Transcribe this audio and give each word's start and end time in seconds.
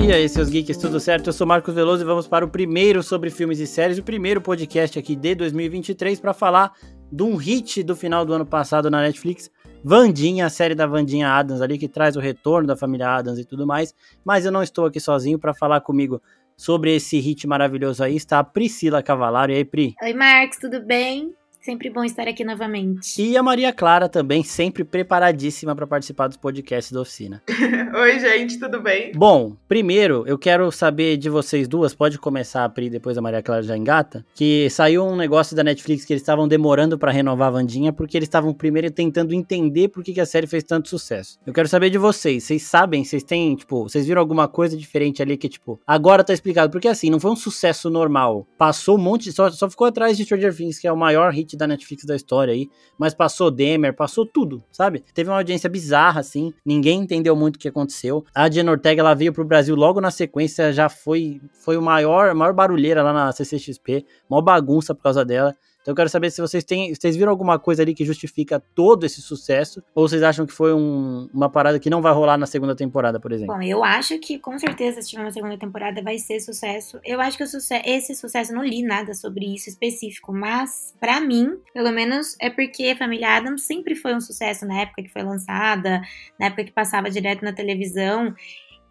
E 0.00 0.12
aí, 0.12 0.28
seus 0.28 0.50
geeks, 0.50 0.76
tudo 0.76 1.00
certo? 1.00 1.28
Eu 1.28 1.32
sou 1.32 1.46
Marcos 1.46 1.74
Veloso 1.74 2.02
e 2.02 2.04
vamos 2.04 2.28
para 2.28 2.44
o 2.44 2.48
primeiro 2.48 3.02
sobre 3.02 3.30
filmes 3.30 3.58
e 3.58 3.66
séries, 3.66 3.96
o 3.96 4.02
primeiro 4.02 4.40
podcast 4.40 4.98
aqui 4.98 5.16
de 5.16 5.34
2023 5.34 6.20
para 6.20 6.34
falar 6.34 6.72
de 7.10 7.22
um 7.22 7.36
hit 7.36 7.82
do 7.82 7.96
final 7.96 8.26
do 8.26 8.34
ano 8.34 8.44
passado 8.44 8.90
na 8.90 9.00
Netflix, 9.00 9.50
Vandinha, 9.82 10.46
a 10.46 10.50
série 10.50 10.74
da 10.74 10.86
Vandinha 10.86 11.28
Adams 11.28 11.62
ali, 11.62 11.78
que 11.78 11.88
traz 11.88 12.16
o 12.16 12.20
retorno 12.20 12.66
da 12.66 12.76
família 12.76 13.08
Adams 13.08 13.38
e 13.38 13.44
tudo 13.44 13.66
mais. 13.66 13.94
Mas 14.24 14.44
eu 14.44 14.52
não 14.52 14.62
estou 14.62 14.84
aqui 14.86 15.00
sozinho 15.00 15.38
para 15.38 15.54
falar 15.54 15.80
comigo 15.80 16.20
sobre 16.56 16.94
esse 16.94 17.18
hit 17.18 17.46
maravilhoso 17.46 18.02
aí. 18.04 18.16
Está 18.16 18.40
a 18.40 18.44
Priscila 18.44 19.02
Cavalaro. 19.02 19.52
E 19.52 19.56
aí, 19.56 19.64
Pri? 19.64 19.94
Oi, 20.02 20.12
Marcos, 20.12 20.58
tudo 20.58 20.82
bem? 20.82 21.34
Sempre 21.64 21.88
bom 21.88 22.04
estar 22.04 22.28
aqui 22.28 22.44
novamente. 22.44 23.22
E 23.22 23.38
a 23.38 23.42
Maria 23.42 23.72
Clara 23.72 24.06
também, 24.06 24.44
sempre 24.44 24.84
preparadíssima 24.84 25.74
para 25.74 25.86
participar 25.86 26.28
dos 26.28 26.36
podcasts 26.36 26.92
da 26.92 27.00
oficina. 27.00 27.42
Oi, 28.02 28.18
gente, 28.18 28.60
tudo 28.60 28.82
bem? 28.82 29.12
Bom, 29.14 29.56
primeiro 29.66 30.24
eu 30.26 30.36
quero 30.36 30.70
saber 30.70 31.16
de 31.16 31.30
vocês 31.30 31.66
duas, 31.66 31.94
pode 31.94 32.18
começar 32.18 32.66
a 32.66 32.68
Pri, 32.68 32.90
depois 32.90 33.16
a 33.16 33.22
Maria 33.22 33.42
Clara 33.42 33.62
já 33.62 33.74
engata, 33.74 34.26
que 34.34 34.68
saiu 34.68 35.06
um 35.06 35.16
negócio 35.16 35.56
da 35.56 35.64
Netflix 35.64 36.04
que 36.04 36.12
eles 36.12 36.20
estavam 36.20 36.46
demorando 36.46 36.98
para 36.98 37.10
renovar 37.10 37.48
a 37.48 37.52
Vandinha 37.52 37.94
porque 37.94 38.18
eles 38.18 38.26
estavam 38.26 38.52
primeiro 38.52 38.90
tentando 38.90 39.32
entender 39.32 39.88
por 39.88 40.04
que, 40.04 40.12
que 40.12 40.20
a 40.20 40.26
série 40.26 40.46
fez 40.46 40.64
tanto 40.64 40.90
sucesso. 40.90 41.38
Eu 41.46 41.54
quero 41.54 41.66
saber 41.66 41.88
de 41.88 41.96
vocês, 41.96 42.44
vocês 42.44 42.62
sabem, 42.62 43.02
vocês 43.04 43.22
têm, 43.22 43.56
tipo, 43.56 43.84
vocês 43.84 44.06
viram 44.06 44.20
alguma 44.20 44.46
coisa 44.46 44.76
diferente 44.76 45.22
ali 45.22 45.38
que, 45.38 45.48
tipo, 45.48 45.80
agora 45.86 46.22
tá 46.22 46.34
explicado, 46.34 46.70
porque 46.70 46.88
assim, 46.88 47.08
não 47.08 47.18
foi 47.18 47.30
um 47.30 47.36
sucesso 47.36 47.88
normal, 47.88 48.46
passou 48.58 48.98
um 48.98 49.00
monte, 49.00 49.32
só, 49.32 49.50
só 49.50 49.70
ficou 49.70 49.86
atrás 49.86 50.18
de 50.18 50.24
Stranger 50.24 50.54
Things, 50.54 50.78
que 50.78 50.86
é 50.86 50.92
o 50.92 50.96
maior 50.96 51.32
hit 51.32 51.53
da 51.56 51.66
Netflix 51.66 52.04
da 52.04 52.16
história 52.16 52.52
aí, 52.52 52.68
mas 52.98 53.14
passou 53.14 53.50
Demer, 53.50 53.94
passou 53.94 54.26
tudo, 54.26 54.62
sabe? 54.70 55.02
Teve 55.14 55.30
uma 55.30 55.36
audiência 55.36 55.68
bizarra, 55.68 56.20
assim, 56.20 56.52
ninguém 56.64 57.00
entendeu 57.00 57.34
muito 57.36 57.56
o 57.56 57.58
que 57.58 57.68
aconteceu. 57.68 58.24
A 58.34 58.48
Diana 58.48 58.70
Ortega, 58.70 59.00
ela 59.00 59.14
veio 59.14 59.32
pro 59.32 59.44
Brasil 59.44 59.74
logo 59.74 60.00
na 60.00 60.10
sequência, 60.10 60.72
já 60.72 60.88
foi, 60.88 61.40
foi 61.52 61.76
o 61.76 61.82
maior, 61.82 62.34
maior 62.34 62.52
barulheira 62.52 63.02
lá 63.02 63.12
na 63.12 63.32
CCXP, 63.32 64.04
maior 64.28 64.42
bagunça 64.42 64.94
por 64.94 65.02
causa 65.02 65.24
dela. 65.24 65.54
Então 65.84 65.92
eu 65.92 65.96
quero 65.96 66.08
saber 66.08 66.30
se 66.30 66.40
vocês 66.40 66.64
têm, 66.64 66.94
vocês 66.94 67.14
viram 67.14 67.30
alguma 67.30 67.58
coisa 67.58 67.82
ali 67.82 67.92
que 67.92 68.06
justifica 68.06 68.58
todo 68.74 69.04
esse 69.04 69.20
sucesso, 69.20 69.82
ou 69.94 70.08
vocês 70.08 70.22
acham 70.22 70.46
que 70.46 70.52
foi 70.54 70.72
um, 70.72 71.28
uma 71.30 71.50
parada 71.50 71.78
que 71.78 71.90
não 71.90 72.00
vai 72.00 72.10
rolar 72.10 72.38
na 72.38 72.46
segunda 72.46 72.74
temporada, 72.74 73.20
por 73.20 73.32
exemplo? 73.32 73.54
Bom, 73.54 73.60
eu 73.60 73.84
acho 73.84 74.18
que 74.18 74.38
com 74.38 74.58
certeza 74.58 75.02
se 75.02 75.10
tiver 75.10 75.20
uma 75.20 75.30
segunda 75.30 75.58
temporada 75.58 76.00
vai 76.02 76.16
ser 76.18 76.40
sucesso. 76.40 76.98
Eu 77.04 77.20
acho 77.20 77.36
que 77.36 77.46
sucesso, 77.46 77.82
esse 77.84 78.14
sucesso, 78.14 78.54
não 78.54 78.64
li 78.64 78.82
nada 78.82 79.12
sobre 79.12 79.44
isso 79.54 79.68
específico, 79.68 80.32
mas 80.32 80.94
para 80.98 81.20
mim, 81.20 81.58
pelo 81.74 81.92
menos, 81.92 82.34
é 82.40 82.48
porque 82.48 82.94
Família 82.94 83.36
Adams 83.36 83.66
sempre 83.66 83.94
foi 83.94 84.14
um 84.14 84.20
sucesso 84.22 84.64
na 84.64 84.80
época 84.80 85.02
que 85.02 85.10
foi 85.10 85.22
lançada, 85.22 86.00
na 86.40 86.46
época 86.46 86.64
que 86.64 86.72
passava 86.72 87.10
direto 87.10 87.44
na 87.44 87.52
televisão 87.52 88.34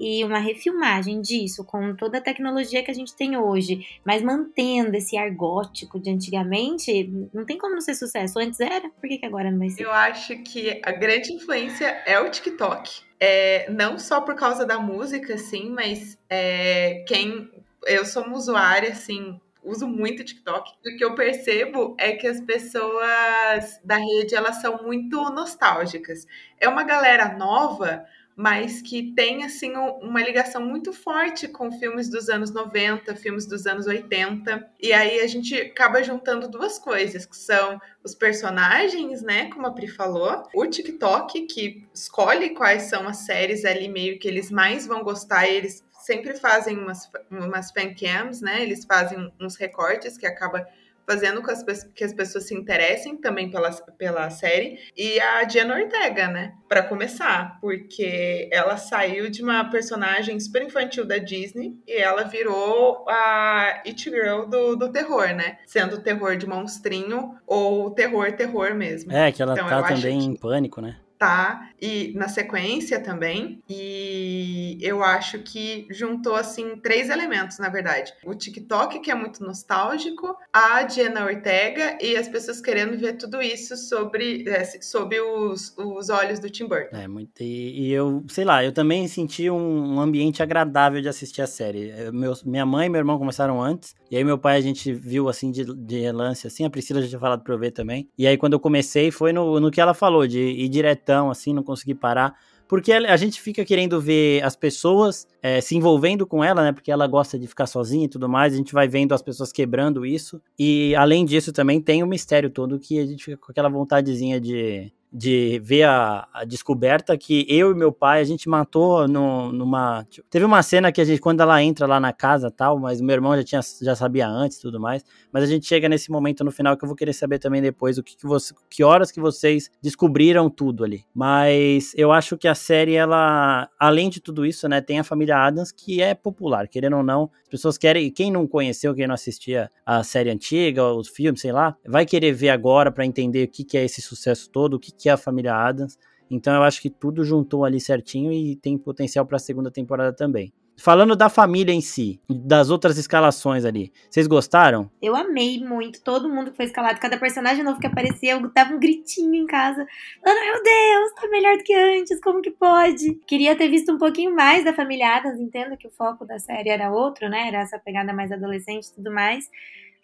e 0.03 0.21
uma 0.25 0.39
refilmagem 0.39 1.21
disso 1.21 1.63
com 1.63 1.95
toda 1.95 2.17
a 2.17 2.21
tecnologia 2.21 2.83
que 2.83 2.91
a 2.91 2.93
gente 2.93 3.15
tem 3.15 3.37
hoje, 3.37 3.87
mas 4.03 4.21
mantendo 4.21 4.97
esse 4.97 5.15
ar 5.15 5.31
gótico 5.31 5.97
de 5.97 6.09
antigamente, 6.09 7.09
não 7.33 7.45
tem 7.45 7.57
como 7.57 7.75
não 7.75 7.79
ser 7.79 7.95
sucesso. 7.95 8.37
Antes 8.37 8.59
era, 8.59 8.89
por 8.89 9.07
que, 9.07 9.17
que 9.17 9.25
agora 9.25 9.49
não 9.49 9.59
vai 9.59 9.69
ser? 9.69 9.83
Eu 9.83 9.93
acho 9.93 10.37
que 10.43 10.81
a 10.83 10.91
grande 10.91 11.31
influência 11.31 11.85
é 12.05 12.19
o 12.19 12.29
TikTok. 12.29 13.01
É, 13.17 13.71
não 13.71 13.97
só 13.97 14.19
por 14.19 14.35
causa 14.35 14.65
da 14.65 14.77
música, 14.77 15.35
assim, 15.35 15.69
mas 15.69 16.19
é, 16.29 17.05
quem. 17.07 17.49
Eu 17.85 18.05
sou 18.05 18.23
uma 18.23 18.35
usuária, 18.35 18.89
assim, 18.89 19.39
uso 19.63 19.87
muito 19.87 20.23
TikTok. 20.23 20.71
O 20.85 20.97
que 20.97 21.03
eu 21.03 21.15
percebo 21.15 21.95
é 21.97 22.11
que 22.11 22.27
as 22.27 22.41
pessoas 22.41 23.79
da 23.83 23.95
rede 23.95 24.35
elas 24.35 24.57
são 24.57 24.83
muito 24.83 25.17
nostálgicas. 25.31 26.27
É 26.59 26.67
uma 26.67 26.83
galera 26.83 27.37
nova, 27.37 28.05
mas 28.35 28.81
que 28.81 29.13
tem 29.13 29.43
assim 29.43 29.73
uma 29.75 30.21
ligação 30.21 30.63
muito 30.65 30.91
forte 30.91 31.47
com 31.47 31.71
filmes 31.71 32.09
dos 32.09 32.29
anos 32.29 32.51
90, 32.51 33.15
filmes 33.15 33.45
dos 33.45 33.65
anos 33.65 33.85
80. 33.85 34.69
E 34.81 34.91
aí 34.91 35.19
a 35.19 35.27
gente 35.27 35.55
acaba 35.55 36.03
juntando 36.03 36.47
duas 36.47 36.79
coisas, 36.79 37.25
que 37.25 37.37
são 37.37 37.79
os 38.03 38.15
personagens, 38.15 39.21
né, 39.21 39.49
como 39.49 39.67
a 39.67 39.71
Pri 39.71 39.87
falou, 39.87 40.43
o 40.53 40.65
TikTok 40.65 41.41
que 41.47 41.87
escolhe 41.93 42.49
quais 42.51 42.83
são 42.83 43.07
as 43.07 43.17
séries 43.17 43.63
ali 43.65 43.87
meio 43.87 44.19
que 44.19 44.27
eles 44.27 44.51
mais 44.51 44.85
vão 44.85 45.03
gostar, 45.03 45.47
eles 45.47 45.83
sempre 46.03 46.35
fazem 46.37 46.77
umas 46.77 47.09
umas 47.31 47.71
fancams, 47.71 48.41
né? 48.41 48.61
Eles 48.61 48.83
fazem 48.83 49.31
uns 49.39 49.55
recortes 49.55 50.17
que 50.17 50.25
acaba 50.25 50.67
fazendo 51.05 51.41
com 51.41 51.51
as, 51.51 51.63
que 51.95 52.03
as 52.03 52.13
pessoas 52.13 52.47
se 52.47 52.55
interessem 52.55 53.17
também 53.17 53.49
pela, 53.49 53.71
pela 53.97 54.29
série. 54.29 54.79
E 54.95 55.19
a 55.19 55.43
Diana 55.43 55.75
Ortega, 55.75 56.27
né? 56.27 56.53
Para 56.67 56.83
começar, 56.83 57.57
porque 57.61 58.49
ela 58.51 58.77
saiu 58.77 59.29
de 59.29 59.43
uma 59.43 59.65
personagem 59.69 60.39
super 60.39 60.63
infantil 60.63 61.05
da 61.05 61.17
Disney 61.17 61.75
e 61.87 61.97
ela 61.97 62.23
virou 62.23 63.05
a 63.07 63.81
It 63.85 64.09
Girl 64.09 64.45
do, 64.45 64.75
do 64.75 64.91
terror, 64.91 65.27
né? 65.33 65.59
Sendo 65.65 66.01
terror 66.01 66.35
de 66.35 66.47
monstrinho 66.47 67.35
ou 67.45 67.91
terror, 67.91 68.31
terror 68.33 68.73
mesmo. 68.73 69.11
É, 69.11 69.31
que 69.31 69.41
ela 69.41 69.53
então, 69.53 69.67
tá 69.67 69.83
também 69.83 70.19
que... 70.19 70.25
em 70.25 70.35
pânico, 70.35 70.81
né? 70.81 70.97
tá 71.23 71.69
e 71.83 72.13
na 72.15 72.29
sequência 72.29 72.97
também 72.97 73.61
e 73.69 74.77
eu 74.79 75.03
acho 75.03 75.39
que 75.39 75.85
juntou 75.89 76.33
assim 76.33 76.77
três 76.77 77.09
elementos 77.09 77.59
na 77.59 77.67
verdade. 77.67 78.13
O 78.23 78.33
TikTok 78.33 79.01
que 79.01 79.11
é 79.11 79.15
muito 79.15 79.43
nostálgico 79.43 80.33
a 80.53 80.87
Jenna 80.87 81.25
Ortega 81.25 81.97
e 82.01 82.15
as 82.15 82.29
pessoas 82.29 82.61
querendo 82.61 82.97
ver 82.97 83.17
tudo 83.17 83.41
isso 83.41 83.75
sobre 83.75 84.47
é, 84.47 84.63
sob 84.81 85.19
os, 85.19 85.75
os 85.77 86.09
olhos 86.09 86.39
do 86.39 86.49
Tim 86.49 86.67
Burton. 86.67 86.95
É 86.95 87.05
muito 87.05 87.41
e, 87.41 87.87
e 87.87 87.91
eu 87.91 88.23
sei 88.29 88.45
lá 88.45 88.63
eu 88.63 88.71
também 88.71 89.05
senti 89.09 89.49
um, 89.49 89.99
ambiente 89.99 90.41
agradável 90.41 91.01
de 91.01 91.09
assistir 91.09 91.41
a 91.41 91.47
série. 91.47 91.93
Eu, 91.97 92.13
meu, 92.13 92.33
minha 92.45 92.65
mãe 92.65 92.85
e 92.87 92.89
meu 92.89 92.99
irmão 92.99 93.17
começaram 93.17 93.61
antes 93.61 93.93
e 94.09 94.15
aí 94.15 94.23
meu 94.23 94.37
pai 94.37 94.55
a 94.55 94.61
gente 94.61 94.93
viu 94.93 95.27
assim 95.27 95.51
de, 95.51 95.65
de 95.65 95.99
relance 95.99 96.47
assim 96.47 96.63
a 96.63 96.69
Priscila 96.69 97.01
já 97.01 97.09
tinha 97.09 97.19
falado 97.19 97.43
pra 97.43 97.53
eu 97.53 97.59
ver 97.59 97.71
também. 97.71 98.07
E 98.17 98.25
aí 98.25 98.37
quando 98.37 98.53
eu 98.53 98.59
comecei 98.59 99.11
foi 99.11 99.33
no, 99.33 99.59
no 99.59 99.69
que 99.69 99.81
ela 99.81 99.93
falou 99.93 100.25
de 100.25 100.39
ir 100.39 100.69
diretão 100.69 101.29
assim, 101.29 101.53
não 101.53 101.72
consegui 101.73 101.95
parar. 101.95 102.35
Porque 102.67 102.91
a 102.91 103.17
gente 103.17 103.41
fica 103.41 103.63
querendo 103.65 103.99
ver 103.99 104.43
as 104.43 104.55
pessoas 104.55 105.27
é, 105.41 105.61
se 105.61 105.75
envolvendo 105.75 106.25
com 106.25 106.43
ela, 106.43 106.63
né? 106.63 106.71
Porque 106.71 106.91
ela 106.91 107.05
gosta 107.05 107.37
de 107.37 107.45
ficar 107.45 107.67
sozinha 107.67 108.05
e 108.05 108.09
tudo 108.09 108.27
mais. 108.29 108.53
A 108.53 108.57
gente 108.57 108.73
vai 108.73 108.87
vendo 108.87 109.13
as 109.13 109.21
pessoas 109.21 109.51
quebrando 109.51 110.05
isso. 110.05 110.41
E 110.57 110.95
além 110.95 111.25
disso, 111.25 111.51
também 111.51 111.81
tem 111.81 112.01
o 112.01 112.07
mistério 112.07 112.49
todo 112.49 112.79
que 112.79 112.99
a 112.99 113.05
gente 113.05 113.25
fica 113.25 113.37
com 113.37 113.51
aquela 113.51 113.69
vontadezinha 113.69 114.39
de, 114.39 114.91
de 115.13 115.61
ver 115.63 115.83
a, 115.83 116.27
a, 116.33 116.43
descoberta 116.43 117.15
que 117.15 117.45
eu 117.47 117.69
e 117.69 117.75
meu 117.75 117.91
pai 117.91 118.19
a 118.19 118.23
gente 118.23 118.49
matou 118.49 119.07
no, 119.07 119.53
numa 119.53 120.03
tipo, 120.09 120.27
teve 120.27 120.43
uma 120.43 120.63
cena 120.63 120.91
que 120.91 120.99
a 120.99 121.05
gente 121.05 121.21
quando 121.21 121.41
ela 121.41 121.61
entra 121.61 121.85
lá 121.85 121.99
na 121.99 122.11
casa 122.11 122.49
tal 122.49 122.79
mas 122.79 122.99
meu 122.99 123.13
irmão 123.13 123.35
já 123.35 123.43
tinha 123.43 123.61
já 123.81 123.95
sabia 123.95 124.27
antes 124.27 124.57
tudo 124.57 124.79
mais 124.79 125.05
mas 125.31 125.43
a 125.43 125.45
gente 125.45 125.67
chega 125.67 125.87
nesse 125.87 126.09
momento 126.09 126.43
no 126.43 126.51
final 126.51 126.75
que 126.75 126.83
eu 126.83 126.87
vou 126.87 126.95
querer 126.95 127.13
saber 127.13 127.37
também 127.37 127.61
depois 127.61 127.99
o 127.99 128.03
que, 128.03 128.17
que 128.17 128.25
você 128.25 128.55
que 128.67 128.83
horas 128.83 129.11
que 129.11 129.19
vocês 129.19 129.69
descobriram 129.81 130.49
tudo 130.49 130.83
ali. 130.83 131.05
Mas 131.13 131.93
eu 131.95 132.11
acho 132.11 132.35
que 132.35 132.47
a 132.47 132.55
série 132.55 132.95
ela 132.95 133.69
além 133.79 134.09
de 134.09 134.19
tudo 134.19 134.45
isso 134.45 134.67
né 134.67 134.81
tem 134.81 134.97
a 134.97 135.03
família 135.03 135.37
Adams 135.37 135.71
que 135.71 136.01
é 136.01 136.15
popular 136.15 136.67
querendo 136.67 136.97
ou 136.97 137.03
não 137.03 137.29
as 137.43 137.49
pessoas 137.49 137.77
querem 137.77 138.09
quem 138.09 138.31
não 138.31 138.47
conheceu 138.47 138.95
quem 138.95 139.05
não 139.05 139.13
assistia 139.13 139.69
a 139.85 140.03
série 140.03 140.31
antiga 140.31 140.91
os 140.91 141.07
filmes 141.07 141.41
sei 141.41 141.51
lá 141.51 141.75
vai 141.85 142.03
querer 142.03 142.31
ver 142.31 142.49
agora 142.49 142.91
para 142.91 143.05
entender 143.05 143.43
o 143.43 143.47
que, 143.47 143.63
que 143.63 143.77
é 143.77 143.85
esse 143.85 144.01
sucesso 144.01 144.49
todo 144.49 144.75
o 144.75 144.79
que 144.79 144.91
que 145.03 145.09
é 145.09 145.11
a 145.11 145.17
família 145.17 145.53
Adams. 145.53 145.99
Então 146.31 146.55
eu 146.55 146.63
acho 146.63 146.81
que 146.81 146.89
tudo 146.89 147.25
juntou 147.25 147.65
ali 147.65 147.79
certinho 147.79 148.31
e 148.31 148.55
tem 148.55 148.77
potencial 148.77 149.25
para 149.25 149.35
a 149.35 149.39
segunda 149.39 149.69
temporada 149.69 150.13
também. 150.15 150.53
Falando 150.75 151.15
da 151.15 151.29
família 151.29 151.71
em 151.71 151.81
si, 151.81 152.19
das 152.27 152.71
outras 152.71 152.97
escalações 152.97 153.63
ali, 153.63 153.91
vocês 154.09 154.25
gostaram? 154.25 154.89
Eu 154.99 155.15
amei 155.15 155.63
muito, 155.63 156.01
todo 156.01 156.27
mundo 156.27 156.49
que 156.49 156.57
foi 156.57 156.65
escalado, 156.65 156.99
cada 156.99 157.17
personagem 157.17 157.63
novo 157.63 157.79
que 157.79 157.85
aparecia, 157.85 158.31
eu 158.31 158.51
dava 158.51 158.73
um 158.73 158.79
gritinho 158.79 159.35
em 159.35 159.45
casa, 159.45 159.85
falando, 160.23 160.43
meu 160.43 160.63
Deus, 160.63 161.13
tá 161.13 161.27
melhor 161.29 161.57
do 161.57 161.63
que 161.63 161.75
antes, 161.75 162.19
como 162.21 162.41
que 162.41 162.49
pode? 162.49 163.13
Queria 163.27 163.55
ter 163.55 163.69
visto 163.69 163.91
um 163.91 163.99
pouquinho 163.99 164.33
mais 164.33 164.65
da 164.65 164.73
família 164.73 165.17
Adams, 165.17 165.39
entendo 165.39 165.77
que 165.77 165.87
o 165.87 165.91
foco 165.91 166.25
da 166.25 166.39
série 166.39 166.69
era 166.69 166.91
outro, 166.91 167.29
né, 167.29 167.49
era 167.49 167.59
essa 167.59 167.77
pegada 167.77 168.11
mais 168.11 168.31
adolescente 168.31 168.87
e 168.87 168.95
tudo 168.95 169.11
mais, 169.13 169.47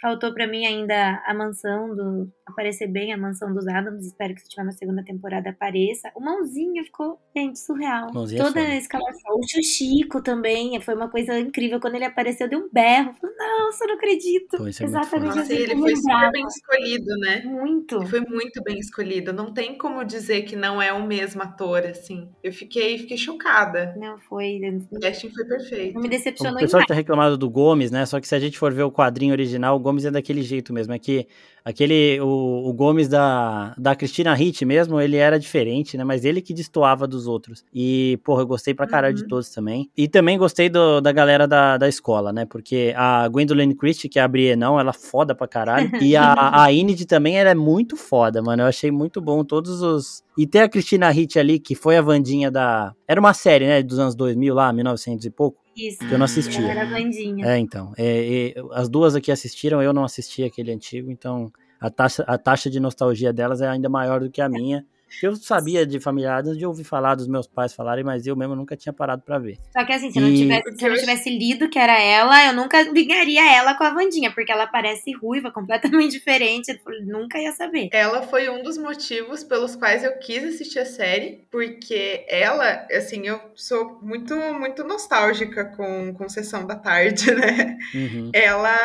Faltou 0.01 0.33
para 0.33 0.47
mim 0.47 0.65
ainda 0.65 1.21
a 1.25 1.33
mansão 1.33 1.93
do. 1.93 2.31
aparecer 2.45 2.87
bem 2.87 3.11
a 3.11 3.17
mansão 3.17 3.53
dos 3.53 3.67
Adams. 3.67 4.05
Espero 4.05 4.33
que 4.33 4.41
se 4.41 4.47
tiver 4.47 4.63
uma 4.63 4.71
segunda 4.71 5.03
temporada 5.03 5.49
apareça. 5.49 6.09
O 6.15 6.21
Mãozinha 6.21 6.83
ficou, 6.85 7.19
gente, 7.35 7.59
surreal. 7.59 8.13
Mãozinha 8.13 8.41
é 8.41 8.45
Toda 8.45 8.59
a 8.61 8.75
escalação. 8.77 9.35
O 9.35 9.47
Chuchico 9.47 10.21
também 10.21 10.79
foi 10.79 10.95
uma 10.95 11.09
coisa 11.09 11.37
incrível. 11.37 11.81
Quando 11.81 11.95
ele 11.95 12.05
apareceu, 12.05 12.47
deu 12.47 12.59
um 12.59 12.69
berro. 12.71 13.13
Falei, 13.19 13.35
nossa, 13.37 13.83
eu 13.83 13.87
não 13.89 13.95
acredito. 13.95 14.57
Pô, 14.57 14.65
é 14.65 14.69
Exatamente 14.69 15.35
Nossa, 15.35 15.41
assim. 15.41 15.53
Ele 15.53 15.75
foi 15.75 15.95
super 15.95 16.31
bem 16.31 16.45
escolhido, 16.45 17.17
né? 17.19 17.41
Muito. 17.45 17.95
Ele 17.97 18.05
foi 18.07 18.21
muito 18.21 18.63
bem 18.63 18.79
escolhido. 18.79 19.33
Não 19.33 19.53
tem 19.53 19.77
como 19.77 20.05
dizer 20.05 20.43
que 20.43 20.55
não 20.55 20.81
é 20.81 20.93
o 20.93 21.05
mesmo 21.05 21.41
ator, 21.41 21.85
assim. 21.85 22.29
Eu 22.41 22.53
fiquei, 22.53 22.97
fiquei 22.99 23.17
chocada. 23.17 23.93
Não, 23.97 24.17
foi. 24.17 24.61
O 24.91 24.99
casting 24.99 25.29
foi 25.29 25.45
perfeito. 25.45 25.95
Não 25.95 26.01
me 26.01 26.09
decepcionou. 26.09 26.55
O 26.55 26.59
pessoal 26.61 26.81
que 26.83 26.87
tá 26.87 26.93
reclamado 26.93 27.37
do 27.37 27.49
Gomes, 27.49 27.91
né? 27.91 28.05
Só 28.05 28.21
que 28.21 28.27
se 28.27 28.35
a 28.35 28.39
gente 28.39 28.57
for 28.57 28.73
ver 28.73 28.83
o 28.83 28.91
quadrinho 28.91 29.33
original, 29.33 29.75
o 29.75 29.88
Gomes 29.89 30.05
é 30.05 30.11
daquele 30.11 30.43
jeito 30.43 30.71
mesmo. 30.71 30.93
É 30.93 30.99
que 30.99 31.27
aquele, 31.65 32.19
o, 32.21 32.69
o 32.69 32.73
Gomes 32.73 33.07
da, 33.07 33.73
da 33.77 33.95
Cristina 33.95 34.39
Hitt 34.39 34.63
mesmo, 34.65 35.01
ele 35.01 35.17
era 35.17 35.39
diferente, 35.39 35.97
né? 35.97 36.03
Mas 36.03 36.23
ele 36.23 36.41
que 36.41 36.53
destoava 36.53 37.07
dos 37.07 37.25
outros. 37.27 37.65
E, 37.73 38.19
porra, 38.23 38.43
eu 38.43 38.47
gostei 38.47 38.73
pra 38.73 38.85
caralho 38.87 39.09
Uhum. 39.15 39.23
de 39.23 39.27
todos 39.27 39.49
também. 39.49 39.89
E 39.97 40.07
também 40.07 40.37
gostei 40.37 40.69
do, 40.69 41.01
da 41.01 41.11
galera 41.11 41.47
da, 41.47 41.77
da 41.77 41.87
escola, 41.87 42.31
né? 42.31 42.45
Porque 42.45 42.93
a 42.95 43.27
Gwendolyn 43.27 43.73
Christie, 43.73 44.07
que 44.09 44.19
é 44.19 44.21
a 44.21 44.27
Brienão, 44.27 44.79
ela 44.79 44.91
é 44.91 44.93
foda 44.93 45.33
pra 45.33 45.47
caralho. 45.47 45.89
E 46.01 46.15
a, 46.15 46.63
a 46.63 46.71
Inid 46.71 47.05
também, 47.05 47.37
ela 47.37 47.49
é 47.49 47.55
muito 47.55 47.95
foda, 47.97 48.41
mano. 48.41 48.61
Eu 48.63 48.67
achei 48.67 48.91
muito 48.91 49.19
bom 49.19 49.43
todos 49.43 49.81
os... 49.81 50.23
E 50.37 50.45
tem 50.47 50.61
a 50.61 50.69
Cristina 50.69 51.11
Hitt 51.11 51.37
ali, 51.39 51.59
que 51.59 51.73
foi 51.75 51.97
a 51.97 52.01
Vandinha 52.01 52.49
da... 52.51 52.93
Era 53.07 53.19
uma 53.19 53.33
série, 53.33 53.65
né? 53.67 53.81
Dos 53.83 53.99
anos 53.99 54.15
2000 54.15 54.53
lá, 54.53 54.71
1900 54.71 55.25
e 55.25 55.29
pouco. 55.29 55.58
Isso. 55.75 55.99
Que 55.99 56.11
eu 56.11 56.17
não 56.17 56.25
assistia. 56.25 56.59
Ela 56.59 56.81
era 56.81 56.85
bandinha. 56.85 57.45
É, 57.45 57.57
então. 57.57 57.93
É, 57.97 58.49
é, 58.49 58.61
as 58.73 58.89
duas 58.89 59.15
aqui 59.15 59.31
assistiram, 59.31 59.81
eu 59.81 59.93
não 59.93 60.03
assisti 60.03 60.43
aquele 60.43 60.71
antigo, 60.71 61.09
então 61.09 61.51
a 61.79 61.89
taxa, 61.89 62.23
a 62.27 62.37
taxa 62.37 62.69
de 62.69 62.79
nostalgia 62.79 63.31
delas 63.31 63.61
é 63.61 63.67
ainda 63.67 63.87
maior 63.87 64.19
do 64.19 64.29
que 64.29 64.41
a 64.41 64.49
minha. 64.49 64.85
Eu 65.21 65.35
sabia 65.35 65.85
de 65.85 65.99
Família 65.99 66.35
Adams, 66.35 66.57
de 66.57 66.65
ouvir 66.65 66.83
falar 66.83 67.15
dos 67.15 67.27
meus 67.27 67.47
pais 67.47 67.73
falarem, 67.73 68.03
mas 68.03 68.25
eu 68.27 68.35
mesmo 68.35 68.55
nunca 68.55 68.75
tinha 68.75 68.93
parado 68.93 69.21
pra 69.21 69.37
ver. 69.39 69.57
Só 69.71 69.83
que 69.85 69.91
assim, 69.93 70.11
se 70.11 70.17
eu 70.19 70.23
não 70.23 70.29
E- 70.29 70.37
tivesse, 70.37 70.75
se 70.77 70.85
eu 70.85 70.89
não 70.91 70.97
tivesse 70.97 71.29
lido 71.29 71.69
que 71.69 71.77
era 71.79 71.99
ela, 71.99 72.45
eu 72.47 72.53
nunca 72.53 72.81
ligaria 72.83 73.43
ela 73.55 73.75
com 73.75 73.83
a 73.83 73.89
Vandinha, 73.93 74.31
porque 74.31 74.51
ela 74.51 74.67
parece 74.67 75.11
ruiva, 75.13 75.51
completamente 75.99 76.11
diferente. 76.11 76.69
Eu 76.85 77.05
nunca 77.05 77.37
ia 77.39 77.51
saber. 77.51 77.89
Ela 77.91 78.21
foi 78.21 78.49
um 78.49 78.61
dos 78.63 78.77
motivos 78.77 79.43
pelos 79.43 79.75
quais 79.75 80.03
eu 80.03 80.17
quis 80.19 80.43
assistir 80.43 80.79
a 80.79 80.85
série, 80.85 81.41
porque 81.51 82.25
ela, 82.29 82.85
assim, 82.91 83.27
eu 83.27 83.39
sou 83.55 83.99
muito, 84.01 84.35
muito 84.53 84.83
nostálgica 84.83 85.65
com, 85.65 86.13
com 86.13 86.29
Sessão 86.29 86.65
da 86.65 86.75
Tarde, 86.75 87.31
né? 87.35 87.77
Uhum. 87.93 88.31
Ela, 88.33 88.75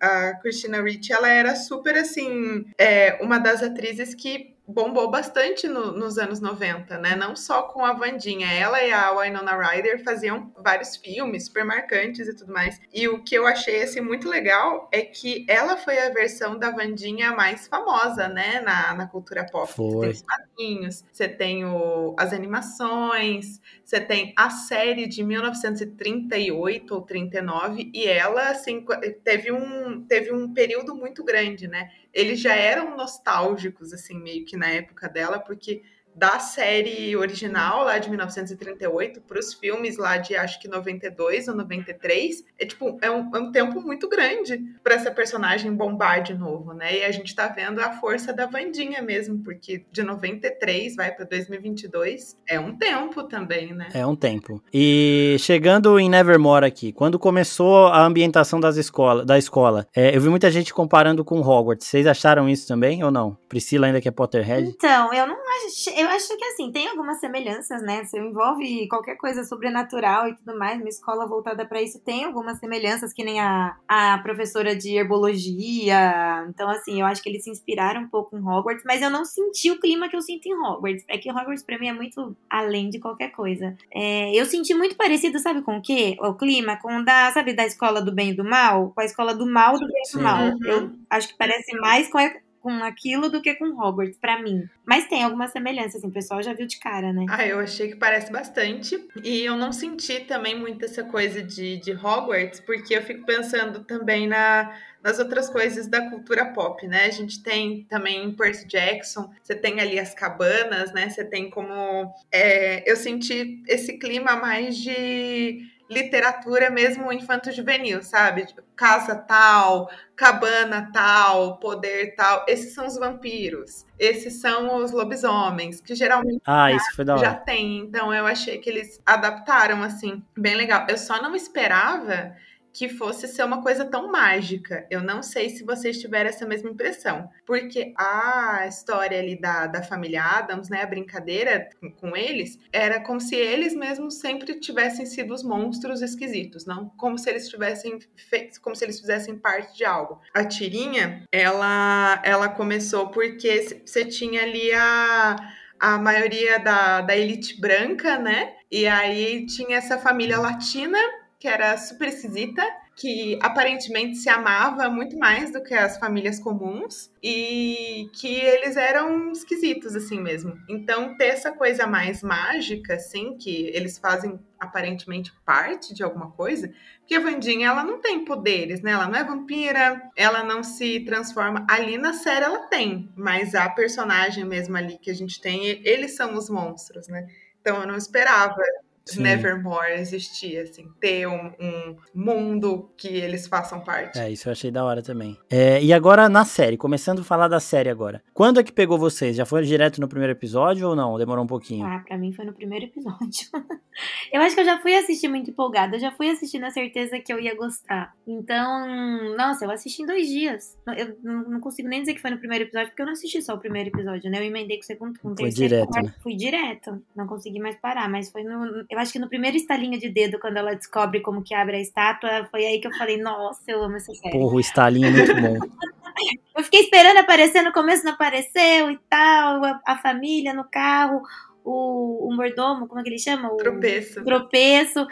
a 0.00 0.34
Christina 0.42 0.82
Ricci, 0.82 1.12
ela 1.12 1.28
era 1.28 1.54
super, 1.56 1.96
assim, 1.96 2.64
é, 2.78 3.18
uma 3.22 3.38
das 3.38 3.62
atrizes 3.62 4.14
que 4.14 4.52
bombou 4.72 5.10
bastante 5.10 5.68
no- 5.68 5.92
nos 5.92 6.18
anos 6.18 6.40
90, 6.40 6.98
né? 6.98 7.14
Não 7.14 7.36
só 7.36 7.62
com 7.62 7.84
a 7.84 7.92
Vandinha, 7.92 8.46
ela 8.52 8.82
e 8.82 8.92
a 8.92 9.12
Winona 9.18 9.56
Ryder 9.56 10.02
faziam 10.02 10.52
vários 10.58 10.96
filmes 10.96 11.46
super 11.46 11.64
marcantes 11.64 12.26
e 12.28 12.34
tudo 12.34 12.52
mais. 12.52 12.80
E 12.92 13.06
o 13.08 13.22
que 13.22 13.34
eu 13.34 13.46
achei 13.46 13.82
assim 13.82 14.00
muito 14.00 14.28
legal 14.28 14.88
é 14.92 15.02
que 15.02 15.44
ela 15.48 15.76
foi 15.76 15.98
a 15.98 16.10
versão 16.10 16.58
da 16.58 16.70
Vandinha 16.70 17.32
mais 17.32 17.66
famosa, 17.66 18.28
né, 18.28 18.60
na, 18.60 18.94
na 18.94 19.06
cultura 19.06 19.44
pop. 19.50 19.66
Você 19.68 19.74
Foi. 19.74 20.00
tem 20.00 20.10
os 20.10 20.22
quadrinhos, 20.22 21.04
você 21.12 21.28
tem 21.28 21.64
o- 21.64 22.14
as 22.18 22.32
animações, 22.32 23.60
você 23.92 24.00
tem 24.00 24.32
a 24.38 24.48
série 24.48 25.06
de 25.06 25.22
1938 25.22 26.94
ou 26.94 27.02
39 27.02 27.90
e 27.92 28.06
ela 28.06 28.48
assim 28.48 28.82
teve 29.22 29.52
um 29.52 30.02
teve 30.06 30.32
um 30.32 30.54
período 30.54 30.94
muito 30.94 31.22
grande, 31.22 31.68
né? 31.68 31.90
Eles 32.10 32.40
já 32.40 32.54
eram 32.54 32.96
nostálgicos 32.96 33.92
assim 33.92 34.18
meio 34.18 34.46
que 34.46 34.56
na 34.56 34.68
época 34.68 35.10
dela, 35.10 35.38
porque 35.38 35.82
da 36.14 36.38
série 36.38 37.16
original 37.16 37.84
lá 37.84 37.98
de 37.98 38.08
1938 38.08 39.20
para 39.22 39.38
os 39.38 39.54
filmes 39.54 39.96
lá 39.96 40.18
de 40.18 40.36
acho 40.36 40.60
que 40.60 40.68
92 40.68 41.48
ou 41.48 41.54
93 41.54 42.44
é 42.58 42.66
tipo 42.66 42.98
é 43.00 43.10
um, 43.10 43.34
é 43.34 43.38
um 43.38 43.50
tempo 43.50 43.80
muito 43.80 44.08
grande 44.08 44.62
para 44.82 44.94
essa 44.94 45.10
personagem 45.10 45.74
bombar 45.74 46.22
de 46.22 46.34
novo, 46.34 46.72
né? 46.72 46.98
E 46.98 47.04
a 47.04 47.10
gente 47.10 47.34
tá 47.34 47.48
vendo 47.48 47.80
a 47.80 47.92
força 47.92 48.32
da 48.32 48.46
Vandinha 48.46 49.00
mesmo, 49.02 49.42
porque 49.42 49.84
de 49.90 50.02
93 50.02 50.96
vai 50.96 51.12
para 51.12 51.24
2022 51.24 52.36
é 52.46 52.60
um 52.60 52.76
tempo 52.76 53.22
também, 53.24 53.72
né? 53.74 53.88
É 53.94 54.06
um 54.06 54.16
tempo. 54.16 54.62
E 54.72 55.36
chegando 55.38 55.98
em 55.98 56.08
Nevermore 56.08 56.64
aqui, 56.64 56.92
quando 56.92 57.18
começou 57.18 57.86
a 57.86 58.04
ambientação 58.04 58.60
das 58.60 58.76
escola, 58.76 59.24
da 59.24 59.38
escola, 59.38 59.86
é, 59.94 60.14
eu 60.14 60.20
vi 60.20 60.28
muita 60.28 60.50
gente 60.50 60.72
comparando 60.74 61.24
com 61.24 61.40
Hogwarts. 61.40 61.86
Vocês 61.86 62.06
acharam 62.06 62.48
isso 62.48 62.66
também 62.66 63.02
ou 63.02 63.10
não? 63.10 63.36
Priscila 63.48 63.86
ainda 63.86 64.00
que 64.00 64.08
é 64.08 64.10
Potterhead? 64.10 64.68
Então, 64.68 65.12
eu 65.12 65.26
não 65.26 65.36
acho. 65.36 65.90
Eu 66.02 66.08
acho 66.10 66.36
que 66.36 66.44
assim, 66.44 66.70
tem 66.72 66.88
algumas 66.88 67.18
semelhanças, 67.20 67.82
né? 67.82 68.04
Se 68.04 68.18
envolve 68.18 68.88
qualquer 68.88 69.16
coisa 69.16 69.44
sobrenatural 69.44 70.28
e 70.28 70.34
tudo 70.36 70.58
mais, 70.58 70.78
uma 70.80 70.88
escola 70.88 71.26
voltada 71.26 71.64
pra 71.66 71.80
isso 71.82 71.98
tem 72.00 72.24
algumas 72.24 72.58
semelhanças, 72.58 73.12
que 73.12 73.24
nem 73.24 73.40
a, 73.40 73.76
a 73.88 74.18
professora 74.18 74.74
de 74.76 74.96
herbologia. 74.96 76.44
Então, 76.48 76.68
assim, 76.68 77.00
eu 77.00 77.06
acho 77.06 77.22
que 77.22 77.28
eles 77.28 77.44
se 77.44 77.50
inspiraram 77.50 78.02
um 78.02 78.08
pouco 78.08 78.36
em 78.36 78.40
Hogwarts, 78.40 78.84
mas 78.84 79.02
eu 79.02 79.10
não 79.10 79.24
senti 79.24 79.70
o 79.70 79.78
clima 79.80 80.08
que 80.08 80.16
eu 80.16 80.20
sinto 80.22 80.46
em 80.46 80.54
Hogwarts. 80.54 81.04
É 81.08 81.18
que 81.18 81.30
Hogwarts 81.30 81.62
pra 81.62 81.78
mim 81.78 81.88
é 81.88 81.92
muito 81.92 82.36
além 82.48 82.90
de 82.90 82.98
qualquer 82.98 83.30
coisa. 83.32 83.76
É, 83.92 84.32
eu 84.34 84.44
senti 84.46 84.74
muito 84.74 84.96
parecido, 84.96 85.38
sabe 85.38 85.62
com 85.62 85.78
o 85.78 85.82
quê? 85.82 86.16
O 86.20 86.34
clima 86.34 86.76
com 86.76 86.98
o 86.98 87.04
da, 87.04 87.30
sabe, 87.32 87.52
da 87.54 87.64
escola 87.66 88.00
do 88.02 88.12
bem 88.12 88.30
e 88.30 88.34
do 88.36 88.44
mal? 88.44 88.90
Com 88.94 89.00
a 89.00 89.04
escola 89.04 89.34
do 89.34 89.46
mal 89.46 89.74
do 89.78 89.86
bem 89.86 90.02
e 90.08 90.16
do 90.16 90.22
mal. 90.22 90.42
Uhum. 90.44 90.58
Eu 90.64 90.92
acho 91.10 91.28
que 91.28 91.36
parece 91.36 91.74
mais 91.78 92.08
com 92.08 92.18
a- 92.18 92.32
com 92.62 92.70
aquilo 92.84 93.28
do 93.28 93.42
que 93.42 93.54
com 93.54 93.76
Hogwarts, 93.78 94.16
pra 94.18 94.40
mim. 94.40 94.68
Mas 94.86 95.06
tem 95.08 95.22
algumas 95.24 95.50
semelhanças, 95.50 95.96
assim, 95.96 96.06
o 96.06 96.12
pessoal 96.12 96.42
já 96.42 96.52
viu 96.52 96.66
de 96.66 96.78
cara, 96.78 97.12
né? 97.12 97.26
Ah, 97.28 97.46
eu 97.46 97.58
achei 97.58 97.88
que 97.88 97.96
parece 97.96 98.30
bastante. 98.30 99.04
E 99.22 99.40
eu 99.40 99.56
não 99.56 99.72
senti 99.72 100.20
também 100.20 100.58
muito 100.58 100.84
essa 100.84 101.02
coisa 101.02 101.42
de, 101.42 101.78
de 101.78 101.92
Hogwarts, 101.92 102.60
porque 102.60 102.94
eu 102.96 103.02
fico 103.02 103.26
pensando 103.26 103.84
também 103.84 104.28
na, 104.28 104.74
nas 105.02 105.18
outras 105.18 105.50
coisas 105.50 105.88
da 105.88 106.08
cultura 106.08 106.46
pop, 106.46 106.86
né? 106.86 107.06
A 107.06 107.10
gente 107.10 107.42
tem 107.42 107.84
também 107.90 108.32
Percy 108.32 108.66
Jackson, 108.68 109.30
você 109.42 109.54
tem 109.54 109.80
ali 109.80 109.98
as 109.98 110.14
cabanas, 110.14 110.92
né? 110.92 111.08
Você 111.08 111.24
tem 111.24 111.50
como. 111.50 112.14
é, 112.30 112.88
eu 112.90 112.96
senti 112.96 113.62
esse 113.66 113.98
clima 113.98 114.36
mais 114.36 114.76
de 114.76 115.68
literatura 115.92 116.70
mesmo 116.70 117.12
infanto-juvenil, 117.12 118.02
sabe? 118.02 118.46
Tipo, 118.46 118.62
casa 118.74 119.14
tal, 119.14 119.90
cabana 120.16 120.90
tal, 120.92 121.58
poder 121.58 122.14
tal. 122.16 122.44
Esses 122.48 122.74
são 122.74 122.86
os 122.86 122.96
vampiros. 122.96 123.84
Esses 123.98 124.40
são 124.40 124.76
os 124.76 124.90
lobisomens, 124.90 125.80
que 125.80 125.94
geralmente 125.94 126.40
Ah, 126.46 126.72
isso 126.72 126.94
foi 126.96 127.04
da 127.04 127.16
já 127.16 127.30
hora. 127.30 127.38
tem, 127.40 127.78
então 127.78 128.12
eu 128.12 128.26
achei 128.26 128.58
que 128.58 128.68
eles 128.70 129.00
adaptaram 129.06 129.82
assim, 129.82 130.22
bem 130.36 130.54
legal. 130.56 130.86
Eu 130.88 130.98
só 130.98 131.20
não 131.22 131.36
esperava 131.36 132.34
que 132.72 132.88
fosse 132.88 133.28
ser 133.28 133.44
uma 133.44 133.62
coisa 133.62 133.84
tão 133.84 134.10
mágica. 134.10 134.86
Eu 134.90 135.02
não 135.02 135.22
sei 135.22 135.50
se 135.50 135.64
vocês 135.64 136.00
tiveram 136.00 136.30
essa 136.30 136.46
mesma 136.46 136.70
impressão, 136.70 137.28
porque 137.44 137.92
a 137.96 138.66
história 138.66 139.18
ali 139.18 139.38
da, 139.38 139.66
da 139.66 139.82
família 139.82 140.22
Adams, 140.22 140.68
né, 140.68 140.82
a 140.82 140.86
brincadeira 140.86 141.68
com, 141.80 141.90
com 141.90 142.16
eles, 142.16 142.58
era 142.72 143.00
como 143.00 143.20
se 143.20 143.36
eles 143.36 143.74
mesmos 143.74 144.14
sempre 144.14 144.58
tivessem 144.58 145.04
sido 145.04 145.34
os 145.34 145.42
monstros 145.42 146.00
esquisitos, 146.00 146.64
não 146.64 146.88
como 146.96 147.18
se 147.18 147.28
eles 147.28 147.48
tivessem 147.48 147.98
feito, 148.16 148.60
como 148.60 148.74
se 148.74 148.84
eles 148.84 148.98
fizessem 148.98 149.36
parte 149.38 149.76
de 149.76 149.84
algo. 149.84 150.20
A 150.32 150.44
tirinha, 150.44 151.24
ela, 151.30 152.22
ela 152.24 152.48
começou 152.48 153.08
porque 153.08 153.82
você 153.84 154.04
tinha 154.04 154.42
ali 154.42 154.72
a 154.72 155.36
a 155.82 155.98
maioria 155.98 156.60
da, 156.60 157.00
da 157.00 157.16
elite 157.16 157.60
branca, 157.60 158.16
né? 158.16 158.52
E 158.70 158.86
aí 158.86 159.44
tinha 159.46 159.78
essa 159.78 159.98
família 159.98 160.38
latina, 160.38 160.96
que 161.42 161.48
era 161.48 161.76
super 161.76 162.06
esquisita, 162.06 162.62
que 162.94 163.36
aparentemente 163.42 164.14
se 164.18 164.28
amava 164.28 164.88
muito 164.88 165.18
mais 165.18 165.52
do 165.52 165.60
que 165.60 165.74
as 165.74 165.98
famílias 165.98 166.38
comuns 166.38 167.10
e 167.20 168.08
que 168.12 168.32
eles 168.32 168.76
eram 168.76 169.32
esquisitos 169.32 169.96
assim 169.96 170.20
mesmo. 170.20 170.56
Então 170.70 171.16
ter 171.16 171.24
essa 171.24 171.50
coisa 171.50 171.84
mais 171.84 172.22
mágica 172.22 172.94
assim, 172.94 173.36
que 173.36 173.66
eles 173.74 173.98
fazem 173.98 174.38
aparentemente 174.60 175.32
parte 175.44 175.92
de 175.92 176.04
alguma 176.04 176.30
coisa, 176.30 176.72
porque 177.00 177.16
a 177.16 177.20
Vandinha 177.20 177.70
ela 177.70 177.82
não 177.82 178.00
tem 178.00 178.24
poderes, 178.24 178.80
né? 178.80 178.92
Ela 178.92 179.08
não 179.08 179.18
é 179.18 179.24
vampira, 179.24 180.00
ela 180.14 180.44
não 180.44 180.62
se 180.62 181.00
transforma. 181.00 181.66
Ali 181.68 181.98
na 181.98 182.12
série 182.12 182.44
ela 182.44 182.68
tem, 182.68 183.10
mas 183.16 183.56
a 183.56 183.68
personagem 183.68 184.44
mesmo 184.44 184.76
ali 184.76 184.96
que 184.96 185.10
a 185.10 185.14
gente 185.14 185.40
tem, 185.40 185.66
eles 185.84 186.14
são 186.14 186.36
os 186.36 186.48
monstros, 186.48 187.08
né? 187.08 187.26
Então 187.60 187.80
eu 187.80 187.86
não 187.88 187.96
esperava 187.96 188.62
Sim. 189.04 189.22
Nevermore 189.22 189.92
existir, 189.94 190.58
assim, 190.58 190.88
ter 191.00 191.26
um, 191.26 191.52
um 191.60 191.96
mundo 192.14 192.90
que 192.96 193.08
eles 193.08 193.46
façam 193.46 193.80
parte. 193.80 194.18
É, 194.18 194.30
isso 194.30 194.48
eu 194.48 194.52
achei 194.52 194.70
da 194.70 194.84
hora 194.84 195.02
também. 195.02 195.36
É, 195.50 195.82
e 195.82 195.92
agora 195.92 196.28
na 196.28 196.44
série, 196.44 196.76
começando 196.76 197.20
a 197.20 197.24
falar 197.24 197.48
da 197.48 197.60
série 197.60 197.88
agora. 197.88 198.22
Quando 198.32 198.60
é 198.60 198.62
que 198.62 198.72
pegou 198.72 198.98
vocês? 198.98 199.36
Já 199.36 199.44
foi 199.44 199.62
direto 199.64 200.00
no 200.00 200.08
primeiro 200.08 200.32
episódio 200.32 200.88
ou 200.88 200.96
não? 200.96 201.18
Demorou 201.18 201.44
um 201.44 201.48
pouquinho? 201.48 201.84
Ah, 201.84 202.02
pra 202.06 202.16
mim 202.16 202.32
foi 202.32 202.44
no 202.44 202.52
primeiro 202.52 202.86
episódio. 202.86 203.48
eu 204.32 204.40
acho 204.40 204.54
que 204.54 204.60
eu 204.60 204.64
já 204.64 204.78
fui 204.80 204.94
assistir 204.94 205.28
muito 205.28 205.50
empolgada. 205.50 205.96
Eu 205.96 206.00
já 206.00 206.12
fui 206.12 206.30
assistir 206.30 206.58
na 206.58 206.70
certeza 206.70 207.18
que 207.18 207.32
eu 207.32 207.40
ia 207.40 207.54
gostar. 207.56 208.14
Então, 208.26 209.34
nossa, 209.36 209.64
eu 209.64 209.70
assisti 209.70 210.02
em 210.02 210.06
dois 210.06 210.26
dias. 210.28 210.76
Eu 210.96 211.16
não 211.22 211.60
consigo 211.60 211.88
nem 211.88 212.00
dizer 212.00 212.14
que 212.14 212.20
foi 212.20 212.30
no 212.30 212.38
primeiro 212.38 212.64
episódio, 212.64 212.88
porque 212.88 213.02
eu 213.02 213.06
não 213.06 213.12
assisti 213.12 213.42
só 213.42 213.54
o 213.54 213.58
primeiro 213.58 213.88
episódio, 213.90 214.30
né? 214.30 214.38
Eu 214.38 214.44
emendei 214.44 214.76
com 214.76 214.82
o 214.82 214.86
segundo, 214.86 215.18
com 215.20 215.28
o 215.32 215.36
Foi 215.36 215.44
terceiro. 215.46 215.68
direto, 215.74 215.88
quarto. 215.90 216.06
né? 216.06 216.14
Fui 216.22 216.34
direto. 216.36 217.02
Não 217.16 217.26
consegui 217.26 217.58
mais 217.60 217.76
parar, 217.76 218.08
mas 218.08 218.30
foi 218.30 218.44
no. 218.44 218.84
Eu 218.92 218.98
acho 218.98 219.10
que 219.10 219.18
no 219.18 219.26
primeiro 219.26 219.56
estalinho 219.56 219.98
de 219.98 220.10
dedo, 220.10 220.38
quando 220.38 220.58
ela 220.58 220.74
descobre 220.74 221.20
como 221.20 221.42
que 221.42 221.54
abre 221.54 221.76
a 221.76 221.80
estátua, 221.80 222.46
foi 222.50 222.66
aí 222.66 222.78
que 222.78 222.86
eu 222.86 222.92
falei, 222.92 223.16
nossa, 223.16 223.62
eu 223.66 223.82
amo 223.82 223.96
essa 223.96 224.12
série. 224.12 224.38
Porra, 224.38 224.54
o 224.54 224.60
estalinho 224.60 225.06
é 225.06 225.10
muito 225.10 225.34
bom. 225.34 225.56
Eu 226.54 226.62
fiquei 226.62 226.80
esperando 226.80 227.16
aparecer, 227.16 227.62
no 227.62 227.72
começo 227.72 228.04
não 228.04 228.12
apareceu 228.12 228.90
e 228.90 228.98
tal, 229.08 229.64
a, 229.64 229.80
a 229.86 229.96
família 229.96 230.52
no 230.52 230.62
carro, 230.62 231.22
o, 231.64 232.28
o 232.28 232.36
mordomo, 232.36 232.86
como 232.86 233.00
é 233.00 233.02
que 233.02 233.08
ele 233.08 233.18
chama? 233.18 233.50
O 233.50 233.56
Tropeço. 233.56 234.22
tropeço. 234.22 235.06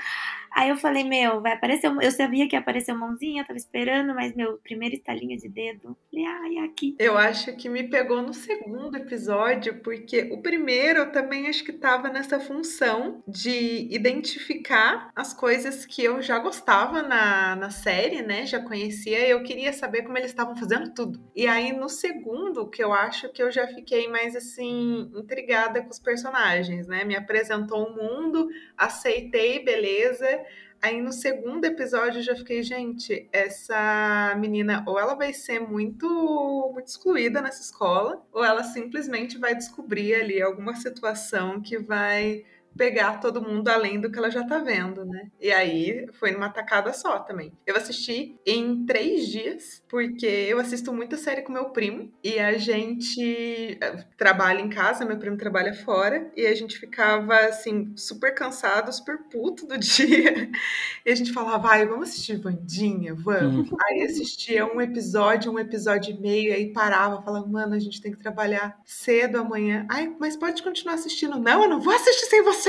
Aí 0.53 0.69
eu 0.71 0.77
falei, 0.77 1.05
meu, 1.05 1.41
vai 1.41 1.53
aparecer. 1.53 1.89
um- 1.91 2.01
Eu 2.01 2.11
sabia 2.13 2.49
que 2.49 2.55
ia 2.57 2.61
aparecer 2.61 2.93
uma 2.93 3.07
mãozinha, 3.09 3.45
tava 3.45 3.57
esperando, 3.59 4.15
mas, 4.15 4.35
meu, 4.35 4.59
primeiro 4.59 4.95
estalinho 4.97 5.39
de 5.39 5.49
dedo. 5.49 5.97
Falei, 6.11 6.27
ai, 6.27 6.59
aqui. 6.65 6.97
Eu 6.99 7.17
acho 7.17 7.57
que 7.57 7.69
me 7.69 7.85
pegou 7.85 8.21
no 8.23 8.35
segundo 8.35 8.97
episódio, 8.97 9.81
porque 9.83 10.29
o 10.33 10.43
primeiro 10.43 11.01
eu 11.01 11.13
também 11.13 11.47
acho 11.49 11.65
que 11.65 11.73
tava 11.73 12.09
nessa 12.09 12.41
função 12.41 13.23
de 13.27 13.87
identificar 13.95 15.11
as 15.15 15.33
coisas 15.33 15.87
que 15.87 16.03
eu 16.05 16.21
já 16.21 16.39
gostava 16.39 17.03
na, 17.03 17.57
na 17.57 17.71
série, 17.71 18.23
né? 18.23 18.47
Já 18.47 18.61
conhecia, 18.61 19.27
eu 19.29 19.43
queria 19.43 19.73
saber 19.73 20.03
como 20.03 20.19
eles 20.19 20.31
estavam 20.31 20.57
fazendo 20.57 20.93
tudo. 20.95 21.21
E 21.35 21.47
aí 21.47 21.73
no 21.73 21.89
segundo, 21.89 22.69
que 22.69 22.83
eu 22.83 22.93
acho 22.93 23.29
que 23.33 23.43
eu 23.43 23.51
já 23.51 23.67
fiquei 23.69 24.09
mais 24.09 24.35
assim, 24.37 25.11
intrigada 25.15 25.83
com 25.83 25.91
os 25.91 25.99
personagens, 25.99 26.87
né? 26.87 27.05
Me 27.05 27.17
apresentou 27.17 27.87
o 27.89 27.95
mundo, 27.97 28.49
aceitei, 28.77 29.65
beleza. 29.65 30.40
Aí 30.83 31.03
no 31.03 31.13
segundo 31.13 31.67
episódio 31.67 32.21
eu 32.21 32.23
já 32.23 32.35
fiquei, 32.35 32.63
gente, 32.63 33.29
essa 33.33 34.35
menina 34.39 34.83
ou 34.87 34.99
ela 34.99 35.15
vai 35.15 35.33
ser 35.35 35.61
muito, 35.61 36.09
muito 36.73 36.89
excluída 36.89 37.43
nessa 37.43 37.61
escola, 37.61 38.25
ou 38.33 38.43
ela 38.43 38.65
simplesmente 38.65 39.37
vai 39.37 39.55
descobrir 39.55 40.15
ali 40.15 40.41
alguma 40.41 40.75
situação 40.75 41.61
que 41.61 41.79
vai 41.79 42.45
pegar 42.77 43.21
todo 43.21 43.43
mundo 43.43 43.69
além 43.69 44.01
do 44.01 44.11
que 44.11 44.19
ela 44.19 44.31
já 44.31 44.45
tá 44.45 44.59
vendo, 44.59 45.05
né? 45.05 45.31
E 45.41 45.51
aí 45.51 46.07
foi 46.15 46.31
numa 46.31 46.49
tacada 46.49 46.93
só 46.93 47.19
também. 47.19 47.53
Eu 47.67 47.77
assisti 47.77 48.37
em 48.47 48.85
três 48.87 49.27
dias, 49.27 49.83
porque 49.89 50.27
eu 50.27 50.59
assisto 50.59 50.93
muita 50.93 51.17
série 51.17 51.43
com 51.43 51.53
meu 51.53 51.71
primo, 51.71 52.13
e 52.23 52.39
a 52.39 52.57
gente 52.57 53.79
eh, 53.81 54.05
trabalha 54.17 54.61
em 54.61 54.69
casa, 54.69 55.05
meu 55.05 55.19
primo 55.19 55.37
trabalha 55.37 55.75
fora, 55.75 56.31
e 56.37 56.47
a 56.47 56.55
gente 56.55 56.79
ficava 56.79 57.37
assim, 57.41 57.93
super 57.97 58.35
cansado, 58.35 58.93
super 58.93 59.19
puto 59.31 59.67
do 59.67 59.77
dia. 59.79 60.51
E 61.05 61.11
a 61.11 61.15
gente 61.15 61.33
falava, 61.33 61.69
vai, 61.69 61.87
vamos 61.87 62.11
assistir 62.11 62.37
Vandinha, 62.37 63.15
vamos. 63.15 63.69
Aí 63.89 64.03
assistia 64.03 64.65
um 64.67 64.81
episódio, 64.81 65.53
um 65.53 65.59
episódio 65.59 66.15
e 66.15 66.21
meio, 66.21 66.55
aí 66.55 66.73
parava, 66.73 67.23
falava, 67.23 67.47
mano, 67.47 67.75
a 67.75 67.79
gente 67.79 68.01
tem 68.01 68.13
que 68.13 68.19
trabalhar 68.19 68.81
cedo 68.85 69.39
amanhã. 69.39 69.87
Ai, 69.91 70.15
mas 70.19 70.37
pode 70.37 70.63
continuar 70.63 70.95
assistindo. 70.95 71.39
Não, 71.39 71.63
eu 71.65 71.69
não 71.69 71.81
vou 71.81 71.95
assistir 71.95 72.27
sem 72.27 72.43
você! 72.43 72.60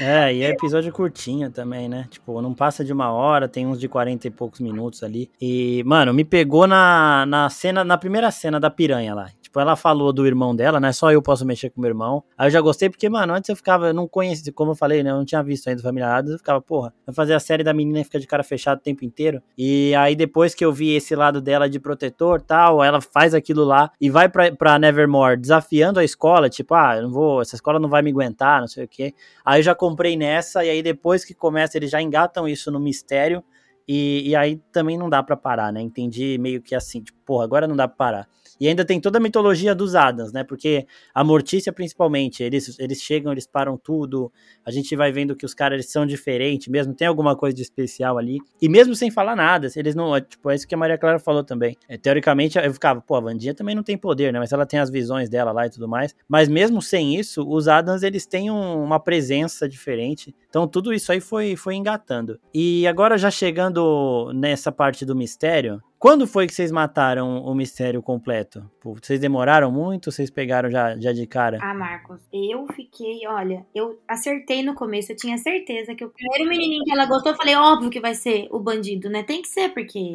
É, 0.00 0.34
e 0.34 0.42
é 0.42 0.50
episódio 0.50 0.92
curtinho 0.92 1.50
também, 1.50 1.88
né? 1.88 2.06
Tipo, 2.10 2.40
não 2.42 2.52
passa 2.52 2.84
de 2.84 2.92
uma 2.92 3.12
hora, 3.12 3.48
tem 3.48 3.66
uns 3.66 3.78
de 3.78 3.88
40 3.88 4.26
e 4.26 4.30
poucos 4.30 4.60
minutos 4.60 5.02
ali. 5.02 5.30
E, 5.40 5.82
mano, 5.84 6.12
me 6.12 6.24
pegou 6.24 6.66
na, 6.66 7.24
na 7.26 7.48
cena, 7.48 7.84
na 7.84 7.96
primeira 7.96 8.30
cena 8.30 8.58
da 8.58 8.70
piranha 8.70 9.14
lá. 9.14 9.30
Tipo, 9.54 9.60
ela 9.60 9.76
falou 9.76 10.12
do 10.12 10.26
irmão 10.26 10.54
dela, 10.54 10.80
né? 10.80 10.92
Só 10.92 11.12
eu 11.12 11.22
posso 11.22 11.46
mexer 11.46 11.70
com 11.70 11.80
meu 11.80 11.88
irmão. 11.88 12.24
Aí 12.36 12.48
eu 12.48 12.50
já 12.50 12.60
gostei 12.60 12.90
porque, 12.90 13.08
mano, 13.08 13.32
antes 13.32 13.48
eu 13.48 13.54
ficava, 13.54 13.86
eu 13.86 13.94
não 13.94 14.08
conhecia, 14.08 14.52
como 14.52 14.72
eu 14.72 14.74
falei, 14.74 15.00
né? 15.04 15.12
Eu 15.12 15.14
não 15.14 15.24
tinha 15.24 15.40
visto 15.44 15.68
ainda 15.68 15.80
Família 15.80 16.08
Adams, 16.08 16.32
eu 16.32 16.38
ficava, 16.38 16.60
porra, 16.60 16.92
vai 17.06 17.14
fazer 17.14 17.34
a 17.34 17.38
série 17.38 17.62
da 17.62 17.72
menina 17.72 18.00
e 18.00 18.04
fica 18.04 18.18
de 18.18 18.26
cara 18.26 18.42
fechado 18.42 18.78
o 18.78 18.82
tempo 18.82 19.04
inteiro. 19.04 19.40
E 19.56 19.94
aí 19.94 20.16
depois 20.16 20.56
que 20.56 20.64
eu 20.64 20.72
vi 20.72 20.96
esse 20.96 21.14
lado 21.14 21.40
dela 21.40 21.70
de 21.70 21.78
protetor 21.78 22.40
tal, 22.40 22.82
ela 22.82 23.00
faz 23.00 23.32
aquilo 23.32 23.62
lá 23.62 23.92
e 24.00 24.10
vai 24.10 24.28
pra, 24.28 24.50
pra 24.50 24.76
Nevermore 24.76 25.36
desafiando 25.36 26.00
a 26.00 26.04
escola, 26.04 26.50
tipo, 26.50 26.74
ah, 26.74 26.96
eu 26.96 27.04
não 27.04 27.12
vou, 27.12 27.40
essa 27.40 27.54
escola 27.54 27.78
não 27.78 27.88
vai 27.88 28.02
me 28.02 28.10
aguentar, 28.10 28.60
não 28.60 28.66
sei 28.66 28.86
o 28.86 28.88
quê. 28.88 29.14
Aí 29.44 29.60
eu 29.60 29.62
já 29.62 29.74
comprei 29.74 30.16
nessa, 30.16 30.64
e 30.64 30.70
aí 30.70 30.82
depois 30.82 31.24
que 31.24 31.32
começa, 31.32 31.78
eles 31.78 31.92
já 31.92 32.02
engatam 32.02 32.48
isso 32.48 32.72
no 32.72 32.80
mistério. 32.80 33.40
E, 33.86 34.30
e 34.30 34.34
aí 34.34 34.56
também 34.72 34.96
não 34.98 35.08
dá 35.08 35.22
pra 35.22 35.36
parar, 35.36 35.72
né? 35.72 35.80
Entendi 35.80 36.38
meio 36.38 36.60
que 36.60 36.74
assim, 36.74 37.02
tipo, 37.02 37.18
porra, 37.24 37.44
agora 37.44 37.68
não 37.68 37.76
dá 37.76 37.86
pra 37.86 37.96
parar. 37.96 38.28
E 38.60 38.68
ainda 38.68 38.84
tem 38.84 39.00
toda 39.00 39.18
a 39.18 39.20
mitologia 39.20 39.74
dos 39.74 39.94
Adams, 39.94 40.32
né? 40.32 40.44
Porque 40.44 40.86
a 41.14 41.24
Mortícia, 41.24 41.72
principalmente, 41.72 42.42
eles, 42.42 42.78
eles 42.78 43.00
chegam, 43.02 43.32
eles 43.32 43.46
param 43.46 43.76
tudo. 43.76 44.32
A 44.64 44.70
gente 44.70 44.94
vai 44.96 45.10
vendo 45.12 45.34
que 45.36 45.44
os 45.44 45.54
caras 45.54 45.76
eles 45.76 45.90
são 45.90 46.06
diferentes 46.06 46.68
mesmo, 46.68 46.94
tem 46.94 47.06
alguma 47.08 47.36
coisa 47.36 47.54
de 47.56 47.62
especial 47.62 48.16
ali. 48.18 48.38
E 48.60 48.68
mesmo 48.68 48.94
sem 48.94 49.10
falar 49.10 49.36
nada, 49.36 49.68
eles 49.76 49.94
não. 49.94 50.18
Tipo, 50.20 50.50
é 50.50 50.54
isso 50.54 50.66
que 50.68 50.74
a 50.74 50.78
Maria 50.78 50.98
Clara 50.98 51.18
falou 51.18 51.42
também. 51.44 51.76
É, 51.88 51.96
teoricamente, 51.96 52.58
eu 52.58 52.72
ficava, 52.72 53.00
pô, 53.00 53.16
a 53.16 53.20
Vandinha 53.20 53.54
também 53.54 53.74
não 53.74 53.82
tem 53.82 53.96
poder, 53.98 54.32
né? 54.32 54.38
Mas 54.38 54.52
ela 54.52 54.66
tem 54.66 54.78
as 54.80 54.90
visões 54.90 55.28
dela 55.28 55.52
lá 55.52 55.66
e 55.66 55.70
tudo 55.70 55.88
mais. 55.88 56.14
Mas 56.28 56.48
mesmo 56.48 56.80
sem 56.80 57.16
isso, 57.18 57.46
os 57.48 57.68
Adams 57.68 58.02
eles 58.02 58.26
têm 58.26 58.50
um- 58.50 58.82
uma 58.82 59.00
presença 59.00 59.68
diferente. 59.68 60.34
Então 60.54 60.68
tudo 60.68 60.94
isso 60.94 61.10
aí 61.10 61.20
foi, 61.20 61.56
foi 61.56 61.74
engatando. 61.74 62.38
E 62.54 62.86
agora 62.86 63.18
já 63.18 63.28
chegando 63.28 64.30
nessa 64.32 64.70
parte 64.70 65.04
do 65.04 65.12
mistério. 65.16 65.82
Quando 65.98 66.28
foi 66.28 66.46
que 66.46 66.54
vocês 66.54 66.70
mataram 66.70 67.42
o 67.42 67.52
mistério 67.56 68.00
completo? 68.00 68.62
Pô, 68.84 68.94
Vocês 69.02 69.18
demoraram 69.18 69.72
muito? 69.72 70.12
Vocês 70.12 70.28
pegaram 70.28 70.70
já, 70.70 70.94
já 70.98 71.10
de 71.10 71.26
cara? 71.26 71.58
Ah, 71.62 71.72
Marcos, 71.72 72.20
eu 72.30 72.66
fiquei, 72.74 73.26
olha, 73.26 73.64
eu 73.74 73.98
acertei 74.06 74.62
no 74.62 74.74
começo, 74.74 75.10
eu 75.10 75.16
tinha 75.16 75.38
certeza 75.38 75.94
que 75.94 76.04
o 76.04 76.10
primeiro 76.10 76.46
menininho 76.50 76.84
que 76.84 76.92
ela 76.92 77.06
gostou, 77.06 77.32
eu 77.32 77.36
falei, 77.38 77.54
óbvio 77.56 77.88
que 77.88 77.98
vai 77.98 78.14
ser 78.14 78.46
o 78.50 78.60
bandido, 78.60 79.08
né? 79.08 79.22
Tem 79.22 79.40
que 79.40 79.48
ser, 79.48 79.70
porque 79.72 80.12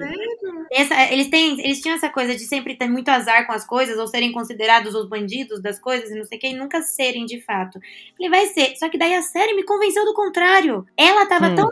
essa- 0.72 1.12
eles 1.12 1.30
têm, 1.32 1.60
eles 1.66 1.82
tinham 1.82 1.96
essa 1.96 2.10
coisa 2.10 2.36
de 2.36 2.42
sempre 2.46 2.76
ter 2.76 2.88
muito 2.88 3.10
azar 3.10 3.48
com 3.48 3.54
as 3.54 3.66
coisas, 3.66 3.98
ou 3.98 4.06
serem 4.06 4.32
considerados 4.32 4.94
os 4.94 5.10
bandidos 5.10 5.60
das 5.64 5.80
coisas, 5.80 6.12
e 6.12 6.16
não 6.16 6.26
sei 6.26 6.38
o 6.38 6.42
que, 6.42 6.48
e 6.50 6.54
nunca 6.56 6.80
serem 6.84 7.26
de 7.26 7.42
fato. 7.42 7.80
Falei, 8.16 8.30
vai 8.30 8.46
ser. 8.46 8.76
Só 8.78 8.88
que 8.88 9.00
daí 9.00 9.16
a 9.16 9.24
série 9.24 9.56
me 9.56 9.64
convenceu 9.64 10.06
do 10.06 10.14
contrário. 10.14 10.86
Ela 10.96 11.26
tava 11.26 11.48
Hum. 11.50 11.56
tão 11.56 11.70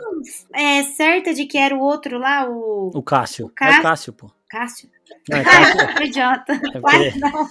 é, 0.52 0.82
certa 0.82 1.32
de 1.32 1.46
que 1.46 1.56
era 1.58 1.76
o 1.76 1.80
outro 1.80 2.18
lá, 2.18 2.50
o 2.50 2.90
O 2.92 3.02
Cássio. 3.04 3.46
O 3.46 3.50
É 3.50 3.52
Cássio. 3.54 3.78
o 3.78 3.82
Cássio, 3.84 4.12
pô. 4.14 4.37
Cássio. 4.48 4.88
Não, 5.28 5.38
é, 5.38 5.44
Cássio, 5.44 5.78
idiota. 6.04 6.52
é, 6.52 6.80
porque- 6.80 7.12
não. 7.18 7.48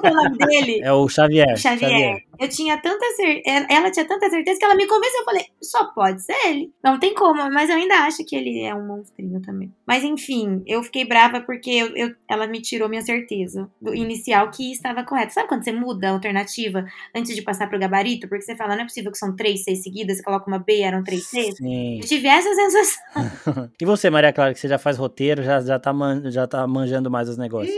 Que 0.00 0.06
é 0.06 0.10
o 0.10 0.14
nome 0.14 0.38
dele? 0.38 0.80
é 0.82 0.92
o 0.92 1.08
Xavier. 1.08 1.56
Xavier. 1.56 2.22
Eu 2.38 2.48
tinha 2.50 2.76
tanta 2.76 3.04
certeza, 3.16 3.66
ela 3.70 3.90
tinha 3.90 4.04
tanta 4.06 4.28
certeza 4.28 4.58
que 4.58 4.64
ela 4.64 4.74
me 4.74 4.86
convenceu. 4.86 5.20
Eu 5.20 5.24
falei, 5.24 5.44
só 5.62 5.84
pode 5.94 6.22
ser 6.22 6.34
ele. 6.46 6.70
Não 6.84 6.98
tem 6.98 7.14
como, 7.14 7.50
mas 7.50 7.70
eu 7.70 7.76
ainda 7.76 7.94
acho 8.00 8.22
que 8.26 8.36
ele 8.36 8.60
é 8.62 8.74
um 8.74 8.86
monstrinho 8.86 9.40
também. 9.40 9.72
Mas 9.86 10.04
enfim, 10.04 10.62
eu 10.66 10.82
fiquei 10.82 11.06
brava 11.06 11.40
porque 11.40 11.70
eu, 11.70 11.96
eu- 11.96 12.14
ela 12.28 12.46
me 12.46 12.60
tirou 12.60 12.88
minha 12.90 13.00
certeza 13.00 13.70
do 13.80 13.94
inicial 13.94 14.50
que 14.50 14.70
estava 14.70 15.02
correto. 15.02 15.32
Sabe 15.32 15.48
quando 15.48 15.64
você 15.64 15.72
muda 15.72 16.08
a 16.08 16.12
alternativa 16.12 16.84
antes 17.14 17.34
de 17.34 17.40
passar 17.40 17.70
pro 17.70 17.78
gabarito? 17.78 18.28
Porque 18.28 18.42
você 18.44 18.54
fala, 18.54 18.74
não 18.76 18.82
é 18.82 18.86
possível 18.86 19.10
que 19.12 19.18
são 19.18 19.34
três 19.34 19.64
Cs 19.64 19.82
seguidas, 19.82 20.18
você 20.18 20.22
coloca 20.22 20.46
uma 20.46 20.58
B 20.58 20.78
e 20.80 20.82
eram 20.82 21.02
três 21.02 21.26
Cs. 21.30 21.56
Sim. 21.56 22.00
Eu 22.00 22.06
tive 22.06 22.28
essa 22.28 22.54
sensação. 22.54 23.02
E 23.80 23.84
você, 23.86 24.10
Maria 24.10 24.32
Clara, 24.32 24.52
que 24.52 24.60
você 24.60 24.68
já 24.68 24.78
faz 24.78 24.96
roteiro, 24.98 25.42
já, 25.42 25.60
já, 25.60 25.78
tá, 25.78 25.92
man, 25.92 26.30
já 26.30 26.46
tá 26.46 26.66
manjando 26.66 27.10
mais 27.10 27.28
os 27.28 27.38
negócios. 27.38 27.74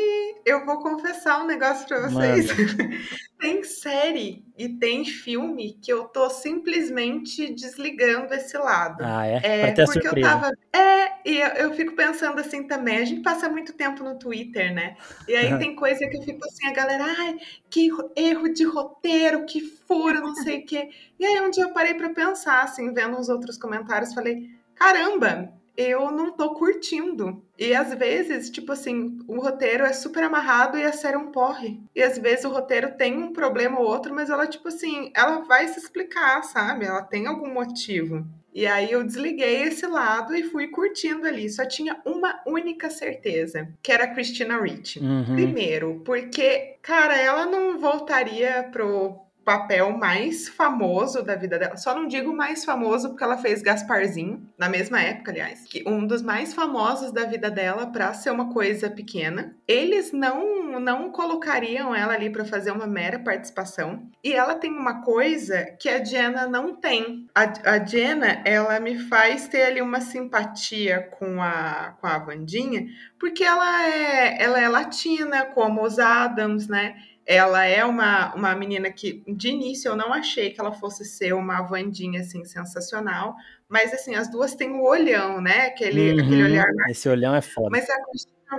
Eu 0.49 0.65
vou 0.65 0.79
confessar 0.79 1.43
um 1.43 1.47
negócio 1.47 1.87
pra 1.87 2.09
vocês. 2.09 2.49
tem 3.39 3.63
série 3.63 4.43
e 4.57 4.69
tem 4.69 5.05
filme 5.05 5.75
que 5.75 5.93
eu 5.93 6.05
tô 6.05 6.31
simplesmente 6.31 7.53
desligando 7.53 8.33
esse 8.33 8.57
lado. 8.57 9.05
Ah, 9.05 9.27
é? 9.27 9.41
É, 9.43 9.73
porque 9.73 9.99
eu 9.99 10.03
surpresa. 10.03 10.29
tava. 10.29 10.53
É, 10.73 11.13
e 11.29 11.37
eu, 11.37 11.49
eu 11.49 11.75
fico 11.75 11.95
pensando 11.95 12.41
assim 12.41 12.67
também. 12.67 12.99
A 12.99 13.05
gente 13.05 13.21
passa 13.23 13.49
muito 13.49 13.75
tempo 13.75 14.03
no 14.03 14.19
Twitter, 14.19 14.73
né? 14.75 14.97
E 15.29 15.37
aí 15.37 15.59
tem 15.59 15.77
coisa 15.77 16.09
que 16.09 16.17
eu 16.17 16.23
fico 16.23 16.45
assim, 16.47 16.67
a 16.67 16.73
galera, 16.73 17.05
ai, 17.05 17.37
que 17.69 17.89
ro- 17.89 18.11
erro 18.17 18.49
de 18.49 18.65
roteiro, 18.65 19.45
que 19.45 19.61
furo, 19.61 20.21
não 20.21 20.35
sei 20.35 20.61
o 20.61 20.67
quê. 20.67 20.89
E 21.21 21.27
aí 21.27 21.41
um 21.43 21.51
dia 21.51 21.65
eu 21.65 21.73
parei 21.75 21.93
pra 21.93 22.09
pensar, 22.11 22.63
assim, 22.63 22.93
vendo 22.95 23.19
uns 23.19 23.29
outros 23.29 23.59
comentários, 23.59 24.15
falei, 24.15 24.51
caramba, 24.75 25.53
eu 25.79 26.11
não 26.11 26.33
tô 26.33 26.55
curtindo. 26.55 27.41
E 27.57 27.73
às 27.73 27.95
vezes, 27.95 28.51
tipo 28.51 28.73
assim, 28.73 29.17
o 29.29 29.41
roteiro 29.41 29.85
é 29.85 29.93
super 29.93 30.25
amarrado 30.25 30.77
e 30.77 30.83
a 30.83 30.93
série 30.93 31.15
é 31.15 31.19
um 31.19 31.31
porre. 31.31 31.81
E 31.95 32.03
às 32.03 32.19
vezes 32.19 32.45
o 32.45 32.51
roteiro 32.51 32.97
tem 32.97 33.17
um 33.17 33.33
problema 33.33 33.79
ou 33.79 33.87
outro, 33.87 34.13
mas 34.13 34.29
ela, 34.29 34.49
tipo 34.49 34.67
assim, 34.67 35.13
ela 35.15 35.39
vai 35.45 35.69
se 35.69 35.79
explicar, 35.79 36.43
sabe? 36.43 36.85
Ela 36.85 37.03
tem 37.03 37.29
algum 37.29 37.55
motivo. 37.55 38.27
E 38.53 38.67
aí 38.67 38.91
eu 38.91 39.05
desliguei 39.05 39.63
esse 39.63 39.87
lado 39.87 40.35
e 40.35 40.43
fui 40.43 40.67
curtindo 40.67 41.25
ali. 41.29 41.49
Só 41.49 41.65
tinha 41.65 42.01
uma 42.05 42.41
única 42.45 42.91
certeza, 42.91 43.69
que 43.81 43.93
era 43.93 44.05
a 44.05 44.13
Christina 44.13 44.61
Ricci. 44.61 44.99
Uhum. 44.99 45.35
Primeiro, 45.37 46.03
porque, 46.05 46.77
cara, 46.83 47.17
ela 47.17 47.47
não 47.47 47.79
voltaria 47.79 48.69
pro 48.73 49.28
papel 49.49 49.97
mais 49.97 50.47
famoso 50.47 51.23
da 51.23 51.35
vida 51.35 51.59
dela. 51.59 51.79
Só 51.79 51.95
não 51.95 52.07
digo 52.07 52.37
mais 52.37 52.67
famoso 52.67 53.09
porque 53.09 53.25
ela 53.25 53.39
fez 53.39 53.63
Gasparzinho, 53.63 54.47
na 54.59 54.69
mesma 54.69 55.01
época, 55.01 55.31
aliás. 55.31 55.65
Que 55.65 55.83
um 55.87 56.07
dos 56.07 56.21
mais 56.21 56.53
famosos 56.53 57.11
da 57.13 57.25
vida 57.25 57.51
dela 57.51 57.87
pra 57.87 58.13
ser 58.13 58.31
uma 58.31 58.53
coisa 58.53 58.91
pequena. 58.91 59.57
Eles 59.67 60.13
não 60.13 60.79
não 60.79 61.11
colocariam 61.11 61.95
ela 61.95 62.13
ali 62.13 62.29
pra 62.29 62.45
fazer 62.45 62.71
uma 62.71 62.87
mera 62.87 63.19
participação. 63.19 64.07
E 64.23 64.35
ela 64.35 64.55
tem 64.55 64.71
uma 64.71 65.01
coisa 65.01 65.65
que 65.81 65.89
a 65.89 66.05
Jenna 66.05 66.47
não 66.47 66.77
tem. 66.77 67.27
A, 67.35 67.73
a 67.73 67.85
Jenna, 67.85 68.43
ela 68.45 68.79
me 68.79 68.99
faz 68.99 69.49
ter 69.49 69.63
ali 69.63 69.81
uma 69.81 70.03
simpatia 70.03 71.09
com 71.19 71.43
a, 71.43 71.97
com 71.99 72.07
a 72.07 72.19
Vandinha, 72.19 72.87
porque 73.19 73.43
ela 73.43 73.87
é, 73.87 74.43
ela 74.43 74.61
é 74.61 74.69
latina, 74.69 75.47
como 75.47 75.83
os 75.83 75.99
Adams, 75.99 76.69
né? 76.69 76.97
Ela 77.29 77.63
é 77.67 77.85
uma, 77.85 78.35
uma 78.35 78.55
menina 78.57 78.91
que, 78.91 79.23
de 79.29 79.49
início, 79.49 79.91
eu 79.91 79.97
não 79.97 80.15
achei 80.15 80.49
que 80.49 80.59
ela 80.59 80.73
fosse 80.73 81.05
ser 81.05 81.35
uma 81.35 81.61
Vandinha, 81.61 82.23
assim, 82.23 82.43
sensacional. 82.47 83.37
Mas, 83.69 83.93
assim, 83.93 84.15
as 84.15 84.31
duas 84.31 84.55
têm 84.55 84.71
o 84.71 84.83
olhão, 84.83 85.39
né? 85.39 85.67
Aquele, 85.67 86.15
uhum, 86.15 86.21
aquele 86.21 86.45
olhar... 86.45 86.67
Esse 86.89 87.07
olhão 87.07 87.35
é 87.35 87.43
foda. 87.43 87.69
Mas 87.71 87.87
a 87.91 87.97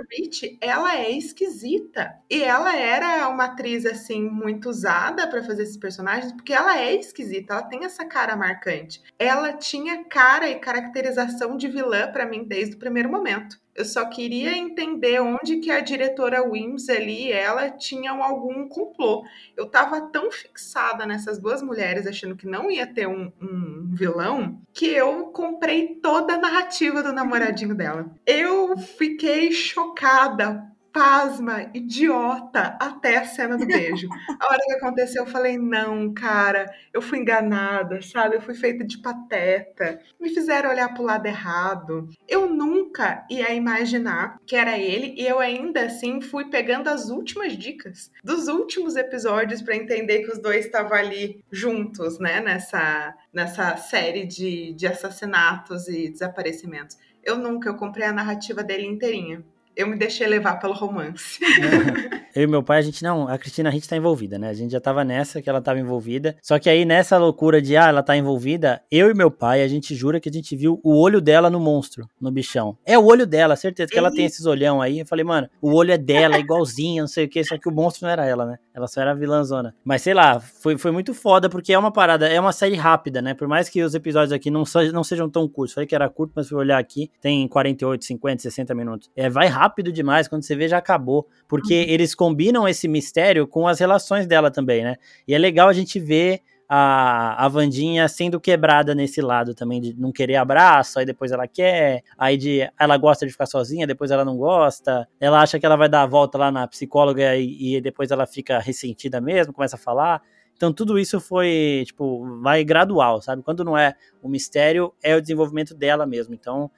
Rich, 0.08 0.56
ela 0.60 0.96
é 0.96 1.10
esquisita. 1.10 2.14
E 2.30 2.44
ela 2.44 2.76
era 2.76 3.28
uma 3.28 3.46
atriz, 3.46 3.84
assim, 3.84 4.22
muito 4.22 4.70
usada 4.70 5.26
para 5.26 5.42
fazer 5.42 5.64
esses 5.64 5.76
personagens, 5.76 6.32
porque 6.32 6.52
ela 6.52 6.78
é 6.78 6.94
esquisita, 6.94 7.54
ela 7.54 7.62
tem 7.64 7.84
essa 7.84 8.04
cara 8.04 8.36
marcante. 8.36 9.02
Ela 9.18 9.52
tinha 9.52 10.04
cara 10.04 10.48
e 10.48 10.60
caracterização 10.60 11.56
de 11.56 11.66
vilã 11.66 12.10
para 12.12 12.24
mim 12.24 12.44
desde 12.44 12.76
o 12.76 12.78
primeiro 12.78 13.10
momento. 13.10 13.58
Eu 13.80 13.84
só 13.86 14.04
queria 14.04 14.56
entender 14.58 15.20
onde 15.20 15.56
que 15.56 15.70
a 15.70 15.80
diretora 15.80 16.42
Wims 16.46 16.90
ali, 16.90 17.32
ela 17.32 17.70
tinham 17.70 18.22
algum 18.22 18.68
complô. 18.68 19.24
Eu 19.56 19.70
tava 19.70 20.02
tão 20.02 20.30
fixada 20.30 21.06
nessas 21.06 21.38
duas 21.38 21.62
mulheres, 21.62 22.06
achando 22.06 22.36
que 22.36 22.46
não 22.46 22.70
ia 22.70 22.86
ter 22.86 23.08
um, 23.08 23.32
um 23.40 23.88
vilão, 23.94 24.60
que 24.74 24.86
eu 24.86 25.28
comprei 25.28 25.94
toda 25.94 26.34
a 26.34 26.38
narrativa 26.38 27.02
do 27.02 27.10
namoradinho 27.10 27.74
dela. 27.74 28.14
Eu 28.26 28.76
fiquei 28.76 29.50
chocada 29.50 30.69
pasma, 30.92 31.70
idiota, 31.74 32.76
até 32.80 33.16
a 33.16 33.24
cena 33.24 33.56
do 33.56 33.66
beijo. 33.66 34.08
A 34.40 34.52
hora 34.52 34.62
que 34.64 34.72
aconteceu, 34.74 35.24
eu 35.24 35.30
falei: 35.30 35.58
não, 35.58 36.12
cara, 36.12 36.72
eu 36.92 37.00
fui 37.00 37.18
enganada, 37.18 38.00
sabe? 38.02 38.36
Eu 38.36 38.42
fui 38.42 38.54
feita 38.54 38.84
de 38.84 38.98
pateta. 38.98 40.00
Me 40.20 40.30
fizeram 40.30 40.70
olhar 40.70 40.92
pro 40.92 41.02
lado 41.02 41.26
errado. 41.26 42.08
Eu 42.28 42.48
nunca 42.48 43.24
ia 43.30 43.52
imaginar 43.54 44.38
que 44.46 44.56
era 44.56 44.78
ele, 44.78 45.14
e 45.16 45.26
eu 45.26 45.38
ainda 45.38 45.86
assim 45.86 46.20
fui 46.20 46.46
pegando 46.46 46.88
as 46.88 47.08
últimas 47.10 47.56
dicas 47.56 48.10
dos 48.22 48.48
últimos 48.48 48.96
episódios 48.96 49.62
para 49.62 49.76
entender 49.76 50.20
que 50.20 50.32
os 50.32 50.38
dois 50.38 50.66
estavam 50.66 50.96
ali 50.96 51.44
juntos, 51.50 52.18
né? 52.18 52.40
Nessa, 52.40 53.14
nessa 53.32 53.76
série 53.76 54.26
de, 54.26 54.72
de 54.74 54.86
assassinatos 54.86 55.88
e 55.88 56.10
desaparecimentos. 56.10 56.98
Eu 57.22 57.36
nunca, 57.36 57.68
eu 57.68 57.76
comprei 57.76 58.06
a 58.06 58.12
narrativa 58.12 58.62
dele 58.62 58.86
inteirinha 58.86 59.44
eu 59.76 59.86
me 59.86 59.96
deixei 59.96 60.26
levar 60.26 60.56
pelo 60.56 60.74
romance. 60.74 61.40
É. 61.44 62.20
Eu 62.34 62.44
e 62.44 62.46
meu 62.46 62.62
pai, 62.62 62.78
a 62.78 62.82
gente 62.82 63.02
não, 63.02 63.26
a 63.26 63.36
Cristina 63.38 63.68
a 63.68 63.72
gente 63.72 63.88
tá 63.88 63.96
envolvida, 63.96 64.38
né? 64.38 64.50
A 64.50 64.54
gente 64.54 64.70
já 64.70 64.80
tava 64.80 65.04
nessa 65.04 65.40
que 65.42 65.48
ela 65.48 65.60
tava 65.60 65.80
envolvida. 65.80 66.36
Só 66.40 66.58
que 66.58 66.68
aí 66.70 66.84
nessa 66.84 67.18
loucura 67.18 67.60
de 67.60 67.76
ah, 67.76 67.88
ela 67.88 68.02
tá 68.02 68.16
envolvida, 68.16 68.82
eu 68.90 69.10
e 69.10 69.14
meu 69.14 69.30
pai, 69.30 69.62
a 69.62 69.68
gente 69.68 69.94
jura 69.94 70.20
que 70.20 70.28
a 70.28 70.32
gente 70.32 70.54
viu 70.54 70.80
o 70.84 70.96
olho 71.00 71.20
dela 71.20 71.50
no 71.50 71.58
monstro, 71.58 72.08
no 72.20 72.30
bichão. 72.30 72.76
É 72.84 72.98
o 72.98 73.04
olho 73.04 73.26
dela, 73.26 73.56
certeza 73.56 73.90
que 73.90 73.98
ela 73.98 74.12
tem 74.12 74.26
esses 74.26 74.46
olhão 74.46 74.80
aí. 74.80 75.00
Eu 75.00 75.06
falei, 75.06 75.24
mano, 75.24 75.48
o 75.60 75.74
olho 75.74 75.92
é 75.92 75.98
dela, 75.98 76.38
igualzinho, 76.38 77.02
não 77.02 77.08
sei 77.08 77.24
o 77.24 77.28
que, 77.28 77.42
só 77.42 77.58
que 77.58 77.68
o 77.68 77.72
monstro 77.72 78.06
não 78.06 78.12
era 78.12 78.26
ela, 78.26 78.46
né? 78.46 78.58
Ela 78.72 78.86
só 78.86 79.00
era 79.00 79.10
a 79.10 79.14
vilãzona. 79.14 79.74
Mas 79.84 80.02
sei 80.02 80.14
lá, 80.14 80.38
foi, 80.38 80.78
foi 80.78 80.90
muito 80.90 81.12
foda 81.12 81.48
porque 81.48 81.72
é 81.72 81.78
uma 81.78 81.90
parada, 81.90 82.28
é 82.28 82.38
uma 82.38 82.52
série 82.52 82.76
rápida, 82.76 83.20
né? 83.20 83.34
Por 83.34 83.48
mais 83.48 83.68
que 83.68 83.82
os 83.82 83.94
episódios 83.94 84.32
aqui 84.32 84.50
não, 84.50 84.62
não 84.92 85.02
sejam 85.02 85.28
tão 85.28 85.48
curtos. 85.48 85.74
Falei 85.74 85.86
que 85.86 85.94
era 85.94 86.08
curto, 86.08 86.32
mas 86.36 86.48
fui 86.48 86.58
olhar 86.58 86.78
aqui, 86.78 87.10
tem 87.20 87.46
48, 87.48 88.04
50, 88.04 88.42
60 88.42 88.74
minutos. 88.74 89.10
É, 89.16 89.28
vai 89.28 89.48
rápido 89.48 89.59
demais, 89.92 90.28
quando 90.28 90.42
você 90.42 90.54
vê 90.54 90.68
já 90.68 90.78
acabou. 90.78 91.26
Porque 91.48 91.74
uhum. 91.74 91.88
eles 91.88 92.14
combinam 92.14 92.68
esse 92.68 92.86
mistério 92.86 93.46
com 93.46 93.66
as 93.66 93.78
relações 93.80 94.26
dela 94.26 94.50
também, 94.50 94.84
né? 94.84 94.96
E 95.26 95.34
é 95.34 95.38
legal 95.38 95.68
a 95.68 95.72
gente 95.72 95.98
ver 95.98 96.42
a, 96.72 97.44
a 97.44 97.48
Vandinha 97.48 98.06
sendo 98.06 98.38
quebrada 98.38 98.94
nesse 98.94 99.20
lado 99.20 99.56
também, 99.56 99.80
de 99.80 99.92
não 99.98 100.12
querer 100.12 100.36
abraço, 100.36 101.00
aí 101.00 101.04
depois 101.04 101.32
ela 101.32 101.48
quer, 101.48 102.04
aí 102.16 102.36
de 102.36 102.70
ela 102.78 102.96
gosta 102.96 103.26
de 103.26 103.32
ficar 103.32 103.46
sozinha, 103.46 103.88
depois 103.88 104.12
ela 104.12 104.24
não 104.24 104.36
gosta, 104.36 105.08
ela 105.18 105.40
acha 105.40 105.58
que 105.58 105.66
ela 105.66 105.74
vai 105.74 105.88
dar 105.88 106.02
a 106.02 106.06
volta 106.06 106.38
lá 106.38 106.52
na 106.52 106.68
psicóloga 106.68 107.34
e, 107.34 107.74
e 107.74 107.80
depois 107.80 108.12
ela 108.12 108.24
fica 108.24 108.60
ressentida 108.60 109.20
mesmo, 109.20 109.52
começa 109.52 109.74
a 109.74 109.78
falar. 109.80 110.22
Então 110.54 110.72
tudo 110.72 110.96
isso 110.96 111.18
foi, 111.20 111.82
tipo, 111.86 112.38
vai 112.40 112.62
gradual, 112.62 113.20
sabe? 113.20 113.42
Quando 113.42 113.64
não 113.64 113.76
é 113.76 113.96
o 114.22 114.28
mistério, 114.28 114.94
é 115.02 115.16
o 115.16 115.20
desenvolvimento 115.20 115.74
dela 115.74 116.06
mesmo. 116.06 116.34
Então 116.34 116.70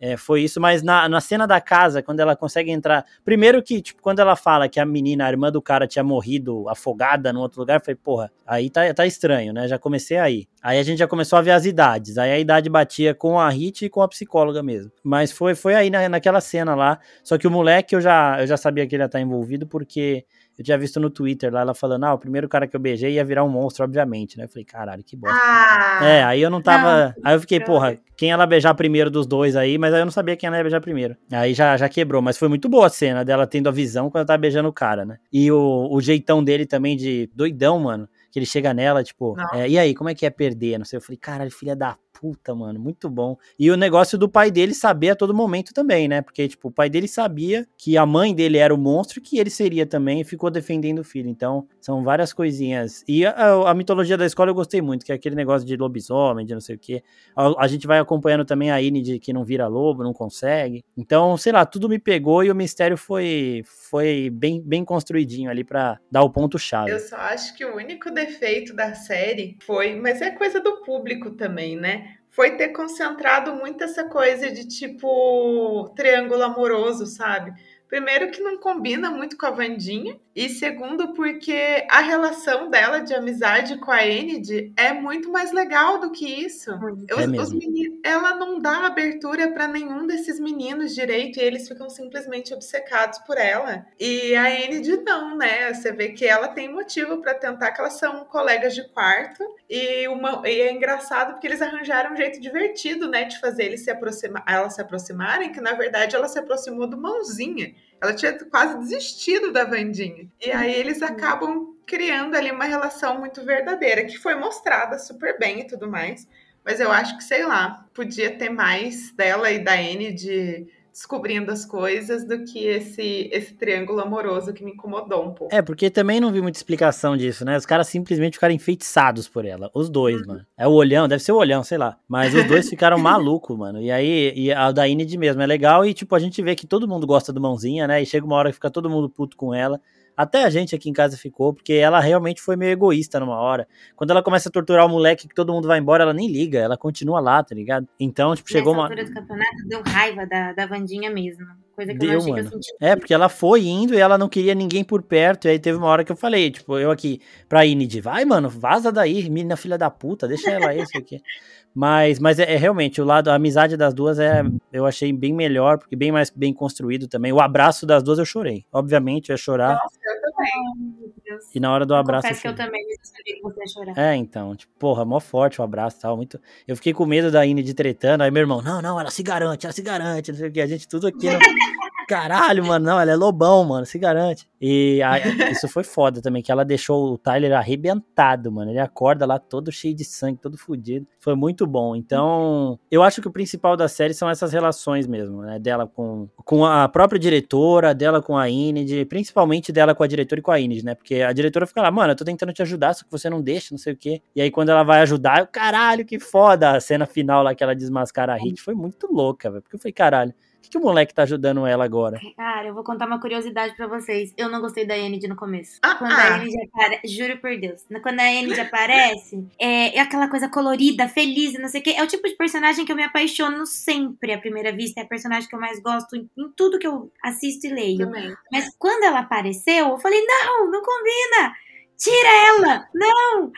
é, 0.00 0.16
foi 0.16 0.40
isso, 0.40 0.58
mas 0.58 0.82
na, 0.82 1.06
na 1.10 1.20
cena 1.20 1.46
da 1.46 1.60
casa, 1.60 2.02
quando 2.02 2.20
ela 2.20 2.34
consegue 2.34 2.70
entrar. 2.70 3.04
Primeiro 3.22 3.62
que, 3.62 3.82
tipo, 3.82 4.00
quando 4.00 4.20
ela 4.20 4.34
fala 4.34 4.66
que 4.66 4.80
a 4.80 4.86
menina, 4.86 5.26
a 5.26 5.28
irmã 5.28 5.52
do 5.52 5.60
cara, 5.60 5.86
tinha 5.86 6.02
morrido 6.02 6.66
afogada 6.70 7.34
no 7.34 7.40
outro 7.40 7.60
lugar, 7.60 7.76
eu 7.76 7.84
falei, 7.84 7.96
porra, 8.02 8.32
aí 8.46 8.70
tá, 8.70 8.94
tá 8.94 9.06
estranho, 9.06 9.52
né? 9.52 9.68
Já 9.68 9.78
comecei 9.78 10.16
aí. 10.16 10.48
Aí 10.62 10.78
a 10.78 10.82
gente 10.82 10.98
já 10.98 11.06
começou 11.06 11.38
a 11.38 11.42
ver 11.42 11.50
as 11.50 11.66
idades. 11.66 12.16
Aí 12.16 12.30
a 12.30 12.38
idade 12.38 12.70
batia 12.70 13.14
com 13.14 13.38
a 13.38 13.50
Hit 13.50 13.84
e 13.84 13.90
com 13.90 14.00
a 14.00 14.08
psicóloga 14.08 14.62
mesmo. 14.62 14.90
Mas 15.04 15.32
foi, 15.32 15.54
foi 15.54 15.74
aí 15.74 15.90
na, 15.90 16.08
naquela 16.08 16.40
cena 16.40 16.74
lá. 16.74 16.98
Só 17.22 17.36
que 17.36 17.46
o 17.46 17.50
moleque 17.50 17.94
eu 17.94 18.00
já, 18.00 18.40
eu 18.40 18.46
já 18.46 18.56
sabia 18.56 18.86
que 18.86 18.94
ele 18.94 19.02
ia 19.02 19.06
estar 19.06 19.20
envolvido, 19.20 19.66
porque 19.66 20.24
eu 20.60 20.64
tinha 20.64 20.76
visto 20.76 21.00
no 21.00 21.08
Twitter 21.08 21.50
lá, 21.50 21.62
ela 21.62 21.72
falando, 21.72 22.04
ah, 22.04 22.12
o 22.12 22.18
primeiro 22.18 22.46
cara 22.46 22.66
que 22.66 22.76
eu 22.76 22.80
beijei 22.80 23.14
ia 23.14 23.24
virar 23.24 23.42
um 23.42 23.48
monstro, 23.48 23.82
obviamente, 23.82 24.36
né? 24.36 24.44
Eu 24.44 24.48
falei, 24.50 24.62
caralho, 24.62 25.02
que 25.02 25.16
bosta. 25.16 25.34
Ah, 25.42 26.00
é, 26.02 26.22
aí 26.22 26.42
eu 26.42 26.50
não 26.50 26.60
tava. 26.60 27.14
Não, 27.16 27.24
aí 27.24 27.34
eu 27.34 27.40
fiquei, 27.40 27.60
porra, 27.60 27.96
quem 28.14 28.30
ela 28.30 28.44
beijar 28.44 28.74
primeiro 28.74 29.10
dos 29.10 29.26
dois 29.26 29.56
aí, 29.56 29.78
mas 29.78 29.94
aí 29.94 30.02
eu 30.02 30.04
não 30.04 30.12
sabia 30.12 30.36
quem 30.36 30.48
ela 30.48 30.58
ia 30.58 30.62
beijar 30.62 30.82
primeiro. 30.82 31.16
Aí 31.32 31.54
já, 31.54 31.78
já 31.78 31.88
quebrou, 31.88 32.20
mas 32.20 32.36
foi 32.36 32.46
muito 32.46 32.68
boa 32.68 32.88
a 32.88 32.90
cena 32.90 33.24
dela 33.24 33.46
tendo 33.46 33.70
a 33.70 33.72
visão 33.72 34.10
quando 34.10 34.16
ela 34.16 34.26
tava 34.26 34.36
beijando 34.36 34.68
o 34.68 34.72
cara, 34.72 35.02
né? 35.06 35.16
E 35.32 35.50
o, 35.50 35.88
o 35.90 35.98
jeitão 35.98 36.44
dele 36.44 36.66
também 36.66 36.94
de 36.94 37.30
doidão, 37.34 37.80
mano 37.80 38.06
que 38.30 38.38
ele 38.38 38.46
chega 38.46 38.72
nela, 38.72 39.02
tipo, 39.02 39.36
é, 39.52 39.68
e 39.68 39.78
aí, 39.78 39.94
como 39.94 40.10
é 40.10 40.14
que 40.14 40.24
é 40.24 40.30
perder? 40.30 40.78
Não 40.78 40.84
sei, 40.84 40.96
eu 40.96 41.02
falei, 41.02 41.18
caralho, 41.18 41.50
filha 41.50 41.74
da 41.74 41.96
puta, 42.20 42.54
mano, 42.54 42.78
muito 42.78 43.08
bom. 43.08 43.36
E 43.58 43.70
o 43.70 43.76
negócio 43.76 44.18
do 44.18 44.28
pai 44.28 44.50
dele 44.50 44.74
saber 44.74 45.10
a 45.10 45.16
todo 45.16 45.32
momento 45.32 45.72
também, 45.72 46.06
né? 46.06 46.20
Porque, 46.20 46.46
tipo, 46.46 46.68
o 46.68 46.70
pai 46.70 46.90
dele 46.90 47.08
sabia 47.08 47.66
que 47.78 47.96
a 47.96 48.04
mãe 48.04 48.34
dele 48.34 48.58
era 48.58 48.74
o 48.74 48.78
monstro 48.78 49.18
e 49.18 49.22
que 49.22 49.38
ele 49.38 49.48
seria 49.48 49.86
também 49.86 50.20
e 50.20 50.24
ficou 50.24 50.50
defendendo 50.50 50.98
o 50.98 51.04
filho. 51.04 51.30
Então, 51.30 51.66
são 51.80 52.02
várias 52.02 52.32
coisinhas. 52.32 53.02
E 53.08 53.24
a, 53.24 53.70
a 53.70 53.74
mitologia 53.74 54.18
da 54.18 54.26
escola 54.26 54.50
eu 54.50 54.54
gostei 54.54 54.82
muito, 54.82 55.04
que 55.04 55.12
é 55.12 55.14
aquele 55.14 55.34
negócio 55.34 55.66
de 55.66 55.74
lobisomem, 55.76 56.44
de 56.44 56.52
não 56.52 56.60
sei 56.60 56.76
o 56.76 56.78
quê. 56.78 57.02
A, 57.34 57.64
a 57.64 57.66
gente 57.66 57.86
vai 57.86 57.98
acompanhando 57.98 58.44
também 58.44 58.70
a 58.70 58.80
Ine 58.82 59.00
de 59.00 59.18
que 59.18 59.32
não 59.32 59.42
vira 59.42 59.66
lobo, 59.66 60.04
não 60.04 60.12
consegue. 60.12 60.84
Então, 60.96 61.36
sei 61.38 61.52
lá, 61.52 61.64
tudo 61.64 61.88
me 61.88 61.98
pegou 61.98 62.44
e 62.44 62.50
o 62.50 62.54
mistério 62.54 62.98
foi, 62.98 63.62
foi 63.64 64.28
bem, 64.30 64.60
bem 64.60 64.84
construidinho 64.84 65.50
ali 65.50 65.64
para 65.64 65.98
dar 66.10 66.22
o 66.22 66.30
ponto-chave. 66.30 66.90
Eu 66.90 67.00
só 67.00 67.16
acho 67.16 67.56
que 67.56 67.64
o 67.64 67.76
único 67.76 68.10
defeito 68.24 68.74
da 68.74 68.94
série 68.94 69.56
foi, 69.62 69.94
mas 69.94 70.20
é 70.20 70.30
coisa 70.30 70.60
do 70.60 70.82
público 70.82 71.30
também, 71.32 71.76
né? 71.76 72.16
foi 72.30 72.56
ter 72.56 72.68
concentrado 72.68 73.54
muito 73.54 73.82
essa 73.82 74.04
coisa 74.04 74.50
de 74.50 74.66
tipo 74.66 75.92
triângulo 75.96 76.42
amoroso, 76.42 77.06
sabe? 77.06 77.52
Primeiro 77.90 78.30
que 78.30 78.40
não 78.40 78.56
combina 78.56 79.10
muito 79.10 79.36
com 79.36 79.46
a 79.46 79.50
Vandinha, 79.50 80.16
e 80.34 80.48
segundo 80.48 81.12
porque 81.12 81.84
a 81.90 82.00
relação 82.00 82.70
dela 82.70 83.00
de 83.00 83.12
amizade 83.12 83.78
com 83.78 83.90
a 83.90 84.06
Enid 84.06 84.72
é 84.76 84.92
muito 84.92 85.28
mais 85.28 85.50
legal 85.50 85.98
do 85.98 86.12
que 86.12 86.24
isso. 86.24 86.70
É 87.08 87.14
os, 87.16 87.48
os 87.48 87.52
meninos, 87.52 87.98
ela 88.04 88.36
não 88.36 88.60
dá 88.60 88.86
abertura 88.86 89.50
para 89.50 89.66
nenhum 89.66 90.06
desses 90.06 90.38
meninos 90.38 90.94
direito 90.94 91.40
e 91.40 91.42
eles 91.42 91.66
ficam 91.66 91.90
simplesmente 91.90 92.54
obcecados 92.54 93.18
por 93.26 93.36
ela. 93.36 93.84
E 93.98 94.36
a 94.36 94.48
Enid 94.48 94.98
não, 94.98 95.36
né? 95.36 95.74
Você 95.74 95.90
vê 95.90 96.10
que 96.10 96.24
ela 96.24 96.46
tem 96.46 96.72
motivo 96.72 97.20
para 97.20 97.34
tentar 97.34 97.72
que 97.72 97.80
elas 97.80 97.94
são 97.94 98.24
colegas 98.24 98.72
de 98.72 98.88
quarto 98.90 99.42
e, 99.68 100.06
uma, 100.06 100.42
e 100.46 100.60
é 100.60 100.72
engraçado 100.72 101.32
porque 101.32 101.46
eles 101.48 101.60
arranjaram 101.60 102.12
um 102.12 102.16
jeito 102.16 102.40
divertido, 102.40 103.08
né, 103.08 103.24
de 103.24 103.40
fazer 103.40 103.64
eles 103.64 103.82
se 103.82 103.90
aproximar, 103.90 104.44
elas 104.46 104.74
se 104.74 104.80
aproximarem, 104.80 105.50
que 105.50 105.60
na 105.60 105.72
verdade 105.72 106.14
ela 106.14 106.28
se 106.28 106.38
aproximou 106.38 106.86
do 106.86 106.96
mãozinha. 106.96 107.74
Ela 108.00 108.14
tinha 108.14 108.32
quase 108.46 108.78
desistido 108.78 109.52
da 109.52 109.64
Vandinha. 109.64 110.26
E 110.40 110.50
aí 110.50 110.72
eles 110.72 111.02
acabam 111.02 111.76
criando 111.86 112.34
ali 112.36 112.50
uma 112.50 112.64
relação 112.64 113.18
muito 113.18 113.44
verdadeira, 113.44 114.04
que 114.04 114.16
foi 114.16 114.34
mostrada 114.34 114.98
super 114.98 115.38
bem 115.38 115.60
e 115.60 115.66
tudo 115.66 115.88
mais. 115.88 116.26
Mas 116.64 116.78
eu 116.80 116.90
acho 116.90 117.16
que, 117.16 117.24
sei 117.24 117.44
lá, 117.44 117.86
podia 117.92 118.36
ter 118.36 118.48
mais 118.48 119.12
dela 119.12 119.50
e 119.50 119.58
da 119.58 119.74
Anne 119.74 120.12
de 120.12 120.66
descobrindo 120.92 121.50
as 121.50 121.64
coisas 121.64 122.26
do 122.26 122.44
que 122.44 122.66
esse 122.66 123.28
esse 123.32 123.54
triângulo 123.54 124.00
amoroso 124.00 124.52
que 124.52 124.64
me 124.64 124.72
incomodou 124.72 125.24
um 125.24 125.34
pouco. 125.34 125.54
É, 125.54 125.62
porque 125.62 125.90
também 125.90 126.20
não 126.20 126.32
vi 126.32 126.40
muita 126.40 126.58
explicação 126.58 127.16
disso, 127.16 127.44
né? 127.44 127.56
Os 127.56 127.66
caras 127.66 127.88
simplesmente 127.88 128.34
ficaram 128.34 128.54
enfeitiçados 128.54 129.28
por 129.28 129.44
ela. 129.44 129.70
Os 129.74 129.88
dois, 129.88 130.20
uhum. 130.20 130.26
mano. 130.26 130.46
É 130.56 130.66
o 130.66 130.72
olhão, 130.72 131.08
deve 131.08 131.22
ser 131.22 131.32
o 131.32 131.36
olhão, 131.36 131.62
sei 131.62 131.78
lá. 131.78 131.96
Mas 132.08 132.34
os 132.34 132.44
dois 132.44 132.68
ficaram 132.68 132.98
malucos, 133.00 133.56
mano. 133.56 133.80
E 133.80 133.90
aí, 133.90 134.32
e 134.34 134.52
a 134.52 134.72
da 134.72 134.86
Inid 134.88 135.16
mesmo 135.16 135.42
é 135.42 135.46
legal 135.46 135.84
e, 135.84 135.94
tipo, 135.94 136.14
a 136.14 136.18
gente 136.18 136.42
vê 136.42 136.54
que 136.54 136.66
todo 136.66 136.88
mundo 136.88 137.06
gosta 137.06 137.32
do 137.32 137.40
mãozinha, 137.40 137.86
né? 137.86 138.02
E 138.02 138.06
chega 138.06 138.26
uma 138.26 138.36
hora 138.36 138.50
que 138.50 138.54
fica 138.54 138.70
todo 138.70 138.90
mundo 138.90 139.08
puto 139.08 139.36
com 139.36 139.54
ela. 139.54 139.80
Até 140.16 140.44
a 140.44 140.50
gente 140.50 140.74
aqui 140.74 140.88
em 140.90 140.92
casa 140.92 141.16
ficou, 141.16 141.54
porque 141.54 141.72
ela 141.74 142.00
realmente 142.00 142.42
foi 142.42 142.56
meio 142.56 142.72
egoísta 142.72 143.18
numa 143.18 143.38
hora. 143.38 143.66
Quando 143.96 144.10
ela 144.10 144.22
começa 144.22 144.48
a 144.48 144.52
torturar 144.52 144.86
o 144.86 144.88
moleque 144.88 145.28
que 145.28 145.34
todo 145.34 145.52
mundo 145.52 145.68
vai 145.68 145.78
embora, 145.78 146.02
ela 146.02 146.12
nem 146.12 146.30
liga, 146.30 146.58
ela 146.58 146.76
continua 146.76 147.20
lá, 147.20 147.42
tá 147.42 147.54
ligado? 147.54 147.88
Então, 147.98 148.34
tipo, 148.34 148.50
chegou 148.50 148.74
Nessa 148.74 148.94
uma. 148.94 149.04
do 149.04 149.14
campeonato 149.14 149.68
deu 149.68 149.82
raiva 149.82 150.26
da, 150.26 150.52
da 150.52 150.66
Vandinha 150.66 151.10
mesmo. 151.10 151.46
Coisa 151.74 151.92
que 151.92 151.98
deu, 151.98 152.12
eu 152.12 152.18
achei 152.18 152.32
mano. 152.32 152.42
que 152.42 152.54
eu 152.54 152.62
senti. 152.62 152.76
É, 152.80 152.94
porque 152.94 153.14
ela 153.14 153.28
foi 153.28 153.66
indo 153.66 153.94
e 153.94 153.98
ela 153.98 154.18
não 154.18 154.28
queria 154.28 154.54
ninguém 154.54 154.84
por 154.84 155.02
perto. 155.02 155.46
E 155.46 155.52
aí 155.52 155.58
teve 155.58 155.78
uma 155.78 155.86
hora 155.86 156.04
que 156.04 156.12
eu 156.12 156.16
falei, 156.16 156.50
tipo, 156.50 156.78
eu 156.78 156.90
aqui 156.90 157.20
pra 157.48 157.64
Inid, 157.64 158.00
vai, 158.00 158.24
mano, 158.24 158.50
vaza 158.50 158.92
daí, 158.92 159.22
menina 159.30 159.56
filha 159.56 159.78
da 159.78 159.90
puta, 159.90 160.28
deixa 160.28 160.50
ela 160.50 160.68
aí, 160.68 160.82
isso 160.82 160.98
aqui. 160.98 161.22
Mas, 161.74 162.18
mas 162.18 162.38
é, 162.38 162.52
é, 162.52 162.56
realmente 162.56 163.00
o 163.00 163.04
lado, 163.04 163.30
a 163.30 163.34
amizade 163.34 163.76
das 163.76 163.94
duas 163.94 164.18
é, 164.18 164.42
eu 164.72 164.86
achei 164.86 165.12
bem 165.12 165.32
melhor, 165.32 165.78
porque 165.78 165.94
bem 165.94 166.10
mais 166.10 166.28
bem 166.28 166.52
construído 166.52 167.06
também. 167.06 167.32
O 167.32 167.40
abraço 167.40 167.86
das 167.86 168.02
duas 168.02 168.18
eu 168.18 168.24
chorei. 168.24 168.64
Obviamente, 168.72 169.30
eu 169.30 169.34
ia 169.34 169.36
chorar. 169.36 169.74
Nossa, 169.74 169.98
eu 170.04 170.20
também. 170.32 171.10
E 171.54 171.60
na 171.60 171.72
hora 171.72 171.86
do 171.86 171.94
Eu 171.94 171.98
abraço. 171.98 172.22
confesso 172.22 172.42
que 172.42 172.48
eu 172.48 172.54
também, 172.54 172.84
mas 172.86 172.98
eu 172.98 173.04
sabia 173.04 173.34
que 173.36 173.42
você 173.42 173.60
ia 173.60 173.66
chorar. 173.68 173.98
É, 173.98 174.16
então, 174.16 174.56
tipo, 174.56 174.72
porra, 174.78 175.04
mó 175.04 175.20
forte 175.20 175.60
o 175.60 175.64
abraço 175.64 175.98
e 175.98 176.00
tal, 176.00 176.16
muito... 176.16 176.40
Eu 176.66 176.74
fiquei 176.74 176.92
com 176.92 177.06
medo 177.06 177.30
da 177.30 177.46
Ine 177.46 177.62
de 177.62 177.72
tretando, 177.72 178.24
aí 178.24 178.30
meu 178.30 178.40
irmão, 178.40 178.60
não, 178.60 178.82
não, 178.82 178.98
ela 178.98 179.10
se 179.10 179.22
garante, 179.22 179.64
ela 179.64 179.72
se 179.72 179.82
garante, 179.82 180.32
não 180.32 180.38
sei 180.38 180.48
o 180.48 180.52
que, 180.52 180.60
a 180.60 180.66
gente 180.66 180.88
tudo 180.88 181.06
aqui. 181.06 181.28
caralho, 182.10 182.66
mano, 182.66 182.86
não, 182.86 183.00
ela 183.00 183.12
é 183.12 183.14
lobão, 183.14 183.64
mano, 183.64 183.86
se 183.86 183.96
garante. 183.96 184.48
E 184.60 185.00
aí, 185.00 185.22
isso 185.54 185.68
foi 185.68 185.84
foda 185.84 186.20
também, 186.20 186.42
que 186.42 186.50
ela 186.50 186.64
deixou 186.64 187.12
o 187.12 187.16
Tyler 187.16 187.52
arrebentado, 187.52 188.50
mano, 188.50 188.72
ele 188.72 188.80
acorda 188.80 189.24
lá 189.24 189.38
todo 189.38 189.70
cheio 189.70 189.94
de 189.94 190.04
sangue, 190.04 190.40
todo 190.40 190.58
fudido, 190.58 191.06
foi 191.20 191.36
muito 191.36 191.68
bom. 191.68 191.94
Então, 191.94 192.80
eu 192.90 193.04
acho 193.04 193.22
que 193.22 193.28
o 193.28 193.30
principal 193.30 193.76
da 193.76 193.86
série 193.86 194.12
são 194.12 194.28
essas 194.28 194.52
relações 194.52 195.06
mesmo, 195.06 195.42
né, 195.42 195.60
dela 195.60 195.86
com, 195.86 196.28
com 196.44 196.64
a 196.64 196.88
própria 196.88 197.18
diretora, 197.18 197.94
dela 197.94 198.20
com 198.20 198.36
a 198.36 198.50
Inid, 198.50 199.04
principalmente 199.04 199.70
dela 199.70 199.94
com 199.94 200.02
a 200.02 200.06
diretora 200.08 200.40
e 200.40 200.42
com 200.42 200.50
a 200.50 200.58
Inid, 200.58 200.84
né, 200.84 200.96
porque 200.96 201.22
a 201.22 201.32
diretora 201.32 201.64
fica 201.64 201.80
lá, 201.80 201.92
mano, 201.92 202.10
eu 202.10 202.16
tô 202.16 202.24
tentando 202.24 202.52
te 202.52 202.62
ajudar, 202.62 202.92
só 202.92 203.04
que 203.04 203.10
você 203.10 203.30
não 203.30 203.40
deixa, 203.40 203.68
não 203.70 203.78
sei 203.78 203.92
o 203.92 203.96
quê. 203.96 204.20
E 204.34 204.42
aí 204.42 204.50
quando 204.50 204.70
ela 204.70 204.82
vai 204.82 205.00
ajudar, 205.02 205.38
eu, 205.38 205.46
caralho, 205.46 206.04
que 206.04 206.18
foda, 206.18 206.72
a 206.72 206.80
cena 206.80 207.06
final 207.06 207.44
lá 207.44 207.54
que 207.54 207.62
ela 207.62 207.74
desmascara 207.74 208.34
a 208.34 208.36
Hit 208.36 208.60
foi 208.60 208.74
muito 208.74 209.06
louca, 209.12 209.48
velho, 209.48 209.62
porque 209.62 209.76
eu 209.76 209.80
falei, 209.80 209.92
caralho, 209.92 210.34
que, 210.60 210.70
que 210.70 210.78
o 210.78 210.80
moleque 210.80 211.14
tá 211.14 211.22
ajudando 211.22 211.66
ela 211.66 211.84
agora? 211.84 212.20
Cara, 212.36 212.68
eu 212.68 212.74
vou 212.74 212.84
contar 212.84 213.06
uma 213.06 213.20
curiosidade 213.20 213.74
pra 213.76 213.86
vocês. 213.86 214.32
Eu 214.36 214.48
não 214.48 214.60
gostei 214.60 214.86
da 214.86 214.96
Enid 214.96 215.26
no 215.28 215.36
começo. 215.36 215.78
Ah, 215.82 215.94
Quando 215.94 216.12
ah. 216.12 216.34
a 216.34 216.38
Enid 216.38 216.54
aparece, 216.68 217.08
juro 217.08 217.38
por 217.38 217.58
Deus, 217.58 217.84
quando 218.02 218.20
a 218.20 218.32
Enid 218.32 218.58
aparece, 218.60 219.46
é, 219.58 219.96
é 219.96 220.00
aquela 220.00 220.28
coisa 220.28 220.48
colorida, 220.48 221.08
feliz, 221.08 221.54
não 221.54 221.68
sei 221.68 221.80
o 221.80 221.84
quê. 221.84 221.94
É 221.96 222.02
o 222.02 222.06
tipo 222.06 222.28
de 222.28 222.36
personagem 222.36 222.84
que 222.84 222.92
eu 222.92 222.96
me 222.96 223.04
apaixono 223.04 223.66
sempre 223.66 224.32
à 224.32 224.38
primeira 224.38 224.72
vista. 224.72 225.00
É 225.00 225.04
a 225.04 225.08
personagem 225.08 225.48
que 225.48 225.54
eu 225.54 225.60
mais 225.60 225.80
gosto 225.80 226.16
em, 226.16 226.28
em 226.36 226.50
tudo 226.56 226.78
que 226.78 226.86
eu 226.86 227.10
assisto 227.22 227.66
e 227.66 227.70
leio. 227.70 227.98
Também. 227.98 228.34
Mas 228.52 228.68
quando 228.78 229.04
ela 229.04 229.20
apareceu, 229.20 229.88
eu 229.88 229.98
falei: 229.98 230.20
não, 230.24 230.70
não 230.70 230.82
combina! 230.82 231.54
Tira 231.96 232.28
ela! 232.48 232.88
Não! 232.94 233.52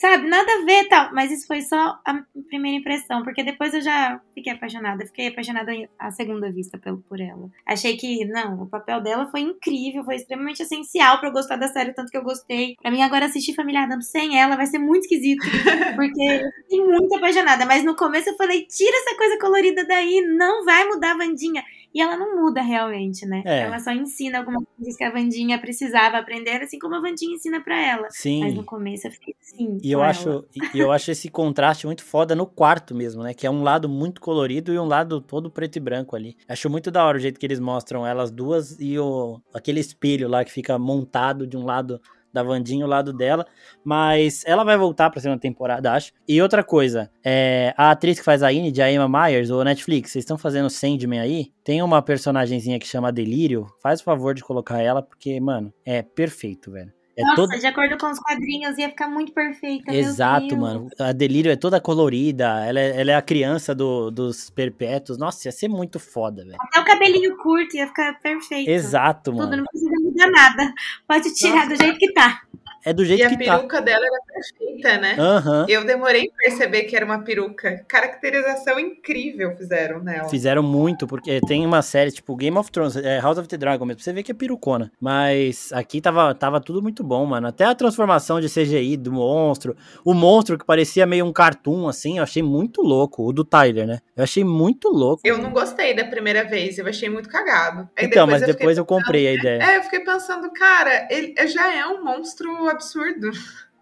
Sabe, 0.00 0.26
nada 0.26 0.50
a 0.50 0.64
ver 0.64 0.88
tal. 0.88 1.12
Mas 1.12 1.30
isso 1.30 1.46
foi 1.46 1.60
só 1.60 1.98
a 2.06 2.22
primeira 2.48 2.78
impressão, 2.78 3.22
porque 3.22 3.44
depois 3.44 3.74
eu 3.74 3.82
já 3.82 4.18
fiquei 4.34 4.50
apaixonada. 4.50 5.04
Fiquei 5.04 5.28
apaixonada 5.28 5.70
à 5.98 6.10
segunda 6.10 6.50
vista 6.50 6.78
pelo, 6.78 7.02
por 7.02 7.20
ela. 7.20 7.50
Achei 7.66 7.98
que, 7.98 8.24
não, 8.24 8.62
o 8.62 8.66
papel 8.66 9.02
dela 9.02 9.30
foi 9.30 9.40
incrível, 9.40 10.02
foi 10.02 10.14
extremamente 10.16 10.62
essencial 10.62 11.18
pra 11.20 11.28
eu 11.28 11.32
gostar 11.32 11.56
da 11.56 11.68
série, 11.68 11.92
tanto 11.92 12.10
que 12.10 12.16
eu 12.16 12.24
gostei. 12.24 12.76
Pra 12.80 12.90
mim, 12.90 13.02
agora 13.02 13.26
assistir 13.26 13.54
Família 13.54 13.82
Adams 13.82 14.10
sem 14.10 14.40
ela 14.40 14.56
vai 14.56 14.66
ser 14.66 14.78
muito 14.78 15.02
esquisito, 15.02 15.44
porque 15.94 16.22
eu 16.22 16.50
fiquei 16.62 16.82
muito 16.82 17.14
apaixonada. 17.16 17.66
Mas 17.66 17.84
no 17.84 17.94
começo 17.94 18.30
eu 18.30 18.36
falei: 18.36 18.66
tira 18.66 18.96
essa 18.96 19.16
coisa 19.18 19.38
colorida 19.38 19.84
daí, 19.84 20.22
não 20.22 20.64
vai 20.64 20.86
mudar 20.86 21.10
a 21.12 21.18
Vandinha. 21.18 21.62
E 21.92 22.00
ela 22.00 22.16
não 22.16 22.40
muda 22.40 22.62
realmente, 22.62 23.26
né? 23.26 23.42
É. 23.44 23.60
Ela 23.62 23.78
só 23.78 23.90
ensina 23.90 24.38
algumas 24.38 24.64
coisas 24.76 24.96
que 24.96 25.04
a 25.04 25.10
Vandinha 25.10 25.58
precisava 25.58 26.18
aprender, 26.18 26.62
assim 26.62 26.78
como 26.78 26.94
a 26.94 27.00
Vandinha 27.00 27.34
ensina 27.34 27.60
pra 27.60 27.80
ela. 27.80 28.08
Sim. 28.10 28.40
Mas 28.40 28.54
no 28.54 28.64
começo 28.64 29.08
eu 29.08 29.10
fiquei 29.10 29.34
assim. 29.40 29.78
E 29.82 29.90
eu 29.90 29.98
ela. 30.00 30.10
acho, 30.10 30.44
e 30.74 30.78
eu 30.78 30.92
acho 30.92 31.10
esse 31.10 31.28
contraste 31.28 31.86
muito 31.86 32.04
foda 32.04 32.34
no 32.34 32.46
quarto 32.46 32.94
mesmo, 32.94 33.22
né? 33.22 33.34
Que 33.34 33.46
é 33.46 33.50
um 33.50 33.62
lado 33.62 33.88
muito 33.88 34.20
colorido 34.20 34.72
e 34.72 34.78
um 34.78 34.86
lado 34.86 35.20
todo 35.20 35.50
preto 35.50 35.76
e 35.76 35.80
branco 35.80 36.14
ali. 36.14 36.36
Acho 36.48 36.70
muito 36.70 36.90
da 36.90 37.04
hora 37.04 37.18
o 37.18 37.20
jeito 37.20 37.40
que 37.40 37.46
eles 37.46 37.58
mostram 37.58 38.06
elas 38.06 38.30
duas 38.30 38.78
e 38.78 38.98
o 38.98 39.40
aquele 39.52 39.80
espelho 39.80 40.28
lá 40.28 40.44
que 40.44 40.52
fica 40.52 40.78
montado 40.78 41.46
de 41.46 41.56
um 41.56 41.64
lado 41.64 42.00
da 42.32 42.42
Vandinha 42.42 42.84
o 42.84 42.88
lado 42.88 43.12
dela, 43.12 43.46
mas 43.84 44.42
ela 44.46 44.64
vai 44.64 44.76
voltar 44.76 45.10
pra 45.10 45.20
segunda 45.20 45.40
temporada, 45.40 45.92
acho. 45.92 46.12
E 46.26 46.40
outra 46.40 46.62
coisa, 46.62 47.10
é, 47.24 47.74
a 47.76 47.90
atriz 47.90 48.18
que 48.18 48.24
faz 48.24 48.42
a 48.42 48.52
Inid, 48.52 48.80
a 48.80 48.90
Emma 48.90 49.08
Myers, 49.08 49.50
o 49.50 49.62
Netflix, 49.64 50.12
vocês 50.12 50.22
estão 50.22 50.38
fazendo 50.38 50.70
Sandman 50.70 51.20
aí? 51.20 51.52
Tem 51.64 51.82
uma 51.82 52.02
personagenzinha 52.02 52.78
que 52.78 52.86
chama 52.86 53.12
Delírio, 53.12 53.66
faz 53.82 54.00
o 54.00 54.04
favor 54.04 54.34
de 54.34 54.42
colocar 54.42 54.80
ela, 54.80 55.02
porque, 55.02 55.40
mano, 55.40 55.72
é 55.84 56.02
perfeito, 56.02 56.70
velho. 56.70 56.92
É 57.16 57.22
Nossa, 57.22 57.36
toda- 57.36 57.58
de 57.58 57.66
acordo 57.66 57.98
com 57.98 58.10
os 58.10 58.18
quadrinhos, 58.18 58.78
ia 58.78 58.88
ficar 58.88 59.08
muito 59.08 59.32
perfeita. 59.32 59.92
Exato, 59.92 60.56
mano. 60.56 60.88
A 60.98 61.12
Delírio 61.12 61.50
é 61.52 61.56
toda 61.56 61.80
colorida, 61.80 62.64
ela 62.64 62.78
é, 62.80 63.00
ela 63.00 63.10
é 63.10 63.14
a 63.16 63.20
criança 63.22 63.74
do- 63.74 64.10
dos 64.10 64.48
perpétuos. 64.48 65.18
Nossa, 65.18 65.48
ia 65.48 65.52
ser 65.52 65.68
muito 65.68 65.98
foda, 65.98 66.44
velho. 66.44 66.56
Até 66.60 66.80
o 66.80 66.84
cabelinho 66.84 67.36
curto 67.36 67.76
ia 67.76 67.86
ficar 67.88 68.18
perfeito. 68.20 68.68
Exato, 68.70 69.32
Tudo, 69.32 69.38
mano. 69.38 69.56
não 69.58 69.64
precisa 69.64 69.90
mudar 70.00 70.30
nada. 70.30 70.72
Pode 71.06 71.34
tirar 71.34 71.66
Nossa. 71.66 71.68
do 71.68 71.76
jeito 71.76 71.98
que 71.98 72.12
tá. 72.12 72.40
É 72.84 72.92
do 72.92 73.02
E 73.02 73.06
jeito 73.06 73.24
a 73.26 73.28
que 73.28 73.44
tá. 73.44 73.56
peruca 73.56 73.80
dela 73.80 74.04
era 74.04 74.20
perfeita, 74.26 74.98
né? 74.98 75.16
Aham. 75.18 75.66
Eu 75.68 75.84
demorei 75.84 76.28
pra 76.28 76.36
perceber 76.50 76.84
que 76.84 76.96
era 76.96 77.04
uma 77.04 77.18
peruca. 77.22 77.84
Caracterização 77.86 78.78
incrível 78.78 79.54
fizeram 79.56 80.00
nela. 80.02 80.28
Fizeram 80.28 80.62
muito, 80.62 81.06
porque 81.06 81.40
tem 81.42 81.66
uma 81.66 81.82
série 81.82 82.10
tipo 82.10 82.34
Game 82.36 82.56
of 82.56 82.70
Thrones, 82.70 82.96
é, 82.96 83.20
House 83.20 83.38
of 83.38 83.48
the 83.48 83.56
Dragon 83.56 83.84
mesmo, 83.84 84.00
você 84.02 84.12
ver 84.12 84.22
que 84.22 84.32
é 84.32 84.34
perucona. 84.34 84.90
Mas 85.00 85.70
aqui 85.72 86.00
tava, 86.00 86.34
tava 86.34 86.60
tudo 86.60 86.82
muito 86.82 87.02
bom, 87.04 87.24
mano. 87.26 87.46
Até 87.48 87.64
a 87.64 87.74
transformação 87.74 88.40
de 88.40 88.48
CGI 88.48 88.96
do 88.96 89.12
monstro. 89.12 89.76
O 90.04 90.14
monstro 90.14 90.58
que 90.58 90.64
parecia 90.64 91.06
meio 91.06 91.24
um 91.26 91.32
cartoon, 91.32 91.88
assim, 91.88 92.18
eu 92.18 92.24
achei 92.24 92.42
muito 92.42 92.82
louco. 92.82 93.26
O 93.26 93.32
do 93.32 93.44
Tyler, 93.44 93.86
né? 93.86 93.98
Eu 94.16 94.24
achei 94.24 94.44
muito 94.44 94.88
louco. 94.88 95.22
Eu 95.24 95.38
não 95.38 95.50
gostei 95.50 95.94
da 95.94 96.04
primeira 96.04 96.44
vez, 96.44 96.78
eu 96.78 96.86
achei 96.86 97.08
muito 97.08 97.28
cagado. 97.28 97.88
Aí 97.96 98.06
então, 98.06 98.26
mas 98.26 98.42
eu 98.42 98.48
depois 98.48 98.78
eu 98.78 98.84
comprei 98.84 99.28
a 99.28 99.32
ideia. 99.34 99.62
É, 99.62 99.76
eu 99.76 99.82
fiquei 99.82 100.00
pensando, 100.00 100.50
cara, 100.52 101.06
ele 101.10 101.34
já 101.46 101.74
é 101.74 101.86
um 101.86 102.02
monstro 102.04 102.69
absurdo. 102.70 103.30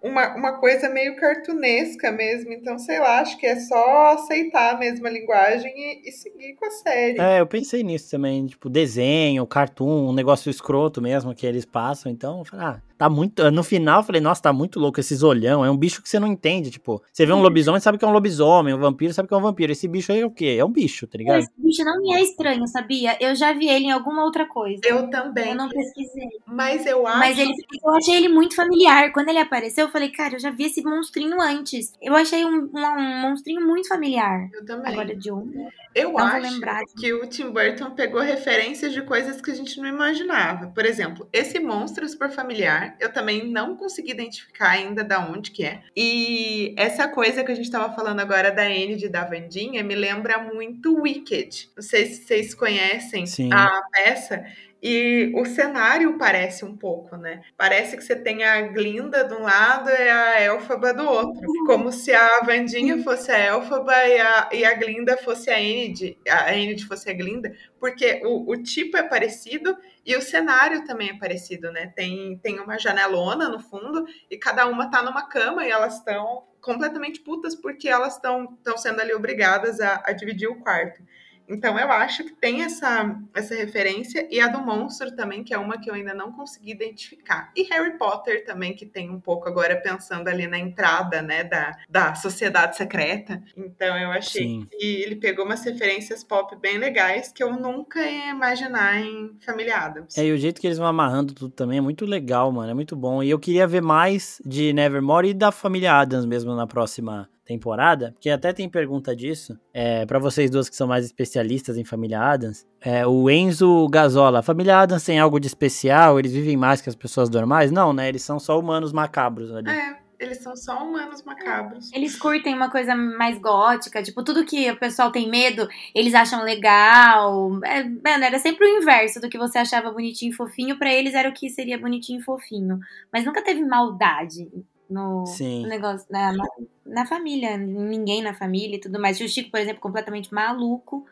Uma, 0.01 0.37
uma 0.37 0.61
coisa 0.61 0.89
meio 0.89 1.17
cartunesca 1.17 2.13
mesmo. 2.13 2.53
Então, 2.53 2.79
sei 2.79 3.01
lá, 3.01 3.21
acho 3.21 3.37
que 3.37 3.47
é 3.47 3.57
só 3.59 4.13
aceitar 4.13 4.77
a 4.77 4.79
linguagem 5.11 5.73
e, 5.77 6.09
e 6.09 6.13
seguir 6.13 6.55
com 6.55 6.67
a 6.67 6.71
série. 6.71 7.21
É, 7.21 7.41
eu 7.41 7.47
pensei 7.47 7.83
nisso 7.83 8.11
também, 8.11 8.47
tipo, 8.47 8.69
desenho, 8.69 9.47
cartoon, 9.47 10.09
um 10.09 10.13
negócio 10.13 10.51
escroto 10.51 11.03
mesmo 11.03 11.35
que 11.35 11.47
eles 11.47 11.65
passam, 11.65 12.13
então, 12.13 12.39
eu 12.39 12.45
falei, 12.45 12.67
ah, 12.67 12.83
tá 12.99 13.09
muito, 13.09 13.49
no 13.51 13.63
final 13.63 14.01
eu 14.01 14.05
falei, 14.05 14.21
nossa, 14.21 14.43
tá 14.43 14.53
muito 14.53 14.81
louco 14.81 14.99
esses 14.99 15.23
olhão, 15.23 15.65
é 15.65 15.71
um 15.71 15.77
bicho 15.77 16.03
que 16.03 16.09
você 16.09 16.19
não 16.19 16.27
entende, 16.27 16.71
tipo, 16.71 17.03
você 17.13 17.25
vê 17.25 17.33
um 17.33 17.41
lobisomem, 17.41 17.81
sabe 17.81 17.97
que 17.97 18.05
é 18.05 18.09
um 18.09 18.13
lobisomem, 18.13 18.75
um 18.75 18.79
vampiro 18.79 19.15
sabe 19.15 19.29
que 19.29 19.35
é 19.35 19.37
um 19.37 19.43
vampiro, 19.43 19.71
esse 19.71 19.87
bicho 19.87 20.13
aí 20.13 20.21
é 20.21 20.27
o 20.27 20.31
quê? 20.31 20.57
É 20.59 20.65
um 20.65 20.71
bicho, 20.71 21.07
tá 21.07 21.17
ligado? 21.17 21.39
Esse 21.39 21.51
bicho 21.57 21.85
não 21.85 22.01
me 22.03 22.13
é 22.13 22.23
estranho, 22.23 22.67
sabia? 22.67 23.17
Eu 23.21 23.35
já 23.37 23.53
vi 23.53 23.69
ele 23.69 23.87
em 23.87 23.91
alguma 23.93 24.25
outra 24.25 24.47
coisa. 24.47 24.81
Eu 24.85 25.09
também. 25.09 25.51
Eu 25.51 25.55
não 25.55 25.69
pesquisei. 25.69 26.29
Mas 26.47 26.85
eu 26.87 27.07
acho. 27.07 27.19
Mas 27.19 27.39
ele, 27.39 27.53
eu 27.85 27.95
achei 27.95 28.17
ele 28.17 28.29
muito 28.29 28.57
familiar. 28.57 29.13
Quando 29.13 29.29
ele 29.29 29.39
apareceu, 29.39 29.87
eu 29.87 29.93
falei, 29.93 30.11
cara, 30.11 30.35
eu 30.35 30.41
já 30.41 30.51
vi 30.51 30.65
esse 30.65 30.83
monstrinho 30.83 31.41
antes. 31.41 31.93
Eu 32.03 32.15
achei 32.15 32.45
um, 32.45 32.71
um, 32.75 32.81
um 32.81 33.23
monstrinho 33.23 33.65
muito 33.65 33.89
familiar. 33.89 34.49
Eu 34.53 34.65
também. 34.65 34.93
Agora 34.93 35.15
de 35.15 35.31
onde? 35.31 35.59
eu 35.95 36.13
não 36.13 36.13
vou 36.13 36.21
acho 36.21 36.41
lembrar. 36.41 36.83
que 36.97 37.13
o 37.13 37.27
Tim 37.27 37.51
Burton 37.51 37.91
pegou 37.91 38.21
referências 38.21 38.93
de 38.93 39.03
coisas 39.03 39.41
que 39.41 39.51
a 39.51 39.55
gente 39.55 39.81
não 39.81 39.89
imaginava. 39.89 40.69
Por 40.69 40.85
exemplo, 40.85 41.29
esse 41.33 41.59
monstro 41.59 42.09
super 42.09 42.31
familiar, 42.31 42.88
eu 43.01 43.13
também 43.13 43.47
não 43.47 43.77
consegui 43.77 44.11
identificar 44.11 44.71
ainda 44.71 45.05
da 45.05 45.21
onde 45.21 45.51
que 45.51 45.65
é. 45.65 45.83
E 45.97 46.75
essa 46.77 47.09
coisa 47.09 47.45
que 47.45 47.53
a 47.53 47.55
gente 47.55 47.71
tava 47.71 47.95
falando 47.95 48.21
agora 48.21 48.51
da 48.51 48.69
Enid 48.69 49.09
da 49.09 49.25
Vandinha 49.25 49.83
me 49.83 49.95
lembra 49.95 50.39
muito 50.39 51.01
Wicked. 51.03 51.71
Não 51.77 51.83
sei 51.83 52.07
se 52.07 52.25
vocês 52.25 52.55
conhecem 52.55 53.27
Sim. 53.27 53.51
a 53.53 53.83
peça. 53.93 54.45
E 54.81 55.33
o 55.35 55.45
cenário 55.45 56.17
parece 56.17 56.65
um 56.65 56.77
pouco, 56.77 57.17
né? 57.17 57.43
Parece 57.57 57.97
que 57.97 58.05
você 58.05 58.15
tem 58.15 58.45
a 58.45 58.63
Glinda 58.63 59.25
de 59.25 59.35
um 59.35 59.43
lado 59.43 59.91
e 59.91 60.09
a 60.09 60.41
Elfaba 60.41 60.95
do 60.95 61.05
outro. 61.05 61.41
Como 61.67 61.91
se 61.91 62.13
a 62.13 62.41
Vandinha 62.45 63.03
fosse 63.03 63.33
a 63.33 63.39
Elfaba 63.39 63.93
e 64.07 64.21
a, 64.21 64.49
e 64.53 64.65
a 64.65 64.75
Glinda 64.75 65.17
fosse 65.17 65.51
a 65.51 65.61
Enid, 65.61 66.17
a 66.29 66.57
Enid 66.57 66.87
fosse 66.87 67.11
a 67.11 67.13
Glinda, 67.13 67.53
porque 67.81 68.23
o, 68.25 68.53
o 68.53 68.63
tipo 68.63 68.97
é 68.97 69.03
parecido 69.03 69.77
e 70.07 70.15
o 70.17 70.23
cenário 70.23 70.85
também 70.85 71.11
é 71.11 71.19
parecido, 71.19 71.73
né? 71.73 71.93
Tem, 71.97 72.39
tem 72.39 72.61
uma 72.61 72.79
janelona 72.79 73.49
no 73.49 73.59
fundo 73.59 74.07
e 74.31 74.39
cada 74.39 74.67
uma 74.67 74.89
tá 74.91 75.03
numa 75.03 75.29
cama 75.29 75.67
e 75.67 75.71
elas 75.71 75.97
estão 75.99 76.45
completamente 76.61 77.21
putas 77.21 77.55
porque 77.55 77.89
elas 77.89 78.15
estão 78.15 78.57
sendo 78.77 79.01
ali 79.01 79.13
obrigadas 79.13 79.81
a, 79.81 80.03
a 80.05 80.13
dividir 80.13 80.49
o 80.49 80.61
quarto. 80.61 81.03
Então 81.49 81.79
eu 81.79 81.91
acho 81.91 82.25
que 82.25 82.33
tem 82.33 82.63
essa, 82.63 83.17
essa 83.35 83.55
referência, 83.55 84.29
e 84.31 84.41
a 84.41 84.49
do 84.49 84.61
monstro 84.61 85.15
também, 85.15 85.43
que 85.43 85.55
é 85.55 85.59
uma 85.59 85.79
que 85.79 85.91
eu 85.91 85.95
ainda 85.95 86.13
não 86.13 86.33
consegui 86.33 86.73
identificar. 86.73 87.51
E 87.57 87.63
Harry 87.65 87.97
Potter 87.97 88.45
também, 88.45 88.75
que 88.75 88.85
tem 88.85 89.11
um 89.11 89.21
pouco 89.21 89.49
agora 89.49 89.77
pensando 89.77 90.29
ali 90.29 90.47
na 90.47 90.59
entrada, 90.59 91.23
né, 91.23 91.45
da, 91.45 91.77
da 91.89 92.15
sociedade 92.15 92.77
secreta. 92.77 93.43
Então 93.57 93.97
eu 93.97 94.11
achei 94.11 94.43
Sim. 94.43 94.69
que 94.71 95.03
ele 95.03 95.17
pegou 95.17 95.45
umas 95.45 95.65
referências 95.65 96.23
pop 96.23 96.55
bem 96.57 96.79
legais 96.79 97.33
que 97.33 97.43
eu 97.43 97.53
nunca 97.53 98.01
ia 98.01 98.31
imaginar 98.31 99.01
em 99.01 99.37
Família 99.45 99.79
Adams. 99.79 100.19
É, 100.19 100.27
e 100.27 100.33
o 100.33 100.39
jeito 100.39 100.61
que 100.61 100.67
eles 100.67 100.79
vão 100.79 100.87
amarrando 100.87 101.33
tudo 101.33 101.53
também 101.53 101.79
é 101.79 101.81
muito 101.81 102.05
legal, 102.05 102.53
mano. 102.53 102.71
É 102.71 102.75
muito 102.75 102.95
bom. 102.95 103.23
E 103.23 103.31
eu 103.31 103.39
queria 103.39 103.67
ver 103.67 103.83
mais 103.83 104.41
de 104.45 104.73
Nevermore 104.73 105.29
e 105.29 105.35
da 105.35 105.51
família 105.51 105.95
Adams 105.95 106.27
mesmo 106.27 106.55
na 106.55 106.67
próxima 106.67 107.29
temporada, 107.49 108.13
porque 108.13 108.29
até 108.29 108.53
tem 108.53 108.69
pergunta 108.69 109.17
disso, 109.17 109.59
é, 109.73 110.05
para 110.05 110.19
vocês 110.19 110.51
duas 110.51 110.69
que 110.69 110.77
são 110.77 110.87
mais 110.87 111.07
especialistas 111.07 111.79
em 111.79 111.85
família 111.85 112.21
Adams, 112.21 112.67
é, 112.79 113.07
o 113.07 113.31
Enzo 113.31 113.89
Gazola, 113.89 114.41
a 114.41 114.43
família 114.43 114.79
Adams 114.79 115.03
tem 115.03 115.19
algo 115.19 115.41
de 115.41 115.47
especial, 115.47 116.19
eles 116.19 116.33
vivem 116.33 116.59
mais 116.59 116.83
que 116.83 116.91
as 116.91 116.95
pessoas 116.95 117.31
normais? 117.31 117.73
Não, 117.73 117.95
né, 117.95 118.07
eles 118.07 118.23
são 118.23 118.39
só 118.39 118.59
humanos 118.61 118.93
macabros 118.93 119.51
ali. 119.51 119.71
É, 119.71 119.97
Eles 120.21 120.39
são 120.39 120.57
só 120.57 120.77
humanos 120.83 121.23
macabros. 121.23 121.91
Eles 121.93 122.19
curtem 122.19 122.53
uma 122.53 122.69
coisa 122.69 122.95
mais 122.95 123.39
gótica, 123.39 124.03
tipo, 124.03 124.23
tudo 124.25 124.45
que 124.45 124.69
o 124.71 124.77
pessoal 124.77 125.13
tem 125.13 125.31
medo, 125.31 125.67
eles 125.95 126.13
acham 126.13 126.43
legal. 126.43 127.59
É, 127.65 127.85
mano, 127.85 128.25
era 128.25 128.39
sempre 128.39 128.67
o 128.67 128.83
inverso 128.83 129.21
do 129.21 129.29
que 129.29 129.39
você 129.39 129.59
achava 129.59 129.93
bonitinho 129.93 130.33
e 130.33 130.35
fofinho, 130.35 130.77
para 130.77 130.93
eles 130.93 131.15
era 131.15 131.29
o 131.29 131.33
que 131.33 131.49
seria 131.49 131.79
bonitinho 131.79 132.21
e 132.21 132.23
fofinho. 132.23 132.79
Mas 133.13 133.25
nunca 133.25 133.43
teve 133.43 133.65
maldade 133.65 134.51
no, 134.89 135.25
no 135.25 135.69
negócio, 135.69 136.07
na, 136.11 136.33
na, 136.33 136.45
na, 136.87 137.07
família, 137.07 137.57
ninguém 137.57 138.23
na 138.23 138.35
família 138.35 138.77
e 138.77 138.81
tudo 138.81 139.01
mais. 139.01 139.21
O 139.21 139.29
Chico, 139.29 139.51
por 139.51 139.61
exemplo, 139.61 139.81
completamente 139.81 140.33
maluco. 140.33 141.07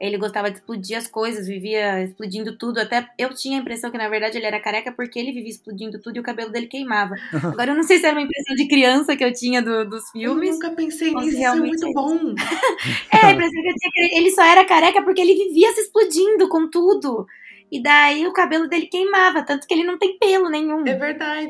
Ele 0.00 0.18
gostava 0.18 0.50
de 0.50 0.58
explodir 0.58 0.98
as 0.98 1.06
coisas, 1.06 1.46
vivia 1.46 2.02
explodindo 2.02 2.58
tudo. 2.58 2.78
Até 2.78 3.08
eu 3.16 3.32
tinha 3.32 3.56
a 3.56 3.60
impressão 3.60 3.88
que, 3.88 3.96
na 3.96 4.08
verdade, 4.08 4.36
ele 4.36 4.46
era 4.46 4.58
careca 4.58 4.90
porque 4.90 5.16
ele 5.16 5.30
vivia 5.30 5.50
explodindo 5.50 6.00
tudo 6.00 6.16
e 6.16 6.20
o 6.20 6.24
cabelo 6.24 6.50
dele 6.50 6.66
queimava. 6.66 7.14
Agora, 7.32 7.70
eu 7.70 7.76
não 7.76 7.84
sei 7.84 7.98
se 7.98 8.06
era 8.06 8.16
uma 8.16 8.22
impressão 8.22 8.56
de 8.56 8.66
criança 8.66 9.16
que 9.16 9.24
eu 9.24 9.32
tinha 9.32 9.62
do, 9.62 9.88
dos 9.88 10.10
filmes. 10.10 10.48
Eu 10.48 10.54
nunca 10.54 10.70
pensei 10.72 11.14
nisso, 11.14 11.28
isso 11.28 11.46
é 11.46 11.54
muito 11.54 11.92
bom. 11.92 12.18
é, 13.14 13.26
a 13.26 13.32
impressão 13.32 13.62
que 13.62 13.68
eu 13.68 13.74
tinha 13.74 13.92
que 13.92 14.16
ele 14.16 14.30
só 14.32 14.42
era 14.42 14.64
careca 14.64 15.02
porque 15.02 15.20
ele 15.20 15.34
vivia 15.34 15.72
se 15.72 15.82
explodindo 15.82 16.48
com 16.48 16.68
tudo. 16.68 17.24
E 17.72 17.82
daí 17.82 18.26
o 18.26 18.34
cabelo 18.34 18.68
dele 18.68 18.86
queimava, 18.86 19.42
tanto 19.42 19.66
que 19.66 19.72
ele 19.72 19.84
não 19.84 19.98
tem 19.98 20.18
pelo 20.18 20.50
nenhum. 20.50 20.86
É 20.86 20.94
verdade. 20.94 21.48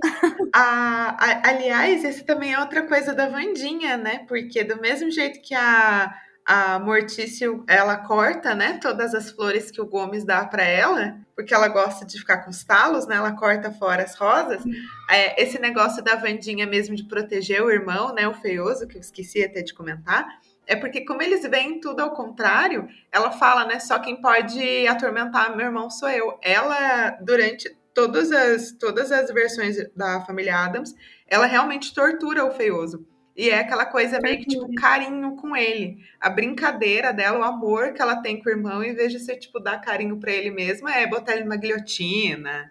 a, 0.54 1.16
a, 1.18 1.48
aliás, 1.48 2.04
esse 2.04 2.22
também 2.22 2.52
é 2.52 2.60
outra 2.60 2.86
coisa 2.86 3.12
da 3.12 3.28
Vandinha, 3.28 3.96
né? 3.96 4.24
Porque 4.28 4.62
do 4.62 4.80
mesmo 4.80 5.10
jeito 5.10 5.42
que 5.42 5.52
a 5.52 6.14
a 6.44 6.78
Mortício, 6.80 7.64
ela 7.68 7.96
corta, 7.96 8.54
né, 8.54 8.78
todas 8.82 9.14
as 9.14 9.30
flores 9.30 9.70
que 9.70 9.80
o 9.80 9.86
Gomes 9.86 10.24
dá 10.24 10.44
para 10.44 10.64
ela, 10.64 11.16
porque 11.36 11.54
ela 11.54 11.68
gosta 11.68 12.04
de 12.04 12.18
ficar 12.18 12.38
com 12.38 12.50
os 12.50 12.64
talos, 12.64 13.06
né, 13.06 13.14
ela 13.16 13.32
corta 13.32 13.70
fora 13.70 14.02
as 14.02 14.16
rosas. 14.16 14.60
É, 15.08 15.40
esse 15.40 15.58
negócio 15.60 16.02
da 16.02 16.16
Vandinha 16.16 16.66
mesmo 16.66 16.96
de 16.96 17.04
proteger 17.04 17.62
o 17.62 17.70
irmão, 17.70 18.12
né, 18.12 18.26
o 18.26 18.34
feioso, 18.34 18.88
que 18.88 18.96
eu 18.96 19.00
esqueci 19.00 19.44
até 19.44 19.62
de 19.62 19.72
comentar, 19.72 20.26
é 20.66 20.76
porque 20.76 21.04
como 21.04 21.22
eles 21.22 21.42
veem 21.42 21.80
tudo 21.80 22.00
ao 22.00 22.12
contrário, 22.12 22.88
ela 23.10 23.30
fala, 23.30 23.64
né, 23.66 23.78
só 23.78 23.98
quem 23.98 24.20
pode 24.20 24.86
atormentar 24.86 25.56
meu 25.56 25.66
irmão 25.66 25.90
sou 25.90 26.08
eu. 26.08 26.38
Ela, 26.42 27.10
durante 27.20 27.68
todas 27.94 28.30
as, 28.32 28.72
todas 28.72 29.12
as 29.12 29.30
versões 29.30 29.76
da 29.94 30.20
família 30.24 30.56
Adams, 30.56 30.94
ela 31.26 31.46
realmente 31.46 31.94
tortura 31.94 32.44
o 32.44 32.52
feioso. 32.52 33.06
E 33.34 33.48
é 33.48 33.60
aquela 33.60 33.86
coisa 33.86 34.20
meio 34.20 34.38
que, 34.38 34.46
tipo, 34.46 34.74
carinho 34.74 35.36
com 35.36 35.56
ele. 35.56 35.96
A 36.20 36.28
brincadeira 36.28 37.12
dela, 37.12 37.38
o 37.38 37.42
amor 37.42 37.94
que 37.94 38.02
ela 38.02 38.16
tem 38.16 38.42
com 38.42 38.48
o 38.48 38.52
irmão, 38.52 38.84
em 38.84 38.94
vez 38.94 39.10
de 39.10 39.18
ser, 39.18 39.36
tipo, 39.36 39.58
dar 39.58 39.80
carinho 39.80 40.18
para 40.18 40.32
ele 40.32 40.50
mesmo, 40.50 40.88
é 40.88 41.06
botar 41.06 41.32
ele 41.32 41.44
numa 41.44 41.56
guilhotina, 41.56 42.70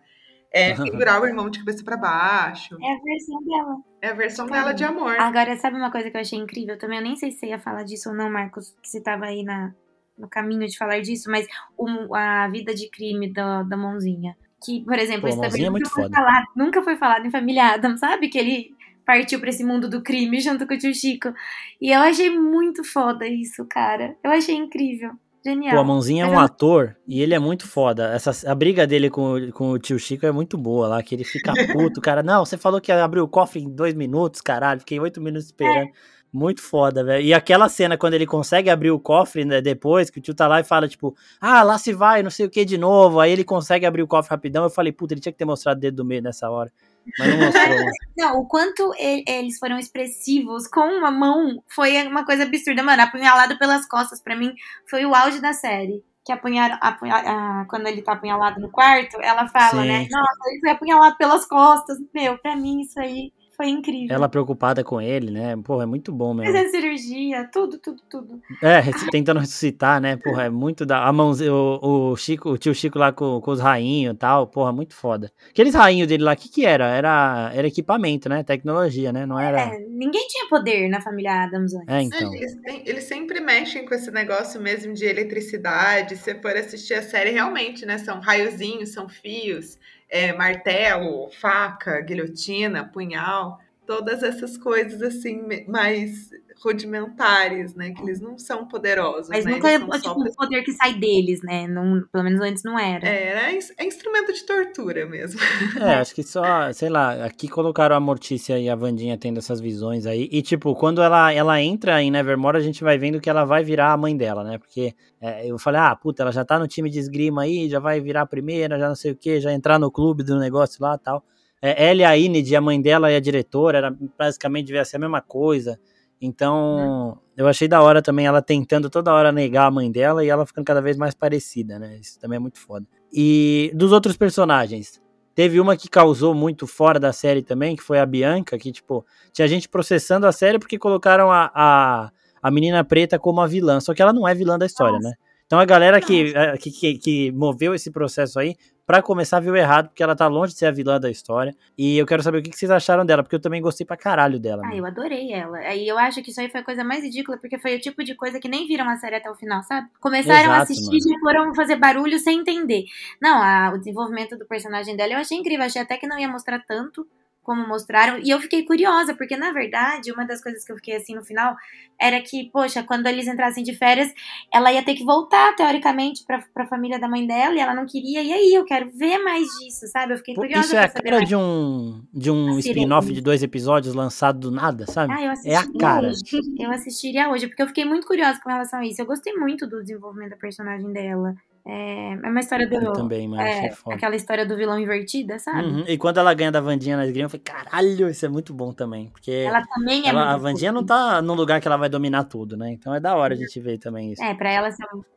é 0.52 0.74
pendurar 0.76 1.22
o 1.22 1.26
irmão 1.26 1.50
de 1.50 1.60
cabeça 1.60 1.84
para 1.84 1.98
baixo. 1.98 2.78
É 2.82 2.94
a 2.94 3.00
versão 3.00 3.44
dela. 3.44 3.78
É 4.02 4.08
a 4.10 4.14
versão 4.14 4.46
dela 4.48 4.74
de 4.74 4.84
amor. 4.84 5.20
Agora, 5.20 5.56
sabe 5.58 5.78
uma 5.78 5.92
coisa 5.92 6.12
que 6.12 6.18
eu 6.18 6.22
achei 6.22 6.38
incrível 6.38 6.78
também? 6.78 6.98
Eu 6.98 7.04
nem 7.04 7.16
sei 7.16 7.32
se 7.32 7.40
você 7.40 7.48
ia 7.48 7.60
falar 7.60 7.84
disso 7.84 8.10
ou 8.10 8.16
não, 8.16 8.30
Marcos, 8.30 8.76
que 8.82 8.90
você 8.90 9.02
tava 9.02 9.26
aí 9.26 9.44
na, 9.44 9.74
no 10.18 10.28
caminho 10.28 10.68
de 10.68 10.78
falar 10.78 11.00
disso, 11.02 11.30
mas 11.32 11.48
o, 11.78 12.16
a 12.16 12.48
vida 12.50 12.74
de 12.74 12.90
crime 12.90 13.32
da, 13.32 13.64
da 13.64 13.78
mãozinha. 13.78 14.36
Que, 14.64 14.84
por 14.84 14.98
exemplo, 15.00 15.22
Pô, 15.22 15.28
isso 15.30 15.42
também 15.42 15.66
é 15.66 15.70
nunca, 15.70 15.90
foi 15.90 16.10
falado, 16.10 16.46
nunca 16.56 16.82
foi 16.84 16.96
falado 16.96 17.26
em 17.26 17.32
Família 17.32 17.74
Adam, 17.74 17.98
sabe? 17.98 18.30
Que 18.30 18.38
ele 18.38 18.76
partiu 19.06 19.40
para 19.40 19.50
esse 19.50 19.64
mundo 19.64 19.90
do 19.90 20.04
crime 20.04 20.40
junto 20.40 20.68
com 20.68 20.74
o 20.74 20.78
tio 20.78 20.94
Chico. 20.94 21.34
E 21.82 21.92
eu 21.92 22.00
achei 22.02 22.30
muito 22.30 22.84
foda 22.84 23.28
isso, 23.28 23.66
cara. 23.66 24.16
Eu 24.24 24.32
achei 24.32 24.56
incrível. 24.56 25.14
Genial. 25.43 25.75
Pô, 25.75 25.82
a 25.82 25.84
Mãozinha 25.84 26.25
é 26.25 26.27
um 26.27 26.39
ator 26.39 26.95
e 27.08 27.21
ele 27.21 27.34
é 27.34 27.39
muito 27.39 27.67
foda. 27.67 28.13
Essa, 28.13 28.49
a 28.49 28.54
briga 28.54 28.86
dele 28.86 29.10
com, 29.10 29.51
com 29.51 29.71
o 29.71 29.80
tio 29.80 29.97
Chico 29.97 30.25
é 30.25 30.32
muito 30.32 30.56
boa 30.58 30.88
lá, 30.88 31.01
que 31.01 31.15
ele 31.15 31.23
fica 31.23 31.51
puto, 31.73 31.99
cara. 31.99 32.21
Não, 32.21 32.45
você 32.45 32.58
falou 32.58 32.80
que 32.80 32.91
ia 32.91 33.04
abrir 33.04 33.21
o 33.21 33.27
cofre 33.27 33.60
em 33.60 33.69
dois 33.69 33.95
minutos, 33.95 34.39
caralho. 34.39 34.82
Fiquei 34.82 34.99
oito 34.99 35.19
minutos 35.19 35.47
esperando. 35.47 35.88
É. 35.88 35.91
Muito 36.34 36.62
foda, 36.62 37.04
velho. 37.04 37.25
E 37.25 37.34
aquela 37.34 37.67
cena 37.67 37.97
quando 37.97 38.13
ele 38.13 38.25
consegue 38.25 38.69
abrir 38.69 38.89
o 38.91 38.99
cofre 38.99 39.43
né, 39.43 39.60
depois, 39.60 40.10
que 40.10 40.19
o 40.19 40.21
tio 40.21 40.34
tá 40.34 40.47
lá 40.47 40.62
e 40.62 40.63
fala, 40.63 40.88
tipo, 40.88 41.13
ah, 41.41 41.62
lá 41.62 41.77
se 41.77 41.91
vai, 41.91 42.23
não 42.23 42.30
sei 42.30 42.45
o 42.45 42.49
que 42.49 42.63
de 42.63 42.77
novo. 42.77 43.19
Aí 43.19 43.32
ele 43.32 43.43
consegue 43.43 43.86
abrir 43.86 44.01
o 44.01 44.08
cofre 44.08 44.30
rapidão. 44.30 44.63
Eu 44.63 44.69
falei, 44.69 44.93
puta, 44.93 45.13
ele 45.13 45.19
tinha 45.19 45.34
que 45.34 45.38
ter 45.38 45.43
mostrado 45.43 45.77
o 45.77 45.82
dedo 45.82 45.97
do 45.97 46.06
meio 46.06 46.21
nessa 46.21 46.49
hora. 46.49 46.71
Mas 47.18 47.30
não 47.30 47.40
mostrou. 47.40 47.76
não, 48.18 48.40
o 48.40 48.48
quanto 48.48 48.94
ele, 48.98 49.24
eles 49.28 49.58
foram 49.58 49.78
expressivos 49.78 50.68
com 50.68 50.82
uma 50.82 51.12
mão 51.12 51.64
foi 51.70 52.08
uma 52.08 52.26
coisa 52.26 52.44
absurda. 52.44 52.84
Mano, 52.84 53.02
apunhalado 53.04 53.58
pelas 53.58 53.88
costas, 53.88 54.22
para 54.22 54.36
mim, 54.36 54.54
foi 54.90 55.06
o 55.06 55.16
auge 55.16 55.42
da 55.42 55.54
série. 55.54 56.04
Que 56.24 56.32
apunharam, 56.32 56.78
apunha, 56.82 57.66
quando 57.68 57.88
ele 57.88 58.04
tá 58.04 58.14
apunhalado 58.14 58.60
no 58.62 58.70
quarto, 58.70 59.18
ela 59.22 59.48
fala, 59.48 59.84
né, 59.84 60.04
Sim. 60.04 60.10
né? 60.10 60.10
Nossa, 60.12 60.50
ele 60.52 60.60
foi 60.60 60.70
apunhalado 60.70 61.18
pelas 61.18 61.46
costas. 61.48 61.98
Meu, 62.14 62.38
pra 62.38 62.56
mim 62.56 62.82
isso 62.82 63.00
aí 63.00 63.32
foi 63.62 63.69
incrível. 63.69 64.15
Ela 64.15 64.28
preocupada 64.28 64.84
com 64.84 65.00
ele, 65.00 65.30
né? 65.30 65.56
Porra, 65.63 65.84
é 65.84 65.86
muito 65.86 66.12
bom 66.12 66.34
mesmo. 66.34 66.52
Fazendo 66.52 66.71
cirurgia, 66.71 67.47
tudo, 67.54 67.78
tudo, 67.78 68.02
tudo. 68.10 68.41
É, 68.62 68.82
tentando 69.12 69.39
ressuscitar, 69.39 70.02
né? 70.02 70.17
Porra, 70.17 70.45
é 70.45 70.50
muito 70.50 70.84
da. 70.84 71.06
A 71.06 71.13
mãozinha, 71.13 71.54
o, 71.54 72.12
o, 72.12 72.15
Chico, 72.15 72.50
o 72.50 72.58
tio 72.58 72.74
Chico 72.74 72.97
lá 72.97 73.12
com, 73.12 73.39
com 73.39 73.52
os 73.52 73.60
rainhos 73.60 74.15
e 74.15 74.17
tal, 74.17 74.47
porra, 74.47 74.71
muito 74.71 74.95
foda. 74.95 75.32
Aqueles 75.47 75.76
rainhos 75.76 76.08
dele 76.08 76.24
lá, 76.24 76.34
o 76.34 76.36
que 76.36 76.50
que 76.50 76.65
era? 76.65 76.88
era? 76.88 77.52
Era 77.54 77.67
equipamento, 77.67 78.28
né? 78.28 78.41
Tecnologia, 78.43 79.13
né? 79.13 79.28
Não 79.28 79.39
era. 79.39 79.62
É, 79.62 79.80
ninguém 79.88 80.26
tinha 80.28 80.47
poder 80.50 80.89
na 80.89 81.00
família 81.00 81.43
Adams 81.43 81.76
antes. 81.76 81.88
É, 81.88 82.02
então. 82.02 82.34
Eles, 82.34 82.58
eles 82.84 83.04
sempre 83.04 83.39
mexem 83.39 83.86
com 83.86 83.93
esse 83.93 84.10
negócio 84.10 84.60
mesmo 84.60 84.93
de 84.93 85.06
eletricidade. 85.06 86.17
Se 86.17 86.34
for 86.41 86.56
assistir 86.58 86.95
a 86.95 87.04
série, 87.04 87.30
realmente, 87.30 87.86
né? 87.86 88.00
São 88.00 88.19
raiozinhos, 88.19 88.89
são 88.89 89.08
fios 89.08 89.78
é, 90.12 90.34
martelo, 90.34 91.32
faca, 91.32 92.02
guilhotina, 92.02 92.86
punhal, 92.86 93.60
todas 93.88 94.21
essas 94.21 94.58
coisas 94.58 95.02
assim 95.02 95.65
mais 95.67 96.30
rudimentares, 96.63 97.74
né? 97.76 97.91
Que 97.91 98.02
eles 98.02 98.21
não 98.21 98.38
são 98.38 98.67
poderosos. 98.67 99.30
Mas 99.30 99.45
né? 99.45 99.52
nunca 99.52 99.69
é 99.69 99.80
tipo, 99.80 100.21
um 100.21 100.34
poder 100.34 100.63
que 100.63 100.71
sai 100.74 100.93
deles, 100.93 101.41
né? 101.41 101.67
Não, 101.67 102.04
pelo 102.12 102.24
menos 102.24 102.39
antes 102.41 102.63
não 102.63 102.78
era. 102.78 103.08
É, 103.08 103.58
é 103.78 103.86
instrumento 103.86 104.32
de 104.32 104.43
tortura 104.43 105.06
mesmo. 105.06 105.39
É, 105.80 105.95
acho 105.95 106.13
que 106.13 106.24
só, 106.24 106.71
sei 106.74 106.89
lá, 106.89 107.26
aqui 107.26 107.47
colocaram 107.47 107.95
a 107.95 108.00
Mortícia 108.00 108.60
e 108.60 108.69
a 108.69 108.76
Vandinha 108.76 109.17
tendo 109.17 109.39
essas 109.39 109.60
visões 109.60 110.06
aí. 110.06 110.30
E, 110.32 110.41
tipo, 110.41 110.76
quando 110.76 111.02
ela, 111.02 111.34
ela 111.34 111.62
entra 111.62 112.02
em 112.02 112.12
Nevermore, 112.12 112.58
a 112.58 112.62
gente 112.62 112.84
vai 112.84 112.97
vendo 112.97 113.19
que 113.19 113.30
ela 113.30 113.43
vai 113.43 113.63
virar 113.63 113.91
a 113.91 113.97
mãe 113.97 114.15
dela, 114.15 114.43
né? 114.43 114.58
Porque 114.58 114.93
é, 115.19 115.47
eu 115.47 115.58
falei, 115.58 115.82
ah, 115.82 115.95
puta, 115.95 116.24
ela 116.24 116.32
já 116.32 116.45
tá 116.45 116.60
no 116.60 116.67
time 116.67 116.89
de 116.89 117.00
esgrima 117.00 117.43
aí, 117.43 117.67
já 117.69 117.80
vai 117.80 118.00
virar 118.00 118.21
a 118.21 118.26
primeira, 118.26 118.78
já 118.78 118.88
não 118.88 118.95
sei 118.95 119.12
o 119.12 119.15
que, 119.15 119.39
já 119.39 119.52
entrar 119.52 119.80
no 119.80 119.91
clube 119.91 120.24
do 120.24 120.38
negócio 120.38 120.78
lá 120.82 120.95
e 120.95 121.04
tal. 121.04 121.24
É, 121.62 121.89
ela 121.89 122.02
e 122.02 122.04
a 122.04 122.17
Inid, 122.17 122.56
a 122.56 122.62
mãe 122.62 122.82
dela 122.82 123.12
e 123.12 123.15
a 123.15 123.19
diretora, 123.19 123.78
era 123.78 123.95
basicamente 124.17 124.67
devia 124.67 124.84
ser 124.84 124.97
a 124.97 125.00
mesma 125.00 125.21
coisa. 125.21 125.80
Então, 126.21 127.17
eu 127.36 127.47
achei 127.47 127.67
da 127.67 127.81
hora 127.81 127.99
também 127.99 128.27
ela 128.27 128.43
tentando 128.43 128.91
toda 128.91 129.12
hora 129.12 129.31
negar 129.31 129.65
a 129.65 129.71
mãe 129.71 129.91
dela 129.91 130.23
e 130.23 130.29
ela 130.29 130.45
ficando 130.45 130.65
cada 130.65 130.79
vez 130.79 130.95
mais 130.95 131.15
parecida, 131.15 131.79
né? 131.79 131.97
Isso 131.99 132.19
também 132.19 132.36
é 132.38 132.39
muito 132.39 132.60
foda. 132.60 132.86
E 133.12 133.71
dos 133.73 133.91
outros 133.91 134.15
personagens, 134.15 135.01
teve 135.34 135.60
uma 135.60 135.75
que 135.75 135.89
causou 135.89 136.36
muito 136.36 136.67
fora 136.67 136.99
da 136.99 137.12
série 137.12 137.41
também, 137.41 137.75
que 137.75 137.81
foi 137.81 137.99
a 137.99 138.05
Bianca, 138.05 138.57
que, 138.60 138.71
tipo, 138.71 139.03
tinha 139.34 139.47
gente 139.47 139.67
processando 139.67 140.27
a 140.27 140.31
série 140.31 140.60
porque 140.60 140.77
colocaram 140.77 141.31
a, 141.31 141.51
a, 141.55 142.12
a 142.39 142.51
menina 142.51 142.84
preta 142.84 143.17
como 143.17 143.41
a 143.41 143.47
vilã, 143.47 143.79
só 143.79 143.91
que 143.91 144.01
ela 144.01 144.13
não 144.13 144.27
é 144.27 144.36
vilã 144.36 144.60
da 144.60 144.67
história, 144.67 144.97
Nossa. 144.97 145.10
né? 145.10 145.15
Então 145.47 145.60
a 145.60 145.65
galera 145.65 145.99
que, 145.99 146.34
que, 146.60 146.71
que, 146.71 146.97
que 146.97 147.31
moveu 147.34 147.75
esse 147.75 147.91
processo 147.91 148.39
aí 148.39 148.55
para 148.91 149.01
começar 149.01 149.39
viu 149.39 149.56
errado, 149.56 149.88
porque 149.88 150.04
ela 150.04 150.13
tá 150.13 150.27
longe 150.27 150.51
de 150.51 150.60
ser 150.60 150.65
a 150.65 150.71
vilã 150.71 150.99
da 150.99 151.10
história. 151.10 151.56
E 151.77 151.97
eu 151.97 152.06
quero 152.06 152.21
saber 152.21 152.39
o 152.39 152.43
que 152.43 152.51
vocês 152.51 152.69
acharam 152.69 153.06
dela, 153.06 153.23
porque 153.23 153.38
eu 153.38 153.39
também 153.39 153.62
gostei 153.62 153.88
pra 153.88 153.95
caralho 153.95 154.38
dela. 154.38 154.63
Ah, 154.65 154.69
né? 154.69 154.80
eu 154.80 154.86
adorei 154.86 155.32
ela. 155.32 155.60
Aí 155.60 155.88
eu 155.88 155.97
acho 155.97 156.21
que 156.21 156.30
isso 156.30 156.41
aí 156.41 156.49
foi 156.49 156.60
a 156.60 156.63
coisa 156.63 156.84
mais 156.84 157.01
ridícula, 157.01 157.38
porque 157.38 157.58
foi 157.58 157.77
o 157.77 157.80
tipo 157.80 158.04
de 158.04 158.15
coisa 158.15 158.38
que 158.38 158.49
nem 158.49 158.67
viram 158.67 158.89
a 158.89 158.97
série 158.97 159.15
até 159.15 159.32
o 159.32 159.36
final, 159.36 159.63
sabe? 159.63 159.88
Começaram 160.01 160.41
Exato, 160.41 160.60
a 160.60 160.63
assistir 160.63 160.97
e 160.97 161.19
foram 161.21 161.56
fazer 161.56 161.77
barulho 161.77 162.19
sem 162.19 162.41
entender. 162.41 162.84
Não, 163.21 163.41
a, 163.41 163.71
o 163.73 163.77
desenvolvimento 163.77 164.38
do 164.38 164.45
personagem 164.45 164.97
dela 164.97 165.13
eu 165.13 165.19
achei 165.19 165.38
incrível. 165.38 165.65
Achei 165.65 165.82
até 165.82 165.95
que 165.95 166.06
não 166.06 166.19
ia 166.19 166.27
mostrar 166.27 166.60
tanto 166.67 167.08
como 167.43 167.67
mostraram. 167.67 168.19
E 168.19 168.30
eu 168.30 168.39
fiquei 168.39 168.63
curiosa, 168.65 169.15
porque 169.15 169.36
na 169.36 169.51
verdade, 169.51 170.12
uma 170.12 170.25
das 170.25 170.41
coisas 170.41 170.63
que 170.63 170.71
eu 170.71 170.75
fiquei 170.75 170.95
assim 170.95 171.15
no 171.15 171.23
final 171.23 171.56
era 171.99 172.19
que, 172.19 172.49
poxa, 172.51 172.82
quando 172.82 173.06
eles 173.06 173.27
entrassem 173.27 173.63
de 173.63 173.75
férias, 173.75 174.12
ela 174.51 174.73
ia 174.73 174.84
ter 174.84 174.95
que 174.95 175.04
voltar, 175.04 175.56
teoricamente, 175.56 176.23
pra, 176.25 176.43
pra 176.51 176.65
família 176.65 176.99
da 176.99 177.08
mãe 177.08 177.27
dela, 177.27 177.54
e 177.54 177.60
ela 177.60 177.75
não 177.75 177.86
queria. 177.86 178.23
E 178.23 178.34
aí, 178.34 178.54
eu 178.54 178.65
quero 178.65 178.89
ver 178.91 179.19
mais 179.19 179.45
disso, 179.60 179.88
sabe? 179.88 180.13
Eu 180.13 180.17
fiquei 180.17 180.34
curiosa. 180.34 180.65
Isso 180.65 180.75
é 180.75 180.84
a 180.84 180.89
cara 180.89 181.23
de 181.23 181.36
um, 181.36 182.01
de 182.12 182.32
um 182.32 182.58
spin-off 182.58 183.13
de 183.13 183.21
dois 183.21 183.43
episódios 183.43 183.93
lançado 183.93 184.39
do 184.39 184.51
nada, 184.51 184.88
sabe? 184.88 185.13
Ah, 185.13 185.34
é 185.45 185.56
a 185.56 185.67
cara. 185.80 186.10
Hoje. 186.10 186.41
Eu 186.60 186.71
assistiria 186.71 187.30
hoje, 187.30 187.47
porque 187.47 187.62
eu 187.62 187.67
fiquei 187.67 187.86
muito 187.86 188.08
curiosa 188.08 188.39
com 188.41 188.49
relação 188.49 188.80
a 188.80 188.86
isso. 188.86 188.99
Eu 188.99 189.06
gostei 189.06 189.34
muito 189.34 189.67
do 189.67 189.82
desenvolvimento 189.82 190.32
da 190.32 190.38
personagem 190.38 190.91
dela. 190.91 191.36
É, 191.65 192.13
é 192.13 192.30
uma 192.30 192.39
história 192.39 192.67
do. 192.67 192.76
Eu 192.76 192.93
também, 192.93 193.28
mas 193.28 193.39
é, 193.39 193.65
é 193.67 193.93
aquela 193.93 194.15
história 194.15 194.45
do 194.45 194.58
vilão 194.58 194.80
invertida, 194.80 195.38
sabe? 195.38 195.67
Uhum. 195.67 195.84
E 195.88 195.97
quando 195.97 196.17
ela 196.17 196.34
ganha 196.34 196.52
da 196.52 196.60
Vandinha 196.60 196.97
na 196.97 197.06
esgrima, 197.06 197.26
eu 197.26 197.30
falei, 197.30 197.43
caralho, 197.43 198.10
isso 198.10 198.26
é 198.26 198.30
muito 198.30 198.54
bom 198.54 198.74
também. 198.74 199.10
Porque 199.10 199.32
ela 199.32 199.62
também 199.67 200.06
é 200.06 200.10
ela, 200.10 200.34
A 200.34 200.38
Vandinha 200.38 200.71
não 200.71 200.84
tá 200.84 201.21
num 201.21 201.36
lugar 201.36 201.62
que 201.62 201.67
ela 201.67 201.78
vai 201.78 201.88
dominar 201.88 202.24
tudo, 202.24 202.58
né? 202.58 202.71
Então 202.71 202.93
é 202.95 203.00
da 203.00 203.15
hora 203.15 203.36
a 203.36 203.38
gente 203.38 203.60
ver 203.60 203.78
também 203.78 204.12
isso. 204.12 204.24
É, 204.24 204.34
pra 204.34 204.50
ela, 204.50 204.69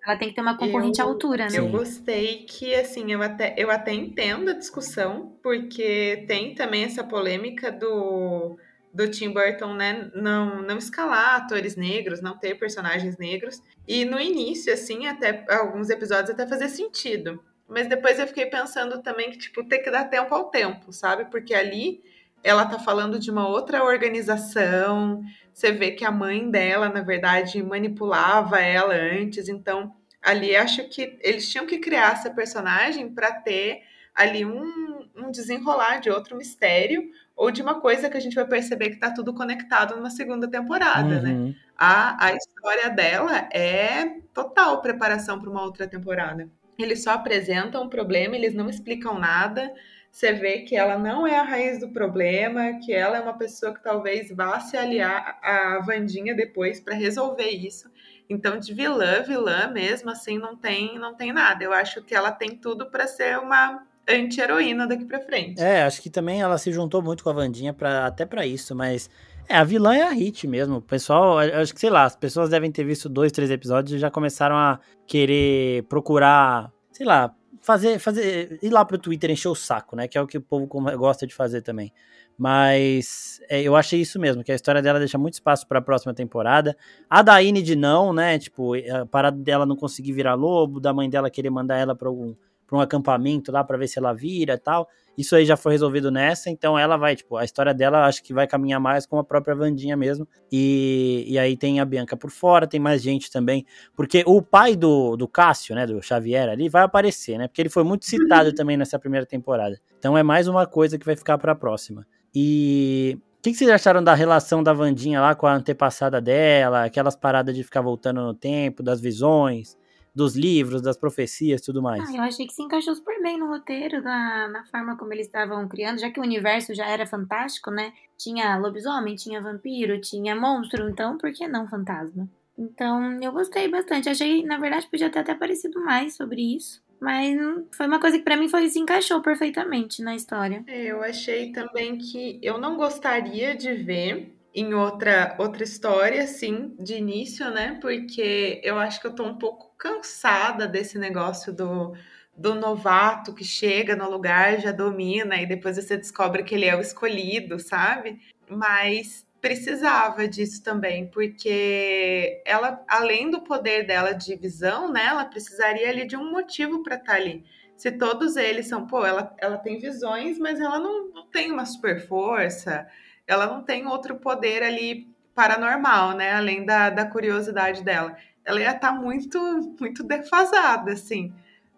ela 0.07 0.17
tem 0.19 0.29
que 0.29 0.35
ter 0.35 0.43
uma 0.43 0.57
concorrente 0.57 1.01
eu, 1.01 1.07
à 1.07 1.09
altura, 1.09 1.49
né? 1.49 1.59
Eu 1.59 1.69
gostei 1.69 2.45
que, 2.47 2.75
assim, 2.75 3.11
eu 3.11 3.23
até, 3.23 3.55
eu 3.57 3.71
até 3.71 3.95
entendo 3.95 4.51
a 4.51 4.55
discussão, 4.55 5.33
porque 5.43 6.25
tem 6.29 6.55
também 6.55 6.85
essa 6.85 7.03
polêmica 7.03 7.73
do 7.73 8.59
do 8.95 9.11
Tim 9.11 9.33
Burton, 9.33 9.75
né, 9.75 10.09
não, 10.15 10.63
não 10.63 10.79
escalar 10.79 11.35
atores 11.35 11.75
negros, 11.75 12.23
não 12.23 12.39
ter 12.39 12.55
personagens 12.55 13.19
negros. 13.19 13.61
E 13.89 14.05
no 14.05 14.21
início, 14.21 14.73
assim, 14.73 15.09
até 15.09 15.45
alguns 15.51 15.91
episódios 15.91 16.31
até 16.31 16.47
fazer 16.47 16.69
sentido. 16.69 17.43
Mas 17.69 17.89
depois 17.89 18.21
eu 18.21 18.27
fiquei 18.29 18.47
pensando 18.47 19.03
também 19.03 19.33
que, 19.33 19.39
tipo, 19.39 19.65
tem 19.65 19.83
que 19.83 19.91
dar 19.91 20.05
tempo 20.05 20.33
ao 20.33 20.49
tempo, 20.49 20.93
sabe? 20.93 21.25
Porque 21.25 21.53
ali 21.53 22.03
ela 22.43 22.67
tá 22.67 22.79
falando 22.79 23.19
de 23.19 23.31
uma 23.33 23.49
outra 23.49 23.83
organização. 23.83 25.25
Você 25.53 25.73
vê 25.73 25.91
que 25.91 26.05
a 26.05 26.13
mãe 26.13 26.49
dela, 26.49 26.89
na 26.89 27.01
verdade, 27.01 27.61
manipulava 27.65 28.61
ela 28.61 28.95
antes. 28.95 29.49
Então, 29.49 29.93
ali 30.23 30.55
acho 30.55 30.89
que 30.89 31.19
eles 31.21 31.51
tinham 31.51 31.67
que 31.67 31.79
criar 31.79 32.13
essa 32.13 32.31
personagem 32.31 33.09
para 33.09 33.33
ter 33.33 33.83
ali 34.15 34.45
um, 34.45 35.09
um 35.17 35.31
desenrolar 35.33 35.99
de 35.99 36.11
outro 36.11 36.37
mistério 36.37 37.11
ou 37.37 37.51
de 37.51 37.63
uma 37.63 37.81
coisa 37.81 38.09
que 38.09 38.17
a 38.17 38.21
gente 38.21 38.35
vai 38.35 38.47
perceber 38.47 38.91
que 38.91 38.95
está 38.95 39.11
tudo 39.11 39.35
conectado 39.35 39.97
numa 39.97 40.11
segunda 40.11 40.49
temporada, 40.49 41.21
né? 41.21 41.31
uhum. 41.33 41.49
né? 41.49 41.55
A, 41.77 42.27
a 42.27 42.33
história 42.35 42.89
dela 42.91 43.49
é 43.53 44.21
total 44.33 44.81
preparação 44.81 45.41
para 45.41 45.51
uma 45.51 45.63
outra 45.63 45.87
temporada. 45.89 46.49
Eles 46.79 47.03
só 47.03 47.13
apresentam 47.13 47.85
o 47.85 47.91
problema, 47.91 48.37
eles 48.37 48.55
não 48.55 48.69
explicam 48.69 49.19
nada. 49.19 49.73
Você 50.11 50.33
vê 50.33 50.61
que 50.61 50.77
ela 50.77 50.97
não 50.97 51.27
é 51.27 51.37
a 51.37 51.43
raiz 51.43 51.81
do 51.81 51.89
problema, 51.89 52.79
que 52.85 52.93
ela 52.93 53.17
é 53.17 53.21
uma 53.21 53.37
pessoa 53.37 53.75
que 53.75 53.83
talvez 53.83 54.31
vá 54.31 54.61
se 54.61 54.77
aliar 54.77 55.41
à 55.43 55.81
Vandinha 55.81 56.35
depois 56.35 56.81
para 56.81 56.95
resolver 56.95 57.49
isso. 57.49 57.91
Então, 58.31 58.59
de 58.59 58.73
vilã, 58.73 59.23
vilã 59.23 59.69
mesmo, 59.69 60.11
assim, 60.11 60.39
não 60.39 60.57
tem, 60.57 60.99
não 60.99 61.15
tem 61.15 61.33
nada. 61.33 61.65
Eu 61.65 61.73
acho 61.73 62.03
que 62.03 62.15
ela 62.15 62.31
tem 62.31 62.57
tudo 62.57 62.91
para 62.91 63.09
ser 63.09 63.39
uma 63.39 63.85
anti-heroína 64.09 64.87
daqui 64.87 65.05
pra 65.05 65.21
frente. 65.21 65.61
É, 65.61 65.83
acho 65.83 66.01
que 66.03 66.11
também 66.11 66.41
ela 66.41 66.59
se 66.59 66.73
juntou 66.73 67.03
muito 67.03 67.25
com 67.25 67.31
a 67.31 67.33
Vandinha 67.33 67.73
pra, 67.73 68.07
até 68.07 68.27
para 68.27 68.47
isso, 68.47 68.75
mas 68.75 69.09
é, 69.49 69.57
a 69.57 69.65
vilã 69.65 69.95
é 69.95 70.03
a 70.03 70.11
Hit 70.11 70.47
mesmo. 70.47 70.77
O 70.77 70.83
pessoal, 70.83 71.39
acho 71.39 71.75
que 71.75 71.81
sei 71.81 71.91
lá, 71.91 72.05
as 72.05 72.17
pessoas 72.17 72.51
devem 72.51 72.71
ter 72.71 72.85
visto 72.85 73.09
dois, 73.09 73.33
três 73.33 73.51
episódios 73.51 73.97
e 73.97 73.99
já 73.99 74.11
começaram 74.11 74.57
a 74.57 74.79
querer 75.07 75.85
procurar, 75.85 76.73
sei 76.93 77.07
lá, 77.07 77.35
fazer, 77.61 77.99
fazer, 77.99 78.59
ir 78.63 78.71
lá 78.71 78.85
pro 78.85 78.99
Twitter 78.99 79.31
encher 79.31 79.49
o 79.49 79.55
saco, 79.55 79.97
né? 79.97 80.09
Que 80.09 80.19
é 80.19 80.21
o 80.21 80.27
que 80.27 80.39
o 80.39 80.43
povo 80.43 80.67
gosta 80.67 81.27
de 81.27 81.35
fazer 81.35 81.63
também. 81.63 81.93
Mas 82.37 83.41
é, 83.49 83.63
eu 83.63 83.77
achei 83.77 84.01
isso 84.01 84.19
mesmo, 84.19 84.43
que 84.43 84.51
a 84.51 84.55
história 84.55 84.83
dela 84.83 84.99
deixa 84.99 85.17
muito 85.17 85.35
espaço 85.35 85.67
para 85.69 85.79
a 85.79 85.83
próxima 85.83 86.13
temporada. 86.13 86.77
A 87.09 87.23
da 87.23 87.41
de 87.41 87.77
não, 87.77 88.13
né? 88.13 88.39
Tipo, 88.39 88.75
a 88.75 89.07
parada 89.07 89.37
dela 89.37 89.65
não 89.65 89.77
conseguir 89.77 90.13
virar 90.13 90.35
lobo, 90.35 90.81
da 90.81 90.93
mãe 90.93 91.09
dela 91.09 91.31
querer 91.31 91.51
mandar 91.51 91.79
ela 91.79 91.95
para 91.95 92.09
algum 92.09 92.35
para 92.67 92.79
um 92.79 92.81
acampamento 92.81 93.53
lá 93.53 93.63
para 93.63 93.77
ver 93.77 93.89
se 93.89 93.99
ela 93.99 94.13
vira 94.13 94.59
tal. 94.59 94.89
Isso 95.17 95.37
aí 95.37 95.45
já 95.45 95.57
foi 95.57 95.73
resolvido 95.73 96.11
nessa, 96.11 96.51
então 96.51 96.77
ela 96.77 96.97
vai, 96.97 97.15
tipo, 97.15 97.37
a 97.37 97.45
história 97.45 97.73
dela 97.73 98.07
acho 98.07 98.23
que 98.23 98.35
vai 98.35 98.49
caminhar 98.49 98.81
mais 98.81 99.07
com 99.07 99.19
a 99.19 99.25
própria 99.25 99.55
Vandinha 99.55 99.97
mesmo. 99.97 100.27
E, 100.51 101.25
e 101.29 101.39
aí 101.39 101.57
tem 101.57 101.79
a 101.79 101.85
Bianca 101.85 102.17
por 102.17 102.31
fora, 102.31 102.67
tem 102.67 102.81
mais 102.81 103.01
gente 103.01 103.31
também. 103.31 103.65
Porque 103.95 104.25
o 104.27 104.43
pai 104.43 104.75
do, 104.75 105.17
do 105.17 105.29
Cássio, 105.29 105.75
né, 105.75 105.87
do 105.87 106.03
Xavier 106.03 106.49
ali, 106.49 106.69
vai 106.69 106.83
aparecer, 106.83 107.39
né? 107.39 107.47
Porque 107.47 107.63
ele 107.63 107.69
foi 107.69 107.85
muito 107.85 108.05
citado 108.05 108.49
uhum. 108.49 108.55
também 108.55 108.77
nessa 108.77 108.99
primeira 108.99 109.25
temporada. 109.25 109.79
Então 109.99 110.19
é 110.19 110.23
mais 110.23 110.49
uma 110.49 110.67
coisa 110.67 110.99
que 110.99 111.07
vai 111.07 111.15
ficar 111.15 111.39
para 111.39 111.53
a 111.53 111.57
próxima. 111.57 112.05
E 112.35 113.17
o 113.39 113.43
que, 113.43 113.53
que, 113.53 113.57
vocês 113.57 113.71
acharam 113.71 114.03
da 114.03 114.15
relação 114.15 114.63
da 114.63 114.73
Vandinha 114.73 115.21
lá 115.21 115.35
com 115.35 115.47
a 115.47 115.55
antepassada 115.55 116.21
dela, 116.21 116.85
aquelas 116.85 117.15
paradas 117.15 117.55
de 117.55 117.63
ficar 117.63 117.83
voltando 117.83 118.21
no 118.21 118.35
tempo, 118.35 118.83
das 118.83 119.01
visões? 119.01 119.77
Dos 120.15 120.37
livros, 120.37 120.81
das 120.81 120.97
profecias 120.97 121.61
tudo 121.61 121.83
mais. 121.83 122.09
Ah, 122.09 122.17
eu 122.17 122.23
achei 122.23 122.47
que 122.47 122.53
se 122.53 122.63
encaixou 122.63 122.95
super 122.95 123.21
bem 123.21 123.39
no 123.39 123.49
roteiro, 123.49 124.01
na, 124.03 124.49
na 124.49 124.65
forma 124.67 124.97
como 124.97 125.13
eles 125.13 125.27
estavam 125.27 125.67
criando, 125.69 125.99
já 125.99 126.11
que 126.11 126.21
o 126.21 126.23
universo 126.23 126.75
já 126.75 126.87
era 126.87 127.07
fantástico, 127.07 127.71
né? 127.71 127.93
Tinha 128.17 128.57
lobisomem, 128.57 129.17
tinha 129.17 129.41
vampiro, 129.41 130.01
tinha 130.01 130.37
monstro, 130.37 130.89
então 130.89 131.19
por 131.19 131.33
que 131.33 131.49
não 131.49 131.67
fantasma? 131.67 132.29
Então 132.57 133.21
eu 133.21 133.33
gostei 133.33 133.69
bastante. 133.69 134.09
Achei, 134.09 134.45
na 134.45 134.59
verdade, 134.59 134.87
podia 134.87 135.11
ter 135.11 135.19
até 135.19 135.33
aparecido 135.33 135.83
mais 135.85 136.15
sobre 136.15 136.41
isso. 136.41 136.83
Mas 137.01 137.37
foi 137.73 137.87
uma 137.87 138.01
coisa 138.01 138.17
que 138.17 138.25
para 138.25 138.37
mim 138.37 138.49
foi, 138.49 138.69
se 138.69 138.79
encaixou 138.79 139.21
perfeitamente 139.21 140.01
na 140.01 140.15
história. 140.15 140.65
É, 140.67 140.87
eu 140.87 141.03
achei 141.03 141.53
também 141.53 141.99
que 141.99 142.39
eu 142.43 142.57
não 142.57 142.77
gostaria 142.77 143.55
de 143.55 143.75
ver 143.75 144.33
em 144.55 144.73
outra 144.73 145.35
outra 145.39 145.65
história, 145.65 146.23
assim, 146.23 146.75
de 146.79 146.95
início, 146.95 147.51
né? 147.51 147.79
Porque 147.81 148.61
eu 148.63 148.79
acho 148.79 149.01
que 149.01 149.07
eu 149.07 149.15
tô 149.15 149.25
um 149.25 149.37
pouco 149.37 149.75
cansada 149.77 150.67
desse 150.67 150.99
negócio 150.99 151.53
do, 151.53 151.95
do 152.37 152.55
novato 152.55 153.35
que 153.35 153.45
chega 153.45 153.97
no 153.97 154.09
lugar, 154.09 154.61
já 154.61 154.71
domina, 154.73 155.37
e 155.37 155.47
depois 155.47 155.77
você 155.77 155.97
descobre 155.97 156.45
que 156.45 156.55
ele 156.55 156.67
é 156.67 156.77
o 156.77 156.81
escolhido, 156.81 157.59
sabe? 157.59 158.21
Mas 158.49 159.27
precisava 159.41 160.27
disso 160.27 160.63
também, 160.63 161.07
porque 161.09 162.41
ela, 162.47 162.83
além 162.89 163.31
do 163.31 163.43
poder 163.43 163.87
dela 163.87 164.13
de 164.13 164.35
visão, 164.37 164.91
né, 164.91 165.05
ela 165.07 165.27
precisaria 165.27 165.91
ali 165.91 166.07
de 166.07 166.17
um 166.17 166.31
motivo 166.31 166.83
para 166.83 166.95
estar 166.95 167.13
tá 167.13 167.19
ali. 167.19 167.45
Se 167.77 167.93
todos 167.93 168.37
eles 168.37 168.69
são, 168.69 168.87
pô, 168.87 169.05
ela, 169.05 169.35
ela 169.39 169.59
tem 169.59 169.79
visões, 169.79 170.39
mas 170.39 170.61
ela 170.61 170.79
não, 170.79 171.11
não 171.11 171.27
tem 171.27 171.53
uma 171.53 171.67
super 171.67 172.01
força, 172.07 172.87
ela 173.27 173.47
não 173.47 173.63
tem 173.63 173.87
outro 173.87 174.17
poder 174.17 174.63
ali 174.63 175.09
paranormal, 175.35 176.13
né? 176.17 176.35
Além 176.35 176.65
da, 176.65 176.91
da 176.91 177.07
curiosidade 177.07 177.83
dela. 177.83 178.17
Ela 178.45 178.61
ia 178.61 178.71
estar 178.73 178.93
tá 178.93 178.93
muito, 178.93 179.39
muito 179.81 180.03
defasada, 180.03 180.93
assim, 180.93 181.33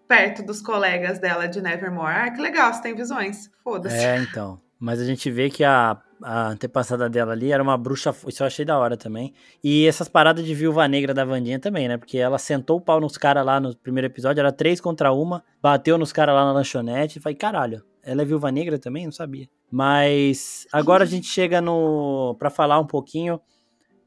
perto 0.06 0.42
dos 0.42 0.60
colegas 0.60 1.18
dela 1.18 1.46
de 1.46 1.60
Nevermore. 1.60 2.12
Ah, 2.12 2.30
que 2.30 2.40
legal, 2.40 2.72
você 2.72 2.82
tem 2.82 2.94
visões. 2.94 3.50
Foda-se. 3.62 3.96
É, 3.96 4.18
então. 4.18 4.58
Mas 4.78 5.00
a 5.00 5.04
gente 5.04 5.30
vê 5.30 5.48
que 5.48 5.64
a, 5.64 5.96
a 6.22 6.48
antepassada 6.48 7.08
dela 7.08 7.32
ali 7.32 7.50
era 7.50 7.62
uma 7.62 7.78
bruxa. 7.78 8.14
Isso 8.26 8.42
eu 8.42 8.46
achei 8.46 8.64
da 8.64 8.78
hora 8.78 8.96
também. 8.96 9.32
E 9.62 9.86
essas 9.86 10.08
paradas 10.08 10.44
de 10.44 10.54
viúva 10.54 10.86
negra 10.86 11.14
da 11.14 11.24
Vandinha 11.24 11.58
também, 11.58 11.88
né? 11.88 11.96
Porque 11.96 12.18
ela 12.18 12.38
sentou 12.38 12.78
o 12.78 12.80
pau 12.80 13.00
nos 13.00 13.16
caras 13.16 13.44
lá 13.44 13.58
no 13.58 13.74
primeiro 13.76 14.06
episódio, 14.06 14.40
era 14.40 14.52
três 14.52 14.80
contra 14.80 15.12
uma, 15.12 15.42
bateu 15.62 15.96
nos 15.96 16.12
caras 16.12 16.34
lá 16.34 16.44
na 16.44 16.52
lanchonete 16.52 17.18
e 17.18 17.22
falei, 17.22 17.36
caralho, 17.36 17.82
ela 18.06 18.22
é 18.22 18.24
viúva 18.24 18.52
negra 18.52 18.78
também? 18.78 19.04
Não 19.04 19.12
sabia. 19.12 19.48
Mas 19.70 20.66
agora 20.72 21.02
a 21.02 21.06
gente 21.06 21.26
chega 21.26 21.60
no 21.60 22.36
para 22.38 22.48
falar 22.48 22.78
um 22.78 22.86
pouquinho 22.86 23.40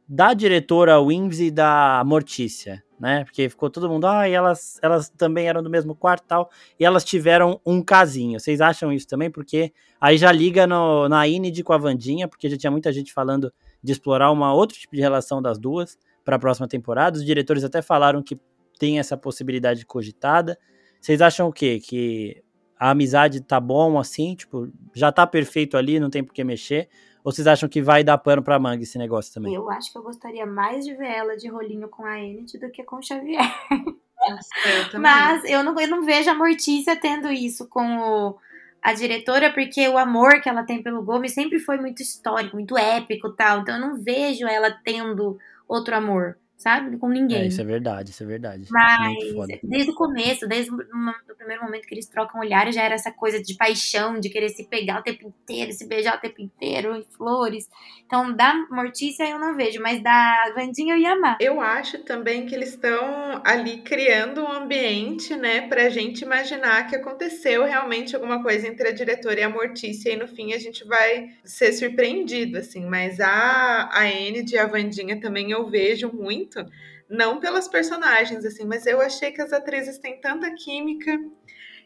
da 0.07 0.33
diretora 0.33 0.99
Wings 0.99 1.39
e 1.39 1.51
da 1.51 2.01
Mortícia, 2.05 2.81
né? 2.97 3.25
Porque 3.25 3.49
ficou 3.49 3.69
todo 3.69 3.89
mundo, 3.89 4.07
ah, 4.07 4.27
elas, 4.27 4.79
elas 4.81 5.09
também 5.09 5.47
eram 5.47 5.61
do 5.61 5.69
mesmo 5.69 5.93
quarto 5.93 6.23
e 6.23 6.27
tal, 6.27 6.49
e 6.79 6.85
elas 6.85 7.03
tiveram 7.03 7.59
um 7.65 7.83
casinho. 7.83 8.39
Vocês 8.39 8.61
acham 8.61 8.91
isso 8.91 9.05
também? 9.05 9.29
Porque 9.29 9.71
aí 9.99 10.17
já 10.17 10.31
liga 10.31 10.65
no, 10.65 11.07
na 11.09 11.27
Inid 11.27 11.61
com 11.61 11.73
a 11.73 11.77
Vandinha, 11.77 12.27
porque 12.27 12.49
já 12.49 12.57
tinha 12.57 12.71
muita 12.71 12.91
gente 12.91 13.13
falando 13.13 13.53
de 13.83 13.91
explorar 13.91 14.31
uma 14.31 14.53
outro 14.53 14.77
tipo 14.79 14.95
de 14.95 15.01
relação 15.01 15.41
das 15.41 15.59
duas 15.59 15.97
para 16.23 16.37
a 16.37 16.39
próxima 16.39 16.67
temporada. 16.67 17.17
Os 17.17 17.25
diretores 17.25 17.63
até 17.63 17.81
falaram 17.81 18.23
que 18.23 18.39
tem 18.79 18.97
essa 18.97 19.17
possibilidade 19.17 19.85
cogitada. 19.85 20.57
Vocês 20.99 21.21
acham 21.21 21.49
o 21.49 21.53
quê? 21.53 21.79
Que 21.79 22.41
a 22.79 22.91
amizade 22.91 23.41
tá 23.41 23.59
bom 23.59 23.99
assim, 23.99 24.33
tipo, 24.33 24.71
já 24.95 25.11
tá 25.11 25.27
perfeito 25.27 25.75
ali, 25.75 25.99
não 25.99 26.09
tem 26.09 26.23
por 26.23 26.33
que 26.33 26.43
mexer? 26.43 26.87
Ou 27.23 27.31
vocês 27.31 27.45
acham 27.45 27.67
que 27.67 27.81
vai 27.81 28.03
dar 28.03 28.17
pano 28.17 28.41
pra 28.41 28.57
manga 28.57 28.81
esse 28.81 28.97
negócio 28.97 29.33
também? 29.33 29.53
Eu 29.53 29.69
acho 29.69 29.91
que 29.91 29.97
eu 29.97 30.01
gostaria 30.01 30.45
mais 30.45 30.85
de 30.85 30.95
ver 30.95 31.09
ela 31.09 31.35
de 31.35 31.49
rolinho 31.49 31.89
com 31.89 32.05
a 32.05 32.17
Enid 32.17 32.57
do 32.57 32.71
que 32.71 32.81
com 32.83 32.95
o 32.95 33.03
Xavier. 33.03 33.43
Nossa, 33.69 34.49
eu 34.93 34.99
Mas 34.99 35.43
eu 35.43 35.61
não, 35.61 35.77
eu 35.77 35.87
não 35.89 36.03
vejo 36.03 36.29
a 36.29 36.33
Mortícia 36.33 36.95
tendo 36.95 37.29
isso 37.29 37.67
com 37.67 37.97
o, 37.97 38.37
a 38.81 38.93
diretora, 38.93 39.51
porque 39.51 39.85
o 39.89 39.97
amor 39.97 40.41
que 40.41 40.47
ela 40.47 40.63
tem 40.63 40.81
pelo 40.81 41.03
Gomes 41.03 41.33
sempre 41.33 41.59
foi 41.59 41.77
muito 41.77 42.01
histórico, 42.01 42.55
muito 42.55 42.77
épico 42.77 43.31
tal. 43.33 43.59
Então 43.59 43.75
eu 43.75 43.81
não 43.81 44.01
vejo 44.01 44.47
ela 44.47 44.71
tendo 44.71 45.37
outro 45.67 45.95
amor 45.95 46.37
sabe? 46.59 46.97
Com 46.97 47.07
ninguém. 47.07 47.43
É, 47.43 47.47
isso 47.47 47.61
é 47.61 47.63
verdade, 47.63 48.11
isso 48.11 48.21
é 48.21 48.25
verdade. 48.25 48.67
Mas 48.69 49.15
desde 49.63 49.91
o 49.91 49.95
começo, 49.95 50.45
desde 50.45 50.69
o 50.69 51.35
primeiro 51.37 51.63
momento 51.63 51.87
que 51.87 51.93
eles 51.95 52.05
trocam 52.05 52.41
olhares, 52.41 52.75
já 52.75 52.83
era 52.83 52.95
essa 52.95 53.11
coisa 53.11 53.41
de 53.41 53.55
paixão, 53.55 54.19
de 54.19 54.29
querer 54.29 54.49
se 54.49 54.65
pegar 54.65 54.99
o 54.99 55.03
tempo 55.03 55.25
inteiro, 55.25 55.71
se 55.71 55.87
beijar 55.87 56.17
o 56.17 56.19
tempo 56.19 56.41
inteiro, 56.41 56.97
e 56.97 57.05
flores. 57.15 57.69
Então, 58.05 58.35
da 58.35 58.53
Mortícia 58.69 59.23
eu 59.23 59.39
não 59.39 59.55
vejo, 59.55 59.81
mas 59.81 60.03
da 60.03 60.51
Vandinha 60.53 60.95
eu 60.95 60.99
ia 60.99 61.13
amar. 61.13 61.37
Eu 61.39 61.61
acho 61.61 61.99
também 61.99 62.45
que 62.45 62.53
eles 62.53 62.71
estão 62.71 63.41
ali 63.45 63.77
criando 63.77 64.41
um 64.41 64.51
ambiente, 64.51 65.37
né, 65.37 65.61
pra 65.61 65.87
gente 65.89 66.23
imaginar 66.23 66.87
que 66.87 66.95
aconteceu 66.95 67.63
realmente 67.63 68.15
alguma 68.15 68.43
coisa 68.43 68.67
entre 68.67 68.89
a 68.89 68.91
diretora 68.91 69.39
e 69.39 69.43
a 69.43 69.49
Mortícia, 69.49 70.11
e 70.11 70.17
no 70.17 70.27
fim 70.27 70.51
a 70.51 70.57
gente 70.57 70.83
vai 70.85 71.29
ser 71.45 71.71
surpreendido, 71.71 72.57
assim. 72.57 72.85
Mas 72.85 73.21
a, 73.21 73.89
a 73.93 74.11
Enid 74.11 74.51
e 74.51 74.57
a 74.57 74.67
Vandinha 74.67 75.21
também 75.21 75.51
eu 75.51 75.69
vejo 75.69 76.11
muito 76.11 76.48
muito, 76.49 76.71
não 77.07 77.39
pelas 77.39 77.67
personagens, 77.67 78.43
assim, 78.43 78.65
mas 78.65 78.85
eu 78.85 78.99
achei 78.99 79.31
que 79.31 79.41
as 79.41 79.53
atrizes 79.53 79.99
têm 79.99 80.19
tanta 80.19 80.51
química. 80.55 81.17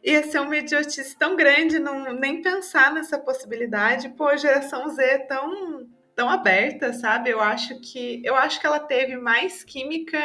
Ia 0.04 0.24
ser 0.24 0.40
uma 0.40 0.58
idiotice 0.58 1.18
tão 1.18 1.36
grande 1.36 1.80
não 1.80 2.14
nem 2.14 2.42
pensar 2.42 2.94
nessa 2.94 3.18
possibilidade. 3.18 4.10
Pô, 4.10 4.28
a 4.28 4.36
geração 4.36 4.90
Z 4.90 5.02
é 5.02 5.18
tão, 5.20 5.88
tão 6.16 6.30
aberta, 6.30 6.92
sabe? 6.94 7.30
Eu 7.30 7.40
acho 7.40 7.80
que 7.80 8.22
eu 8.24 8.36
acho 8.36 8.60
que 8.60 8.68
ela 8.68 8.80
teve 8.80 9.16
mais 9.16 9.64
química 9.64 10.20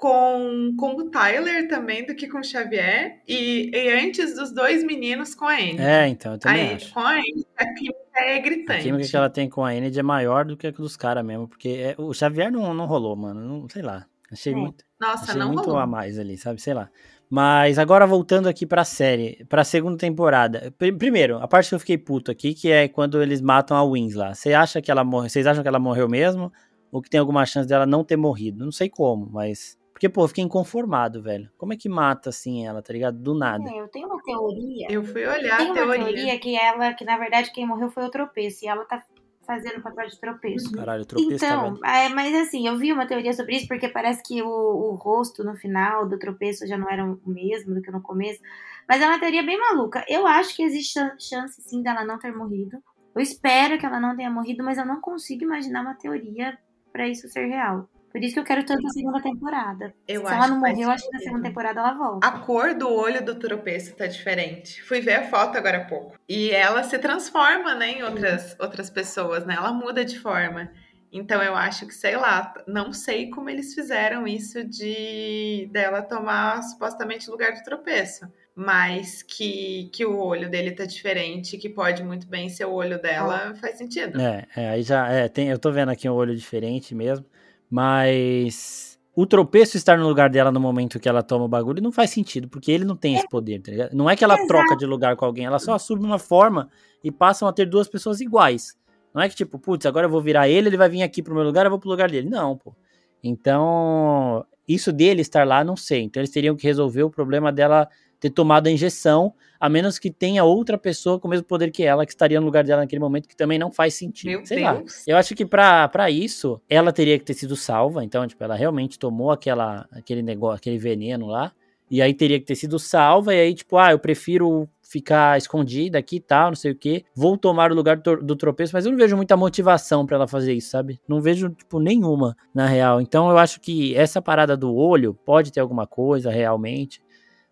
com, 0.00 0.74
com 0.78 0.96
o 0.96 1.10
Tyler 1.10 1.68
também 1.68 2.04
do 2.06 2.14
que 2.14 2.26
com 2.26 2.38
o 2.38 2.44
Xavier. 2.44 3.20
E, 3.28 3.70
e 3.72 3.90
antes 4.04 4.34
dos 4.34 4.52
dois 4.52 4.82
meninos 4.82 5.34
com 5.34 5.44
a 5.44 5.52
Annie. 5.54 5.78
É, 5.78 6.08
então, 6.08 6.32
eu 6.32 6.38
também 6.38 6.70
Aí, 6.70 6.74
acho. 6.74 6.92
com 6.92 7.00
a 7.00 7.10
Annie, 7.12 7.46
a 7.56 7.66
química 7.74 7.98
é 8.16 8.36
A 8.36 8.40
gritante. 8.40 8.82
química 8.82 9.08
que 9.08 9.16
ela 9.16 9.30
tem 9.30 9.48
com 9.48 9.64
a 9.64 9.74
Enid 9.74 9.98
é 9.98 10.02
maior 10.02 10.44
do 10.44 10.56
que 10.56 10.66
a 10.66 10.70
dos 10.70 10.96
caras 10.96 11.24
mesmo, 11.24 11.46
porque 11.46 11.68
é- 11.68 11.94
o 11.98 12.12
Xavier 12.14 12.50
não, 12.50 12.72
não 12.74 12.86
rolou, 12.86 13.14
mano. 13.14 13.40
Não, 13.40 13.68
sei 13.68 13.82
lá. 13.82 14.06
Achei 14.32 14.52
É. 14.52 14.56
muito, 14.56 14.84
Nossa, 15.00 15.24
achei 15.24 15.36
não 15.36 15.48
muito 15.48 15.64
rolou. 15.66 15.78
a 15.80 15.86
mais 15.86 16.18
ali, 16.18 16.36
sabe? 16.38 16.60
Sei 16.62 16.72
lá. 16.72 16.88
Mas 17.28 17.78
agora 17.78 18.06
voltando 18.06 18.48
aqui 18.48 18.66
pra 18.66 18.84
série, 18.84 19.44
pra 19.48 19.62
segunda 19.64 19.96
temporada. 19.98 20.72
Pri- 20.78 20.92
Primeiro, 20.92 21.36
a 21.38 21.46
parte 21.46 21.68
que 21.68 21.74
eu 21.74 21.78
fiquei 21.80 21.96
puto 21.98 22.30
aqui, 22.30 22.54
que 22.54 22.70
é 22.70 22.88
quando 22.88 23.22
eles 23.22 23.40
matam 23.40 23.76
a 23.76 23.84
Wins 23.84 24.14
lá. 24.14 24.34
Você 24.34 24.52
acha 24.52 24.80
que 24.82 24.90
ela 24.90 25.04
morre? 25.04 25.28
Vocês 25.28 25.46
acham 25.46 25.62
que 25.62 25.68
ela 25.68 25.78
morreu 25.78 26.08
mesmo? 26.08 26.52
Ou 26.90 27.00
que 27.00 27.08
tem 27.08 27.20
alguma 27.20 27.46
chance 27.46 27.68
dela 27.68 27.86
não 27.86 28.02
ter 28.02 28.16
morrido? 28.16 28.64
Não 28.64 28.72
sei 28.72 28.88
como, 28.88 29.28
mas. 29.30 29.78
Porque, 30.00 30.08
pô, 30.08 30.24
eu 30.24 30.28
fiquei 30.28 30.42
inconformado, 30.42 31.22
velho. 31.22 31.50
Como 31.58 31.74
é 31.74 31.76
que 31.76 31.86
mata 31.86 32.30
assim 32.30 32.66
ela, 32.66 32.80
tá 32.80 32.90
ligado? 32.90 33.18
Do 33.18 33.34
nada. 33.34 33.68
É, 33.70 33.80
eu 33.82 33.88
tenho 33.88 34.06
uma 34.06 34.22
teoria. 34.22 34.86
Eu 34.88 35.04
fui 35.04 35.26
olhar 35.26 35.58
Tem 35.58 35.66
a 35.68 35.72
uma 35.72 35.74
teoria. 35.74 36.04
teoria 36.06 36.38
que 36.38 36.56
ela, 36.56 36.94
que 36.94 37.04
na 37.04 37.18
verdade 37.18 37.52
quem 37.52 37.66
morreu 37.66 37.90
foi 37.90 38.04
o 38.04 38.10
tropeço, 38.10 38.64
e 38.64 38.68
ela 38.68 38.86
tá 38.86 39.04
fazendo 39.46 39.76
o 39.78 39.82
papel 39.82 40.08
de 40.08 40.18
tropeço. 40.18 40.72
Caralho, 40.72 41.02
o 41.02 41.04
tropeço 41.04 41.46
tá 41.46 41.52
Então, 41.54 41.74
velho. 41.74 41.84
é, 41.84 42.08
mas 42.08 42.34
assim, 42.34 42.66
eu 42.66 42.78
vi 42.78 42.94
uma 42.94 43.06
teoria 43.06 43.34
sobre 43.34 43.56
isso, 43.56 43.68
porque 43.68 43.90
parece 43.90 44.22
que 44.22 44.40
o, 44.40 44.48
o 44.48 44.94
rosto 44.94 45.44
no 45.44 45.54
final 45.54 46.08
do 46.08 46.18
tropeço 46.18 46.66
já 46.66 46.78
não 46.78 46.88
era 46.88 47.04
o 47.04 47.20
mesmo 47.26 47.74
do 47.74 47.82
que 47.82 47.90
no 47.90 48.00
começo. 48.00 48.40
Mas 48.88 49.02
é 49.02 49.06
uma 49.06 49.20
teoria 49.20 49.42
bem 49.42 49.58
maluca. 49.58 50.02
Eu 50.08 50.26
acho 50.26 50.56
que 50.56 50.62
existe 50.62 50.94
chan- 50.94 51.14
chance, 51.20 51.60
sim, 51.60 51.82
dela 51.82 52.06
não 52.06 52.18
ter 52.18 52.34
morrido. 52.34 52.78
Eu 53.14 53.20
espero 53.20 53.78
que 53.78 53.84
ela 53.84 54.00
não 54.00 54.16
tenha 54.16 54.30
morrido, 54.30 54.64
mas 54.64 54.78
eu 54.78 54.86
não 54.86 54.98
consigo 54.98 55.44
imaginar 55.44 55.82
uma 55.82 55.92
teoria 55.94 56.56
pra 56.90 57.06
isso 57.06 57.28
ser 57.28 57.44
real. 57.44 57.86
Por 58.10 58.22
isso 58.22 58.34
que 58.34 58.40
eu 58.40 58.44
quero 58.44 58.64
tanto 58.64 58.86
a 58.86 58.90
segunda 58.90 59.20
temporada. 59.20 59.94
Eu 60.06 60.22
Se 60.22 60.26
acho 60.26 60.34
ela 60.34 60.48
não 60.48 60.58
morrer, 60.58 60.82
eu 60.82 60.90
acho 60.90 61.04
que 61.08 61.12
na 61.12 61.18
segunda 61.20 61.42
temporada 61.44 61.80
ela 61.80 61.92
volta. 61.94 62.26
A 62.26 62.32
cor 62.40 62.74
do 62.74 62.88
olho 62.88 63.24
do 63.24 63.36
tropeço 63.36 63.94
tá 63.94 64.06
diferente. 64.06 64.82
Fui 64.82 65.00
ver 65.00 65.14
a 65.14 65.28
foto 65.28 65.56
agora 65.56 65.78
há 65.78 65.84
pouco. 65.84 66.18
E 66.28 66.50
ela 66.50 66.82
se 66.82 66.98
transforma, 66.98 67.74
né, 67.74 67.92
em 67.92 68.02
outras, 68.02 68.56
outras 68.58 68.90
pessoas, 68.90 69.46
né? 69.46 69.54
Ela 69.56 69.72
muda 69.72 70.04
de 70.04 70.18
forma. 70.18 70.70
Então 71.12 71.42
eu 71.42 71.54
acho 71.54 71.86
que, 71.86 71.94
sei 71.94 72.16
lá, 72.16 72.52
não 72.66 72.92
sei 72.92 73.30
como 73.30 73.48
eles 73.48 73.74
fizeram 73.74 74.26
isso 74.26 74.64
de 74.64 75.68
dela 75.72 76.02
tomar 76.02 76.62
supostamente 76.62 77.28
o 77.28 77.32
lugar 77.32 77.52
do 77.52 77.62
tropeço. 77.62 78.26
Mas 78.54 79.22
que, 79.22 79.88
que 79.92 80.04
o 80.04 80.18
olho 80.18 80.50
dele 80.50 80.72
tá 80.72 80.84
diferente, 80.84 81.56
que 81.56 81.68
pode 81.68 82.02
muito 82.02 82.26
bem 82.26 82.48
ser 82.48 82.64
o 82.64 82.72
olho 82.72 83.00
dela, 83.00 83.54
faz 83.54 83.78
sentido. 83.78 84.20
É, 84.20 84.46
é, 84.56 84.70
aí 84.70 84.82
já. 84.82 85.08
É, 85.08 85.28
tem, 85.28 85.48
eu 85.48 85.58
tô 85.58 85.70
vendo 85.70 85.90
aqui 85.90 86.08
um 86.08 86.12
olho 86.12 86.34
diferente 86.34 86.94
mesmo. 86.94 87.24
Mas. 87.70 88.90
O 89.14 89.26
tropeço 89.26 89.76
estar 89.76 89.98
no 89.98 90.08
lugar 90.08 90.30
dela 90.30 90.50
no 90.50 90.60
momento 90.60 90.98
que 90.98 91.08
ela 91.08 91.22
toma 91.22 91.44
o 91.44 91.48
bagulho 91.48 91.82
não 91.82 91.92
faz 91.92 92.10
sentido, 92.10 92.48
porque 92.48 92.70
ele 92.70 92.84
não 92.84 92.96
tem 92.96 93.16
esse 93.16 93.28
poder, 93.28 93.60
tá 93.60 93.70
ligado? 93.70 93.92
Não 93.92 94.08
é 94.08 94.16
que 94.16 94.24
ela 94.24 94.34
Exato. 94.34 94.48
troca 94.48 94.76
de 94.76 94.86
lugar 94.86 95.16
com 95.16 95.24
alguém, 95.24 95.44
ela 95.44 95.58
só 95.58 95.74
assume 95.74 96.04
uma 96.04 96.18
forma 96.18 96.70
e 97.02 97.10
passam 97.10 97.46
a 97.46 97.52
ter 97.52 97.66
duas 97.66 97.88
pessoas 97.88 98.20
iguais. 98.20 98.78
Não 99.12 99.20
é 99.20 99.28
que 99.28 99.34
tipo, 99.34 99.58
putz, 99.58 99.84
agora 99.84 100.06
eu 100.06 100.10
vou 100.10 100.22
virar 100.22 100.48
ele, 100.48 100.68
ele 100.68 100.76
vai 100.76 100.88
vir 100.88 101.02
aqui 101.02 101.22
pro 101.22 101.34
meu 101.34 101.42
lugar, 101.42 101.66
eu 101.66 101.70
vou 101.70 101.78
pro 101.78 101.90
lugar 101.90 102.08
dele. 102.08 102.30
Não, 102.30 102.56
pô. 102.56 102.74
Então, 103.22 104.46
isso 104.66 104.92
dele 104.92 105.20
estar 105.20 105.46
lá, 105.46 105.64
não 105.64 105.76
sei. 105.76 106.02
Então 106.02 106.20
eles 106.20 106.30
teriam 106.30 106.56
que 106.56 106.66
resolver 106.66 107.02
o 107.02 107.10
problema 107.10 107.52
dela 107.52 107.88
ter 108.20 108.30
tomado 108.30 108.66
a 108.66 108.70
injeção, 108.70 109.32
a 109.58 109.68
menos 109.68 109.98
que 109.98 110.10
tenha 110.10 110.44
outra 110.44 110.76
pessoa 110.78 111.18
com 111.18 111.26
o 111.26 111.30
mesmo 111.30 111.46
poder 111.46 111.70
que 111.70 111.82
ela, 111.82 112.04
que 112.04 112.12
estaria 112.12 112.38
no 112.38 112.46
lugar 112.46 112.64
dela 112.64 112.82
naquele 112.82 113.00
momento, 113.00 113.28
que 113.28 113.36
também 113.36 113.58
não 113.58 113.72
faz 113.72 113.94
sentido. 113.94 114.30
Meu 114.30 114.46
sei 114.46 114.60
lá. 114.62 114.74
Deus. 114.74 115.02
Eu 115.06 115.16
acho 115.16 115.34
que 115.34 115.44
pra, 115.44 115.88
pra 115.88 116.10
isso, 116.10 116.60
ela 116.68 116.92
teria 116.92 117.18
que 117.18 117.24
ter 117.24 117.34
sido 117.34 117.56
salva. 117.56 118.04
Então, 118.04 118.26
tipo, 118.26 118.42
ela 118.44 118.54
realmente 118.54 118.98
tomou 118.98 119.30
aquela, 119.30 119.88
aquele 119.90 120.22
negócio, 120.22 120.56
aquele 120.56 120.78
veneno 120.78 121.26
lá. 121.26 121.52
E 121.90 122.00
aí 122.00 122.14
teria 122.14 122.38
que 122.38 122.46
ter 122.46 122.54
sido 122.54 122.78
salva. 122.78 123.34
E 123.34 123.40
aí, 123.40 123.54
tipo, 123.54 123.76
ah, 123.76 123.90
eu 123.90 123.98
prefiro 123.98 124.68
ficar 124.82 125.38
escondida 125.38 125.98
aqui 125.98 126.16
e 126.16 126.20
tal, 126.20 126.48
não 126.48 126.56
sei 126.56 126.72
o 126.72 126.74
quê. 126.74 127.04
Vou 127.14 127.38
tomar 127.38 127.70
o 127.70 127.74
lugar 127.74 127.96
do, 127.96 128.34
tropeço, 128.34 128.72
mas 128.74 128.84
eu 128.84 128.90
não 128.90 128.98
vejo 128.98 129.16
muita 129.16 129.36
motivação 129.36 130.04
pra 130.04 130.16
ela 130.16 130.26
fazer 130.26 130.52
isso, 130.52 130.70
sabe? 130.70 131.00
Não 131.06 131.20
vejo, 131.20 131.50
tipo, 131.50 131.78
nenhuma, 131.78 132.36
na 132.52 132.66
real. 132.66 133.00
Então 133.00 133.30
eu 133.30 133.38
acho 133.38 133.60
que 133.60 133.94
essa 133.94 134.20
parada 134.20 134.56
do 134.56 134.74
olho 134.74 135.14
pode 135.24 135.52
ter 135.52 135.60
alguma 135.60 135.86
coisa 135.86 136.30
realmente. 136.30 137.00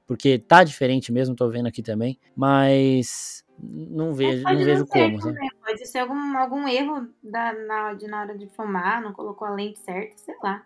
Porque 0.09 0.39
tá 0.39 0.65
diferente 0.65 1.13
mesmo, 1.13 1.37
tô 1.37 1.51
vendo 1.51 1.67
aqui 1.69 1.83
também. 1.83 2.19
Mas 2.35 3.45
não 3.61 4.15
vejo, 4.15 4.43
não 4.43 4.65
vejo 4.65 4.87
como, 4.87 5.21
também, 5.21 5.51
Pode 5.61 5.87
ser 5.87 5.99
algum, 5.99 6.39
algum 6.39 6.67
erro 6.67 7.07
da, 7.23 7.53
na, 7.53 7.93
de, 7.93 8.07
na 8.07 8.23
hora 8.23 8.39
de 8.39 8.47
fumar, 8.49 9.03
não 9.03 9.13
colocou 9.13 9.47
a 9.47 9.51
lente 9.51 9.79
certa, 9.81 10.17
sei 10.17 10.35
lá. 10.43 10.65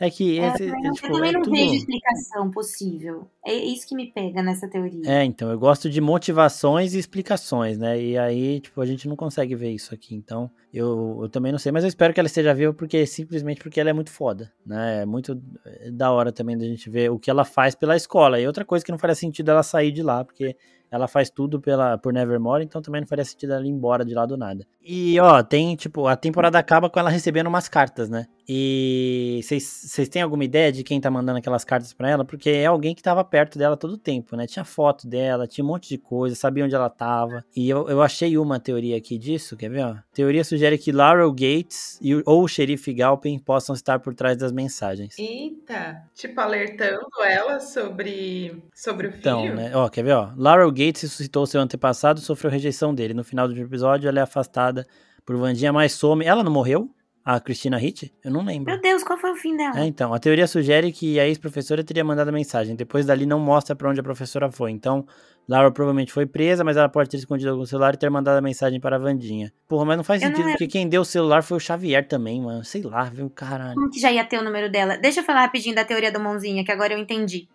É 0.00 0.08
que 0.10 0.38
É, 0.38 0.48
esse, 0.48 0.62
eu 0.64 0.68
é, 0.68 0.72
também, 0.72 0.92
tipo, 0.92 1.06
eu 1.06 1.12
também 1.12 1.30
é 1.30 1.32
não 1.32 1.42
tudo... 1.42 1.56
vejo 1.56 1.74
explicação 1.74 2.50
possível. 2.50 3.28
É 3.44 3.54
isso 3.54 3.86
que 3.88 3.96
me 3.96 4.12
pega 4.12 4.42
nessa 4.42 4.68
teoria. 4.68 5.02
É, 5.04 5.24
então, 5.24 5.50
eu 5.50 5.58
gosto 5.58 5.90
de 5.90 6.00
motivações 6.00 6.94
e 6.94 6.98
explicações, 6.98 7.78
né? 7.78 8.00
E 8.00 8.16
aí, 8.16 8.60
tipo, 8.60 8.80
a 8.80 8.86
gente 8.86 9.08
não 9.08 9.16
consegue 9.16 9.54
ver 9.56 9.70
isso 9.70 9.92
aqui. 9.92 10.14
Então, 10.14 10.50
eu, 10.72 11.18
eu 11.22 11.28
também 11.28 11.50
não 11.50 11.58
sei, 11.58 11.72
mas 11.72 11.82
eu 11.82 11.88
espero 11.88 12.14
que 12.14 12.20
ela 12.20 12.28
esteja 12.28 12.54
viva 12.54 12.72
porque 12.72 13.04
simplesmente 13.06 13.60
porque 13.60 13.80
ela 13.80 13.90
é 13.90 13.92
muito 13.92 14.10
foda, 14.10 14.52
né? 14.64 15.02
É 15.02 15.06
muito 15.06 15.40
é, 15.66 15.90
da 15.90 16.12
hora 16.12 16.30
também 16.30 16.56
da 16.56 16.64
gente 16.64 16.88
ver 16.88 17.10
o 17.10 17.18
que 17.18 17.30
ela 17.30 17.44
faz 17.44 17.74
pela 17.74 17.96
escola. 17.96 18.40
E 18.40 18.46
outra 18.46 18.64
coisa 18.64 18.84
que 18.84 18.92
não 18.92 18.98
faria 18.98 19.16
sentido 19.16 19.50
ela 19.50 19.62
sair 19.62 19.90
de 19.90 20.02
lá, 20.02 20.24
porque 20.24 20.56
ela 20.90 21.08
faz 21.08 21.30
tudo 21.30 21.60
pela, 21.60 21.98
por 21.98 22.12
Nevermore, 22.12 22.64
então 22.64 22.80
também 22.82 23.00
não 23.00 23.08
faria 23.08 23.24
sentido 23.24 23.52
ela 23.52 23.64
ir 23.64 23.70
embora 23.70 24.04
de 24.04 24.14
lá 24.14 24.26
do 24.26 24.36
nada. 24.36 24.66
E, 24.82 25.20
ó, 25.20 25.42
tem, 25.42 25.76
tipo, 25.76 26.06
a 26.06 26.16
temporada 26.16 26.58
acaba 26.58 26.88
com 26.88 26.98
ela 26.98 27.10
recebendo 27.10 27.46
umas 27.46 27.68
cartas, 27.68 28.08
né? 28.08 28.26
E 28.48 29.40
vocês 29.42 30.08
têm 30.08 30.22
alguma 30.22 30.42
ideia 30.42 30.72
de 30.72 30.82
quem 30.82 30.98
tá 30.98 31.10
mandando 31.10 31.38
aquelas 31.38 31.62
cartas 31.62 31.92
pra 31.92 32.08
ela? 32.08 32.24
Porque 32.24 32.48
é 32.48 32.64
alguém 32.64 32.94
que 32.94 33.02
tava 33.02 33.22
perto 33.22 33.58
dela 33.58 33.76
todo 33.76 33.92
o 33.92 33.98
tempo, 33.98 34.34
né? 34.34 34.46
Tinha 34.46 34.64
foto 34.64 35.06
dela, 35.06 35.46
tinha 35.46 35.62
um 35.62 35.68
monte 35.68 35.90
de 35.90 35.98
coisa, 35.98 36.34
sabia 36.34 36.64
onde 36.64 36.74
ela 36.74 36.88
tava. 36.88 37.44
E 37.54 37.68
eu, 37.68 37.86
eu 37.90 38.00
achei 38.00 38.38
uma 38.38 38.58
teoria 38.58 38.96
aqui 38.96 39.18
disso, 39.18 39.54
quer 39.54 39.68
ver, 39.68 39.84
ó? 39.84 39.96
Teoria 40.14 40.42
sugere 40.42 40.78
que 40.78 40.90
Laurel 40.90 41.30
Gates 41.32 41.98
e, 42.00 42.14
ou 42.24 42.44
o 42.44 42.48
xerife 42.48 42.94
Galpin 42.94 43.38
possam 43.38 43.74
estar 43.74 43.98
por 43.98 44.14
trás 44.14 44.38
das 44.38 44.50
mensagens. 44.50 45.18
Eita, 45.18 46.02
tipo, 46.14 46.40
alertando 46.40 47.06
ela 47.22 47.60
sobre, 47.60 48.62
sobre 48.74 49.08
o 49.08 49.10
filho. 49.10 49.20
Então, 49.20 49.54
né? 49.54 49.72
Ó, 49.74 49.90
quer 49.90 50.02
ver, 50.02 50.14
ó? 50.14 50.32
Laurel 50.34 50.72
Gates 50.78 51.02
ressuscitou 51.02 51.46
seu 51.46 51.60
antepassado 51.60 52.20
e 52.20 52.22
sofreu 52.22 52.50
rejeição 52.50 52.94
dele. 52.94 53.12
No 53.14 53.24
final 53.24 53.48
do 53.48 53.58
episódio, 53.58 54.08
ela 54.08 54.20
é 54.20 54.22
afastada 54.22 54.86
por 55.26 55.36
Vandinha, 55.36 55.72
mas 55.72 55.92
some. 55.92 56.24
Ela 56.24 56.42
não 56.44 56.52
morreu? 56.52 56.88
A 57.24 57.38
Christina 57.38 57.78
Hitt? 57.78 58.10
Eu 58.24 58.30
não 58.30 58.42
lembro. 58.42 58.72
Meu 58.72 58.80
Deus, 58.80 59.02
qual 59.04 59.18
foi 59.18 59.30
o 59.32 59.36
fim 59.36 59.54
dela? 59.54 59.78
É, 59.78 59.84
então, 59.84 60.14
a 60.14 60.18
teoria 60.18 60.46
sugere 60.46 60.90
que 60.90 61.20
a 61.20 61.26
ex-professora 61.28 61.84
teria 61.84 62.02
mandado 62.02 62.28
a 62.28 62.32
mensagem. 62.32 62.74
Depois 62.74 63.04
dali 63.04 63.26
não 63.26 63.38
mostra 63.38 63.76
pra 63.76 63.90
onde 63.90 64.00
a 64.00 64.02
professora 64.02 64.50
foi. 64.50 64.70
Então, 64.70 65.04
Laura 65.46 65.70
provavelmente 65.70 66.10
foi 66.10 66.24
presa, 66.24 66.64
mas 66.64 66.78
ela 66.78 66.88
pode 66.88 67.10
ter 67.10 67.18
escondido 67.18 67.50
algum 67.50 67.66
celular 67.66 67.92
e 67.92 67.98
ter 67.98 68.08
mandado 68.08 68.38
a 68.38 68.40
mensagem 68.40 68.80
para 68.80 68.96
a 68.96 68.98
Vandinha. 68.98 69.52
Porra, 69.68 69.84
mas 69.84 69.96
não 69.98 70.04
faz 70.04 70.22
Eu 70.22 70.28
não 70.28 70.36
sentido, 70.36 70.46
lembro. 70.46 70.58
porque 70.58 70.72
quem 70.72 70.88
deu 70.88 71.02
o 71.02 71.04
celular 71.04 71.42
foi 71.42 71.58
o 71.58 71.60
Xavier 71.60 72.06
também, 72.08 72.40
mano. 72.40 72.64
Sei 72.64 72.80
lá, 72.80 73.04
viu? 73.04 73.28
Caralho. 73.28 73.74
Como 73.74 73.90
que 73.90 74.00
já 74.00 74.10
ia 74.10 74.24
ter 74.24 74.38
o 74.38 74.44
número 74.44 74.70
dela? 74.70 74.96
Deixa 74.96 75.20
eu 75.20 75.24
falar 75.24 75.42
rapidinho 75.42 75.74
da 75.74 75.84
teoria 75.84 76.10
da 76.10 76.18
mãozinha, 76.18 76.64
que 76.64 76.72
agora 76.72 76.94
eu 76.94 76.98
entendi. 76.98 77.46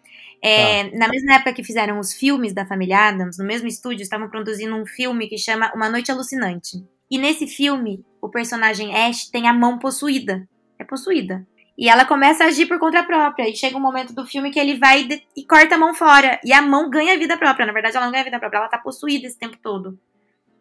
É, 0.44 0.90
Tá. 0.90 0.98
Na 0.98 1.08
mesma 1.08 1.36
época 1.36 1.54
que 1.54 1.64
fizeram 1.64 2.00
os 2.00 2.14
filmes 2.14 2.54
da 2.54 2.66
família 2.66 3.08
Adams, 3.08 3.38
no 3.38 3.46
mesmo 3.46 3.68
estúdio, 3.68 4.04
estavam 4.04 4.30
produzindo 4.30 4.76
um 4.76 4.86
filme 4.86 5.28
que 5.30 5.38
chama 5.38 5.72
Uma 5.74 5.90
Noite 5.90 6.12
Alucinante. 6.12 6.86
E 7.10 7.18
nesse 7.18 7.48
filme, 7.48 8.04
o 8.22 8.28
personagem 8.30 8.94
Ash 8.94 9.30
tem 9.30 9.48
a 9.48 9.54
mão 9.54 9.80
possuída. 9.80 10.46
É 10.78 10.84
possuída. 10.84 11.48
E 11.78 11.88
ela 11.90 12.06
começa 12.06 12.44
a 12.44 12.48
agir 12.48 12.66
por 12.66 12.78
conta 12.78 13.04
própria. 13.04 13.48
E 13.50 13.56
chega 13.56 13.78
um 13.78 13.82
momento 13.82 14.14
do 14.14 14.26
filme 14.26 14.52
que 14.52 14.60
ele 14.60 14.78
vai 14.78 15.08
e 15.36 15.46
corta 15.46 15.76
a 15.76 15.78
mão 15.78 15.94
fora. 15.94 16.40
E 16.44 16.52
a 16.52 16.62
mão 16.62 16.90
ganha 16.90 17.18
vida 17.18 17.38
própria. 17.38 17.66
Na 17.66 17.74
verdade, 17.74 17.96
ela 17.96 18.06
não 18.06 18.12
ganha 18.12 18.24
vida 18.26 18.40
própria, 18.40 18.60
ela 18.60 18.68
tá 18.68 18.78
possuída 18.78 19.26
esse 19.28 19.40
tempo 19.40 19.58
todo. 19.62 19.98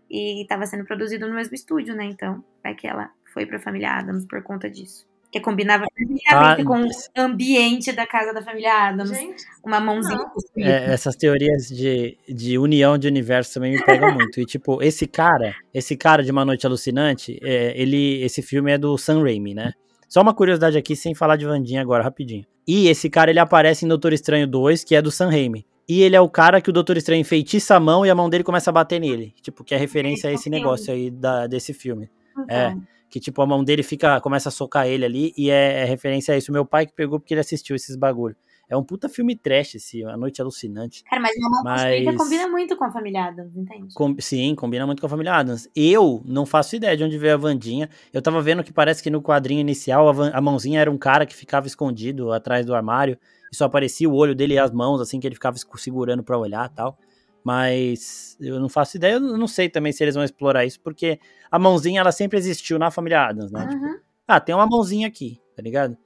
E 0.08 0.46
tava 0.48 0.64
sendo 0.66 0.84
produzido 0.84 1.26
no 1.26 1.34
mesmo 1.34 1.54
estúdio, 1.54 1.94
né? 1.96 2.04
Então, 2.04 2.44
vai 2.62 2.74
que 2.74 2.86
ela 2.86 3.10
foi 3.32 3.46
pra 3.46 3.58
família 3.58 3.90
Adams 3.90 4.26
por 4.26 4.42
conta 4.42 4.70
disso. 4.70 5.06
Que 5.32 5.40
combinava 5.40 5.86
perfeitamente 5.94 6.60
Ah, 6.60 6.64
com 6.64 6.82
o 6.82 7.24
ambiente 7.24 7.90
da 7.90 8.06
casa 8.06 8.34
da 8.34 8.42
família 8.42 8.88
Adams. 8.88 9.10
Gente, 9.16 9.42
Uma 9.64 9.80
mãozinha. 9.80 10.20
É, 10.58 10.92
essas 10.92 11.16
teorias 11.16 11.68
de, 11.68 12.18
de 12.28 12.58
união 12.58 12.98
de 12.98 13.08
universo 13.08 13.54
também 13.54 13.72
me 13.72 13.82
pegam 13.82 14.12
muito. 14.14 14.38
E, 14.38 14.44
tipo, 14.44 14.82
esse 14.82 15.06
cara, 15.06 15.54
esse 15.72 15.96
cara 15.96 16.22
de 16.22 16.30
Uma 16.30 16.44
Noite 16.44 16.66
Alucinante, 16.66 17.40
é, 17.42 17.72
ele, 17.74 18.22
esse 18.22 18.42
filme 18.42 18.72
é 18.72 18.76
do 18.76 18.98
Sam 18.98 19.22
Raimi, 19.22 19.54
né? 19.54 19.72
Só 20.06 20.20
uma 20.20 20.34
curiosidade 20.34 20.76
aqui, 20.76 20.94
sem 20.94 21.14
falar 21.14 21.36
de 21.36 21.46
Vandinha 21.46 21.80
agora, 21.80 22.04
rapidinho. 22.04 22.44
E 22.68 22.88
esse 22.88 23.08
cara, 23.08 23.30
ele 23.30 23.40
aparece 23.40 23.86
em 23.86 23.88
Doutor 23.88 24.12
Estranho 24.12 24.46
2, 24.46 24.84
que 24.84 24.94
é 24.94 25.00
do 25.00 25.10
Sam 25.10 25.30
Raimi. 25.30 25.64
E 25.88 26.02
ele 26.02 26.14
é 26.14 26.20
o 26.20 26.28
cara 26.28 26.60
que 26.60 26.68
o 26.68 26.72
Doutor 26.72 26.98
Estranho 26.98 27.20
enfeitiça 27.20 27.74
a 27.74 27.80
mão 27.80 28.04
e 28.04 28.10
a 28.10 28.14
mão 28.14 28.28
dele 28.28 28.44
começa 28.44 28.68
a 28.68 28.72
bater 28.72 29.00
nele. 29.00 29.34
Tipo, 29.40 29.64
que 29.64 29.74
é 29.74 29.78
referência 29.78 30.28
a 30.28 30.32
esse 30.32 30.50
negócio 30.50 30.92
aí 30.92 31.10
da, 31.10 31.46
desse 31.46 31.72
filme. 31.72 32.10
É. 32.48 32.74
Que, 33.12 33.20
tipo, 33.20 33.42
a 33.42 33.46
mão 33.46 33.62
dele 33.62 33.82
fica, 33.82 34.18
começa 34.22 34.48
a 34.48 34.52
socar 34.52 34.86
ele 34.86 35.04
ali, 35.04 35.34
e 35.36 35.50
é, 35.50 35.82
é 35.82 35.84
referência 35.84 36.32
a 36.34 36.38
isso. 36.38 36.50
Meu 36.50 36.64
pai 36.64 36.86
que 36.86 36.94
pegou 36.94 37.20
porque 37.20 37.34
ele 37.34 37.42
assistiu 37.42 37.76
esses 37.76 37.94
bagulho. 37.94 38.34
É 38.70 38.74
um 38.74 38.82
puta 38.82 39.06
filme 39.06 39.36
trash 39.36 39.74
esse, 39.74 40.02
A 40.02 40.16
Noite 40.16 40.40
Alucinante. 40.40 41.04
Cara, 41.04 41.20
mas 41.20 41.32
Mamma 41.38 41.60
Mas- 41.62 42.04
Mas... 42.06 42.16
combina 42.16 42.48
muito 42.48 42.74
com 42.74 42.84
a 42.84 42.90
família 42.90 43.26
Adams, 43.26 43.54
entende? 43.54 43.92
Com- 43.92 44.16
sim, 44.18 44.54
combina 44.54 44.86
muito 44.86 45.00
com 45.00 45.06
a 45.06 45.10
família 45.10 45.34
Adams. 45.34 45.68
Eu 45.76 46.22
não 46.24 46.46
faço 46.46 46.74
ideia 46.74 46.96
de 46.96 47.04
onde 47.04 47.18
veio 47.18 47.34
a 47.34 47.36
Vandinha. 47.36 47.90
Eu 48.14 48.22
tava 48.22 48.40
vendo 48.40 48.64
que 48.64 48.72
parece 48.72 49.02
que 49.02 49.10
no 49.10 49.20
quadrinho 49.20 49.60
inicial 49.60 50.08
a, 50.08 50.12
Van- 50.12 50.30
a 50.32 50.40
mãozinha 50.40 50.80
era 50.80 50.90
um 50.90 50.96
cara 50.96 51.26
que 51.26 51.36
ficava 51.36 51.66
escondido 51.66 52.32
atrás 52.32 52.64
do 52.64 52.74
armário 52.74 53.18
e 53.52 53.56
só 53.56 53.66
aparecia 53.66 54.08
o 54.08 54.14
olho 54.14 54.34
dele 54.34 54.54
e 54.54 54.58
as 54.58 54.70
mãos, 54.70 55.02
assim, 55.02 55.20
que 55.20 55.26
ele 55.26 55.34
ficava 55.34 55.58
segurando 55.76 56.22
pra 56.24 56.38
olhar 56.38 56.70
e 56.70 56.74
tal. 56.74 56.96
Mas 57.44 58.36
eu 58.40 58.58
não 58.58 58.68
faço 58.68 58.96
ideia, 58.96 59.14
eu 59.14 59.20
não 59.20 59.48
sei 59.48 59.68
também 59.68 59.92
se 59.92 60.02
eles 60.02 60.14
vão 60.14 60.24
explorar 60.24 60.64
isso, 60.64 60.80
porque 60.80 61.18
a 61.52 61.58
mãozinha 61.58 62.00
ela 62.00 62.10
sempre 62.10 62.38
existiu 62.38 62.78
na 62.78 62.90
família 62.90 63.26
Adams, 63.28 63.52
né? 63.52 63.68
Tipo, 63.68 63.84
Uhum. 63.84 63.98
ah, 64.26 64.40
tem 64.40 64.54
uma 64.54 64.66
mãozinha 64.66 65.06
aqui, 65.06 65.38
tá 65.54 65.62
ligado? 65.62 65.96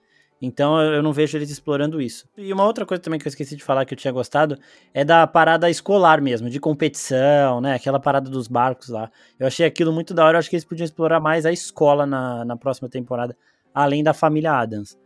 Então 0.43 0.79
eu 0.79 0.95
eu 0.97 1.03
não 1.03 1.13
vejo 1.15 1.39
eles 1.39 1.49
explorando 1.51 1.99
isso. 2.03 2.29
E 2.37 2.53
uma 2.53 2.65
outra 2.67 2.85
coisa 2.85 3.03
também 3.03 3.19
que 3.19 3.27
eu 3.27 3.31
esqueci 3.31 3.57
de 3.57 3.65
falar 3.65 3.87
que 3.87 3.95
eu 3.95 3.99
tinha 3.99 4.13
gostado 4.13 4.59
é 4.93 5.03
da 5.05 5.27
parada 5.27 5.71
escolar 5.71 6.21
mesmo, 6.21 6.51
de 6.51 6.61
competição, 6.61 7.61
né? 7.63 7.75
Aquela 7.75 7.99
parada 7.99 8.29
dos 8.29 8.47
barcos 8.49 8.89
lá. 8.91 9.11
Eu 9.39 9.47
achei 9.47 9.65
aquilo 9.65 9.93
muito 9.93 10.13
da 10.13 10.25
hora, 10.27 10.37
eu 10.37 10.39
acho 10.41 10.51
que 10.51 10.57
eles 10.57 10.65
podiam 10.67 10.85
explorar 10.85 11.21
mais 11.21 11.47
a 11.47 11.53
escola 11.53 12.05
na, 12.05 12.45
na 12.45 12.57
próxima 12.57 12.89
temporada, 12.89 13.35
além 13.75 14.03
da 14.05 14.13
família 14.13 14.53
Adams. 14.53 14.99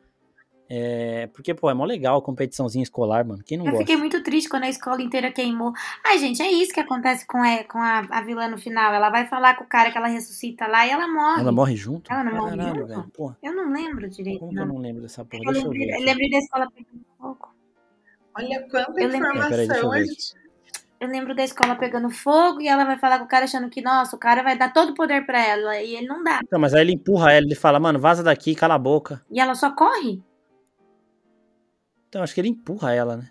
É, 0.72 1.26
porque, 1.34 1.52
pô, 1.52 1.68
é 1.68 1.74
mó 1.74 1.84
legal 1.84 2.18
a 2.18 2.22
competiçãozinha 2.22 2.84
escolar, 2.84 3.24
mano. 3.26 3.42
Quem 3.44 3.58
não 3.58 3.64
Eu 3.66 3.72
gosta? 3.72 3.84
fiquei 3.84 3.96
muito 3.96 4.22
triste 4.22 4.48
quando 4.48 4.62
a 4.62 4.68
escola 4.68 5.02
inteira 5.02 5.32
queimou. 5.32 5.72
Ai, 6.06 6.16
gente, 6.18 6.40
é 6.40 6.48
isso 6.48 6.72
que 6.72 6.78
acontece 6.78 7.26
com 7.26 7.38
a, 7.42 7.64
com 7.64 7.78
a, 7.78 7.98
a 8.08 8.22
vilã 8.22 8.46
no 8.46 8.56
final. 8.56 8.94
Ela 8.94 9.10
vai 9.10 9.26
falar 9.26 9.56
com 9.56 9.64
o 9.64 9.66
cara 9.66 9.90
que 9.90 9.98
ela 9.98 10.06
ressuscita 10.06 10.68
lá 10.68 10.86
e 10.86 10.90
ela 10.90 11.08
morre. 11.08 11.40
Ela 11.40 11.50
morre 11.50 11.74
junto? 11.74 12.12
Ela 12.12 12.22
não 12.22 12.34
morre 12.36 12.56
Caralho, 12.56 12.74
junto? 12.76 12.86
velho. 12.86 13.08
Porra, 13.12 13.36
Eu 13.42 13.52
não 13.52 13.72
lembro 13.72 14.08
direito. 14.08 14.38
como 14.38 14.52
que 14.52 14.58
eu 14.60 14.66
Não. 14.66 14.74
não 14.74 14.80
lembro 14.80 15.02
dessa 15.02 15.24
porra? 15.24 15.42
Eu, 15.44 15.52
Deixa 15.52 15.66
eu 15.66 15.70
lembrei, 15.72 15.86
ver. 15.88 15.92
eu 15.92 15.96
aqui. 15.96 16.04
lembrei 16.06 16.30
da 16.30 16.38
escola 16.38 16.68
pegando 16.70 17.04
fogo. 17.18 17.48
Olha 18.36 18.60
quanta 18.70 19.00
Eu 19.00 19.08
lembro- 19.08 19.16
informação 19.28 19.50
Peraí, 19.50 19.66
deixa 19.68 19.84
eu 19.84 19.92
gente. 20.06 20.34
Eu 21.00 21.08
lembro 21.08 21.34
da 21.34 21.42
escola 21.42 21.74
pegando 21.76 22.10
fogo 22.10 22.60
e 22.60 22.68
ela 22.68 22.84
vai 22.84 22.96
falar 22.98 23.18
com 23.18 23.24
o 23.24 23.28
cara 23.28 23.46
achando 23.46 23.68
que, 23.70 23.80
nossa, 23.82 24.14
o 24.14 24.18
cara 24.18 24.42
vai 24.44 24.56
dar 24.56 24.72
todo 24.72 24.90
o 24.90 24.94
poder 24.94 25.24
pra 25.26 25.44
ela. 25.44 25.80
E 25.80 25.96
ele 25.96 26.06
não 26.06 26.22
dá. 26.22 26.40
Não, 26.52 26.60
mas 26.60 26.74
aí 26.74 26.82
ele 26.82 26.92
empurra 26.92 27.32
ela, 27.32 27.44
ele 27.44 27.54
fala, 27.56 27.80
mano, 27.80 27.98
vaza 27.98 28.22
daqui, 28.22 28.54
cala 28.54 28.74
a 28.74 28.78
boca. 28.78 29.20
E 29.30 29.40
ela 29.40 29.54
só 29.54 29.70
corre. 29.72 30.22
Então, 32.10 32.24
acho 32.24 32.34
que 32.34 32.40
ele 32.40 32.48
empurra 32.48 32.92
ela, 32.92 33.16
né? 33.16 33.30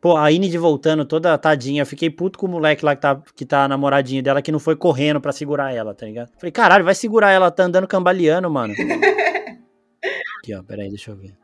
Pô, 0.00 0.16
a 0.16 0.30
Inid 0.30 0.58
voltando 0.58 1.04
toda 1.04 1.38
tadinha. 1.38 1.82
Eu 1.82 1.86
fiquei 1.86 2.10
puto 2.10 2.36
com 2.36 2.46
o 2.46 2.48
moleque 2.50 2.84
lá 2.84 2.96
que 2.96 3.00
tá, 3.00 3.22
que 3.34 3.46
tá 3.46 3.68
namoradinho 3.68 4.22
dela, 4.22 4.42
que 4.42 4.50
não 4.50 4.58
foi 4.58 4.74
correndo 4.74 5.20
pra 5.20 5.30
segurar 5.30 5.72
ela, 5.72 5.94
tá 5.94 6.04
ligado? 6.04 6.32
Falei, 6.36 6.50
caralho, 6.50 6.84
vai 6.84 6.96
segurar 6.96 7.30
ela, 7.30 7.50
tá 7.50 7.62
andando 7.62 7.86
cambaleando, 7.86 8.50
mano. 8.50 8.74
Aqui, 10.40 10.52
ó, 10.52 10.64
peraí, 10.64 10.88
deixa 10.88 11.12
eu 11.12 11.16
ver. 11.16 11.34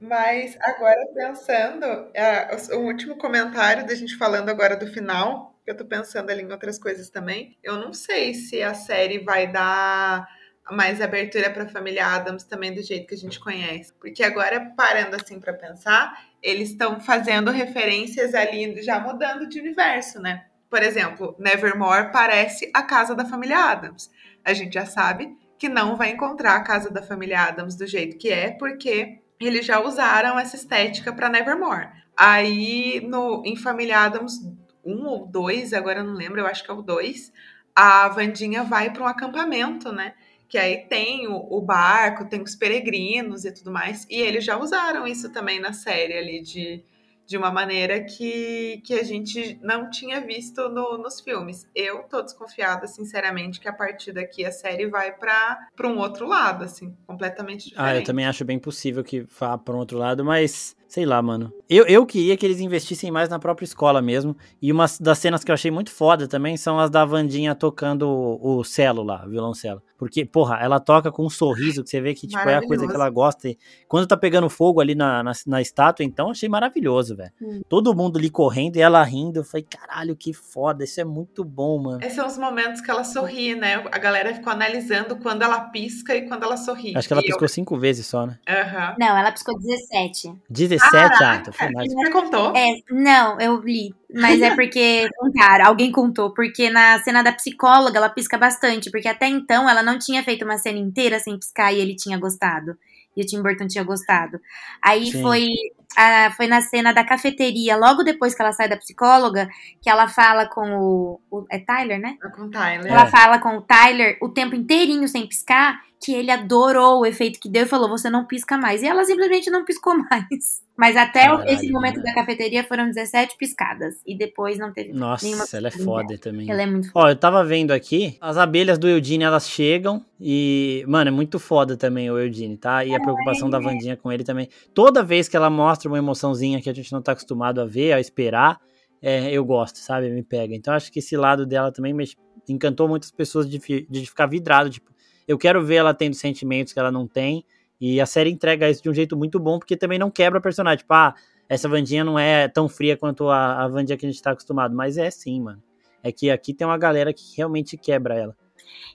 Mas 0.00 0.58
agora 0.60 1.06
pensando, 1.14 1.86
é, 2.12 2.54
o 2.72 2.80
o 2.80 2.86
último 2.86 3.16
comentário 3.16 3.86
da 3.86 3.94
gente 3.94 4.16
falando 4.16 4.48
agora 4.48 4.76
do 4.76 4.88
final, 4.88 5.54
que 5.64 5.70
eu 5.70 5.76
tô 5.76 5.84
pensando 5.84 6.28
ali 6.28 6.42
em 6.42 6.50
outras 6.50 6.76
coisas 6.76 7.08
também. 7.08 7.56
Eu 7.62 7.76
não 7.76 7.92
sei 7.92 8.34
se 8.34 8.62
a 8.62 8.74
série 8.74 9.20
vai 9.20 9.50
dar 9.50 10.28
mais 10.70 11.00
abertura 11.00 11.50
pra 11.50 11.68
família 11.68 12.06
Adams 12.06 12.44
também 12.44 12.74
do 12.74 12.82
jeito 12.82 13.06
que 13.06 13.14
a 13.14 13.18
gente 13.18 13.38
conhece. 13.38 13.92
Porque 13.94 14.22
agora, 14.22 14.72
parando 14.76 15.16
assim 15.16 15.38
pra 15.38 15.52
pensar, 15.52 16.18
eles 16.42 16.70
estão 16.70 17.00
fazendo 17.00 17.50
referências 17.50 18.34
ali, 18.34 18.82
já 18.82 18.98
mudando 19.00 19.48
de 19.48 19.60
universo, 19.60 20.20
né? 20.20 20.46
Por 20.68 20.82
exemplo, 20.82 21.36
Nevermore 21.38 22.10
parece 22.10 22.70
a 22.74 22.82
casa 22.82 23.14
da 23.14 23.24
família 23.24 23.58
Adams. 23.58 24.10
A 24.44 24.52
gente 24.52 24.74
já 24.74 24.84
sabe 24.84 25.36
que 25.58 25.68
não 25.68 25.96
vai 25.96 26.10
encontrar 26.10 26.56
a 26.56 26.64
casa 26.64 26.90
da 26.90 27.02
família 27.02 27.42
Adams 27.42 27.76
do 27.76 27.86
jeito 27.86 28.18
que 28.18 28.30
é, 28.30 28.50
porque 28.50 29.20
eles 29.40 29.64
já 29.64 29.80
usaram 29.80 30.38
essa 30.38 30.56
estética 30.56 31.12
para 31.12 31.28
Nevermore. 31.28 31.88
Aí, 32.16 33.00
no, 33.06 33.42
em 33.44 33.56
Família 33.56 34.00
Adams 34.00 34.40
1 34.84 35.06
ou 35.06 35.26
2, 35.26 35.72
agora 35.72 36.00
eu 36.00 36.04
não 36.04 36.14
lembro, 36.14 36.40
eu 36.40 36.46
acho 36.46 36.64
que 36.64 36.70
é 36.70 36.74
o 36.74 36.82
2, 36.82 37.32
a 37.74 38.08
Vandinha 38.08 38.62
vai 38.62 38.90
para 38.90 39.02
um 39.02 39.06
acampamento, 39.06 39.92
né? 39.92 40.14
Que 40.48 40.58
aí 40.58 40.86
tem 40.88 41.26
o, 41.26 41.34
o 41.50 41.60
barco, 41.60 42.24
tem 42.28 42.40
os 42.42 42.54
peregrinos 42.54 43.44
e 43.44 43.52
tudo 43.52 43.70
mais. 43.70 44.06
E 44.08 44.16
eles 44.20 44.44
já 44.44 44.56
usaram 44.58 45.06
isso 45.06 45.30
também 45.32 45.58
na 45.60 45.72
série 45.72 46.16
ali, 46.16 46.40
de, 46.40 46.84
de 47.26 47.36
uma 47.36 47.50
maneira 47.50 48.04
que, 48.04 48.80
que 48.84 48.94
a 48.94 49.02
gente 49.02 49.58
não 49.60 49.90
tinha 49.90 50.20
visto 50.20 50.68
no- 50.68 50.96
nos 50.98 51.20
filmes. 51.20 51.68
Eu 51.74 52.04
tô 52.04 52.22
desconfiada, 52.22 52.86
sinceramente, 52.86 53.58
que 53.58 53.68
a 53.68 53.72
partir 53.72 54.12
daqui 54.12 54.44
a 54.44 54.52
série 54.52 54.86
vai 54.86 55.10
para 55.12 55.68
um 55.84 55.98
outro 55.98 56.26
lado, 56.28 56.62
assim, 56.64 56.96
completamente 57.06 57.68
diferente. 57.68 57.90
Ah, 57.90 57.96
eu 57.96 58.04
também 58.04 58.26
acho 58.26 58.44
bem 58.44 58.58
possível 58.58 59.02
que 59.02 59.26
vá 59.38 59.58
pra 59.58 59.74
um 59.74 59.78
outro 59.78 59.98
lado, 59.98 60.24
mas 60.24 60.76
sei 60.88 61.04
lá, 61.04 61.20
mano. 61.20 61.52
Eu, 61.68 61.84
eu 61.86 62.06
queria 62.06 62.36
que 62.36 62.46
eles 62.46 62.60
investissem 62.60 63.10
mais 63.10 63.28
na 63.28 63.38
própria 63.38 63.64
escola 63.64 64.00
mesmo. 64.00 64.36
E 64.62 64.70
uma 64.70 64.86
das 65.00 65.18
cenas 65.18 65.42
que 65.42 65.50
eu 65.50 65.54
achei 65.54 65.70
muito 65.70 65.90
foda 65.90 66.28
também 66.28 66.56
são 66.56 66.78
as 66.78 66.90
da 66.90 67.04
Vandinha 67.04 67.54
tocando 67.54 68.08
o, 68.08 68.58
o 68.58 68.64
cello 68.64 69.02
lá, 69.02 69.24
o 69.26 69.30
violoncelo. 69.30 69.82
Porque, 69.98 70.26
porra, 70.26 70.58
ela 70.60 70.78
toca 70.78 71.10
com 71.10 71.24
um 71.24 71.30
sorriso 71.30 71.82
que 71.82 71.88
você 71.88 72.02
vê 72.02 72.12
que, 72.12 72.26
tipo, 72.26 72.46
é 72.46 72.56
a 72.56 72.62
coisa 72.66 72.86
que 72.86 72.94
ela 72.94 73.08
gosta. 73.08 73.48
E 73.48 73.58
quando 73.88 74.06
tá 74.06 74.14
pegando 74.14 74.48
fogo 74.50 74.78
ali 74.78 74.94
na, 74.94 75.22
na, 75.22 75.32
na 75.46 75.62
estátua, 75.62 76.04
então, 76.04 76.30
achei 76.30 76.48
maravilhoso, 76.50 77.16
velho. 77.16 77.32
Hum. 77.40 77.62
Todo 77.66 77.94
mundo 77.96 78.18
ali 78.18 78.28
correndo 78.28 78.76
e 78.76 78.82
ela 78.82 79.02
rindo. 79.02 79.40
Eu 79.40 79.44
falei, 79.44 79.66
caralho, 79.68 80.14
que 80.14 80.34
foda, 80.34 80.84
isso 80.84 81.00
é 81.00 81.04
muito 81.04 81.42
bom, 81.42 81.78
mano. 81.78 82.00
Esses 82.02 82.14
são 82.14 82.26
os 82.26 82.36
momentos 82.36 82.82
que 82.82 82.90
ela 82.90 83.04
sorri, 83.04 83.54
né? 83.54 83.82
A 83.90 83.98
galera 83.98 84.34
ficou 84.34 84.52
analisando 84.52 85.16
quando 85.16 85.40
ela 85.42 85.60
pisca 85.60 86.14
e 86.14 86.28
quando 86.28 86.42
ela 86.42 86.58
sorri. 86.58 86.94
Acho 86.94 87.08
que 87.08 87.14
ela 87.14 87.22
E 87.22 87.24
eu- 87.24 87.28
piscou 87.28 87.48
cinco 87.48 87.78
vezes 87.78 88.06
só, 88.06 88.26
né? 88.26 88.38
Aham. 88.46 88.96
Não, 88.98 89.16
ela 89.16 89.32
piscou 89.32 89.58
17. 89.58 90.34
17, 90.50 91.24
ah, 91.24 91.36
então 91.36 91.54
foi 91.56 91.70
mais. 91.70 91.92
Você 91.92 92.10
contou? 92.10 92.56
É, 92.56 92.66
não, 92.90 93.40
eu 93.40 93.60
li. 93.60 93.94
Mas 94.12 94.40
é 94.40 94.54
porque 94.54 95.08
contaram, 95.18 95.66
alguém 95.66 95.90
contou. 95.90 96.32
Porque 96.32 96.70
na 96.70 96.98
cena 97.00 97.22
da 97.22 97.32
psicóloga 97.32 97.98
ela 97.98 98.08
pisca 98.08 98.38
bastante. 98.38 98.90
Porque 98.90 99.08
até 99.08 99.26
então 99.28 99.68
ela 99.68 99.82
não 99.82 99.98
tinha 99.98 100.22
feito 100.22 100.44
uma 100.44 100.58
cena 100.58 100.78
inteira 100.78 101.18
sem 101.18 101.38
piscar 101.38 101.72
e 101.72 101.80
ele 101.80 101.96
tinha 101.96 102.18
gostado. 102.18 102.76
E 103.16 103.22
o 103.22 103.26
Tim 103.26 103.42
Burton 103.42 103.66
tinha 103.66 103.82
gostado. 103.82 104.38
Aí 104.82 105.10
Sim. 105.10 105.22
foi, 105.22 105.48
a- 105.96 106.30
foi 106.36 106.46
na 106.46 106.60
cena 106.60 106.92
da 106.92 107.02
cafeteria, 107.04 107.76
logo 107.76 108.02
depois 108.02 108.34
que 108.34 108.42
ela 108.42 108.52
sai 108.52 108.68
da 108.68 108.76
psicóloga, 108.76 109.48
que 109.82 109.88
ela 109.90 110.08
fala 110.08 110.46
com 110.46 110.76
o. 110.76 111.20
o- 111.30 111.46
é 111.50 111.58
Tyler, 111.58 111.98
né? 112.00 112.16
Vou 112.22 112.30
contar, 112.32 112.74
hein, 112.74 112.80
Ela 112.84 113.02
É. 113.04 113.06
fala 113.06 113.38
com 113.38 113.56
o 113.56 113.62
Tyler 113.62 114.18
o 114.20 114.28
tempo 114.28 114.54
inteirinho 114.54 115.08
sem 115.08 115.26
piscar, 115.26 115.80
que 116.02 116.12
ele 116.12 116.30
adorou 116.30 117.00
o 117.00 117.06
efeito 117.06 117.40
que 117.40 117.48
deu 117.48 117.62
e 117.64 117.66
falou: 117.68 117.88
você 117.88 118.10
não 118.10 118.26
pisca 118.26 118.56
mais. 118.58 118.82
E 118.82 118.86
ela 118.86 119.04
simplesmente 119.04 119.50
não 119.50 119.64
piscou 119.64 119.94
mais. 120.10 120.64
Mas 120.76 120.94
até 120.94 121.32
o- 121.32 121.38
Caralho, 121.38 121.50
esse 121.54 121.72
momento 121.72 121.96
né? 121.96 122.02
da 122.02 122.14
cafeteria 122.14 122.62
foram 122.62 122.84
17 122.86 123.34
piscadas. 123.38 123.94
E 124.06 124.14
depois 124.14 124.58
não 124.58 124.70
teve 124.74 124.90
nenhuma 124.92 125.12
Nossa, 125.12 125.56
ela 125.56 125.68
é 125.68 125.70
foda 125.70 126.18
também. 126.18 126.50
Ela 126.50 126.60
é 126.62 126.66
muito 126.66 126.92
foda. 126.92 127.06
Ó, 127.06 127.08
eu 127.08 127.16
tava 127.16 127.42
vendo 127.42 127.70
aqui, 127.70 128.18
as 128.20 128.36
abelhas 128.36 128.76
do 128.76 128.86
Eudine, 128.86 129.24
elas 129.24 129.48
chegam 129.48 130.04
e, 130.20 130.84
mano, 130.86 131.08
é 131.08 131.10
muito 131.10 131.38
foda 131.38 131.78
também 131.78 132.10
o 132.10 132.18
Eudine, 132.18 132.58
tá? 132.58 132.84
E 132.84 132.94
a 132.94 133.00
preocupação 133.00 133.48
da 133.48 133.58
Vandinha 133.58 133.96
com 133.96 134.12
ele 134.12 134.22
também. 134.22 134.50
Toda 134.74 135.02
vez 135.02 135.28
que 135.30 135.36
ela 135.36 135.48
mostra 135.48 135.85
uma 135.88 135.98
emoçãozinha 135.98 136.60
que 136.60 136.68
a 136.70 136.74
gente 136.74 136.92
não 136.92 137.02
tá 137.02 137.12
acostumado 137.12 137.60
a 137.60 137.64
ver, 137.64 137.92
a 137.92 138.00
esperar, 138.00 138.60
é, 139.02 139.30
eu 139.30 139.44
gosto, 139.44 139.78
sabe? 139.78 140.08
Me 140.10 140.22
pega. 140.22 140.54
Então 140.54 140.72
acho 140.74 140.90
que 140.92 140.98
esse 140.98 141.16
lado 141.16 141.44
dela 141.46 141.70
também 141.70 141.92
me 141.92 142.04
encantou 142.48 142.88
muitas 142.88 143.10
pessoas 143.10 143.48
de, 143.48 143.58
fi- 143.60 143.86
de 143.88 144.06
ficar 144.06 144.26
vidrado, 144.26 144.70
tipo, 144.70 144.90
eu 145.26 145.36
quero 145.36 145.64
ver 145.64 145.76
ela 145.76 145.92
tendo 145.92 146.14
sentimentos 146.14 146.72
que 146.72 146.78
ela 146.78 146.90
não 146.92 147.06
tem, 147.06 147.44
e 147.80 148.00
a 148.00 148.06
série 148.06 148.30
entrega 148.30 148.70
isso 148.70 148.82
de 148.82 148.88
um 148.88 148.94
jeito 148.94 149.16
muito 149.16 149.38
bom, 149.38 149.58
porque 149.58 149.76
também 149.76 149.98
não 149.98 150.10
quebra 150.10 150.38
a 150.38 150.42
personagem, 150.42 150.78
tipo, 150.78 150.94
ah, 150.94 151.14
essa 151.48 151.68
Vandinha 151.68 152.04
não 152.04 152.18
é 152.18 152.48
tão 152.48 152.68
fria 152.68 152.96
quanto 152.96 153.28
a, 153.28 153.64
a 153.64 153.68
Vandinha 153.68 153.96
que 153.98 154.06
a 154.06 154.10
gente 154.10 154.22
tá 154.22 154.30
acostumado, 154.30 154.74
mas 154.74 154.96
é 154.96 155.10
sim, 155.10 155.40
mano. 155.40 155.62
É 156.02 156.10
que 156.12 156.30
aqui 156.30 156.54
tem 156.54 156.66
uma 156.66 156.78
galera 156.78 157.12
que 157.12 157.36
realmente 157.36 157.76
quebra 157.76 158.14
ela. 158.14 158.36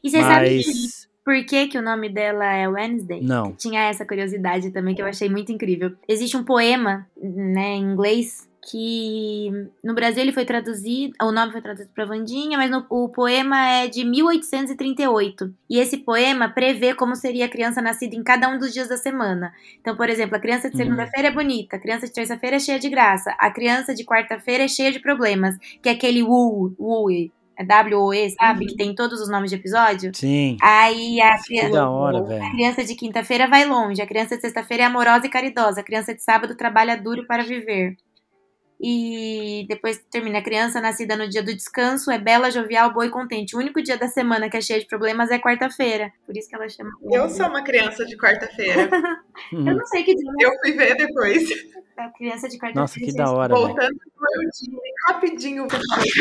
E 0.03 0.09
você 0.09 0.21
sabe 0.21 0.57
Mas. 0.57 1.09
Por 1.23 1.43
que, 1.45 1.67
que 1.67 1.77
o 1.77 1.81
nome 1.81 2.09
dela 2.09 2.45
é 2.53 2.67
Wednesday? 2.67 3.21
Não. 3.21 3.53
Tinha 3.53 3.81
essa 3.89 4.05
curiosidade 4.05 4.71
também 4.71 4.95
que 4.95 5.01
eu 5.01 5.05
achei 5.05 5.29
muito 5.29 5.51
incrível. 5.51 5.91
Existe 6.07 6.35
um 6.37 6.43
poema, 6.43 7.07
né, 7.21 7.75
em 7.75 7.83
inglês, 7.93 8.49
que 8.69 9.49
no 9.83 9.95
Brasil 9.95 10.21
ele 10.21 10.31
foi 10.31 10.45
traduzido, 10.45 11.13
o 11.19 11.31
nome 11.31 11.51
foi 11.51 11.61
traduzido 11.61 11.89
para 11.95 12.05
Vandinha, 12.05 12.57
mas 12.59 12.69
no- 12.69 12.85
o 12.91 13.09
poema 13.09 13.67
é 13.67 13.87
de 13.87 14.03
1838. 14.05 15.51
E 15.69 15.79
esse 15.79 15.97
poema 15.97 16.49
prevê 16.49 16.93
como 16.93 17.15
seria 17.15 17.45
a 17.45 17.49
criança 17.49 17.81
nascida 17.81 18.15
em 18.15 18.23
cada 18.23 18.47
um 18.49 18.57
dos 18.59 18.71
dias 18.73 18.87
da 18.87 18.97
semana. 18.97 19.51
Então, 19.79 19.95
por 19.95 20.09
exemplo, 20.09 20.35
a 20.35 20.39
criança 20.39 20.69
de 20.69 20.75
Uhum. 20.77 20.83
segunda-feira 20.83 21.29
é 21.29 21.31
bonita, 21.31 21.75
a 21.75 21.79
criança 21.79 22.05
de 22.05 22.13
terça-feira 22.13 22.57
é 22.57 22.59
cheia 22.59 22.79
de 22.79 22.89
graça, 22.89 23.35
a 23.39 23.49
criança 23.49 23.93
de 23.95 24.03
quarta-feira 24.05 24.63
é 24.63 24.67
cheia 24.67 24.91
de 24.91 24.99
problemas, 24.99 25.57
que 25.81 25.89
é 25.89 25.93
aquele 25.93 26.21
Wu, 26.23 26.75
é 27.11 27.29
W-O-E, 27.63 28.29
sabe? 28.31 28.61
Uhum. 28.61 28.67
Que 28.67 28.75
tem 28.75 28.95
todos 28.95 29.19
os 29.21 29.29
nomes 29.29 29.49
de 29.49 29.55
episódio. 29.55 30.11
Sim. 30.13 30.57
Aí 30.61 31.19
a 31.21 31.37
criança. 31.41 31.71
da 31.71 31.89
hora, 31.89 32.19
A 32.19 32.51
criança 32.51 32.83
de 32.83 32.95
quinta-feira 32.95 33.47
vai 33.47 33.65
longe, 33.65 34.01
a 34.01 34.07
criança 34.07 34.35
de 34.35 34.41
sexta-feira 34.41 34.83
é 34.83 34.85
amorosa 34.85 35.25
e 35.25 35.29
caridosa, 35.29 35.81
a 35.81 35.83
criança 35.83 36.13
de 36.13 36.23
sábado 36.23 36.55
trabalha 36.55 36.95
duro 36.95 37.25
para 37.25 37.43
viver. 37.43 37.95
E 38.83 39.65
depois 39.69 40.03
termina 40.09 40.39
a 40.39 40.43
criança 40.43 40.81
nascida 40.81 41.15
no 41.15 41.29
dia 41.29 41.43
do 41.43 41.53
descanso, 41.53 42.09
é 42.09 42.17
bela, 42.17 42.49
jovial, 42.49 42.91
boa 42.91 43.05
e 43.05 43.11
contente. 43.11 43.55
O 43.55 43.59
único 43.59 43.81
dia 43.81 43.95
da 43.95 44.07
semana 44.07 44.49
que 44.49 44.57
é 44.57 44.61
cheio 44.61 44.79
de 44.79 44.87
problemas 44.87 45.29
é 45.29 45.37
quarta-feira. 45.37 46.11
Por 46.25 46.35
isso 46.35 46.49
que 46.49 46.55
ela 46.55 46.67
chama. 46.67 46.89
Eu 47.11 47.29
sou 47.29 47.47
uma 47.47 47.61
criança 47.61 48.03
de 48.05 48.17
quarta-feira. 48.17 48.89
Eu 49.51 49.75
não 49.75 49.85
sei 49.85 50.03
que 50.03 50.15
dia. 50.15 50.25
Eu 50.39 50.51
fui 50.59 50.71
ver 50.71 50.95
depois. 50.95 51.47
A 51.95 52.09
criança 52.09 52.47
de 52.47 52.57
quarta-feira. 52.57 52.81
Nossa, 52.81 52.99
que 52.99 53.13
da 53.13 53.31
hora. 53.31 53.53
Voltando 53.53 53.95
pro 54.15 55.13
rapidinho, 55.13 55.67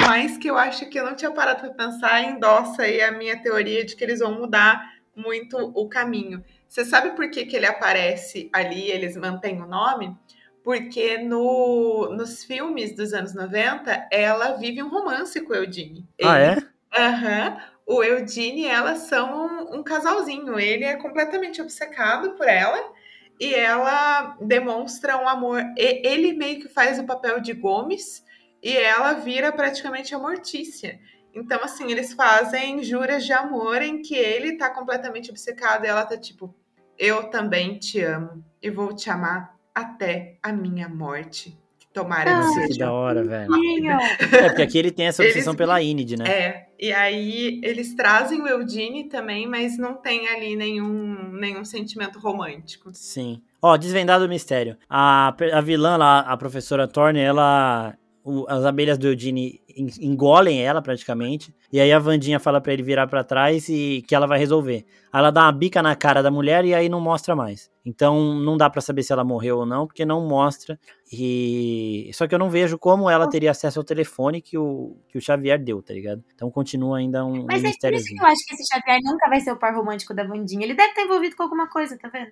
mais 0.00 0.36
que 0.36 0.48
eu 0.48 0.56
acho 0.56 0.88
que 0.88 0.98
eu 0.98 1.04
não 1.04 1.14
tinha 1.14 1.30
parado 1.30 1.60
para 1.60 1.70
pensar, 1.70 2.22
endossa 2.22 2.82
aí 2.82 3.00
a 3.00 3.12
minha 3.12 3.40
teoria 3.40 3.84
de 3.84 3.96
que 3.96 4.04
eles 4.04 4.20
vão 4.20 4.34
mudar 4.34 4.82
muito 5.14 5.56
o 5.74 5.88
caminho. 5.88 6.42
Você 6.68 6.84
sabe 6.84 7.10
por 7.16 7.30
que, 7.30 7.46
que 7.46 7.56
ele 7.56 7.66
aparece 7.66 8.48
ali, 8.52 8.90
eles 8.90 9.16
mantêm 9.16 9.60
o 9.60 9.66
nome? 9.66 10.16
Porque 10.62 11.18
no, 11.18 12.10
nos 12.14 12.44
filmes 12.44 12.94
dos 12.94 13.12
anos 13.14 13.34
90, 13.34 14.08
ela 14.10 14.52
vive 14.52 14.82
um 14.82 14.88
romance 14.88 15.40
com 15.40 15.52
o 15.52 15.56
Eudine. 15.56 16.06
Ah, 16.22 16.38
é? 16.38 16.56
Aham. 16.96 17.58
O 17.86 18.04
Eudine 18.04 18.62
e 18.62 18.66
ela 18.66 18.94
são 18.94 19.46
um, 19.46 19.78
um 19.78 19.82
casalzinho. 19.82 20.58
Ele 20.60 20.84
é 20.84 20.96
completamente 20.96 21.60
obcecado 21.60 22.32
por 22.32 22.46
ela 22.46 22.92
e 23.40 23.54
ela 23.54 24.36
demonstra 24.40 25.16
um 25.16 25.28
amor. 25.28 25.62
e- 25.76 26.06
Ele 26.06 26.32
meio 26.34 26.60
que 26.60 26.68
faz 26.68 26.98
o 26.98 27.04
papel 27.04 27.40
de 27.40 27.52
Gomes 27.54 28.22
e 28.62 28.76
ela 28.76 29.14
vira 29.14 29.50
praticamente 29.50 30.14
a 30.14 30.18
Mortícia. 30.18 31.00
Então, 31.34 31.60
assim, 31.62 31.90
eles 31.90 32.12
fazem 32.12 32.82
juras 32.82 33.24
de 33.24 33.32
amor 33.32 33.80
em 33.82 34.02
que 34.02 34.14
ele 34.14 34.56
tá 34.56 34.68
completamente 34.68 35.30
obcecado 35.30 35.84
e 35.84 35.88
ela 35.88 36.04
tá 36.04 36.18
tipo: 36.18 36.54
Eu 36.98 37.30
também 37.30 37.78
te 37.78 38.00
amo 38.02 38.44
e 38.60 38.68
vou 38.68 38.94
te 38.94 39.08
amar 39.08 39.56
até 39.74 40.38
a 40.42 40.52
minha 40.52 40.88
morte. 40.88 41.56
Que 41.78 41.86
tomara 41.92 42.30
Ah, 42.30 42.40
que 42.40 42.46
Nossa, 42.46 42.60
que 42.60 42.66
seja. 42.68 42.78
da 42.80 42.92
hora, 42.92 43.24
velho. 43.24 43.50
É, 44.32 44.48
porque 44.48 44.62
aqui 44.62 44.78
ele 44.78 44.90
tem 44.90 45.06
essa 45.06 45.22
Eles- 45.22 45.32
obsessão 45.34 45.54
pela 45.56 45.80
Inid, 45.82 46.16
né? 46.16 46.24
É, 46.28 46.66
e 46.78 46.92
aí 46.92 47.60
eles 47.64 47.94
trazem 47.94 48.40
o 48.42 48.46
Eudine 48.46 49.08
também, 49.08 49.46
mas 49.46 49.76
não 49.78 49.94
tem 49.94 50.28
ali 50.28 50.54
nenhum, 50.56 51.32
nenhum 51.32 51.64
sentimento 51.64 52.18
romântico. 52.18 52.90
Sim. 52.92 53.42
Ó, 53.62 53.76
desvendado 53.76 54.24
o 54.24 54.28
mistério. 54.28 54.76
A, 54.88 55.34
a 55.52 55.60
vilã 55.60 55.96
lá, 55.96 56.20
a 56.20 56.36
professora 56.36 56.86
Thorne, 56.88 57.20
ela. 57.20 57.94
O- 58.24 58.44
as 58.48 58.64
abelhas 58.64 58.98
do 58.98 59.06
Eudine 59.08 59.60
en- 59.76 59.88
engolem 60.00 60.62
ela 60.64 60.82
praticamente. 60.82 61.54
E 61.72 61.80
aí 61.80 61.92
a 61.92 61.98
Vandinha 61.98 62.38
fala 62.40 62.60
pra 62.60 62.72
ele 62.72 62.82
virar 62.82 63.06
pra 63.06 63.24
trás 63.24 63.68
e 63.68 64.04
que 64.06 64.14
ela 64.14 64.26
vai 64.26 64.38
resolver. 64.38 64.84
Aí 65.12 65.18
Ela 65.20 65.30
dá 65.30 65.42
uma 65.42 65.52
bica 65.52 65.82
na 65.82 65.94
cara 65.96 66.22
da 66.22 66.30
mulher 66.30 66.64
e 66.64 66.74
aí 66.74 66.88
não 66.88 67.00
mostra 67.00 67.34
mais. 67.34 67.70
Então 67.84 68.34
não 68.34 68.56
dá 68.56 68.68
pra 68.68 68.80
saber 68.80 69.02
se 69.02 69.12
ela 69.12 69.24
morreu 69.24 69.58
ou 69.58 69.66
não, 69.66 69.86
porque 69.86 70.04
não 70.04 70.26
mostra. 70.26 70.78
E 71.10 72.10
só 72.14 72.26
que 72.26 72.34
eu 72.34 72.38
não 72.38 72.50
vejo 72.50 72.78
como 72.78 73.08
ela 73.10 73.28
teria 73.28 73.50
acesso 73.50 73.78
ao 73.80 73.84
telefone 73.84 74.40
que 74.40 74.56
o, 74.58 74.96
que 75.08 75.18
o 75.18 75.20
Xavier 75.20 75.58
deu, 75.62 75.82
tá 75.82 75.92
ligado? 75.94 76.22
Então 76.34 76.50
continua 76.50 76.98
ainda 76.98 77.24
um, 77.24 77.40
um 77.40 77.46
Mas 77.46 77.64
é 77.64 77.70
por 77.80 77.92
isso 77.92 78.06
que 78.14 78.20
eu 78.20 78.26
acho 78.26 78.46
que 78.46 78.54
esse 78.54 78.64
Xavier 78.72 79.00
nunca 79.02 79.28
vai 79.28 79.40
ser 79.40 79.52
o 79.52 79.56
par 79.56 79.74
romântico 79.74 80.12
da 80.14 80.24
Vandinha. 80.24 80.64
Ele 80.64 80.74
deve 80.74 80.90
estar 80.90 81.02
envolvido 81.02 81.34
com 81.36 81.42
alguma 81.42 81.68
coisa, 81.68 81.96
tá 81.98 82.08
vendo? 82.08 82.30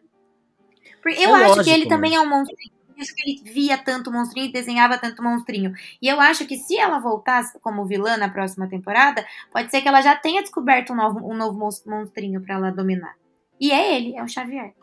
Porque 1.03 1.19
eu 1.19 1.31
É 1.31 1.45
acho 1.45 1.53
que 1.53 1.59
lógico, 1.59 1.77
ele 1.77 1.87
também 1.87 2.15
é 2.15 2.21
um 2.21 2.29
monstrinho. 2.29 2.78
Por 2.99 3.03
isso 3.05 3.15
que 3.15 3.23
ele 3.23 3.53
via 3.53 3.79
tanto 3.79 4.11
monstrinho 4.11 4.49
e 4.49 4.53
desenhava 4.53 4.99
tanto 4.99 5.23
monstrinho. 5.23 5.73
E 6.03 6.09
eu 6.09 6.21
acho 6.21 6.45
que 6.49 6.57
se 6.57 6.77
ela 6.77 6.99
voltasse 6.99 7.57
como 7.61 7.87
vilã 7.87 8.17
na 8.17 8.29
próxima 8.29 8.69
temporada, 8.69 9.25
pode 9.53 9.71
ser 9.71 9.81
que 9.83 9.87
ela 9.87 10.03
já 10.03 10.17
tenha 10.17 10.43
descoberto 10.43 10.93
um 10.93 10.97
novo, 10.97 11.21
um 11.33 11.37
novo 11.37 11.57
mons- 11.57 11.85
monstrinho 11.87 12.41
pra 12.41 12.57
ela 12.57 12.73
dominar. 12.73 13.15
E 13.61 13.71
é 13.71 13.97
ele, 13.97 14.17
é 14.17 14.23
o 14.25 14.27
Xavier. 14.27 14.75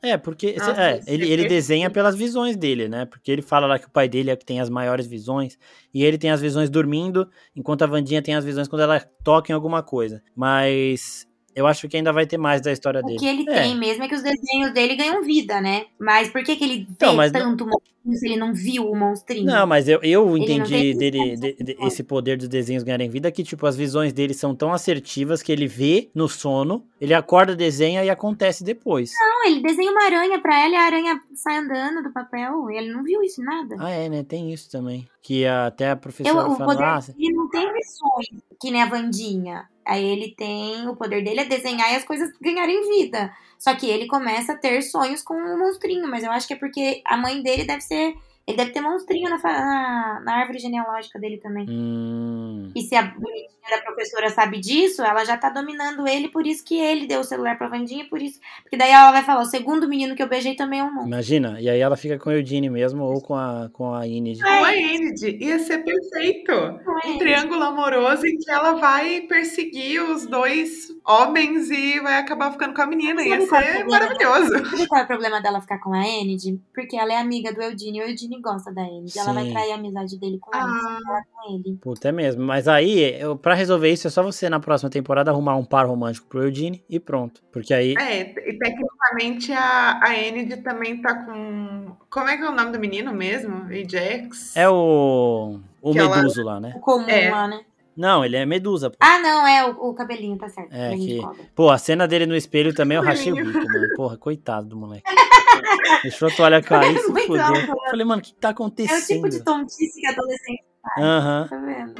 É, 0.00 0.16
porque 0.16 0.52
cê- 0.52 0.58
Nossa, 0.60 0.80
é, 0.80 0.92
ele, 1.08 1.24
é 1.24 1.26
ele 1.26 1.26
perfeito. 1.28 1.48
desenha 1.48 1.90
pelas 1.90 2.14
visões 2.14 2.56
dele, 2.56 2.88
né? 2.88 3.04
Porque 3.04 3.32
ele 3.32 3.42
fala 3.42 3.66
lá 3.66 3.76
que 3.76 3.86
o 3.86 3.90
pai 3.90 4.08
dele 4.08 4.30
é 4.30 4.36
que 4.36 4.46
tem 4.46 4.60
as 4.60 4.70
maiores 4.70 5.08
visões, 5.08 5.58
e 5.92 6.04
ele 6.04 6.16
tem 6.16 6.30
as 6.30 6.40
visões 6.40 6.70
dormindo, 6.70 7.28
enquanto 7.54 7.82
a 7.82 7.86
Vandinha 7.88 8.22
tem 8.22 8.36
as 8.36 8.44
visões 8.44 8.68
quando 8.68 8.82
ela 8.82 9.00
toca 9.24 9.50
em 9.50 9.54
alguma 9.56 9.82
coisa. 9.82 10.22
Mas 10.36 11.26
eu 11.54 11.66
acho 11.66 11.88
que 11.88 11.96
ainda 11.96 12.12
vai 12.12 12.26
ter 12.26 12.38
mais 12.38 12.60
da 12.60 12.72
história 12.72 13.00
O 13.00 13.06
dele. 13.06 13.18
que 13.18 13.26
ele 13.26 13.42
É. 13.50 13.62
tem 13.62 13.76
mesmo 13.78 14.04
é 14.04 14.08
que 14.08 14.14
os 14.14 14.22
desenhos 14.22 14.72
dele 14.72 14.94
ganham 14.96 15.22
vida, 15.22 15.60
né? 15.60 15.86
Mas 15.98 16.28
por 16.30 16.42
que, 16.42 16.56
que 16.56 16.64
ele 16.64 16.86
vê 16.98 17.06
Não, 17.06 17.30
tanto 17.32 17.64
monstrinho 17.66 18.16
se 18.18 18.26
ele 18.26 18.36
não 18.36 18.54
viu 18.54 18.90
o 18.90 18.96
monstrinho? 18.96 19.44
Não, 19.46 19.66
mas 19.66 19.88
eu, 19.88 20.00
eu 20.02 20.36
entendi 20.36 20.94
dele, 20.94 21.36
de- 21.36 21.52
de- 21.54 21.76
esse 21.82 22.02
poder 22.02 22.36
dos 22.38 22.48
desenhos 22.48 22.82
ganharem 22.82 23.08
vida 23.10 23.30
que, 23.30 23.42
tipo, 23.44 23.66
as 23.66 23.76
visões 23.76 24.12
dele 24.12 24.32
são 24.34 24.54
tão 24.54 24.72
assertivas 24.72 25.42
que 25.42 25.52
ele 25.52 25.66
vê 25.66 26.08
no 26.14 26.28
sono, 26.28 26.84
ele 27.00 27.12
acorda, 27.14 27.54
desenha 27.54 28.04
e 28.04 28.10
acontece 28.10 28.62
depois. 28.64 29.10
Não, 29.18 29.46
ele 29.46 29.60
desenha 29.62 29.90
uma 29.90 30.04
aranha 30.04 30.40
pra 30.40 30.58
ela 30.60 30.72
e 30.74 30.76
a 30.76 30.82
aranha 30.82 31.20
sai 31.34 31.58
andando 31.58 32.02
do 32.02 32.12
papel. 32.12 32.70
E 32.70 32.76
ele 32.76 32.92
não 32.92 33.02
viu 33.02 33.22
isso 33.22 33.42
nada. 33.42 33.76
Ah, 33.78 33.90
é, 33.90 34.08
né? 34.08 34.22
Tem 34.22 34.52
isso 34.52 34.70
também. 34.70 35.06
Que 35.22 35.46
até 35.46 35.88
a 35.88 35.92
Eu, 35.92 35.96
professora 35.98 36.48
o 36.48 36.56
fala, 36.56 36.72
poder 36.72 36.82
ah, 36.84 37.00
não 37.32 37.48
tem 37.50 37.66
visões, 37.72 38.42
que 38.60 38.70
nem 38.70 38.82
a 38.82 38.86
Vandinha. 38.86 39.68
Aí 39.86 40.04
ele 40.04 40.34
tem. 40.36 40.86
O 40.88 40.94
poder 40.94 41.24
dele 41.24 41.40
é 41.40 41.44
desenhar 41.44 41.92
e 41.92 41.96
as 41.96 42.04
coisas 42.04 42.30
ganharem 42.40 42.88
vida. 42.88 43.32
Só 43.58 43.74
que 43.74 43.88
ele 43.88 44.06
começa 44.06 44.52
a 44.52 44.56
ter 44.56 44.82
sonhos 44.82 45.22
com 45.22 45.34
o 45.34 45.58
monstrinho. 45.58 46.08
Mas 46.08 46.22
eu 46.22 46.30
acho 46.30 46.46
que 46.46 46.54
é 46.54 46.56
porque 46.56 47.02
a 47.04 47.16
mãe 47.16 47.42
dele 47.42 47.64
deve 47.64 47.80
ser. 47.80 48.14
Ele 48.50 48.56
deve 48.56 48.70
ter 48.72 48.80
monstrinho 48.80 49.30
na, 49.30 49.38
na, 49.42 50.20
na 50.24 50.34
árvore 50.36 50.58
genealógica 50.58 51.18
dele 51.18 51.38
também. 51.38 51.66
hum, 51.68 52.70
E 52.74 52.82
se 52.82 52.94
a 52.94 53.02
bonitinha 53.02 53.48
da 53.70 53.82
professora 53.82 54.28
sabe 54.30 54.58
disso, 54.58 55.02
ela 55.02 55.24
já 55.24 55.36
tá 55.36 55.48
dominando 55.50 56.06
ele, 56.08 56.28
por 56.28 56.46
isso 56.46 56.64
que 56.64 56.78
ele 56.78 57.06
deu 57.06 57.20
o 57.20 57.24
celular 57.24 57.56
pra 57.56 57.68
Vandinha, 57.68 58.06
por 58.08 58.20
isso. 58.20 58.40
Porque 58.62 58.76
daí 58.76 58.90
ela 58.90 59.12
vai 59.12 59.22
falar: 59.22 59.40
o 59.42 59.44
segundo 59.46 59.88
menino 59.88 60.14
que 60.16 60.22
eu 60.22 60.28
beijei 60.28 60.54
também 60.56 60.80
é 60.80 60.84
um 60.84 60.88
monstro. 60.92 61.06
imagina. 61.08 61.60
E 61.60 61.68
aí 61.68 61.78
ela 61.80 61.96
fica 61.96 62.18
com 62.18 62.30
o 62.30 62.32
Eudine 62.32 62.68
mesmo 62.68 63.04
ou 63.04 63.20
com 63.20 63.34
a, 63.34 63.70
com 63.72 63.94
a 63.94 64.06
Inid. 64.06 64.40
Com 64.42 64.48
a 64.48 64.74
Enid, 64.76 65.38
ia 65.40 65.58
ser 65.58 65.78
perfeito. 65.84 66.50
É? 66.50 67.08
Um 67.08 67.18
triângulo 67.18 67.62
amoroso 67.62 68.26
em 68.26 68.36
que 68.36 68.50
ela 68.50 68.72
vai 68.72 69.20
perseguir 69.22 70.02
os 70.02 70.26
dois 70.26 70.88
homens 71.06 71.70
e 71.70 72.00
vai 72.00 72.16
acabar 72.18 72.50
ficando 72.52 72.74
com 72.74 72.82
a 72.82 72.86
menina. 72.86 73.22
Ia 73.22 73.36
é 73.36 73.40
ser 73.40 73.84
maravilhoso. 73.86 74.50
Sabe 74.70 74.86
qual 74.86 75.00
é 75.00 75.04
o 75.04 75.06
problema 75.06 75.40
dela 75.40 75.60
ficar 75.60 75.78
com 75.78 75.92
a 75.92 76.06
Enid? 76.06 76.60
Porque 76.74 76.96
ela 76.96 77.12
é 77.12 77.16
amiga 77.18 77.52
do 77.52 77.62
Eudine 77.62 77.98
e 77.98 78.02
o 78.02 78.08
Eudine 78.08 78.39
gosta 78.40 78.72
da 78.72 78.82
Enid. 78.82 79.16
Ela 79.18 79.32
vai 79.32 79.50
trair 79.50 79.72
a 79.72 79.74
amizade 79.76 80.18
dele 80.18 80.38
com 80.40 80.50
ela, 80.56 80.64
Ah. 80.66 80.98
ela 81.08 81.22
com 81.32 81.54
ele. 81.54 81.76
Puta, 81.80 82.08
é 82.08 82.12
mesmo. 82.12 82.42
Mas 82.42 82.66
aí, 82.68 82.98
eu, 83.20 83.36
pra 83.36 83.54
resolver 83.54 83.90
isso, 83.90 84.06
é 84.06 84.10
só 84.10 84.22
você 84.22 84.48
na 84.48 84.60
próxima 84.60 84.90
temporada 84.90 85.30
arrumar 85.30 85.56
um 85.56 85.64
par 85.64 85.86
romântico 85.86 86.26
pro 86.28 86.42
Eudine 86.42 86.82
e 86.88 86.98
pronto. 87.00 87.40
Porque 87.52 87.72
aí. 87.74 87.94
É, 87.98 88.20
e 88.20 88.58
tecnicamente 88.58 89.52
a, 89.52 90.00
a 90.02 90.18
Enid 90.18 90.56
também 90.58 91.00
tá 91.00 91.14
com. 91.24 91.92
Como 92.10 92.28
é 92.28 92.36
que 92.36 92.42
é 92.42 92.48
o 92.48 92.54
nome 92.54 92.72
do 92.72 92.78
menino 92.80 93.12
mesmo? 93.12 93.64
Ajax? 93.70 94.56
É 94.56 94.68
o. 94.68 95.60
O 95.82 95.92
Que 95.92 95.98
ela- 95.98 96.16
Meduso 96.16 96.42
lá, 96.42 96.60
né? 96.60 96.74
O 96.76 96.80
comum 96.80 97.08
É. 97.08 97.30
lá, 97.30 97.48
né? 97.48 97.60
Não, 98.00 98.24
ele 98.24 98.34
é 98.36 98.46
Medusa, 98.46 98.88
pô. 98.88 98.96
Ah, 98.98 99.18
não, 99.18 99.46
é 99.46 99.62
o, 99.68 99.90
o 99.90 99.94
cabelinho, 99.94 100.38
tá 100.38 100.48
certo. 100.48 100.72
É, 100.72 100.96
que-. 100.96 101.20
Pô, 101.54 101.68
a 101.68 101.76
cena 101.76 102.08
dele 102.08 102.24
no 102.24 102.34
espelho 102.34 102.72
também 102.74 102.96
eu 102.96 103.02
rachei 103.04 103.30
o 103.30 103.36
bico, 103.36 103.58
mano. 103.58 103.88
Porra, 103.94 104.16
coitado 104.16 104.68
do 104.68 104.76
moleque. 104.76 105.04
Deixou 106.02 106.28
a 106.28 106.30
toalha 106.30 106.62
cair, 106.62 106.98
se 106.98 107.26
fudeu. 107.26 107.44
alto? 107.44 107.76
Falei, 107.90 108.06
mano, 108.06 108.22
o 108.22 108.24
que 108.24 108.32
tá 108.32 108.48
É 108.48 108.50
o 108.50 108.52
acontecendo? 108.52 109.06
tipo 109.06 109.28
de 109.28 109.44
tontice 109.44 110.00
que 110.00 110.06
adolescente 110.06 110.64
Aham. 110.98 111.46
tá 111.50 111.56
vendo? 111.58 111.94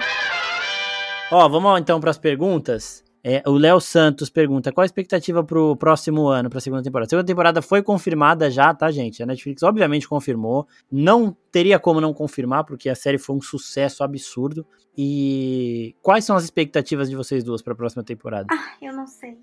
Ó, 1.32 1.48
vamos 1.50 1.78
então 1.80 2.00
pras 2.00 2.16
perguntas. 2.16 3.04
É, 3.22 3.42
o 3.46 3.52
Léo 3.52 3.80
Santos 3.80 4.30
pergunta: 4.30 4.72
qual 4.72 4.82
a 4.82 4.86
expectativa 4.86 5.44
pro 5.44 5.76
próximo 5.76 6.28
ano, 6.28 6.48
pra 6.48 6.60
segunda 6.60 6.82
temporada? 6.82 7.06
A 7.06 7.10
segunda 7.10 7.26
temporada 7.26 7.62
foi 7.62 7.82
confirmada 7.82 8.50
já, 8.50 8.74
tá, 8.74 8.90
gente? 8.90 9.22
A 9.22 9.26
Netflix 9.26 9.62
obviamente 9.62 10.08
confirmou. 10.08 10.66
Não 10.90 11.36
teria 11.52 11.78
como 11.78 12.00
não 12.00 12.14
confirmar, 12.14 12.64
porque 12.64 12.88
a 12.88 12.94
série 12.94 13.18
foi 13.18 13.36
um 13.36 13.42
sucesso 13.42 14.02
absurdo. 14.02 14.66
E 14.96 15.94
quais 16.02 16.24
são 16.24 16.36
as 16.36 16.44
expectativas 16.44 17.08
de 17.08 17.16
vocês 17.16 17.44
duas 17.44 17.62
pra 17.62 17.74
próxima 17.74 18.02
temporada? 18.02 18.46
Ah, 18.50 18.74
eu 18.82 18.92
não 18.92 19.06
sei. 19.06 19.38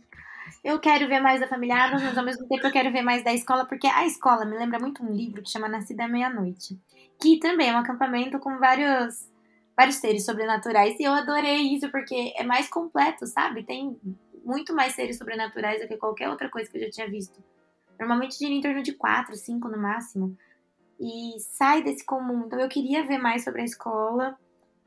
Eu 0.63 0.80
quero 0.80 1.07
ver 1.07 1.19
mais 1.19 1.39
da 1.39 1.47
família 1.47 1.75
Adams, 1.75 2.03
mas 2.03 2.17
ao 2.17 2.23
mesmo 2.23 2.47
tempo 2.47 2.65
eu 2.65 2.71
quero 2.71 2.91
ver 2.91 3.01
mais 3.01 3.23
da 3.23 3.34
escola, 3.34 3.65
porque 3.65 3.88
a 3.88 4.05
escola 4.05 4.45
me 4.45 4.57
lembra 4.57 4.80
muito 4.80 5.03
um 5.03 5.11
livro 5.11 5.41
que 5.41 5.49
chama 5.49 5.67
Nascida 5.67 6.05
à 6.05 6.07
Meia-Noite. 6.07 6.80
Que 7.21 7.39
também 7.39 7.69
é 7.69 7.73
um 7.73 7.80
acampamento 7.80 8.39
com 8.39 8.57
vários, 8.57 9.30
vários 9.78 9.97
seres 9.97 10.25
sobrenaturais. 10.25 10.99
E 10.99 11.03
eu 11.03 11.13
adorei 11.13 11.75
isso, 11.75 11.89
porque 11.91 12.34
é 12.36 12.43
mais 12.43 12.67
completo, 12.67 13.28
sabe? 13.28 13.63
Tem 13.63 13.95
muito 14.43 14.73
mais 14.73 14.93
seres 14.93 15.17
sobrenaturais 15.17 15.82
do 15.82 15.88
que 15.88 15.97
qualquer 15.97 16.30
outra 16.30 16.49
coisa 16.49 16.69
que 16.69 16.78
eu 16.78 16.82
já 16.82 16.89
tinha 16.89 17.09
visto. 17.09 17.43
Normalmente 17.99 18.38
gira 18.38 18.51
em 18.51 18.61
torno 18.61 18.82
de 18.82 18.93
quatro, 18.93 19.36
cinco 19.36 19.69
no 19.69 19.78
máximo. 19.78 20.36
E 20.99 21.39
sai 21.39 21.84
desse 21.84 22.03
comum. 22.03 22.45
Então 22.47 22.59
eu 22.59 22.67
queria 22.67 23.05
ver 23.05 23.19
mais 23.19 23.43
sobre 23.43 23.61
a 23.61 23.65
escola. 23.65 24.36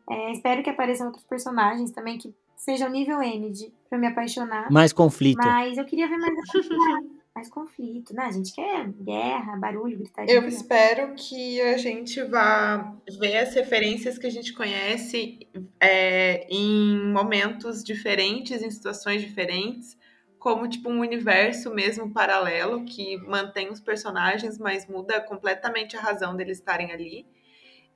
É, 0.09 0.32
espero 0.32 0.62
que 0.62 0.70
apareçam 0.70 1.07
outros 1.07 1.24
personagens 1.24 1.93
também 1.93 2.18
que 2.18 2.34
sejam 2.57 2.91
nível 2.91 3.22
Enid 3.22 3.72
pra 3.88 3.97
me 3.97 4.09
apaixonar. 4.09 4.70
Mais 4.72 4.93
conflito. 4.93 5.38
Mas 5.38 5.78
eu 5.78 5.84
queria 5.84 6.09
ver 6.09 6.16
mais, 6.16 6.34
mais 7.41 7.49
conflito. 7.49 8.14
Né? 8.14 8.24
A 8.24 8.30
gente 8.30 8.53
quer 8.53 8.86
guerra, 8.88 9.57
barulho, 9.57 9.99
gritaria. 9.99 10.34
Eu 10.34 10.47
espero 10.47 11.14
que 11.14 11.61
a 11.62 11.78
gente 11.78 12.22
vá 12.22 12.95
ver 13.18 13.38
as 13.38 13.55
referências 13.55 14.18
que 14.18 14.26
a 14.26 14.30
gente 14.30 14.53
conhece 14.53 15.49
é, 15.80 16.47
em 16.51 17.11
momentos 17.11 17.82
diferentes, 17.82 18.62
em 18.62 18.70
situações 18.70 19.22
diferentes, 19.22 19.99
como 20.38 20.68
tipo 20.68 20.91
um 20.91 21.01
universo 21.01 21.72
mesmo 21.74 22.12
paralelo 22.12 22.84
que 22.84 23.16
mantém 23.18 23.70
os 23.70 23.80
personagens, 23.80 24.59
mas 24.59 24.86
muda 24.86 25.20
completamente 25.20 25.97
a 25.97 26.01
razão 26.01 26.36
deles 26.36 26.59
estarem 26.59 26.93
ali. 26.93 27.26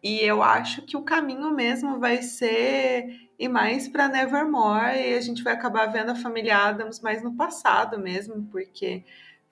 E 0.03 0.21
eu 0.21 0.43
acho 0.43 0.83
que 0.83 0.99
o 0.99 1.03
caminho 1.03 1.51
mesmo 1.51 1.99
vai 1.99 2.23
ser 2.23 3.25
ir 3.39 3.49
mais 3.49 3.89
para 3.89 4.07
Nevermore 4.07 4.99
e 4.99 5.15
a 5.15 5.21
gente 5.21 5.43
vai 5.43 5.55
acabar 5.55 5.87
vendo 5.87 6.11
a 6.11 6.15
família 6.15 6.59
Adams 6.59 7.01
mais 7.01 7.23
no 7.23 7.35
passado 7.35 7.99
mesmo, 7.99 8.47
porque 8.51 9.03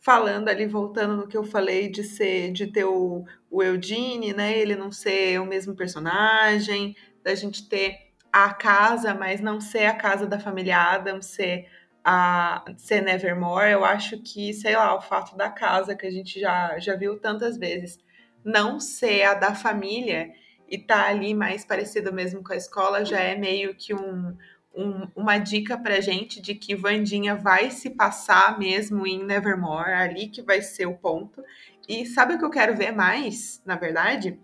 falando 0.02 0.48
ali, 0.48 0.66
voltando 0.66 1.16
no 1.16 1.28
que 1.28 1.36
eu 1.36 1.44
falei 1.44 1.88
de 1.88 2.02
ser, 2.02 2.52
de 2.52 2.66
ter 2.66 2.84
o, 2.84 3.24
o 3.48 3.62
Eugene, 3.62 4.34
né? 4.34 4.58
Ele 4.58 4.74
não 4.74 4.90
ser 4.90 5.40
o 5.40 5.46
mesmo 5.46 5.76
personagem, 5.76 6.96
da 7.22 7.34
gente 7.36 7.68
ter 7.68 8.12
a 8.32 8.52
casa, 8.52 9.14
mas 9.14 9.40
não 9.40 9.60
ser 9.60 9.86
a 9.86 9.94
casa 9.94 10.26
da 10.26 10.40
família 10.40 10.76
Adams, 10.76 11.26
ser 11.26 11.68
a 12.04 12.64
ser 12.76 13.00
Nevermore, 13.00 13.70
eu 13.70 13.84
acho 13.84 14.20
que, 14.20 14.52
sei 14.52 14.74
lá, 14.74 14.96
o 14.96 15.00
fato 15.00 15.36
da 15.36 15.48
casa 15.48 15.94
que 15.94 16.04
a 16.04 16.10
gente 16.10 16.40
já, 16.40 16.76
já 16.80 16.96
viu 16.96 17.20
tantas 17.20 17.56
vezes, 17.56 17.96
não 18.44 18.80
ser 18.80 19.22
a 19.22 19.34
da 19.34 19.54
família 19.54 20.32
e 20.68 20.78
tá 20.78 21.06
ali 21.06 21.32
mais 21.32 21.64
parecido 21.64 22.12
mesmo 22.12 22.42
com 22.42 22.52
a 22.52 22.56
escola, 22.56 23.04
já 23.04 23.20
é 23.20 23.36
meio 23.36 23.76
que 23.76 23.94
um, 23.94 24.36
um, 24.74 25.06
uma 25.14 25.38
dica 25.38 25.76
pra 25.76 26.00
gente 26.00 26.40
de 26.40 26.54
que 26.54 26.74
Vandinha 26.74 27.34
vai 27.34 27.70
se 27.70 27.90
passar 27.90 28.58
mesmo 28.58 29.06
em 29.06 29.22
Nevermore, 29.22 29.92
ali 29.92 30.28
que 30.28 30.42
vai 30.42 30.62
ser 30.62 30.86
o 30.86 30.96
ponto. 30.96 31.42
E 31.88 32.06
sabe 32.06 32.34
o 32.34 32.38
que 32.38 32.44
eu 32.44 32.50
quero 32.50 32.76
ver 32.76 32.92
mais, 32.92 33.62
na 33.66 33.76
verdade? 33.76 34.38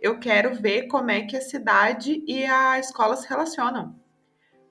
Eu 0.00 0.18
quero 0.18 0.54
ver 0.54 0.86
como 0.86 1.10
é 1.10 1.22
que 1.22 1.36
a 1.36 1.40
cidade 1.40 2.22
e 2.26 2.44
a 2.44 2.78
escola 2.78 3.16
se 3.16 3.28
relacionam. 3.28 3.94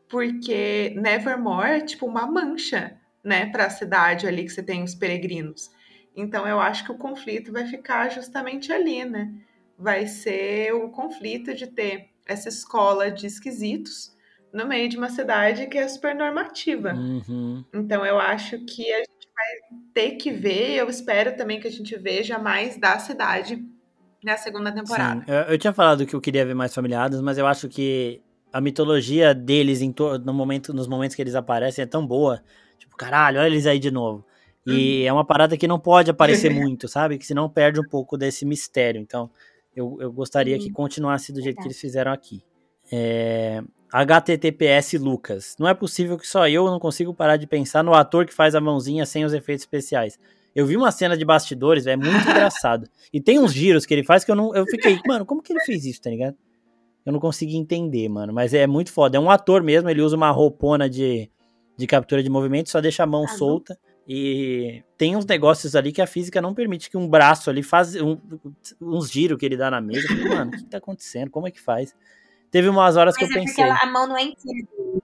Porque 0.09 0.93
Nevermore 0.95 1.71
é 1.71 1.79
tipo 1.81 2.05
uma 2.05 2.25
mancha, 2.25 2.97
né, 3.23 3.45
para 3.45 3.65
a 3.65 3.69
cidade 3.69 4.27
ali 4.27 4.43
que 4.43 4.49
você 4.49 4.63
tem 4.63 4.83
os 4.83 4.95
peregrinos. 4.95 5.71
Então 6.15 6.47
eu 6.47 6.59
acho 6.59 6.83
que 6.83 6.91
o 6.91 6.97
conflito 6.97 7.51
vai 7.51 7.65
ficar 7.65 8.09
justamente 8.09 8.71
ali, 8.73 9.05
né? 9.05 9.31
Vai 9.77 10.07
ser 10.07 10.73
o 10.73 10.89
conflito 10.89 11.53
de 11.53 11.67
ter 11.67 12.09
essa 12.25 12.49
escola 12.49 13.09
de 13.09 13.25
esquisitos 13.25 14.13
no 14.53 14.67
meio 14.67 14.89
de 14.89 14.97
uma 14.97 15.09
cidade 15.09 15.67
que 15.67 15.77
é 15.77 15.87
super 15.87 16.15
normativa. 16.15 16.93
Uhum. 16.93 17.63
Então 17.73 18.05
eu 18.05 18.19
acho 18.19 18.59
que 18.65 18.91
a 18.93 18.97
gente 18.99 19.27
vai 19.35 19.79
ter 19.93 20.11
que 20.11 20.31
ver, 20.31 20.75
eu 20.75 20.89
espero 20.89 21.35
também 21.35 21.59
que 21.59 21.67
a 21.67 21.71
gente 21.71 21.97
veja 21.97 22.37
mais 22.37 22.77
da 22.77 22.99
cidade 22.99 23.63
na 24.23 24.37
segunda 24.37 24.71
temporada. 24.71 25.21
Sim, 25.21 25.31
eu, 25.31 25.53
eu 25.53 25.57
tinha 25.57 25.73
falado 25.73 26.05
que 26.05 26.15
eu 26.15 26.21
queria 26.21 26.45
ver 26.45 26.53
mais 26.53 26.73
familiares, 26.73 27.19
mas 27.21 27.37
eu 27.37 27.47
acho 27.47 27.67
que 27.67 28.21
a 28.53 28.59
mitologia 28.59 29.33
deles 29.33 29.81
em 29.81 29.93
no 30.23 30.33
momento, 30.33 30.73
nos 30.73 30.87
momentos 30.87 31.15
que 31.15 31.21
eles 31.21 31.35
aparecem 31.35 31.83
é 31.83 31.85
tão 31.85 32.05
boa. 32.05 32.43
Tipo, 32.77 32.95
caralho, 32.97 33.39
olha 33.39 33.47
eles 33.47 33.65
aí 33.65 33.79
de 33.79 33.91
novo. 33.91 34.25
E 34.65 35.01
uhum. 35.01 35.07
é 35.07 35.13
uma 35.13 35.25
parada 35.25 35.57
que 35.57 35.67
não 35.67 35.79
pode 35.79 36.11
aparecer 36.11 36.49
muito, 36.53 36.87
sabe? 36.87 37.17
Que 37.17 37.25
senão 37.25 37.49
perde 37.49 37.79
um 37.79 37.87
pouco 37.87 38.17
desse 38.17 38.45
mistério. 38.45 38.99
Então, 38.99 39.29
eu, 39.75 39.97
eu 39.99 40.11
gostaria 40.11 40.57
uhum. 40.57 40.61
que 40.61 40.69
continuasse 40.71 41.31
do 41.31 41.41
jeito 41.41 41.57
que 41.61 41.67
eles 41.67 41.79
fizeram 41.79 42.11
aqui. 42.11 42.43
É, 42.91 43.63
HTTPS 43.91 44.97
Lucas. 44.97 45.55
Não 45.59 45.67
é 45.67 45.73
possível 45.73 46.17
que 46.17 46.27
só 46.27 46.47
eu 46.47 46.65
não 46.65 46.79
consigo 46.79 47.13
parar 47.13 47.37
de 47.37 47.45
pensar 47.45 47.83
no 47.83 47.93
ator 47.93 48.25
que 48.25 48.33
faz 48.33 48.55
a 48.55 48.61
mãozinha 48.61 49.05
sem 49.05 49.25
os 49.25 49.33
efeitos 49.33 49.63
especiais. 49.63 50.17
Eu 50.55 50.65
vi 50.65 50.75
uma 50.77 50.91
cena 50.91 51.17
de 51.17 51.25
bastidores, 51.25 51.87
é 51.87 51.95
muito 51.95 52.27
engraçado. 52.29 52.87
E 53.11 53.19
tem 53.21 53.39
uns 53.39 53.53
giros 53.53 53.85
que 53.85 53.93
ele 53.93 54.03
faz 54.03 54.23
que 54.23 54.31
eu 54.31 54.35
não. 54.35 54.55
Eu 54.55 54.65
fiquei, 54.65 54.99
mano, 55.05 55.25
como 55.25 55.41
que 55.41 55.53
ele 55.53 55.61
fez 55.61 55.85
isso, 55.85 56.01
tá 56.01 56.09
ligado? 56.09 56.35
Eu 57.05 57.11
não 57.11 57.19
consegui 57.19 57.57
entender, 57.57 58.07
mano. 58.09 58.33
Mas 58.33 58.53
é 58.53 58.67
muito 58.67 58.91
foda. 58.91 59.17
É 59.17 59.19
um 59.19 59.29
ator 59.29 59.63
mesmo, 59.63 59.89
ele 59.89 60.01
usa 60.01 60.15
uma 60.15 60.29
roupona 60.29 60.89
de, 60.89 61.29
de 61.77 61.87
captura 61.87 62.21
de 62.21 62.29
movimento, 62.29 62.69
só 62.69 62.79
deixa 62.79 63.03
a 63.03 63.07
mão 63.07 63.23
ah, 63.23 63.27
solta. 63.29 63.77
E 64.07 64.83
tem 64.97 65.15
uns 65.15 65.25
negócios 65.25 65.75
ali 65.75 65.91
que 65.91 66.01
a 66.01 66.07
física 66.07 66.41
não 66.41 66.53
permite 66.53 66.89
que 66.89 66.97
um 66.97 67.07
braço 67.07 67.49
ali 67.49 67.63
faz 67.63 67.95
um, 67.95 68.17
uns 68.81 69.09
giros 69.09 69.37
que 69.37 69.45
ele 69.45 69.57
dá 69.57 69.71
na 69.71 69.79
mesa. 69.79 70.07
Falei, 70.07 70.29
mano, 70.29 70.51
o 70.51 70.53
que 70.53 70.63
tá 70.65 70.77
acontecendo? 70.77 71.29
Como 71.29 71.47
é 71.47 71.51
que 71.51 71.61
faz? 71.61 71.95
Teve 72.51 72.67
umas 72.69 72.97
horas 72.97 73.15
Mas 73.17 73.27
que 73.27 73.33
eu 73.33 73.37
é 73.37 73.45
pensei. 73.45 73.65
Porque 73.65 73.85
a 73.85 73.89
mão 73.89 74.07
não 74.07 74.17
é 74.17 74.23
inteira 74.23 74.67
dele. 74.77 75.03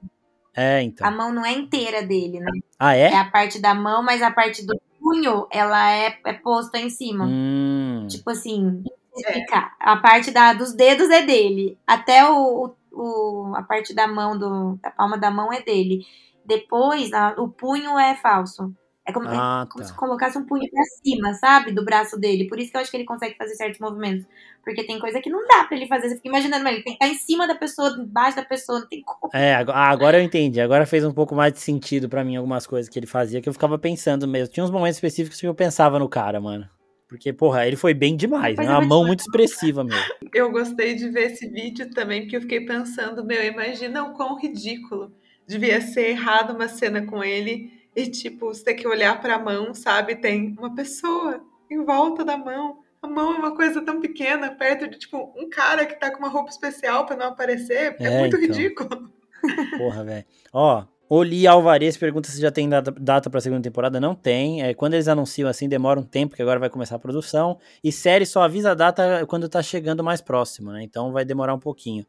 É, 0.53 0.81
então. 0.81 1.07
A 1.07 1.11
mão 1.11 1.31
não 1.31 1.45
é 1.45 1.53
inteira 1.53 2.03
dele, 2.03 2.39
né? 2.39 2.51
Ah, 2.77 2.95
é? 2.95 3.11
É 3.11 3.17
a 3.17 3.25
parte 3.25 3.59
da 3.59 3.73
mão, 3.73 4.03
mas 4.03 4.21
a 4.21 4.31
parte 4.31 4.65
do 4.65 4.75
punho, 4.99 5.47
ela 5.51 5.91
é, 5.91 6.19
é 6.25 6.33
posta 6.33 6.77
em 6.77 6.89
cima. 6.89 7.25
Hum. 7.25 8.07
Tipo 8.09 8.31
assim, 8.31 8.83
explicar. 9.15 9.75
A 9.79 9.97
parte 9.97 10.31
da, 10.31 10.53
dos 10.53 10.73
dedos 10.73 11.09
é 11.09 11.21
dele. 11.21 11.77
Até 11.85 12.29
o, 12.29 12.73
o, 12.91 13.53
a 13.55 13.63
parte 13.63 13.93
da 13.93 14.07
mão, 14.07 14.37
do, 14.37 14.77
da 14.81 14.91
palma 14.91 15.17
da 15.17 15.31
mão 15.31 15.53
é 15.53 15.61
dele. 15.61 16.05
Depois, 16.45 17.13
a, 17.13 17.35
o 17.37 17.47
punho 17.47 17.97
é 17.97 18.15
falso. 18.15 18.73
É 19.07 19.13
como, 19.13 19.25
ah, 19.29 19.63
é 19.65 19.71
como 19.71 19.81
tá. 19.81 19.89
se 19.89 19.95
colocasse 19.95 20.37
um 20.37 20.45
punho 20.45 20.69
pra 20.69 20.83
cima, 20.83 21.33
sabe? 21.35 21.71
Do 21.71 21.85
braço 21.85 22.19
dele. 22.19 22.45
Por 22.45 22.59
isso 22.59 22.71
que 22.71 22.77
eu 22.77 22.81
acho 22.81 22.91
que 22.91 22.97
ele 22.97 23.05
consegue 23.05 23.37
fazer 23.37 23.55
certos 23.55 23.79
movimentos. 23.79 24.25
Porque 24.61 24.83
tem 24.83 24.99
coisa 24.99 25.21
que 25.21 25.29
não 25.29 25.47
dá 25.47 25.63
pra 25.63 25.77
ele 25.77 25.87
fazer. 25.87 26.09
Você 26.09 26.17
fica 26.17 26.27
imaginando, 26.27 26.67
ele 26.67 26.83
tem 26.83 26.97
que 26.97 27.03
estar 27.03 27.07
em 27.07 27.17
cima 27.17 27.47
da 27.47 27.55
pessoa, 27.55 27.95
embaixo 27.97 28.35
da 28.35 28.43
pessoa, 28.43 28.81
não 28.81 28.87
tem 28.87 29.01
como. 29.01 29.31
É, 29.33 29.53
ah, 29.55 29.89
agora 29.89 30.19
eu 30.19 30.23
entendi. 30.23 30.59
Agora 30.59 30.85
fez 30.85 31.05
um 31.05 31.13
pouco 31.13 31.33
mais 31.33 31.53
de 31.53 31.59
sentido 31.61 32.09
para 32.09 32.21
mim 32.21 32.35
algumas 32.35 32.67
coisas 32.67 32.89
que 32.89 32.99
ele 32.99 33.07
fazia, 33.07 33.41
que 33.41 33.47
eu 33.47 33.53
ficava 33.53 33.79
pensando 33.79 34.27
mesmo. 34.27 34.53
Tinha 34.53 34.65
uns 34.65 34.71
momentos 34.71 34.97
específicos 34.97 35.39
que 35.39 35.47
eu 35.47 35.55
pensava 35.55 35.97
no 35.97 36.09
cara, 36.09 36.41
mano. 36.41 36.67
Porque, 37.07 37.31
porra, 37.31 37.65
ele 37.65 37.77
foi 37.77 37.93
bem 37.93 38.17
demais, 38.17 38.57
né? 38.57 38.65
Uma 38.65 38.81
mão 38.81 39.05
muito 39.05 39.21
expressiva 39.21 39.85
mesmo. 39.85 40.03
Eu 40.33 40.51
gostei 40.51 40.95
de 40.95 41.07
ver 41.07 41.31
esse 41.31 41.47
vídeo 41.47 41.89
também, 41.91 42.23
porque 42.23 42.35
eu 42.35 42.41
fiquei 42.41 42.65
pensando, 42.65 43.23
meu, 43.23 43.41
imagina 43.41 44.03
o 44.03 44.13
quão 44.13 44.37
ridículo 44.37 45.13
devia 45.47 45.79
ser 45.79 46.09
errado 46.09 46.53
uma 46.53 46.67
cena 46.67 47.05
com 47.05 47.23
ele 47.23 47.76
e, 47.97 48.05
tipo, 48.05 48.45
você 48.45 48.63
tem 48.63 48.75
que 48.75 48.87
olhar 48.87 49.19
para 49.19 49.33
a 49.33 49.39
mão, 49.39 49.73
sabe? 49.73 50.15
Tem 50.15 50.55
uma 50.59 50.75
pessoa 50.75 51.41
em 51.67 51.83
volta 51.83 52.23
da 52.23 52.37
mão. 52.37 52.77
A 53.01 53.07
mão 53.07 53.33
é 53.33 53.37
uma 53.39 53.55
coisa 53.55 53.81
tão 53.81 53.99
pequena, 53.99 54.51
perto 54.51 54.87
de, 54.87 54.99
tipo, 54.99 55.33
um 55.35 55.49
cara 55.49 55.83
que 55.83 55.99
tá 55.99 56.11
com 56.11 56.19
uma 56.19 56.29
roupa 56.29 56.51
especial 56.51 57.07
para 57.07 57.15
não 57.15 57.25
aparecer. 57.29 57.95
É, 57.99 58.05
é 58.05 58.19
muito 58.19 58.37
então. 58.37 58.55
ridículo. 58.55 59.11
Porra, 59.79 60.03
velho. 60.03 60.25
Ó, 60.53 60.85
Oli 61.09 61.47
Alvarez 61.47 61.97
pergunta 61.97 62.29
se 62.29 62.39
já 62.39 62.51
tem 62.51 62.69
data, 62.69 62.91
data 62.91 63.31
para 63.31 63.41
segunda 63.41 63.63
temporada. 63.63 63.99
Não 63.99 64.13
tem. 64.13 64.61
É, 64.61 64.75
quando 64.75 64.93
eles 64.93 65.07
anunciam 65.07 65.49
assim, 65.49 65.67
demora 65.67 65.99
um 65.99 66.03
tempo, 66.03 66.35
que 66.35 66.41
agora 66.43 66.59
vai 66.59 66.69
começar 66.69 66.97
a 66.97 66.99
produção. 66.99 67.57
E 67.83 67.91
série 67.91 68.27
só 68.27 68.43
avisa 68.43 68.73
a 68.73 68.75
data 68.75 69.25
quando 69.25 69.49
tá 69.49 69.63
chegando 69.63 70.03
mais 70.03 70.21
próximo, 70.21 70.71
né? 70.71 70.83
Então 70.83 71.11
vai 71.11 71.25
demorar 71.25 71.55
um 71.55 71.59
pouquinho. 71.59 72.05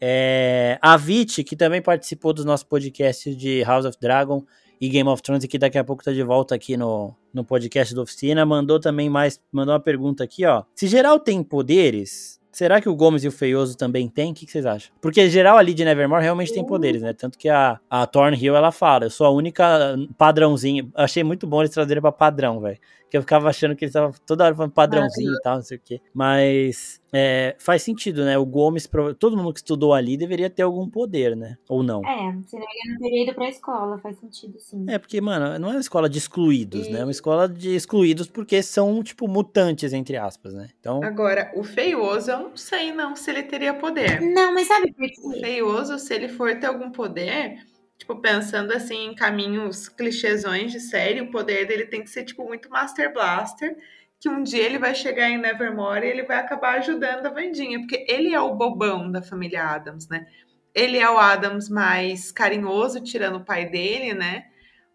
É, 0.00 0.78
a 0.80 0.96
Vit, 0.96 1.44
que 1.44 1.54
também 1.54 1.82
participou 1.82 2.32
dos 2.32 2.46
nossos 2.46 2.64
podcasts 2.64 3.36
de 3.36 3.62
House 3.64 3.84
of 3.84 3.98
Dragon, 4.00 4.42
e 4.80 4.88
Game 4.88 5.08
of 5.08 5.22
Thrones, 5.22 5.44
que 5.46 5.58
daqui 5.58 5.78
a 5.78 5.84
pouco 5.84 6.04
tá 6.04 6.12
de 6.12 6.22
volta 6.22 6.54
aqui 6.54 6.76
no, 6.76 7.14
no 7.32 7.44
podcast 7.44 7.94
da 7.94 8.02
oficina, 8.02 8.44
mandou 8.44 8.78
também 8.78 9.08
mais, 9.08 9.40
mandou 9.50 9.74
uma 9.74 9.80
pergunta 9.80 10.24
aqui, 10.24 10.44
ó. 10.44 10.64
Se 10.74 10.86
geral 10.86 11.18
tem 11.18 11.42
poderes, 11.42 12.40
será 12.52 12.80
que 12.80 12.88
o 12.88 12.94
Gomes 12.94 13.24
e 13.24 13.28
o 13.28 13.32
Feioso 13.32 13.76
também 13.76 14.08
tem? 14.08 14.32
O 14.32 14.34
que, 14.34 14.50
vocês 14.50 14.66
acham? 14.66 14.92
Porque 15.00 15.28
geral 15.28 15.56
ali 15.56 15.74
de 15.74 15.84
Nevermore 15.84 16.22
realmente 16.22 16.52
tem 16.52 16.64
poderes, 16.64 17.02
né? 17.02 17.12
Tanto 17.12 17.38
que 17.38 17.48
a, 17.48 17.78
a 17.88 18.06
Thornhill, 18.06 18.56
ela 18.56 18.72
fala, 18.72 19.06
eu 19.06 19.10
sou 19.10 19.26
a 19.26 19.30
única 19.30 19.96
padrãozinho. 20.16 20.90
Achei 20.94 21.22
muito 21.22 21.46
bom 21.46 21.62
eles 21.62 21.72
trazerem 21.72 22.00
pra 22.00 22.12
padrão, 22.12 22.60
velho 22.60 22.78
que 23.10 23.16
eu 23.16 23.22
ficava 23.22 23.48
achando 23.48 23.76
que 23.76 23.84
ele 23.84 23.90
estava 23.90 24.12
toda 24.26 24.44
hora 24.44 24.54
falando 24.54 24.72
padrãozinho 24.72 25.32
ah, 25.32 25.36
e 25.38 25.42
tal, 25.42 25.54
não 25.56 25.62
sei 25.62 25.76
o 25.76 25.80
quê. 25.82 26.00
Mas 26.12 27.00
é, 27.12 27.54
faz 27.58 27.82
sentido, 27.82 28.24
né? 28.24 28.36
O 28.36 28.44
Gomes, 28.44 28.88
todo 29.18 29.36
mundo 29.36 29.52
que 29.52 29.60
estudou 29.60 29.94
ali 29.94 30.16
deveria 30.16 30.50
ter 30.50 30.62
algum 30.62 30.88
poder, 30.88 31.36
né? 31.36 31.56
Ou 31.68 31.82
não? 31.82 32.04
É, 32.04 32.36
senão 32.46 32.66
ele 32.68 32.92
não 32.92 32.98
teria 32.98 33.22
ido 33.22 33.34
pra 33.34 33.48
escola, 33.48 33.98
faz 33.98 34.18
sentido, 34.18 34.58
sim. 34.58 34.84
É, 34.88 34.98
porque, 34.98 35.20
mano, 35.20 35.58
não 35.58 35.68
é 35.68 35.72
uma 35.72 35.80
escola 35.80 36.08
de 36.08 36.18
excluídos, 36.18 36.86
e... 36.86 36.90
né? 36.90 37.00
É 37.00 37.04
uma 37.04 37.10
escola 37.10 37.48
de 37.48 37.74
excluídos 37.74 38.28
porque 38.28 38.62
são, 38.62 39.02
tipo, 39.02 39.28
mutantes, 39.28 39.92
entre 39.92 40.16
aspas, 40.16 40.52
né? 40.52 40.68
Então... 40.80 41.02
Agora, 41.02 41.52
o 41.54 41.62
feioso, 41.62 42.30
eu 42.30 42.38
não 42.38 42.56
sei 42.56 42.92
não 42.92 43.14
se 43.14 43.30
ele 43.30 43.44
teria 43.44 43.74
poder. 43.74 44.20
Não, 44.20 44.52
mas 44.52 44.66
sabe 44.66 44.92
por 44.92 45.06
quê? 45.06 45.14
O 45.22 45.30
feioso, 45.30 45.98
se 45.98 46.14
ele 46.14 46.28
for 46.28 46.58
ter 46.58 46.66
algum 46.66 46.90
poder 46.90 47.64
tipo, 48.06 48.16
pensando 48.20 48.72
assim 48.72 49.08
em 49.08 49.14
caminhos 49.14 49.88
clichêsões 49.88 50.70
de 50.70 50.78
série, 50.78 51.20
o 51.20 51.30
poder 51.30 51.66
dele 51.66 51.86
tem 51.86 52.04
que 52.04 52.10
ser, 52.10 52.24
tipo, 52.24 52.44
muito 52.44 52.70
Master 52.70 53.12
Blaster, 53.12 53.76
que 54.20 54.28
um 54.28 54.44
dia 54.44 54.62
ele 54.62 54.78
vai 54.78 54.94
chegar 54.94 55.28
em 55.28 55.38
Nevermore 55.38 56.06
e 56.06 56.10
ele 56.10 56.22
vai 56.22 56.38
acabar 56.38 56.78
ajudando 56.78 57.26
a 57.26 57.30
Vandinha, 57.30 57.80
porque 57.80 58.06
ele 58.08 58.32
é 58.32 58.40
o 58.40 58.54
bobão 58.54 59.10
da 59.10 59.20
família 59.20 59.64
Adams, 59.64 60.08
né? 60.08 60.26
Ele 60.72 60.98
é 60.98 61.10
o 61.10 61.18
Adams 61.18 61.68
mais 61.68 62.30
carinhoso, 62.30 63.02
tirando 63.02 63.36
o 63.36 63.44
pai 63.44 63.66
dele, 63.68 64.14
né? 64.14 64.46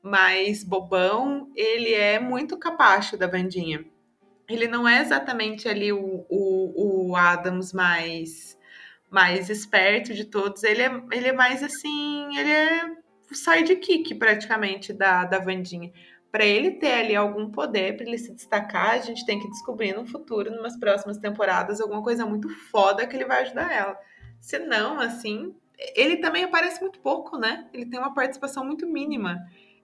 Mais 0.02 0.64
bobão, 0.64 1.52
ele 1.56 1.94
é 1.94 2.18
muito 2.20 2.58
capacho 2.58 3.18
da 3.18 3.28
Vandinha. 3.28 3.84
Ele 4.50 4.68
não 4.68 4.88
é 4.88 5.02
exatamente 5.02 5.68
ali 5.68 5.92
o, 5.92 6.26
o, 6.30 7.10
o 7.10 7.16
Adams 7.16 7.74
mais 7.74 8.58
mais 9.10 9.50
esperto 9.50 10.14
de 10.14 10.24
todos, 10.24 10.64
ele 10.64 10.82
é, 10.82 11.04
ele 11.12 11.28
é 11.28 11.34
mais 11.34 11.62
assim, 11.62 12.38
ele 12.38 12.50
é 12.50 13.01
sidekick 13.36 14.16
praticamente 14.16 14.94
da, 14.94 15.26
da 15.26 15.40
Vandinha. 15.40 15.92
Para 16.32 16.46
ele 16.46 16.72
ter 16.72 16.94
ali 16.94 17.16
algum 17.16 17.52
poder, 17.52 17.98
para 17.98 18.06
ele 18.06 18.18
se 18.18 18.34
destacar, 18.34 18.92
a 18.92 19.00
gente 19.00 19.26
tem 19.26 19.40
que 19.40 19.50
descobrir 19.50 19.94
no 19.94 20.06
futuro, 20.06 20.50
numas 20.50 20.78
próximas 20.80 21.18
temporadas, 21.18 21.82
alguma 21.82 22.02
coisa 22.02 22.26
muito 22.26 22.50
foda 22.72 23.06
que 23.06 23.16
ele 23.16 23.26
vai 23.26 23.42
ajudar 23.42 23.72
ela. 23.72 23.98
Se 24.40 24.58
não, 24.58 25.00
assim, 25.00 25.54
ele 25.96 26.18
também 26.18 26.44
aparece 26.44 26.80
muito 26.82 27.00
pouco, 27.00 27.38
né? 27.38 27.68
Ele 27.74 27.86
tem 27.86 28.00
uma 28.00 28.14
participação 28.14 28.64
muito 28.66 28.88
mínima. 28.88 29.40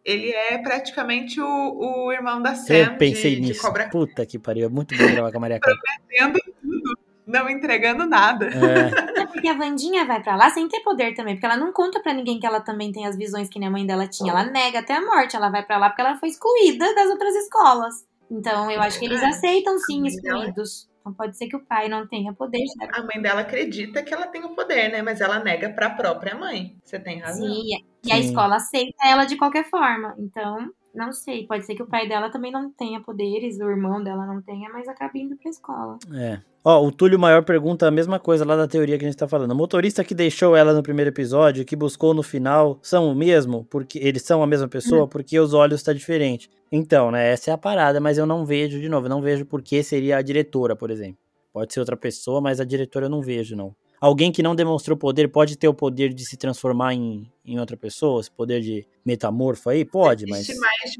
Ele 0.05 0.31
é 0.31 0.57
praticamente 0.57 1.41
o, 1.41 2.05
o 2.05 2.11
irmão 2.13 2.41
da 2.41 2.55
Sam 2.55 2.73
Eu 2.73 2.97
pensei 2.97 3.35
de, 3.35 3.41
nisso. 3.41 3.53
De 3.55 3.59
Cobra... 3.59 3.89
Puta 3.89 4.25
que 4.25 4.39
pariu, 4.39 4.67
é 4.67 4.69
muito 4.69 4.95
bom 4.95 5.05
gravar 5.05 5.31
com 5.31 5.37
a 5.37 5.41
Maria 5.41 5.59
Clara. 5.59 5.77
Prometendo 6.07 6.39
tudo. 6.61 6.99
não 7.25 7.49
entregando 7.49 8.05
nada. 8.05 8.47
É, 8.47 9.16
É 9.16 9.16
porque 9.37 9.47
a 9.47 9.53
Vandinha 9.53 10.05
vai 10.05 10.21
pra 10.21 10.35
lá 10.35 10.49
sem 10.49 10.67
ter 10.67 10.79
poder 10.81 11.13
também, 11.13 11.35
porque 11.35 11.45
ela 11.45 11.57
não 11.57 11.71
conta 11.71 12.01
pra 12.01 12.13
ninguém 12.13 12.39
que 12.39 12.45
ela 12.45 12.59
também 12.59 12.91
tem 12.91 13.05
as 13.05 13.15
visões 13.15 13.47
que 13.47 13.59
nem 13.59 13.67
a 13.67 13.71
mãe 13.71 13.85
dela 13.85 14.07
tinha. 14.07 14.31
Ela 14.31 14.43
nega 14.45 14.79
até 14.79 14.93
a 14.93 15.01
morte. 15.01 15.35
Ela 15.35 15.49
vai 15.49 15.63
pra 15.63 15.77
lá 15.77 15.89
porque 15.89 16.01
ela 16.01 16.17
foi 16.17 16.29
excluída 16.29 16.93
das 16.95 17.09
outras 17.09 17.35
escolas. 17.35 18.05
Então 18.29 18.69
eu 18.71 18.81
acho 18.81 18.99
que 18.99 19.05
eles 19.05 19.23
aceitam 19.23 19.77
sim 19.79 20.03
A 20.03 20.07
excluídos. 20.07 20.89
Então 20.99 21.13
pode 21.13 21.37
ser 21.37 21.47
que 21.47 21.55
o 21.55 21.65
pai 21.65 21.87
não 21.87 22.05
tenha 22.07 22.33
poder. 22.33 22.59
né? 22.77 22.89
A 22.93 23.01
mãe 23.03 23.21
dela 23.21 23.41
acredita 23.41 24.03
que 24.03 24.13
ela 24.13 24.27
tem 24.27 24.43
o 24.43 24.55
poder, 24.55 24.91
né? 24.91 25.01
Mas 25.01 25.21
ela 25.21 25.39
nega 25.39 25.69
pra 25.69 25.91
própria 25.91 26.35
mãe. 26.35 26.75
Você 26.83 26.99
tem 26.99 27.19
razão. 27.19 27.47
Sim, 27.47 27.63
e 28.05 28.11
a 28.11 28.19
escola 28.19 28.57
aceita 28.57 29.05
ela 29.05 29.23
de 29.23 29.37
qualquer 29.37 29.69
forma. 29.69 30.15
Então, 30.17 30.69
não 30.97 31.13
sei. 31.13 31.45
Pode 31.45 31.65
ser 31.65 31.75
que 31.75 31.83
o 31.83 31.87
pai 31.87 32.07
dela 32.09 32.29
também 32.29 32.51
não 32.51 32.71
tenha 32.71 32.99
poderes, 32.99 33.59
o 33.59 33.69
irmão 33.69 34.03
dela 34.03 34.25
não 34.25 34.41
tenha, 34.41 34.69
mas 34.69 34.87
acabe 34.87 35.21
indo 35.21 35.37
pra 35.37 35.49
escola. 35.49 35.97
é. 36.13 36.41
Ó, 36.69 36.85
o 36.85 36.91
Túlio 36.91 37.17
Maior 37.17 37.45
pergunta 37.45 37.87
a 37.87 37.91
mesma 37.91 38.19
coisa 38.19 38.43
lá 38.43 38.57
da 38.57 38.67
teoria 38.67 38.97
que 38.97 39.05
a 39.05 39.07
gente 39.07 39.17
tá 39.17 39.25
falando. 39.25 39.51
O 39.51 39.55
motorista 39.55 40.03
que 40.03 40.13
deixou 40.13 40.53
ela 40.53 40.73
no 40.73 40.83
primeiro 40.83 41.09
episódio, 41.09 41.63
que 41.63 41.77
buscou 41.77 42.13
no 42.13 42.21
final, 42.21 42.77
são 42.81 43.09
o 43.09 43.15
mesmo? 43.15 43.65
Porque 43.69 43.97
eles 43.99 44.23
são 44.23 44.43
a 44.43 44.47
mesma 44.47 44.67
pessoa? 44.67 45.07
Porque 45.07 45.39
os 45.39 45.53
olhos 45.53 45.81
tá 45.81 45.93
diferente. 45.93 46.49
Então, 46.69 47.09
né, 47.09 47.31
essa 47.31 47.51
é 47.51 47.53
a 47.53 47.57
parada, 47.57 48.01
mas 48.01 48.17
eu 48.17 48.25
não 48.25 48.45
vejo, 48.45 48.81
de 48.81 48.89
novo, 48.89 49.05
eu 49.05 49.09
não 49.09 49.21
vejo 49.21 49.45
por 49.45 49.61
que 49.61 49.81
seria 49.81 50.17
a 50.17 50.21
diretora, 50.21 50.75
por 50.75 50.91
exemplo. 50.91 51.19
Pode 51.53 51.73
ser 51.73 51.79
outra 51.79 51.95
pessoa, 51.95 52.41
mas 52.41 52.59
a 52.59 52.65
diretora 52.65 53.05
eu 53.05 53.09
não 53.09 53.21
vejo, 53.21 53.55
não. 53.55 53.73
Alguém 53.99 54.31
que 54.31 54.43
não 54.43 54.55
demonstrou 54.55 54.95
poder 54.95 55.27
pode 55.27 55.57
ter 55.57 55.67
o 55.67 55.73
poder 55.73 56.13
de 56.13 56.23
se 56.25 56.37
transformar 56.37 56.93
em, 56.93 57.31
em 57.45 57.59
outra 57.59 57.75
pessoa? 57.75 58.21
Esse 58.21 58.29
poder 58.31 58.61
de 58.61 58.85
metamorfo 59.05 59.69
aí? 59.69 59.83
Pode, 59.83 60.25
mas. 60.27 60.41
Existe 60.47 60.59
mais 60.59 60.91
de 60.91 60.99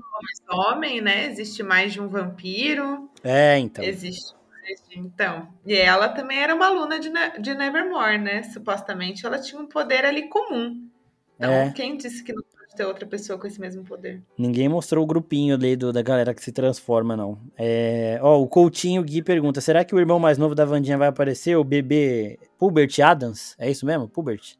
um 0.52 0.56
homem, 0.60 1.02
né? 1.02 1.26
Existe 1.30 1.62
mais 1.64 1.94
de 1.94 2.02
um 2.02 2.08
vampiro. 2.08 3.10
É, 3.24 3.60
então. 3.60 3.84
Existe. 3.84 4.34
existe- 4.64 5.00
Então. 5.00 5.48
E 5.66 5.76
ela 5.76 6.10
também 6.10 6.40
era 6.40 6.56
uma 6.56 6.66
aluna 6.68 7.00
de, 7.00 7.10
Ne- 7.10 7.40
de 7.40 7.54
Nevermore, 7.54 8.18
né? 8.18 8.44
Supostamente 8.44 9.26
ela 9.26 9.40
tinha 9.40 9.62
um 9.62 9.68
poder 9.68 10.04
ali 10.04 10.28
comum. 10.28 10.90
Então, 11.38 11.52
É. 11.52 11.72
quem 11.72 11.96
disse 11.98 12.24
que 12.24 12.34
não 12.34 12.42
ter 12.78 12.86
outra 12.86 13.06
pessoa 13.06 13.40
com 13.40 13.48
esse 13.48 13.60
mesmo 13.60 13.84
poder? 13.84 14.22
Ninguém 14.38 14.70
mostrou 14.70 15.04
o 15.04 15.08
grupinho 15.08 15.56
ali 15.56 15.76
do, 15.76 15.92
da 15.92 16.02
galera 16.02 16.34
que 16.34 16.44
se 16.44 16.52
transforma, 16.52 17.18
não. 17.18 17.38
É, 17.58 18.20
ó, 18.22 18.40
o 18.40 18.48
Coutinho 18.48 19.04
Gui 19.04 19.22
pergunta: 19.22 19.60
será 19.60 19.84
que 19.84 19.96
o 19.96 20.00
irmão 20.00 20.20
mais 20.20 20.38
novo 20.38 20.54
da 20.56 20.66
Vandinha 20.66 20.98
vai 20.98 21.08
aparecer? 21.08 21.58
O 21.58 21.64
bebê 21.64 22.40
Pubert 22.58 23.00
Adams? 23.02 23.56
É 23.58 23.70
isso 23.70 23.86
mesmo? 23.86 24.08
Pubert? 24.08 24.58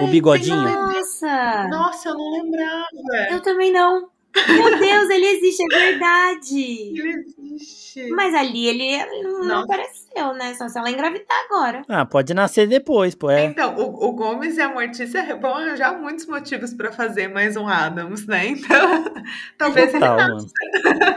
O 0.00 0.06
bigodinho? 0.08 0.56
Nossa! 0.56 1.68
Nossa, 1.68 2.10
eu 2.10 2.14
não 2.14 2.30
lembrava. 2.32 2.86
Eu 3.30 3.40
também 3.40 3.72
não. 3.72 4.10
Meu 4.48 4.78
Deus, 4.78 5.10
ele 5.10 5.26
existe, 5.26 5.62
é 5.62 5.78
verdade. 5.78 6.60
Ele 6.60 7.24
existe. 7.26 8.10
Mas 8.10 8.34
ali 8.34 8.66
ele, 8.66 9.04
não 9.22 9.44
Nossa. 9.44 9.64
apareceu, 9.64 10.34
né? 10.34 10.54
Só 10.54 10.68
se 10.68 10.78
ela 10.78 10.90
engravidar 10.90 11.26
agora. 11.48 11.82
Ah, 11.88 12.04
pode 12.04 12.34
nascer 12.34 12.66
depois, 12.66 13.14
pô. 13.14 13.30
É. 13.30 13.44
Então, 13.44 13.74
o, 13.76 14.08
o 14.08 14.12
Gomes 14.12 14.56
e 14.56 14.60
a 14.60 14.68
Mortícia 14.68 15.36
vão 15.36 15.54
arranjar 15.54 15.98
muitos 15.98 16.26
motivos 16.26 16.74
pra 16.74 16.92
fazer 16.92 17.28
mais 17.28 17.56
um 17.56 17.66
Adams, 17.66 18.26
né? 18.26 18.46
Então, 18.46 19.04
talvez 19.56 19.94
ele 19.94 20.00
nasça. 20.00 20.46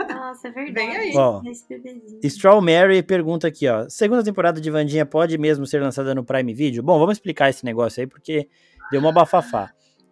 Nossa, 0.09 0.47
é 0.47 0.51
verdade. 0.51 0.88
Vem 0.88 0.97
aí. 0.97 1.13
Ó. 1.15 1.41
Bebezinho. 1.70 2.20
Strawberry 2.24 3.03
pergunta 3.03 3.47
aqui, 3.47 3.67
ó. 3.67 3.88
Segunda 3.89 4.24
temporada 4.24 4.61
de 4.61 4.72
Vandinha 4.72 5.05
pode 5.05 5.38
mesmo 5.38 5.65
ser 5.65 5.82
lançada 5.82 6.15
no 6.15 6.24
Prime 6.24 6.53
Video? 6.53 6.82
Bom, 6.82 6.97
vamos 6.99 7.17
explicar 7.17 7.49
esse 7.49 7.65
negócio 7.65 8.01
aí, 8.01 8.07
porque 8.07 8.47
deu 8.91 8.99
uma 8.99 9.11
bafafá. 9.11 9.72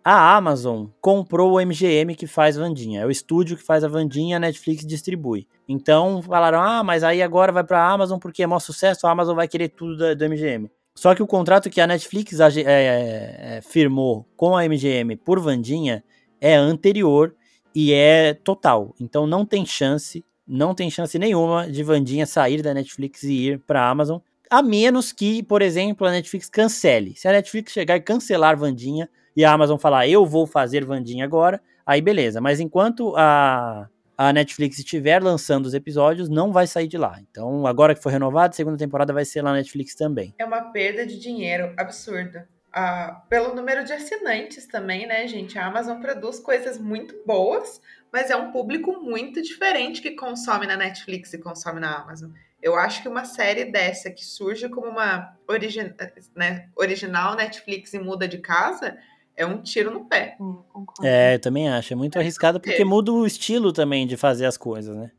A 0.10 0.38
Amazon 0.38 0.86
comprou 1.02 1.52
o 1.52 1.60
MGM 1.60 2.16
que 2.16 2.26
faz 2.28 2.56
Vandinha. 2.56 3.02
É 3.02 3.06
o 3.06 3.12
estúdio 3.12 3.58
que 3.58 3.64
faz 3.64 3.84
a 3.84 3.90
Vandinha 3.90 4.38
a 4.38 4.40
Netflix 4.40 4.86
distribui. 4.88 5.46
Então 5.68 6.22
falaram, 6.22 6.62
ah, 6.62 6.82
mas 6.82 7.04
aí 7.04 7.22
agora 7.22 7.52
vai 7.52 7.62
pra 7.62 7.86
Amazon 7.92 8.18
porque 8.18 8.42
é 8.42 8.48
maior 8.48 8.62
sucesso, 8.62 9.06
a 9.06 9.12
Amazon 9.12 9.36
vai 9.36 9.50
querer 9.50 9.68
tudo 9.68 9.98
da- 9.98 10.14
do 10.14 10.24
MGM. 10.24 10.72
Só 10.96 11.14
que 11.14 11.22
o 11.22 11.28
contrato 11.28 11.70
que 11.70 11.82
a 11.82 11.86
Netflix 11.88 12.40
age- 12.40 12.64
é, 12.66 13.58
é, 13.58 13.62
firmou 13.62 14.26
com 14.38 14.56
a 14.56 14.64
MGM 14.64 15.18
por 15.18 15.42
Vandinha 15.42 16.02
é 16.40 16.56
anterior 16.56 17.36
e 17.76 17.92
é 17.92 18.34
total. 18.34 18.96
Então 19.02 19.28
não 19.28 19.46
tem 19.46 19.66
chance, 19.66 20.24
não 20.48 20.74
tem 20.74 20.90
chance 20.90 21.20
nenhuma 21.20 21.70
de 21.70 21.84
Vandinha 21.84 22.26
sair 22.26 22.62
da 22.62 22.74
Netflix 22.74 23.24
e 23.24 23.34
ir 23.50 23.60
pra 23.60 23.90
Amazon. 23.90 24.20
A 24.50 24.62
menos 24.64 25.12
que, 25.12 25.44
por 25.44 25.62
exemplo, 25.62 26.08
a 26.08 26.12
Netflix 26.12 26.48
cancele. 26.50 27.14
Se 27.18 27.28
a 27.28 27.34
Netflix 27.34 27.74
chegar 27.74 27.98
e 27.98 28.02
cancelar 28.02 28.58
Vandinha 28.58 29.10
e 29.38 29.46
a 29.46 29.52
Amazon 29.52 29.78
falar, 29.78 30.08
eu 30.08 30.26
vou 30.26 30.48
fazer 30.48 30.84
Vandinha 30.84 31.24
agora, 31.24 31.62
aí 31.86 32.02
beleza. 32.02 32.42
Mas 32.42 32.60
enquanto 32.60 33.14
a, 33.16 33.88
a 34.18 34.34
Netflix 34.34 34.80
estiver 34.80 35.22
lançando 35.22 35.68
os 35.68 35.76
episódios, 35.76 36.28
não 36.28 36.52
vai 36.52 36.66
sair 36.66 36.88
de 36.88 36.98
lá. 36.98 37.20
Então, 37.30 37.68
agora 37.68 37.94
que 37.94 38.02
foi 38.02 38.12
renovado, 38.12 38.56
segunda 38.56 38.78
temporada 38.78 39.14
vai 39.14 39.24
ser 39.24 39.44
lá 39.44 39.52
na 39.52 39.58
Netflix 39.58 39.94
também. 39.94 40.34
É 40.40 40.44
uma 40.44 40.72
perda 40.72 41.06
de 41.06 41.20
dinheiro 41.20 41.72
absurda. 41.78 42.50
Ah, 42.74 43.22
pelo 43.30 43.54
número 43.54 43.84
de 43.84 43.94
assinantes 43.94 44.66
também, 44.66 45.06
né, 45.06 45.28
gente? 45.28 45.60
A 45.60 45.68
Amazon 45.68 46.02
produz 46.02 46.40
coisas 46.40 46.80
muito 46.80 47.16
boas, 47.24 47.80
mas 48.12 48.32
é 48.32 48.36
um 48.36 48.52
público 48.52 49.00
muito 49.04 49.40
diferente 49.40 50.02
que 50.02 50.16
consome 50.16 50.66
na 50.66 50.76
Netflix 50.76 51.32
e 51.34 51.38
consome 51.38 51.80
na 51.80 51.96
Amazon. 51.96 52.32
Eu 52.60 52.76
acho 52.76 53.04
que 53.04 53.08
uma 53.08 53.24
série 53.24 53.66
dessa 53.66 54.10
que 54.10 54.26
surge 54.26 54.68
como 54.68 54.88
uma 54.88 55.38
origi 55.48 55.94
né, 56.36 56.70
original 56.76 57.36
Netflix 57.36 57.94
e 57.94 58.00
muda 58.00 58.28
de 58.28 58.40
casa 58.40 58.98
é 59.38 59.46
um 59.46 59.62
tiro 59.62 59.92
no 59.94 60.04
pé. 60.06 60.36
É, 60.36 60.38
concordo. 60.74 61.06
É, 61.06 61.36
eu 61.36 61.40
também 61.40 61.70
acho. 61.70 61.94
É 61.94 61.96
muito 61.96 62.18
arriscado 62.20 62.60
porque 62.60 62.82
É. 62.82 62.86
muda 62.86 63.12
o 63.14 63.26
estilo 63.26 63.72
também 63.72 64.06
de 64.06 64.18
fazer 64.18 64.46
as 64.46 64.58
coisas, 64.58 64.96
né? 64.98 65.12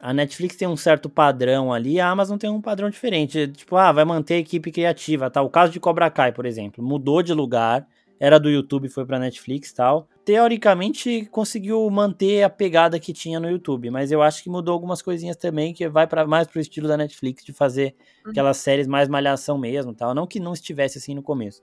A 0.00 0.12
Netflix 0.12 0.56
tem 0.56 0.66
um 0.66 0.76
certo 0.76 1.08
padrão 1.08 1.72
ali, 1.72 2.00
a 2.00 2.08
Amazon 2.08 2.36
tem 2.36 2.50
um 2.50 2.60
padrão 2.60 2.90
diferente. 2.90 3.46
Tipo, 3.48 3.76
ah, 3.76 3.92
vai 3.92 4.04
manter 4.04 4.34
a 4.34 4.38
equipe 4.38 4.72
criativa, 4.72 5.30
tá? 5.30 5.40
O 5.42 5.48
caso 5.50 5.72
de 5.72 5.78
Cobra 5.78 6.10
Kai, 6.10 6.32
por 6.32 6.44
exemplo, 6.44 6.82
mudou 6.84 7.22
de 7.22 7.32
lugar, 7.32 7.86
era 8.18 8.38
do 8.40 8.50
YouTube, 8.50 8.88
foi 8.88 9.06
pra 9.06 9.18
Netflix 9.18 9.70
e 9.70 9.74
tal. 9.76 10.08
Teoricamente, 10.24 11.26
conseguiu 11.30 11.88
manter 11.88 12.42
a 12.42 12.50
pegada 12.50 12.98
que 12.98 13.12
tinha 13.12 13.38
no 13.38 13.48
YouTube, 13.48 13.90
mas 13.90 14.10
eu 14.10 14.22
acho 14.22 14.42
que 14.42 14.50
mudou 14.50 14.72
algumas 14.74 15.00
coisinhas 15.00 15.36
também, 15.36 15.72
que 15.72 15.88
vai 15.88 16.06
para 16.06 16.26
mais 16.26 16.48
pro 16.48 16.60
estilo 16.60 16.88
da 16.88 16.96
Netflix, 16.96 17.44
de 17.44 17.52
fazer 17.52 17.94
Uhum. 18.24 18.32
aquelas 18.32 18.56
séries 18.56 18.88
mais 18.88 19.08
malhação 19.08 19.56
mesmo, 19.56 19.94
tal. 19.94 20.14
Não 20.14 20.26
que 20.26 20.40
não 20.40 20.52
estivesse 20.52 20.98
assim 20.98 21.14
no 21.14 21.22
começo. 21.22 21.62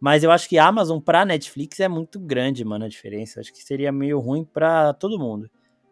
Mas 0.00 0.22
eu 0.22 0.30
acho 0.30 0.48
que 0.48 0.58
a 0.58 0.66
Amazon 0.66 1.00
pra 1.00 1.24
Netflix 1.24 1.80
é 1.80 1.88
muito 1.88 2.20
grande, 2.20 2.64
mano, 2.64 2.84
a 2.84 2.88
diferença. 2.88 3.40
Acho 3.40 3.52
que 3.52 3.62
seria 3.62 3.90
meio 3.90 4.18
ruim 4.20 4.44
pra 4.44 4.92
todo 4.94 5.18
mundo. 5.18 5.50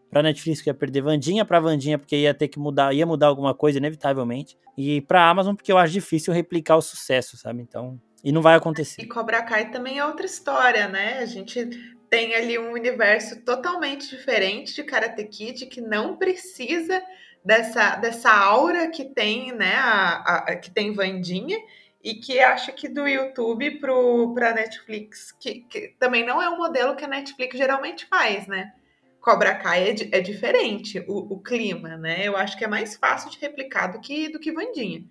Pra 0.09 0.23
Netflix 0.23 0.63
que 0.63 0.71
ia 0.71 0.75
perder 0.75 1.03
Vandinha 1.03 1.45
pra 1.45 1.59
Vandinha, 1.59 1.99
porque 1.99 2.17
ia 2.17 2.33
ter 2.33 2.47
que 2.49 2.59
mudar, 2.59 2.95
ia 2.95 3.05
mudar 3.05 3.27
alguma 3.27 3.53
coisa, 3.53 3.79
inevitavelmente. 3.79 4.57
E 4.79 5.01
pra 5.01 5.29
Amazon, 5.29 5.55
porque 5.57 5.73
eu 5.73 5.79
acho 5.79 5.93
difícil 5.93 6.33
replicar 6.33 6.77
o 6.77 6.83
sucesso, 6.83 7.37
sabe? 7.37 7.61
Então. 7.63 8.01
E 8.23 8.31
não 8.33 8.41
vai 8.43 8.55
E 8.55 8.57
acontecer. 8.59 9.05
Cobra 9.07 9.43
Kai 9.43 9.71
também 9.71 9.99
é 9.99 10.07
outra 10.07 10.27
história, 10.27 10.89
né? 10.89 11.19
A 11.19 11.27
gente 11.27 11.69
tem 12.09 12.35
ali 12.35 12.57
um 12.59 12.73
universo 12.73 13.41
totalmente 13.45 14.09
diferente 14.09 14.75
de 14.75 14.85
Karate 14.85 15.25
Kid 15.25 15.67
que 15.67 15.81
não 15.81 16.17
precisa 16.17 17.03
dessa, 17.45 17.97
dessa 17.97 18.31
aura 18.33 18.89
que 18.89 19.05
tem, 19.05 19.53
né? 19.53 19.75
A, 19.75 20.45
a- 20.49 20.57
que 20.57 20.71
tem 20.71 20.93
Vandinha 20.93 21.59
e 22.07 22.15
que 22.15 22.39
acho 22.39 22.73
que 22.73 22.89
do 22.89 23.09
YouTube 23.09 23.81
pro, 23.81 24.33
pra 24.33 24.55
Netflix, 24.55 25.33
que, 25.33 25.63
que 25.63 25.89
também 25.99 26.25
não 26.25 26.41
é 26.41 26.49
um 26.49 26.57
modelo 26.57 26.95
que 26.95 27.05
a 27.05 27.09
Netflix 27.09 27.59
geralmente 27.59 28.07
faz, 28.07 28.47
né? 28.47 28.73
Cobra 29.21 29.57
Kai 29.57 29.89
é, 29.89 29.93
di- 29.93 30.09
é 30.13 30.21
diferente 30.21 31.05
o, 31.09 31.35
o 31.35 31.41
clima, 31.41 31.97
né? 31.97 32.25
Eu 32.25 32.37
acho 32.37 32.57
que 32.57 32.65
é 32.65 32.69
mais 32.69 32.95
fácil 32.95 33.29
de 33.29 33.41
replicar 33.41 33.89
do 33.89 33.99
que, 33.99 34.29
do 34.29 34.39
que 34.39 34.53
Vandinha. 34.53 35.05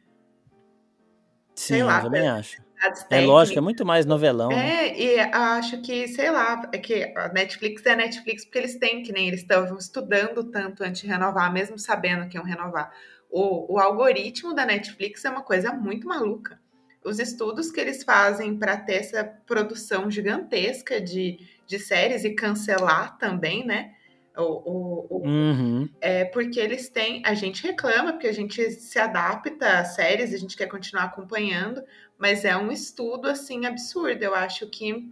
Sim, 1.53 1.83
lá, 1.83 1.97
eu 1.97 2.03
também 2.03 2.29
acho. 2.29 2.63
É 3.09 3.19
lógico, 3.19 3.57
é 3.57 3.61
muito 3.61 3.85
mais 3.85 4.05
novelão. 4.05 4.47
né? 4.49 4.87
é, 4.87 5.01
e 5.01 5.19
acho 5.19 5.81
que, 5.81 6.07
sei 6.07 6.31
lá, 6.31 6.69
é 6.71 6.77
que 6.77 7.11
a 7.17 7.27
Netflix 7.27 7.85
é 7.85 7.91
a 7.91 7.95
Netflix 7.97 8.45
porque 8.45 8.57
eles 8.59 8.79
têm, 8.79 9.03
que 9.03 9.11
nem 9.11 9.27
eles 9.27 9.41
estavam 9.41 9.77
estudando 9.77 10.45
tanto 10.49 10.81
antes 10.81 11.01
de 11.01 11.07
renovar, 11.07 11.51
mesmo 11.51 11.77
sabendo 11.77 12.29
que 12.29 12.37
iam 12.37 12.45
renovar. 12.45 12.89
O, 13.29 13.73
o 13.73 13.79
algoritmo 13.79 14.53
da 14.53 14.65
Netflix 14.65 15.25
é 15.25 15.29
uma 15.29 15.43
coisa 15.43 15.73
muito 15.73 16.07
maluca. 16.07 16.63
Os 17.05 17.19
estudos 17.19 17.71
que 17.71 17.79
eles 17.79 18.03
fazem 18.03 18.57
para 18.57 18.75
ter 18.77 18.95
essa 18.95 19.23
produção 19.23 20.09
gigantesca 20.09 20.99
de, 20.99 21.37
de 21.67 21.77
séries 21.79 22.23
e 22.23 22.31
cancelar 22.33 23.17
também, 23.17 23.65
né? 23.65 23.91
O, 24.37 24.41
o, 24.41 25.07
o- 25.09 25.27
Uhum. 25.27 25.87
é 26.01 26.25
porque 26.25 26.59
eles 26.59 26.89
têm. 26.89 27.21
A 27.25 27.33
gente 27.33 27.63
reclama, 27.63 28.11
porque 28.13 28.27
a 28.27 28.33
gente 28.33 28.69
se 28.71 28.99
adapta 28.99 29.79
às 29.79 29.95
séries, 29.95 30.33
a 30.33 30.37
gente 30.37 30.57
quer 30.57 30.67
continuar 30.67 31.05
acompanhando, 31.05 31.81
mas 32.17 32.43
é 32.43 32.57
um 32.57 32.69
estudo 32.71 33.27
assim 33.29 33.65
absurdo. 33.65 34.21
Eu 34.21 34.35
acho 34.35 34.67
que 34.69 35.09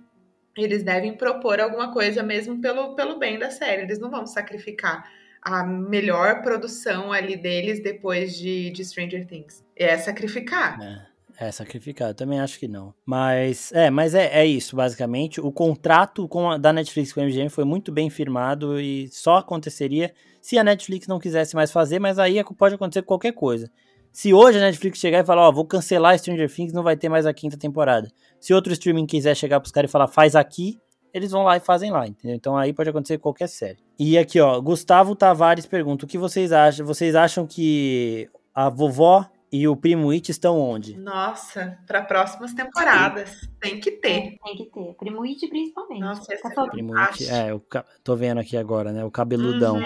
eles 0.58 0.84
devem 0.84 1.16
propor 1.16 1.60
alguma 1.62 1.94
coisa 1.94 2.22
mesmo 2.22 2.60
pelo, 2.60 2.96
pelo 2.96 3.18
bem 3.18 3.40
da 3.40 3.50
série. 3.50 3.84
Eles 3.84 3.98
não 4.00 4.10
vão 4.12 4.26
sacrificar 4.28 5.10
a 5.42 5.64
melhor 5.64 6.42
produção 6.42 7.12
ali 7.14 7.36
deles 7.38 7.82
depois 7.82 8.36
de, 8.36 8.72
de 8.72 8.84
Stranger 8.84 9.26
Things. 9.26 9.64
É 9.76 9.98
sacrificar. 9.98 10.82
É. 10.82 11.13
É 11.44 11.52
sacrificar, 11.52 12.10
eu 12.10 12.16
também 12.16 12.40
acho 12.40 12.58
que 12.58 12.68
não. 12.68 12.94
Mas 13.06 13.72
é, 13.74 13.90
mas 13.90 14.16
é, 14.16 14.28
é 14.32 14.46
isso, 14.46 14.76
basicamente. 14.78 15.42
O 15.42 15.52
contrato 15.52 16.26
com 16.28 16.52
a, 16.52 16.58
da 16.58 16.72
Netflix 16.72 17.12
com 17.12 17.20
a 17.20 17.24
MGM 17.24 17.50
foi 17.50 17.66
muito 17.66 17.92
bem 17.92 18.10
firmado 18.10 18.80
e 18.80 19.10
só 19.12 19.38
aconteceria 19.38 20.14
se 20.42 20.58
a 20.58 20.64
Netflix 20.64 21.06
não 21.06 21.20
quisesse 21.20 21.54
mais 21.56 21.72
fazer, 21.72 22.00
mas 22.00 22.18
aí 22.18 22.38
é- 22.38 22.44
pode 22.44 22.76
acontecer 22.76 23.02
qualquer 23.02 23.34
coisa. 23.34 23.70
Se 24.12 24.34
hoje 24.34 24.58
a 24.58 24.62
Netflix 24.62 25.00
chegar 25.00 25.20
e 25.20 25.26
falar, 25.26 25.48
ó, 25.48 25.52
vou 25.52 25.66
cancelar 25.66 26.18
Stranger 26.18 26.50
Things, 26.50 26.72
não 26.72 26.84
vai 26.84 26.96
ter 26.96 27.10
mais 27.10 27.26
a 27.26 27.34
quinta 27.34 27.58
temporada. 27.58 28.10
Se 28.40 28.54
outro 28.54 28.72
streaming 28.72 29.06
quiser 29.06 29.36
chegar 29.36 29.60
pros 29.60 29.72
caras 29.72 29.90
e 29.90 29.92
falar, 29.92 30.08
faz 30.08 30.36
aqui, 30.36 30.80
eles 31.14 31.32
vão 31.32 31.44
lá 31.44 31.58
e 31.58 31.60
fazem 31.60 31.92
lá, 31.92 32.08
entendeu? 32.08 32.36
Então 32.36 32.56
aí 32.56 32.72
pode 32.72 32.90
acontecer 32.90 33.18
qualquer 33.18 33.48
série. 33.48 33.80
E 34.00 34.18
aqui, 34.18 34.40
ó, 34.40 34.60
Gustavo 34.62 35.16
Tavares 35.16 35.66
pergunta: 35.66 36.06
o 36.06 36.08
que 36.08 36.18
vocês 36.18 36.52
acham? 36.52 36.86
Vocês 36.86 37.16
acham 37.16 37.46
que 37.46 38.30
a 38.54 38.70
vovó 38.70 39.26
e 39.54 39.68
o 39.68 39.76
primo 39.76 40.10
It 40.10 40.32
estão 40.32 40.60
onde? 40.60 40.98
Nossa, 40.98 41.78
para 41.86 42.02
próximas 42.02 42.54
temporadas. 42.56 43.48
Tem 43.62 43.80
que 43.80 43.92
ter. 43.92 44.38
Tem 44.44 44.56
que 44.58 44.66
ter. 44.66 44.94
Primo 44.98 45.24
It 45.24 45.48
principalmente. 45.48 46.02
Nossa, 46.02 46.34
esse 46.34 46.42
Tá 46.42 46.50
é 46.50 46.54
falando- 46.56 46.72
Primo 46.72 46.98
It, 46.98 47.30
é, 47.30 47.52
eu 47.52 47.64
tô 48.04 48.16
vendo 48.16 48.40
aqui 48.40 48.58
agora, 48.58 48.92
né? 48.92 49.06
O 49.06 49.12
cabeludão. 49.12 49.76
Uhum. 49.76 49.84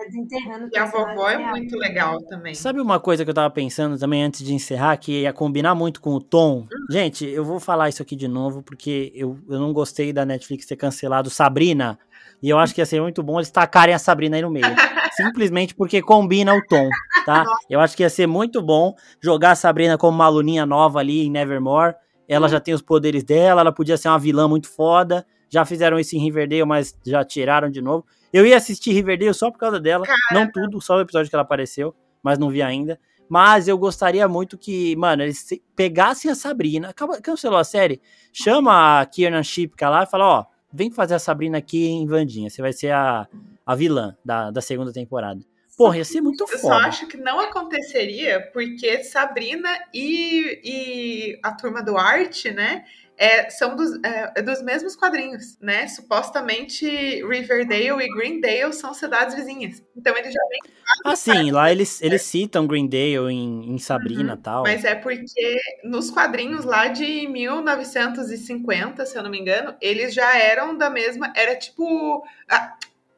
É, 0.00 0.04
desenterrando 0.06 0.68
E 0.70 0.76
a 0.76 0.84
vovó 0.84 1.30
é 1.30 1.38
muito 1.38 1.76
legal 1.78 2.20
também. 2.26 2.54
Sabe 2.54 2.80
uma 2.80 2.98
coisa 3.00 3.24
que 3.24 3.30
eu 3.30 3.34
tava 3.34 3.48
pensando 3.50 3.96
também 3.98 4.22
antes 4.22 4.44
de 4.44 4.52
encerrar, 4.52 4.96
que 4.96 5.22
ia 5.22 5.32
combinar 5.32 5.74
muito 5.74 6.00
com 6.00 6.10
o 6.10 6.20
tom? 6.20 6.66
Gente, 6.90 7.24
eu 7.24 7.44
vou 7.44 7.58
falar 7.60 7.88
isso 7.88 8.02
aqui 8.02 8.16
de 8.16 8.28
novo, 8.28 8.62
porque 8.62 9.12
eu, 9.14 9.38
eu 9.48 9.58
não 9.60 9.72
gostei 9.72 10.12
da 10.12 10.26
Netflix 10.26 10.66
ter 10.66 10.76
cancelado 10.76 11.30
Sabrina. 11.30 11.98
E 12.42 12.50
eu 12.50 12.58
acho 12.58 12.74
que 12.74 12.80
ia 12.82 12.86
ser 12.86 13.00
muito 13.00 13.22
bom 13.22 13.38
eles 13.38 13.50
tacarem 13.50 13.94
a 13.94 13.98
Sabrina 13.98 14.36
aí 14.36 14.42
no 14.42 14.50
meio. 14.50 14.66
simplesmente 15.16 15.74
porque 15.74 16.00
combina 16.02 16.54
o 16.54 16.62
tom, 16.66 16.88
tá? 17.24 17.44
Eu 17.68 17.80
acho 17.80 17.96
que 17.96 18.02
ia 18.02 18.10
ser 18.10 18.26
muito 18.26 18.60
bom 18.62 18.94
jogar 19.22 19.52
a 19.52 19.54
Sabrina 19.56 19.96
como 19.98 20.16
uma 20.16 20.24
aluninha 20.26 20.64
nova 20.66 20.98
ali 21.00 21.26
em 21.26 21.30
Nevermore. 21.30 21.94
Ela 22.28 22.48
já 22.48 22.58
tem 22.60 22.72
os 22.74 22.82
poderes 22.82 23.22
dela, 23.22 23.60
ela 23.60 23.72
podia 23.72 23.96
ser 23.96 24.08
uma 24.08 24.18
vilã 24.18 24.48
muito 24.48 24.68
foda. 24.68 25.26
Já 25.50 25.64
fizeram 25.64 25.98
isso 25.98 26.16
em 26.16 26.18
Riverdale, 26.20 26.64
mas 26.64 26.96
já 27.06 27.24
tiraram 27.24 27.70
de 27.70 27.80
novo. 27.80 28.04
Eu 28.32 28.44
ia 28.46 28.56
assistir 28.56 28.92
Riverdale 28.92 29.32
só 29.34 29.50
por 29.50 29.58
causa 29.58 29.78
dela. 29.78 30.04
Não 30.32 30.50
tudo, 30.50 30.80
só 30.80 30.96
o 30.96 31.00
episódio 31.00 31.28
que 31.30 31.36
ela 31.36 31.42
apareceu, 31.44 31.94
mas 32.22 32.38
não 32.38 32.48
vi 32.50 32.62
ainda. 32.62 32.98
Mas 33.28 33.68
eu 33.68 33.78
gostaria 33.78 34.26
muito 34.28 34.58
que, 34.58 34.94
mano, 34.96 35.22
eles 35.22 35.38
se- 35.38 35.62
pegassem 35.76 36.30
a 36.30 36.34
Sabrina. 36.34 36.88
Acaba, 36.90 37.20
cancelou 37.20 37.58
a 37.58 37.64
série? 37.64 38.00
Chama 38.32 39.00
a 39.00 39.06
Kiernan 39.06 39.42
Shipka 39.42 39.88
lá 39.88 40.02
e 40.02 40.06
fala: 40.06 40.26
ó, 40.40 40.44
vem 40.74 40.90
fazer 40.90 41.14
a 41.14 41.18
Sabrina 41.20 41.58
aqui 41.58 41.86
em 41.86 42.04
Vandinha. 42.04 42.50
Você 42.50 42.60
vai 42.60 42.72
ser 42.72 42.90
a, 42.90 43.28
a 43.64 43.74
vilã 43.76 44.16
da, 44.24 44.50
da 44.50 44.60
segunda 44.60 44.92
temporada. 44.92 45.40
Porra, 45.76 45.98
ia 45.98 46.04
ser 46.04 46.20
muito 46.20 46.44
Eu 46.44 46.58
só 46.58 46.68
foda. 46.68 46.86
acho 46.86 47.06
que 47.06 47.16
não 47.16 47.40
aconteceria 47.40 48.40
porque 48.52 49.02
Sabrina 49.04 49.68
e, 49.92 50.60
e 50.64 51.40
a 51.42 51.52
turma 51.52 51.82
do 51.82 51.96
Arte, 51.96 52.50
né? 52.50 52.84
É, 53.16 53.48
são 53.50 53.76
dos, 53.76 53.94
é, 54.04 54.32
é 54.36 54.42
dos 54.42 54.62
mesmos 54.62 54.96
quadrinhos, 54.96 55.58
né? 55.60 55.86
Supostamente 55.86 56.86
Riverdale 56.86 58.02
e 58.02 58.14
Greendale 58.14 58.72
são 58.72 58.92
cidades 58.92 59.34
vizinhas. 59.34 59.82
Então 59.96 60.16
eles 60.16 60.32
já 60.32 60.40
vêm, 60.48 60.74
Assim, 61.04 61.50
lá 61.50 61.70
eles, 61.70 62.00
eles 62.02 62.22
citam 62.22 62.66
Greendale 62.66 63.32
em, 63.32 63.74
em 63.74 63.78
Sabrina 63.78 64.34
e 64.34 64.42
tal. 64.42 64.62
mas 64.62 64.84
é 64.84 64.94
porque 64.94 65.58
nos 65.84 66.10
quadrinhos 66.10 66.64
lá 66.64 66.88
de 66.88 67.26
1950, 67.28 69.06
se 69.06 69.16
eu 69.16 69.22
não 69.22 69.30
me 69.30 69.38
engano, 69.38 69.74
eles 69.80 70.14
já 70.14 70.36
eram 70.36 70.76
da 70.76 70.90
mesma. 70.90 71.32
Era 71.36 71.56
tipo. 71.56 72.22
A, 72.50 72.76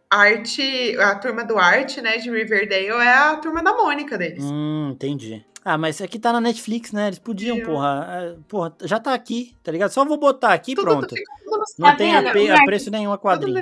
arte, 0.09 0.97
a 0.99 1.17
turma 1.17 1.45
do 1.45 1.59
Arte, 1.59 2.01
né? 2.01 2.19
De 2.19 2.31
Riverdale 2.31 3.03
é 3.03 3.13
a 3.13 3.37
turma 3.37 3.63
da 3.63 3.75
Mônica 3.75 4.17
deles. 4.17 4.45
Hum, 4.45 4.91
entendi. 4.93 5.45
Ah, 5.69 5.77
mas 5.77 6.01
é 6.01 6.07
que 6.07 6.17
tá 6.19 6.33
na 6.33 6.41
Netflix, 6.41 6.93
né? 6.93 7.09
Eles 7.09 7.19
podiam, 7.19 7.57
Podiam. 7.57 7.75
porra. 7.75 8.07
é, 8.09 8.37
Porra, 8.47 8.73
já 8.85 9.01
tá 9.01 9.12
aqui, 9.12 9.57
tá 9.64 9.73
ligado? 9.73 9.91
Só 9.91 10.05
vou 10.05 10.17
botar 10.17 10.53
aqui 10.53 10.73
e 10.73 10.75
pronto. 10.77 11.09
tudo- 11.09 11.21
tudo 11.45 11.64
Não 11.77 11.89
Tá 11.91 11.97
tem 11.97 12.12
vendo? 12.12 12.53
a, 12.53 12.55
a 12.55 12.64
preço 12.64 12.89
nenhum 12.89 13.11
a 13.11 13.14
no 13.14 13.19
quadrinho. 13.21 13.59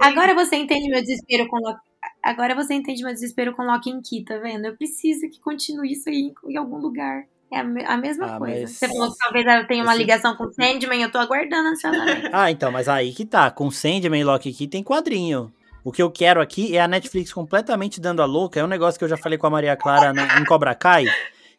Agora 0.00 0.34
você 0.34 0.54
entende 0.54 0.88
meu 0.88 1.00
desespero 1.00 1.48
com 1.48 1.56
Loki. 1.56 1.80
Agora 2.22 2.54
você 2.54 2.74
entende 2.74 3.02
meu 3.02 3.12
desespero 3.12 3.54
com 3.56 3.62
Loki 3.64 3.90
and 3.90 4.02
Key, 4.08 4.24
tá 4.24 4.38
vendo? 4.38 4.66
Eu 4.66 4.76
preciso 4.76 5.28
que 5.28 5.40
continue 5.40 5.90
isso 5.92 6.08
aí 6.08 6.30
em, 6.46 6.52
em 6.52 6.56
algum 6.56 6.78
lugar. 6.78 7.24
É 7.50 7.58
a, 7.58 7.64
me- 7.64 7.84
a 7.84 7.96
mesma 7.96 8.36
Ah, 8.36 8.38
coisa. 8.38 8.60
mas- 8.62 8.70
Você 8.70 8.88
falou 8.88 9.10
que 9.10 9.18
talvez 9.18 9.44
ela 9.46 9.64
tenha 9.64 9.82
uma 9.82 9.92
Esse- 9.92 10.00
ligação 10.00 10.36
com 10.36 10.44
o 10.44 10.52
Sandman, 10.52 11.02
eu 11.02 11.10
tô 11.10 11.18
aguardando 11.18 11.68
ansiosamente. 11.70 12.30
Ah, 12.32 12.50
então, 12.52 12.70
mas 12.70 12.88
aí 12.88 13.12
que 13.12 13.24
tá. 13.26 13.50
Com 13.50 13.68
Sandman 13.70 14.20
e 14.20 14.24
Loki 14.24 14.48
aqui 14.50 14.68
tem 14.68 14.82
quadrinho. 14.84 15.52
O 15.84 15.90
que 15.90 16.00
eu 16.02 16.10
quero 16.10 16.40
aqui 16.40 16.76
é 16.76 16.80
a 16.80 16.86
Netflix 16.88 17.32
completamente 17.32 18.00
dando 18.00 18.22
a 18.22 18.24
louca. 18.24 18.60
É 18.60 18.64
um 18.64 18.68
negócio 18.68 18.98
que 18.98 19.04
eu 19.04 19.08
já 19.08 19.16
falei 19.16 19.36
com 19.36 19.46
a 19.46 19.50
Maria 19.50 19.76
Clara 19.76 20.12
na- 20.12 20.38
em 20.40 20.44
Cobra 20.44 20.74
Kai. 20.74 21.04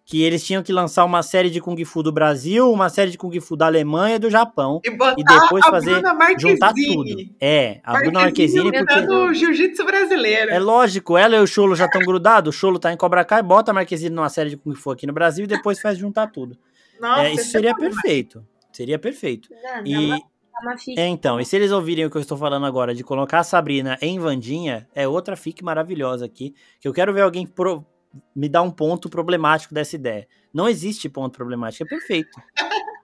Que 0.06 0.22
eles 0.22 0.44
tinham 0.46 0.62
que 0.62 0.74
lançar 0.74 1.06
uma 1.06 1.24
série 1.24 1.50
de 1.50 1.62
Kung 1.62 1.82
Fu 1.86 2.04
do 2.04 2.12
Brasil, 2.12 2.70
uma 2.70 2.90
série 2.90 3.10
de 3.10 3.18
Kung 3.18 3.32
Fu 3.40 3.56
da 3.56 3.68
Alemanha 3.68 4.18
e 4.18 4.20
do 4.20 4.30
Japão. 4.30 4.82
E 4.84 4.90
E 4.90 5.24
depois 5.24 5.66
fazer. 5.66 6.02
Marquezine. 6.02 6.52
Juntar 6.52 6.74
tudo. 6.74 7.30
É, 7.40 7.80
a 7.84 7.94
Bruna 8.00 8.20
Marquezine, 8.20 8.70
porque. 8.70 9.34
jiu-jitsu 9.34 9.86
brasileiro. 9.86 10.52
É 10.52 10.60
lógico, 10.60 11.18
ela 11.18 11.38
e 11.38 11.40
o 11.40 11.48
Cholo 11.48 11.74
já 11.74 11.86
estão 11.86 12.02
grudados. 12.02 12.54
O 12.54 12.58
Cholo 12.60 12.80
tá 12.80 12.92
em 12.92 12.98
Cobra 12.98 13.24
Kai, 13.24 13.42
bota 13.42 13.72
a 13.72 13.74
Marquezine 13.74 14.14
numa 14.14 14.28
série 14.28 14.50
de 14.50 14.58
Kung 14.58 14.76
Fu 14.76 14.92
aqui 14.92 15.08
no 15.08 15.14
Brasil 15.14 15.46
e 15.46 15.48
depois 15.48 15.80
faz 15.80 15.98
juntar 15.98 16.28
tudo. 16.28 16.58
Nossa, 17.00 17.22
É, 17.24 17.34
isso 17.34 17.50
seria 17.52 17.74
perfeito. 17.74 18.46
Seria 18.74 19.00
perfeito. 19.00 19.50
Não, 19.64 19.86
E, 19.88 20.10
dá 20.10 20.20
uma, 20.54 20.62
dá 20.62 20.70
uma 20.72 20.78
ficha. 20.78 21.00
é, 21.02 21.08
então, 21.08 21.40
e 21.40 21.46
se 21.46 21.56
eles 21.56 21.72
ouvirem 21.72 22.06
o 22.06 22.10
que 22.10 22.18
eu 22.18 22.22
estou 22.22 22.38
falando 22.38 22.66
agora 22.66 22.94
de 22.94 23.04
colocar 23.04 23.40
a 23.40 23.44
Sabrina 23.44 23.98
em 24.02 24.20
Vandinha, 24.20 24.88
é 24.94 25.08
outra 25.08 25.36
fique 25.36 25.64
maravilhosa 25.64 26.26
aqui, 26.26 26.54
que 26.80 26.88
eu 26.88 26.94
quero 26.94 27.14
ver 27.14 27.22
alguém 27.22 27.46
pro- 27.46 27.86
me 28.36 28.48
dar 28.48 28.62
um 28.62 28.72
ponto 28.72 29.10
problemático 29.10 29.74
dessa 29.74 29.96
ideia. 29.96 30.28
Não 30.54 30.70
existe 30.70 31.10
ponto 31.10 31.36
problemático, 31.36 31.84
é 31.84 31.88
perfeito. 31.88 32.40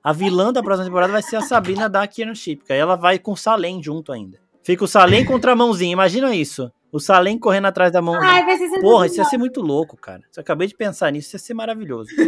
A 0.03 0.13
vilã 0.13 0.53
da 0.53 0.61
próxima 0.63 0.85
temporada 0.85 1.11
vai 1.11 1.21
ser 1.21 1.35
a 1.37 1.41
Sabrina 1.41 1.89
da 1.89 2.05
Kieran 2.07 2.35
Shipka, 2.35 2.73
ela 2.73 2.95
vai 2.95 3.17
com 3.19 3.31
o 3.31 3.37
Salem 3.37 3.81
junto 3.83 4.11
ainda. 4.11 4.37
Fica 4.63 4.83
o 4.83 4.87
Salem 4.87 5.25
contra 5.25 5.53
a 5.53 5.55
mãozinha, 5.55 5.91
imagina 5.93 6.33
isso. 6.35 6.71
O 6.91 6.99
Salem 6.99 7.37
correndo 7.37 7.65
atrás 7.65 7.91
da 7.91 8.01
mãozinha. 8.01 8.31
Ai, 8.31 8.45
vai 8.45 8.57
ser 8.57 8.79
Porra, 8.81 9.05
isso 9.07 9.17
ia 9.19 9.25
ser 9.25 9.37
muito 9.37 9.61
louco, 9.61 9.95
cara. 9.97 10.21
Eu 10.35 10.41
acabei 10.41 10.67
de 10.67 10.75
pensar 10.75 11.11
nisso, 11.11 11.27
isso 11.27 11.35
ia 11.35 11.39
ser 11.39 11.53
maravilhoso. 11.53 12.09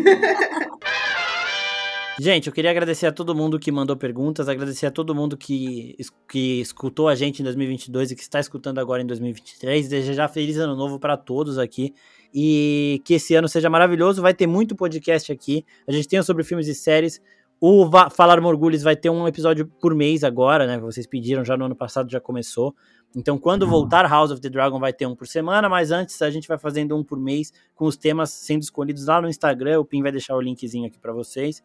Gente, 2.20 2.48
eu 2.48 2.54
queria 2.54 2.70
agradecer 2.70 3.08
a 3.08 3.12
todo 3.12 3.34
mundo 3.34 3.58
que 3.58 3.72
mandou 3.72 3.96
perguntas, 3.96 4.48
agradecer 4.48 4.86
a 4.86 4.92
todo 4.92 5.16
mundo 5.16 5.36
que, 5.36 5.96
que 6.30 6.60
escutou 6.62 7.08
a 7.08 7.16
gente 7.16 7.40
em 7.42 7.44
2022 7.44 8.12
e 8.12 8.16
que 8.16 8.22
está 8.22 8.40
escutando 8.40 8.80
agora 8.80 9.02
em 9.02 9.06
2023. 9.08 9.88
Desejar 9.88 10.28
feliz 10.28 10.58
ano 10.58 10.76
novo 10.76 11.00
para 11.00 11.18
todos 11.18 11.58
aqui 11.58 11.94
e 12.34 13.02
que 13.06 13.16
esse 13.16 13.34
ano 13.34 13.48
seja 13.48 13.70
maravilhoso. 13.70 14.22
Vai 14.22 14.34
ter 14.34 14.46
muito 14.46 14.76
podcast 14.76 15.32
aqui. 15.32 15.66
A 15.88 15.92
gente 15.92 16.08
tem 16.08 16.20
o 16.20 16.24
sobre 16.24 16.44
filmes 16.44 16.68
e 16.68 16.76
séries. 16.76 17.20
O 17.60 17.88
Va- 17.90 18.10
Falar 18.10 18.40
Morgulhos 18.42 18.84
vai 18.84 18.96
ter 18.96 19.10
um 19.10 19.28
episódio 19.28 19.66
por 19.80 19.96
mês 19.96 20.24
agora, 20.24 20.68
né? 20.68 20.78
Vocês 20.80 21.08
pediram 21.08 21.44
já 21.46 21.56
no 21.58 21.66
ano 21.66 21.76
passado, 21.76 22.12
já 22.12 22.20
começou. 22.20 22.76
Então, 23.16 23.38
quando 23.38 23.66
voltar 23.68 24.08
House 24.10 24.32
of 24.32 24.42
the 24.42 24.50
Dragon, 24.50 24.80
vai 24.80 24.94
ter 24.94 25.06
um 25.06 25.16
por 25.16 25.28
semana, 25.28 25.68
mas 25.68 25.92
antes 25.92 26.22
a 26.22 26.30
gente 26.30 26.48
vai 26.48 26.58
fazendo 26.58 26.96
um 26.96 27.04
por 27.04 27.20
mês 27.20 27.52
com 27.76 27.86
os 27.86 27.98
temas 27.98 28.30
sendo 28.32 28.62
escolhidos 28.62 29.06
lá 29.08 29.22
no 29.22 29.28
Instagram. 29.28 29.80
O 29.80 29.86
Pim 29.86 30.02
vai 30.02 30.12
deixar 30.12 30.36
o 30.36 30.42
linkzinho 30.42 30.88
aqui 30.88 31.00
para 31.00 31.12
vocês. 31.14 31.62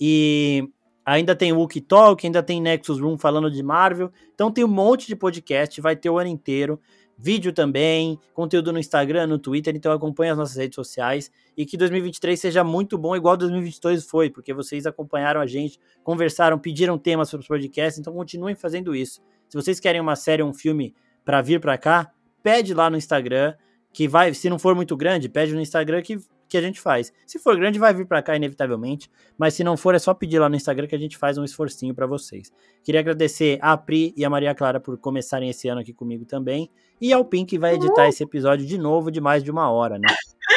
E 0.00 0.68
ainda 1.04 1.34
tem 1.36 1.52
Wookie 1.52 1.80
Talk, 1.80 2.24
ainda 2.26 2.42
tem 2.42 2.60
Nexus 2.60 3.00
Room 3.00 3.18
falando 3.18 3.50
de 3.50 3.62
Marvel. 3.62 4.10
Então 4.34 4.50
tem 4.50 4.64
um 4.64 4.68
monte 4.68 5.06
de 5.06 5.16
podcast, 5.16 5.80
vai 5.80 5.94
ter 5.96 6.08
o 6.08 6.18
ano 6.18 6.30
inteiro. 6.30 6.80
Vídeo 7.22 7.52
também, 7.52 8.18
conteúdo 8.32 8.72
no 8.72 8.78
Instagram, 8.78 9.26
no 9.26 9.38
Twitter, 9.38 9.76
então 9.76 9.92
acompanhe 9.92 10.30
as 10.30 10.38
nossas 10.38 10.56
redes 10.56 10.74
sociais 10.74 11.30
e 11.54 11.66
que 11.66 11.76
2023 11.76 12.40
seja 12.40 12.64
muito 12.64 12.96
bom, 12.96 13.14
igual 13.14 13.36
2022 13.36 14.06
foi, 14.06 14.30
porque 14.30 14.54
vocês 14.54 14.86
acompanharam 14.86 15.38
a 15.38 15.46
gente, 15.46 15.78
conversaram, 16.02 16.58
pediram 16.58 16.96
temas 16.96 17.30
para 17.30 17.40
os 17.40 17.46
podcasts, 17.46 17.98
então 17.98 18.14
continuem 18.14 18.54
fazendo 18.54 18.94
isso. 18.94 19.20
Se 19.50 19.54
vocês 19.54 19.78
querem 19.78 20.00
uma 20.00 20.16
série 20.16 20.42
um 20.42 20.54
filme 20.54 20.94
para 21.22 21.42
vir 21.42 21.60
para 21.60 21.76
cá, 21.76 22.10
pede 22.42 22.72
lá 22.72 22.88
no 22.88 22.96
Instagram, 22.96 23.52
que 23.92 24.08
vai, 24.08 24.32
se 24.32 24.48
não 24.48 24.58
for 24.58 24.74
muito 24.74 24.96
grande, 24.96 25.28
pede 25.28 25.52
no 25.52 25.60
Instagram 25.60 26.00
que, 26.00 26.18
que 26.50 26.58
a 26.58 26.60
gente 26.60 26.80
faz. 26.80 27.12
Se 27.26 27.38
for 27.38 27.56
grande, 27.56 27.78
vai 27.78 27.94
vir 27.94 28.06
para 28.06 28.20
cá 28.20 28.36
inevitavelmente, 28.36 29.10
mas 29.38 29.54
se 29.54 29.64
não 29.64 29.76
for, 29.76 29.94
é 29.94 29.98
só 29.98 30.12
pedir 30.12 30.38
lá 30.38 30.48
no 30.48 30.56
Instagram 30.56 30.86
que 30.86 30.94
a 30.94 30.98
gente 30.98 31.16
faz 31.16 31.38
um 31.38 31.44
esforcinho 31.44 31.94
para 31.94 32.06
vocês. 32.06 32.52
Queria 32.82 33.00
agradecer 33.00 33.58
a 33.62 33.76
Pri 33.76 34.12
e 34.16 34.24
a 34.24 34.30
Maria 34.30 34.54
Clara 34.54 34.80
por 34.80 34.98
começarem 34.98 35.48
esse 35.48 35.68
ano 35.68 35.80
aqui 35.80 35.92
comigo 35.92 36.24
também, 36.24 36.70
e 37.00 37.12
ao 37.12 37.24
Pim 37.24 37.46
que 37.46 37.58
vai 37.58 37.74
editar 37.74 38.08
esse 38.08 38.22
episódio 38.22 38.66
de 38.66 38.76
novo 38.76 39.10
de 39.10 39.20
mais 39.20 39.42
de 39.42 39.50
uma 39.50 39.70
hora, 39.70 39.98
né? 39.98 40.08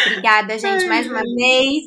Obrigada, 0.08 0.58
gente, 0.58 0.86
mais 0.88 1.08
uma 1.08 1.22
vez, 1.22 1.84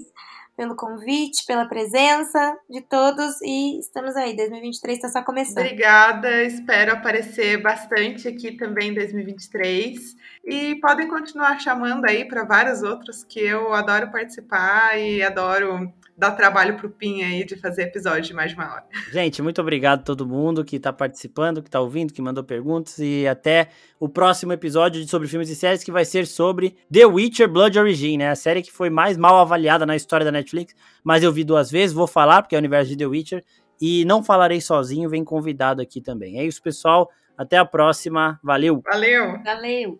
pelo 0.56 0.74
convite, 0.74 1.44
pela 1.46 1.66
presença 1.66 2.56
de 2.68 2.80
todos. 2.80 3.40
E 3.42 3.78
estamos 3.78 4.16
aí, 4.16 4.34
2023 4.34 4.96
está 4.96 5.08
só 5.08 5.22
começando. 5.22 5.58
Obrigada, 5.58 6.42
espero 6.42 6.92
aparecer 6.92 7.60
bastante 7.62 8.26
aqui 8.26 8.52
também 8.52 8.90
em 8.90 8.94
2023. 8.94 10.16
E 10.44 10.76
podem 10.76 11.08
continuar 11.08 11.60
chamando 11.60 12.04
aí 12.06 12.24
para 12.24 12.44
vários 12.44 12.82
outros 12.82 13.22
que 13.22 13.40
eu 13.40 13.74
adoro 13.74 14.10
participar 14.10 14.98
e 14.98 15.22
adoro 15.22 15.92
dar 16.16 16.32
trabalho 16.32 16.76
pro 16.76 16.88
Pim 16.88 17.22
aí 17.22 17.44
de 17.44 17.56
fazer 17.56 17.82
episódio 17.82 18.22
de 18.22 18.34
mais 18.34 18.50
de 18.50 18.56
uma 18.56 18.72
hora. 18.72 18.84
Gente, 19.12 19.42
muito 19.42 19.60
obrigado 19.60 20.00
a 20.00 20.04
todo 20.04 20.26
mundo 20.26 20.64
que 20.64 20.80
tá 20.80 20.92
participando, 20.92 21.62
que 21.62 21.70
tá 21.70 21.80
ouvindo, 21.80 22.12
que 22.12 22.22
mandou 22.22 22.42
perguntas 22.42 22.98
e 22.98 23.26
até 23.26 23.68
o 24.00 24.08
próximo 24.08 24.52
episódio 24.52 25.02
de 25.02 25.10
sobre 25.10 25.28
filmes 25.28 25.50
e 25.50 25.56
séries 25.56 25.84
que 25.84 25.92
vai 25.92 26.04
ser 26.04 26.26
sobre 26.26 26.76
The 26.92 27.06
Witcher 27.06 27.48
Blood 27.48 27.78
Origin, 27.78 28.18
né? 28.18 28.30
A 28.30 28.36
série 28.36 28.62
que 28.62 28.72
foi 28.72 28.88
mais 28.88 29.16
mal 29.16 29.36
avaliada 29.38 29.84
na 29.84 29.94
história 29.94 30.24
da 30.24 30.32
Netflix, 30.32 30.74
mas 31.04 31.22
eu 31.22 31.32
vi 31.32 31.44
duas 31.44 31.70
vezes, 31.70 31.94
vou 31.94 32.06
falar 32.06 32.42
porque 32.42 32.54
é 32.54 32.58
o 32.58 32.60
universo 32.60 32.90
de 32.90 32.96
The 32.96 33.06
Witcher 33.06 33.44
e 33.80 34.04
não 34.06 34.24
falarei 34.24 34.60
sozinho, 34.60 35.10
vem 35.10 35.24
convidado 35.24 35.82
aqui 35.82 36.00
também. 36.00 36.38
É 36.38 36.44
isso, 36.44 36.62
pessoal. 36.62 37.10
Até 37.36 37.58
a 37.58 37.66
próxima. 37.66 38.40
Valeu. 38.42 38.82
Valeu! 38.82 39.42
Valeu! 39.44 39.94